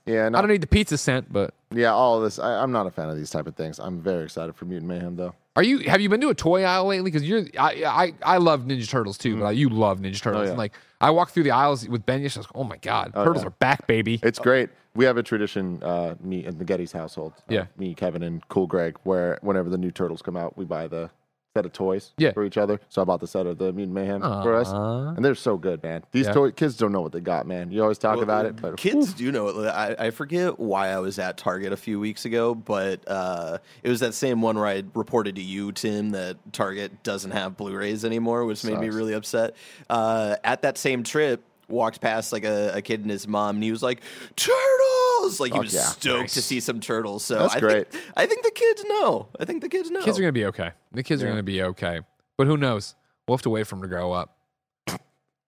Yeah, 0.06 0.28
no, 0.30 0.38
I 0.38 0.42
don't 0.42 0.50
need 0.52 0.62
the 0.62 0.68
pizza 0.68 0.98
scent, 0.98 1.32
but 1.32 1.54
yeah, 1.74 1.94
all 1.94 2.18
of 2.18 2.24
this. 2.24 2.38
I, 2.40 2.62
I'm 2.62 2.72
not 2.72 2.86
a 2.88 2.92
fan 2.92 3.10
of 3.10 3.16
these 3.16 3.30
type 3.30 3.48
of 3.48 3.56
things. 3.56 3.80
I'm 3.80 4.02
very 4.02 4.24
excited 4.26 4.56
for 4.56 4.66
Mutant 4.66 4.90
Mayhem, 4.90 5.16
though. 5.16 5.34
are 5.56 5.64
you? 5.64 5.80
Have 5.90 6.02
you 6.02 6.10
been 6.10 6.22
to 6.22 6.30
a 6.30 6.36
toy 6.36 6.64
aisle 6.64 6.88
lately? 6.88 7.12
Because 7.12 7.28
you're, 7.28 7.46
I, 7.58 7.84
I, 7.86 8.14
I 8.36 8.38
love 8.38 8.62
Ninja 8.62 8.90
Turtles 8.90 9.18
too, 9.18 9.40
but 9.40 9.56
you 9.56 9.70
love 9.70 10.00
Ninja 10.00 10.20
Turtles. 10.22 10.42
Oh, 10.42 10.44
yeah. 10.44 10.50
And 10.50 10.58
like, 10.58 10.74
I 11.00 11.12
walk 11.12 11.30
through 11.32 11.44
the 11.44 11.52
aisles 11.52 11.88
with 11.88 12.04
Ben. 12.06 12.20
I 12.20 12.24
was 12.24 12.36
like, 12.38 12.46
oh 12.56 12.64
my 12.64 12.78
god, 12.78 13.12
Oh, 13.16 13.24
turtles 13.24 13.44
yeah. 13.44 13.48
are 13.48 13.52
back, 13.52 13.86
baby. 13.88 14.20
It's 14.24 14.40
great. 14.40 14.70
We 14.94 15.06
have 15.06 15.18
a 15.18 15.24
tradition, 15.24 15.82
uh, 15.84 16.16
me 16.22 16.44
and 16.46 16.60
the 16.60 16.66
Gettys 16.66 16.92
household. 16.92 17.34
uh, 17.40 17.42
Yeah. 17.54 17.66
Me, 17.78 17.94
Kevin, 17.94 18.24
and 18.24 18.46
Cool 18.50 18.68
Greg, 18.68 18.98
where 19.04 19.38
whenever 19.42 19.70
the 19.70 19.78
new 19.78 19.92
turtles 19.92 20.22
come 20.22 20.36
out, 20.36 20.58
we 20.58 20.66
buy 20.66 20.88
the 20.88 21.10
set 21.54 21.66
of 21.66 21.74
toys 21.74 22.14
Yeah. 22.18 22.32
for 22.32 22.46
each 22.46 22.58
other. 22.58 22.80
So 22.88 23.02
I 23.02 23.06
bought 23.06 23.20
the 23.20 23.28
set 23.28 23.46
of 23.46 23.58
the 23.58 23.74
Mutant 23.74 23.94
Mayhem 23.94 24.22
for 24.22 24.54
us, 24.56 24.72
and 24.72 25.24
they're 25.24 25.36
so 25.36 25.58
good, 25.58 25.84
man. 25.84 26.02
These 26.14 26.28
Yeah. 26.28 26.34
toy 26.34 26.52
kids 26.52 26.78
don't 26.78 26.94
know 26.94 27.02
what 27.02 27.12
they 27.12 27.20
got, 27.20 27.46
man. 27.46 27.72
You 27.72 27.82
always 27.82 27.98
talk 27.98 28.16
Well, 28.16 28.24
about 28.24 28.46
it, 28.46 28.62
but 28.62 28.78
kids 28.78 29.14
do 29.14 29.32
know 29.34 29.50
it. 29.50 29.68
I, 29.68 29.96
I 30.00 30.12
forget 30.12 30.58
why 30.60 30.88
I 30.90 31.00
was 31.00 31.20
at 31.20 31.36
Target 31.36 31.74
a 31.74 31.78
few 31.78 32.00
weeks 32.00 32.24
ago, 32.24 32.56
but 32.56 33.02
uh, 33.06 33.58
it 33.84 33.90
was 33.90 34.00
that 34.00 34.14
same 34.14 34.42
one 34.42 34.56
where 34.58 34.68
I 34.68 34.84
reported 34.94 35.36
to 35.36 35.42
you, 35.42 35.74
Tim, 35.74 36.12
that 36.12 36.38
Target 36.54 37.04
doesn't 37.04 37.32
have 37.32 37.58
Blu-rays 37.58 38.06
anymore, 38.06 38.46
which 38.46 38.64
made 38.64 38.80
me 38.80 38.90
really 38.90 39.14
upset. 39.14 39.54
Uh, 39.90 40.38
at 40.46 40.62
that 40.62 40.78
same 40.78 41.04
trip, 41.04 41.44
walked 41.72 42.02
past 42.02 42.32
like 42.32 42.44
a, 42.44 42.72
a 42.76 42.82
kid 42.82 43.02
and 43.02 43.10
his 43.10 43.28
mom, 43.28 43.56
and 43.58 43.64
he 43.64 43.72
was 43.72 43.82
like, 43.82 44.02
"Turtles!" 44.36 45.40
Like 45.40 45.52
he 45.52 45.58
Fuck 45.58 45.64
was 45.66 45.74
yeah. 45.74 45.82
stoked 45.86 46.20
Nice. 46.22 46.34
to 46.36 46.42
see 46.42 46.60
some 46.60 46.80
turtles. 46.80 47.24
So 47.24 47.40
That's 47.40 47.56
I 47.56 47.60
great. 47.60 47.92
Think, 47.92 48.04
I 48.18 48.26
think 48.26 48.44
the 48.44 48.52
kids 48.52 48.84
know. 48.86 49.28
I 49.40 49.46
think 49.46 49.62
the 49.62 49.70
kids 49.70 49.90
know. 49.92 50.02
Kids 50.02 50.18
are 50.20 50.22
gonna 50.22 50.32
be 50.32 50.46
okay. 50.46 50.72
The 50.92 51.04
kids 51.04 51.24
are 51.24 51.28
gonna 51.28 51.44
be 51.44 51.62
okay. 51.64 52.02
But 52.38 52.48
who 52.48 52.58
knows? 52.58 52.96
We'll 53.28 53.38
have 53.38 53.44
to 53.44 53.50
wait 53.50 53.68
for 53.68 53.76
them 53.76 53.84
to 53.84 53.88
grow 53.88 54.12
up. 54.12 54.36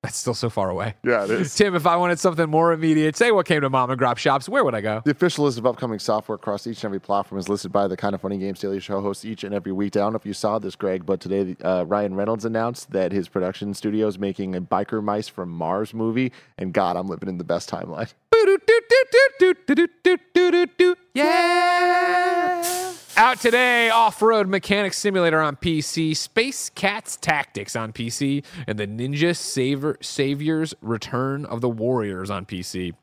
That's 0.04 0.18
still 0.18 0.34
so 0.34 0.50
far 0.50 0.70
away. 0.70 0.96
yeah, 1.04 1.24
it 1.24 1.32
is. 1.32 1.56
Tim, 1.56 1.76
if 1.76 1.88
I 1.88 1.96
wanted 1.96 2.20
something 2.20 2.50
more 2.50 2.74
immediate, 2.74 3.16
say 3.16 3.32
what 3.32 3.46
came 3.46 3.62
to 3.62 3.70
mom 3.70 3.90
and 3.90 4.00
grop 4.00 4.18
shops, 4.18 4.50
where 4.50 4.64
would 4.66 4.76
I 4.76 4.82
go? 4.82 5.02
The 5.06 5.12
official 5.12 5.46
list 5.46 5.58
of 5.58 5.66
upcoming 5.66 5.98
software 5.98 6.36
across 6.36 6.68
each 6.68 6.80
and 6.80 6.86
every 6.86 7.00
platform 7.00 7.40
is 7.40 7.48
listed 7.48 7.72
by 7.72 7.88
the 7.88 7.96
Kinda 7.96 8.18
Funny 8.18 8.38
Games 8.38 8.60
Daily 8.60 8.82
Show 8.82 9.00
hosts 9.00 9.24
each 9.24 9.46
and 9.46 9.56
every 9.56 9.72
week. 9.72 9.96
I 9.96 10.00
don't 10.02 10.12
know 10.12 10.18
if 10.18 10.26
you 10.26 10.34
saw 10.34 10.60
this, 10.60 10.76
Greg, 10.76 11.06
but 11.06 11.22
today 11.22 11.56
uh, 11.64 11.86
Ryan 11.88 12.16
Reynolds 12.16 12.44
announced 12.44 12.92
that 12.92 13.14
his 13.14 13.30
production 13.30 13.74
studio 13.74 14.08
is 14.08 14.20
making 14.20 14.56
a 14.56 14.62
Biker 14.62 15.02
Mice 15.02 15.30
from 15.30 15.50
Mars 15.50 15.94
movie. 15.94 16.34
And 16.58 16.74
God, 16.74 16.98
I'm 16.98 17.08
living 17.08 17.30
in 17.30 17.38
the 17.38 17.46
best 17.46 17.70
timeline. 17.70 18.14
Yeah. 21.14 22.10
Out 23.34 23.40
today, 23.40 23.90
Off 23.90 24.22
Road 24.22 24.48
Mechanic 24.48 24.94
Simulator 24.94 25.42
on 25.42 25.56
PC, 25.56 26.16
Space 26.16 26.70
Cats 26.70 27.18
Tactics 27.18 27.76
on 27.76 27.92
PC, 27.92 28.46
and 28.68 28.78
the 28.78 28.86
Ninja 28.86 29.36
Saver, 29.36 29.98
Saviors 30.02 30.76
Return 30.82 31.44
of 31.46 31.60
the 31.60 31.68
Warriors 31.68 32.30
on 32.30 32.46
PC. 32.46 32.94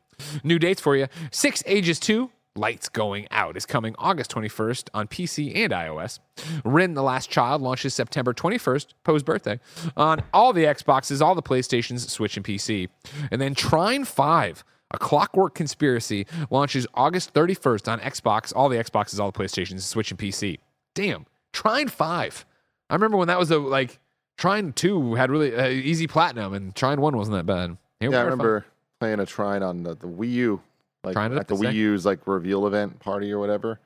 New 0.44 0.60
dates 0.60 0.80
for 0.80 0.94
you 0.94 1.08
Six 1.32 1.64
Ages 1.66 1.98
2, 1.98 2.30
Lights 2.54 2.88
Going 2.88 3.26
Out, 3.32 3.56
is 3.56 3.66
coming 3.66 3.96
August 3.98 4.30
21st 4.30 4.88
on 4.94 5.08
PC 5.08 5.56
and 5.56 5.72
iOS. 5.72 6.20
Rin 6.64 6.94
the 6.94 7.02
Last 7.02 7.28
Child 7.28 7.60
launches 7.60 7.92
September 7.92 8.32
21st, 8.32 8.86
Poe's 9.02 9.24
birthday, 9.24 9.58
on 9.96 10.22
all 10.32 10.52
the 10.52 10.62
Xboxes, 10.62 11.20
all 11.20 11.34
the 11.34 11.42
PlayStations, 11.42 12.08
Switch, 12.08 12.36
and 12.36 12.46
PC. 12.46 12.88
And 13.32 13.40
then 13.42 13.56
Trine 13.56 14.04
5. 14.04 14.62
A 14.92 14.98
Clockwork 14.98 15.54
Conspiracy 15.54 16.26
launches 16.50 16.86
August 16.94 17.32
31st 17.32 17.90
on 17.90 18.00
Xbox, 18.00 18.52
all 18.54 18.68
the 18.68 18.76
Xboxes, 18.76 19.20
all 19.20 19.30
the 19.30 19.38
PlayStations, 19.38 19.82
Switch, 19.82 20.10
and 20.10 20.18
PC. 20.18 20.58
Damn, 20.94 21.26
Trine 21.52 21.88
5. 21.88 22.46
I 22.88 22.94
remember 22.94 23.16
when 23.16 23.28
that 23.28 23.38
was 23.38 23.50
a, 23.50 23.58
like, 23.58 24.00
Trine 24.36 24.72
2 24.72 25.14
had 25.14 25.30
really 25.30 25.54
uh, 25.54 25.68
easy 25.68 26.06
platinum, 26.06 26.54
and 26.54 26.74
Trine 26.74 27.00
1 27.00 27.16
wasn't 27.16 27.36
that 27.36 27.46
bad. 27.46 27.76
Here 28.00 28.10
Yeah, 28.10 28.20
I 28.20 28.22
remember 28.22 28.66
playing 28.98 29.20
a 29.20 29.26
Trine 29.26 29.62
on 29.62 29.82
the, 29.82 29.94
the 29.94 30.06
Wii 30.06 30.30
U, 30.32 30.60
like 31.04 31.16
at 31.16 31.48
the 31.48 31.56
to 31.56 31.62
Wii? 31.62 31.74
U's 31.74 32.06
like 32.06 32.26
reveal 32.26 32.66
event 32.66 32.98
party 33.00 33.30
or 33.32 33.38
whatever. 33.38 33.78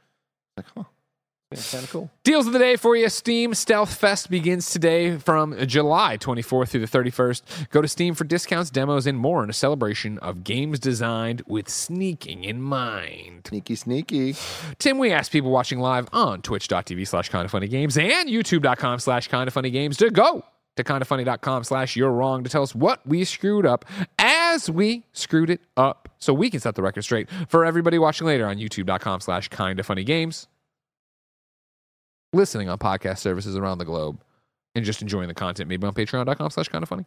Like, 0.57 0.67
huh, 0.77 0.85
kind 1.63 1.85
of 1.85 1.91
cool. 1.91 2.11
Deals 2.23 2.47
of 2.47 2.53
the 2.53 2.59
day 2.59 2.77
for 2.77 2.97
you. 2.97 3.09
Steam 3.09 3.55
Stealth 3.55 3.95
Fest 3.95 4.31
begins 4.31 4.71
today 4.71 5.17
from 5.19 5.57
July 5.67 6.17
24th 6.19 6.69
through 6.69 6.87
the 6.87 6.99
31st. 6.99 7.71
Go 7.71 7.83
to 7.83 7.89
Steam 7.89 8.15
for 8.15 8.25
discounts, 8.25 8.71
demos, 8.71 9.07
and 9.07 9.19
more 9.19 9.43
in 9.45 9.51
a 9.51 9.55
celebration 9.55 10.19
of 10.19 10.45
games 10.45 10.79
designed 10.79 11.43
with 11.47 11.69
sneaking 11.69 12.45
in 12.45 12.61
mind. 12.63 13.47
Sneaky, 13.47 13.75
sneaky. 13.75 14.37
Tim, 14.79 14.99
we 14.99 15.13
asked 15.13 15.33
people 15.33 15.51
watching 15.51 15.81
live 15.81 16.09
on 16.13 16.43
twitch.tv 16.43 17.07
slash 17.07 17.29
kind 17.29 17.45
of 17.45 17.51
funny 17.51 17.69
games 17.69 17.97
and 17.97 18.29
youtube.com 18.29 18.99
slash 18.99 19.29
kind 19.29 19.49
of 19.49 19.55
funny 19.55 19.71
games 19.71 19.97
to 19.97 20.11
go 20.11 20.45
to 20.77 20.85
kindafunny.com 20.85 21.65
slash 21.65 21.97
you're 21.97 22.11
wrong 22.11 22.43
to 22.43 22.51
tell 22.51 22.63
us 22.63 22.75
what 22.75 23.07
we 23.07 23.25
screwed 23.25 23.65
up 23.67 23.85
as 24.19 24.69
we 24.71 25.05
screwed 25.13 25.51
it 25.51 25.61
up 25.77 26.09
so 26.19 26.33
we 26.35 26.51
can 26.51 26.61
set 26.61 26.75
the 26.75 26.83
record 26.83 27.03
straight 27.03 27.29
for 27.49 27.65
everybody 27.65 27.99
watching 27.99 28.27
later 28.27 28.47
on 28.47 28.57
youtube.com 28.57 29.21
slash 29.21 29.49
kind 29.49 29.79
of 29.79 29.87
funny 29.87 30.05
games 30.05 30.49
listening 32.35 32.69
on 32.69 32.79
podcast 32.79 33.19
services 33.19 33.57
around 33.57 33.79
the 33.79 33.85
globe 33.85 34.21
and 34.75 34.85
just 34.85 35.03
enjoying 35.03 35.29
the 35.29 35.35
content 35.35 35.69
maybe 35.69 35.87
on 35.87 35.95
patreon.com 35.95 36.51
slash 36.51 36.69
kind 36.69 36.83
of 36.83 36.89
funny 36.89 37.05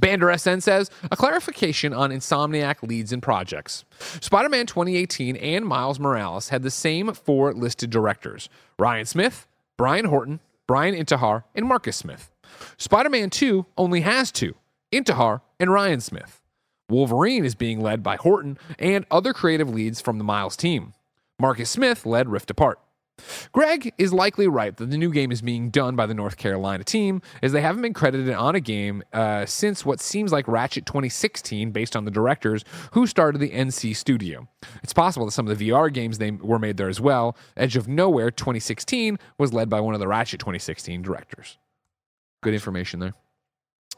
Bander 0.00 0.38
SN 0.38 0.60
says 0.60 0.90
a 1.10 1.16
clarification 1.16 1.92
on 1.92 2.10
Insomniac 2.10 2.82
leads 2.82 3.12
and 3.12 3.22
projects. 3.22 3.84
Spider 4.20 4.48
Man 4.48 4.66
2018 4.66 5.36
and 5.36 5.66
Miles 5.66 6.00
Morales 6.00 6.48
had 6.48 6.62
the 6.62 6.70
same 6.70 7.12
four 7.12 7.52
listed 7.52 7.90
directors 7.90 8.48
Ryan 8.78 9.04
Smith, 9.04 9.46
Brian 9.76 10.06
Horton, 10.06 10.40
Brian 10.66 10.94
Intihar, 10.94 11.44
and 11.54 11.66
Marcus 11.66 11.96
Smith. 11.96 12.30
Spider 12.76 13.10
Man 13.10 13.30
2 13.30 13.66
only 13.76 14.00
has 14.00 14.32
two 14.32 14.54
Intihar 14.92 15.42
and 15.60 15.72
Ryan 15.72 16.00
Smith. 16.00 16.42
Wolverine 16.88 17.44
is 17.44 17.54
being 17.54 17.80
led 17.80 18.02
by 18.02 18.16
Horton 18.16 18.56
and 18.78 19.04
other 19.10 19.34
creative 19.34 19.68
leads 19.68 20.00
from 20.00 20.16
the 20.16 20.24
Miles 20.24 20.56
team. 20.56 20.94
Marcus 21.38 21.68
Smith 21.68 22.06
led 22.06 22.30
Rift 22.30 22.50
Apart. 22.50 22.80
Greg 23.52 23.92
is 23.98 24.12
likely 24.12 24.48
right 24.48 24.76
that 24.76 24.90
the 24.90 24.98
new 24.98 25.12
game 25.12 25.32
is 25.32 25.42
being 25.42 25.70
done 25.70 25.96
by 25.96 26.06
the 26.06 26.14
North 26.14 26.36
Carolina 26.36 26.84
team, 26.84 27.22
as 27.42 27.52
they 27.52 27.60
haven't 27.60 27.82
been 27.82 27.94
credited 27.94 28.32
on 28.34 28.54
a 28.54 28.60
game 28.60 29.02
uh, 29.12 29.46
since 29.46 29.84
what 29.84 30.00
seems 30.00 30.32
like 30.32 30.46
Ratchet 30.48 30.86
2016, 30.86 31.70
based 31.70 31.96
on 31.96 32.04
the 32.04 32.10
directors 32.10 32.64
who 32.92 33.06
started 33.06 33.38
the 33.38 33.50
NC 33.50 33.96
studio. 33.96 34.48
It's 34.82 34.92
possible 34.92 35.26
that 35.26 35.32
some 35.32 35.48
of 35.48 35.58
the 35.58 35.68
VR 35.68 35.92
games 35.92 36.18
they 36.18 36.30
were 36.30 36.58
made 36.58 36.76
there 36.76 36.88
as 36.88 37.00
well. 37.00 37.36
Edge 37.56 37.76
of 37.76 37.88
Nowhere 37.88 38.30
2016 38.30 39.18
was 39.38 39.52
led 39.52 39.68
by 39.68 39.80
one 39.80 39.94
of 39.94 40.00
the 40.00 40.08
Ratchet 40.08 40.40
2016 40.40 41.02
directors. 41.02 41.58
Good 42.42 42.54
information 42.54 43.00
there. 43.00 43.14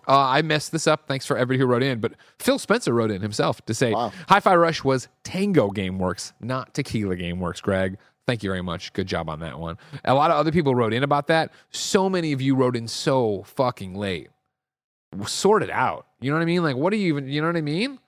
Uh, 0.09 0.19
I 0.19 0.43
messed 0.43 0.73
this 0.73 0.87
up. 0.87 1.07
Thanks 1.07 1.27
for 1.27 1.37
everybody 1.37 1.59
who 1.59 1.67
wrote 1.67 1.83
in. 1.83 2.01
But 2.01 2.15
Phil 2.39 2.59
Spencer 2.59 2.93
wrote 2.93 3.11
in 3.11 3.21
himself 3.21 3.65
to 3.67 3.75
say 3.75 3.93
Wow. 3.93 4.13
Hi 4.29 4.41
Fi 4.41 4.57
Rush 4.57 4.83
was 4.83 5.09
Tango 5.25 5.69
Gameworks, 5.69 6.33
not 6.41 6.75
Tequila 6.75 7.17
Gameworks, 7.17 7.63
Greg. 7.63 7.99
Thank 8.27 8.43
you 8.43 8.51
very 8.51 8.63
much. 8.63 8.93
Good 8.93 9.07
job 9.07 9.29
on 9.29 9.41
that 9.41 9.59
one. 9.59 9.77
A 10.05 10.15
lot 10.15 10.31
of 10.31 10.37
other 10.37 10.53
people 10.53 10.75
wrote 10.75 10.93
in 10.93 11.03
about 11.03 11.27
that. 11.29 11.53
So 11.71 12.09
many 12.09 12.33
of 12.33 12.41
you 12.41 12.55
wrote 12.55 12.77
in 12.77 12.87
so 12.87 13.43
fucking 13.45 13.95
late. 13.95 14.29
Sort 15.27 15.63
it 15.63 15.71
out. 15.71 16.07
You 16.21 16.31
know 16.31 16.37
what 16.37 16.43
I 16.43 16.47
mean? 16.47 16.63
Like, 16.63 16.77
what 16.77 16.91
do 16.91 16.97
you 16.97 17.09
even, 17.09 17.29
you 17.29 17.41
know 17.41 17.49
what 17.49 17.57
I 17.57 17.61
mean? 17.63 17.99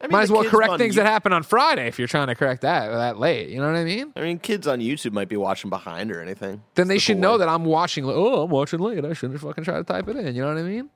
I 0.00 0.06
mean, 0.06 0.12
Might 0.12 0.22
as 0.24 0.30
well 0.30 0.44
correct 0.44 0.70
on 0.72 0.78
things 0.78 0.96
that 0.96 1.06
happen 1.06 1.32
on 1.32 1.42
Friday 1.42 1.86
if 1.86 1.98
you're 1.98 2.06
trying 2.08 2.26
to 2.26 2.34
correct 2.34 2.60
that 2.62 2.88
that 2.90 3.18
late. 3.18 3.48
You 3.48 3.58
know 3.60 3.66
what 3.66 3.76
I 3.76 3.84
mean? 3.84 4.12
I 4.14 4.20
mean, 4.20 4.38
kids 4.38 4.66
on 4.66 4.80
YouTube 4.80 5.12
might 5.12 5.28
be 5.28 5.36
watching 5.36 5.70
behind 5.70 6.12
or 6.12 6.20
anything. 6.20 6.62
Then 6.74 6.88
they 6.88 6.94
the 6.94 7.00
should 7.00 7.18
know 7.18 7.38
that 7.38 7.48
I'm 7.48 7.64
watching. 7.64 8.04
Oh, 8.04 8.42
I'm 8.42 8.50
watching 8.50 8.80
late. 8.80 9.02
I 9.04 9.14
shouldn't 9.14 9.40
fucking 9.40 9.64
try 9.64 9.76
to 9.76 9.84
type 9.84 10.06
it 10.08 10.16
in. 10.16 10.34
You 10.34 10.42
know 10.42 10.48
what 10.48 10.58
I 10.58 10.62
mean? 10.62 10.90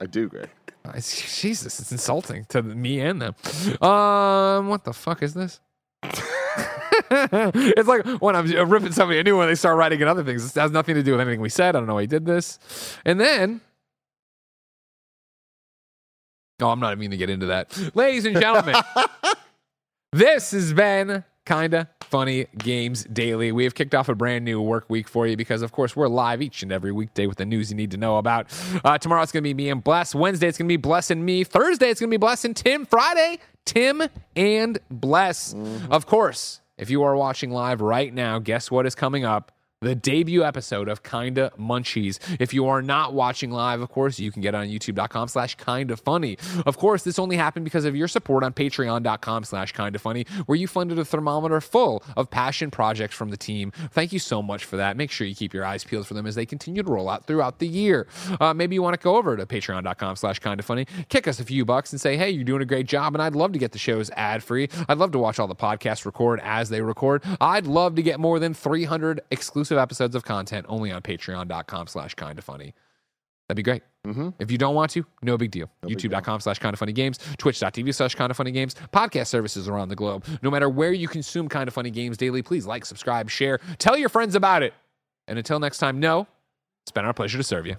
I 0.00 0.06
do, 0.06 0.28
Greg. 0.28 0.48
It's- 0.86 1.40
Jesus, 1.40 1.78
it's 1.80 1.92
insulting 1.92 2.46
to 2.46 2.62
me 2.62 3.00
and 3.00 3.20
them. 3.20 3.34
Um, 3.82 4.68
what 4.68 4.84
the 4.84 4.94
fuck 4.94 5.22
is 5.22 5.34
this? 5.34 5.60
it's 7.10 7.88
like 7.88 8.06
when 8.20 8.36
I'm 8.36 8.70
ripping 8.70 8.92
somebody 8.92 9.18
a 9.18 9.24
new 9.24 9.36
one, 9.36 9.48
they 9.48 9.54
start 9.54 9.76
writing 9.76 10.00
in 10.00 10.08
other 10.08 10.24
things. 10.24 10.42
This 10.42 10.54
has 10.54 10.70
nothing 10.70 10.94
to 10.94 11.02
do 11.02 11.12
with 11.12 11.20
anything 11.20 11.40
we 11.40 11.48
said. 11.48 11.76
I 11.76 11.78
don't 11.80 11.86
know 11.86 11.94
why 11.94 12.02
he 12.02 12.06
did 12.06 12.26
this. 12.26 12.58
And 13.04 13.20
then, 13.20 13.60
oh, 16.60 16.68
I'm 16.68 16.80
not 16.80 16.92
even 16.92 17.00
going 17.00 17.10
to 17.12 17.16
get 17.16 17.30
into 17.30 17.46
that. 17.46 17.94
Ladies 17.94 18.26
and 18.26 18.38
gentlemen, 18.38 18.76
this 20.12 20.50
has 20.52 20.72
been 20.72 21.24
kinda 21.46 21.88
funny 22.02 22.46
games 22.58 23.04
daily. 23.04 23.52
We 23.52 23.64
have 23.64 23.74
kicked 23.74 23.94
off 23.94 24.08
a 24.08 24.14
brand 24.14 24.44
new 24.44 24.60
work 24.60 24.84
week 24.88 25.08
for 25.08 25.26
you 25.26 25.36
because, 25.36 25.62
of 25.62 25.72
course, 25.72 25.94
we're 25.96 26.08
live 26.08 26.42
each 26.42 26.62
and 26.62 26.72
every 26.72 26.92
weekday 26.92 27.26
with 27.26 27.38
the 27.38 27.46
news 27.46 27.70
you 27.70 27.76
need 27.76 27.92
to 27.92 27.96
know 27.96 28.18
about. 28.18 28.46
Uh, 28.84 28.98
tomorrow 28.98 29.22
it's 29.22 29.32
going 29.32 29.42
to 29.42 29.48
be 29.48 29.54
me 29.54 29.70
and 29.70 29.82
Bless. 29.82 30.14
Wednesday 30.14 30.48
it's 30.48 30.58
going 30.58 30.68
to 30.68 30.72
be 30.72 30.76
Bless 30.76 31.10
and 31.10 31.24
me. 31.24 31.44
Thursday 31.44 31.88
it's 31.88 32.00
going 32.00 32.08
to 32.10 32.14
be 32.14 32.18
Bless 32.18 32.44
and 32.44 32.56
Tim. 32.56 32.84
Friday, 32.84 33.38
Tim 33.64 34.02
and 34.36 34.78
Bless. 34.90 35.54
Of 35.90 36.06
course, 36.06 36.60
if 36.80 36.88
you 36.88 37.02
are 37.02 37.14
watching 37.14 37.50
live 37.50 37.82
right 37.82 38.12
now, 38.12 38.38
guess 38.38 38.70
what 38.70 38.86
is 38.86 38.94
coming 38.94 39.22
up? 39.22 39.52
The 39.82 39.94
debut 39.94 40.44
episode 40.44 40.90
of 40.90 41.02
Kinda 41.02 41.52
Munchies. 41.58 42.18
If 42.38 42.52
you 42.52 42.66
are 42.66 42.82
not 42.82 43.14
watching 43.14 43.50
live, 43.50 43.80
of 43.80 43.88
course, 43.88 44.18
you 44.18 44.30
can 44.30 44.42
get 44.42 44.54
on 44.54 44.66
youtube.com 44.66 45.28
slash 45.28 45.54
kinda 45.54 45.96
funny. 45.96 46.36
Of 46.66 46.76
course, 46.76 47.02
this 47.02 47.18
only 47.18 47.36
happened 47.36 47.64
because 47.64 47.86
of 47.86 47.96
your 47.96 48.06
support 48.06 48.44
on 48.44 48.52
patreon.com 48.52 49.44
slash 49.44 49.72
kinda 49.72 49.98
funny, 49.98 50.26
where 50.44 50.56
you 50.56 50.66
funded 50.68 50.98
a 50.98 51.04
thermometer 51.06 51.62
full 51.62 52.04
of 52.14 52.28
passion 52.28 52.70
projects 52.70 53.14
from 53.14 53.30
the 53.30 53.38
team. 53.38 53.70
Thank 53.90 54.12
you 54.12 54.18
so 54.18 54.42
much 54.42 54.66
for 54.66 54.76
that. 54.76 54.98
Make 54.98 55.10
sure 55.10 55.26
you 55.26 55.34
keep 55.34 55.54
your 55.54 55.64
eyes 55.64 55.82
peeled 55.82 56.06
for 56.06 56.12
them 56.12 56.26
as 56.26 56.34
they 56.34 56.44
continue 56.44 56.82
to 56.82 56.90
roll 56.92 57.08
out 57.08 57.24
throughout 57.26 57.58
the 57.58 57.66
year. 57.66 58.06
Uh, 58.38 58.52
maybe 58.52 58.74
you 58.74 58.82
want 58.82 59.00
to 59.00 59.02
go 59.02 59.16
over 59.16 59.34
to 59.34 59.46
patreon.com 59.46 60.14
slash 60.14 60.40
kinda 60.40 60.62
funny, 60.62 60.86
kick 61.08 61.26
us 61.26 61.40
a 61.40 61.44
few 61.44 61.64
bucks 61.64 61.90
and 61.90 61.98
say, 61.98 62.18
hey, 62.18 62.28
you're 62.28 62.44
doing 62.44 62.60
a 62.60 62.66
great 62.66 62.84
job, 62.86 63.14
and 63.14 63.22
I'd 63.22 63.34
love 63.34 63.52
to 63.52 63.58
get 63.58 63.72
the 63.72 63.78
shows 63.78 64.10
ad 64.10 64.42
free. 64.42 64.68
I'd 64.90 64.98
love 64.98 65.12
to 65.12 65.18
watch 65.18 65.38
all 65.38 65.48
the 65.48 65.54
podcasts 65.54 66.04
record 66.04 66.38
as 66.44 66.68
they 66.68 66.82
record. 66.82 67.22
I'd 67.40 67.66
love 67.66 67.94
to 67.94 68.02
get 68.02 68.20
more 68.20 68.38
than 68.38 68.52
300 68.52 69.22
exclusive 69.30 69.69
episodes 69.78 70.14
of 70.14 70.24
content 70.24 70.66
only 70.68 70.90
on 70.92 71.02
patreon.com 71.02 71.86
slash 71.86 72.14
kinda 72.14 72.42
funny. 72.42 72.74
That'd 73.48 73.56
be 73.56 73.62
great. 73.62 73.82
Mhm. 74.06 74.34
If 74.38 74.50
you 74.50 74.58
don't 74.58 74.74
want 74.74 74.92
to, 74.92 75.04
no 75.22 75.36
big 75.36 75.50
deal. 75.50 75.68
big 75.82 75.98
YouTube.com 75.98 76.40
slash 76.40 76.58
kind 76.58 76.72
of 76.72 76.78
funny 76.78 76.92
games, 76.92 77.18
twitch.tv 77.38 77.94
slash 77.94 78.14
kind 78.14 78.30
of 78.30 78.36
funny 78.36 78.52
games, 78.52 78.74
podcast 78.92 79.26
services 79.26 79.68
around 79.68 79.88
the 79.88 79.96
globe. 79.96 80.24
No 80.42 80.50
matter 80.50 80.68
where 80.68 80.92
you 80.92 81.08
consume 81.08 81.48
kinda 81.48 81.70
funny 81.72 81.90
games 81.90 82.16
daily, 82.16 82.42
please 82.42 82.66
like, 82.66 82.84
subscribe, 82.86 83.28
share, 83.28 83.58
tell 83.78 83.96
your 83.98 84.08
friends 84.08 84.34
about 84.34 84.62
it. 84.62 84.72
And 85.26 85.38
until 85.38 85.58
next 85.58 85.78
time, 85.78 85.98
no, 86.00 86.26
it's 86.84 86.92
been 86.92 87.04
our 87.04 87.12
pleasure 87.12 87.38
to 87.38 87.44
serve 87.44 87.66
you. 87.66 87.76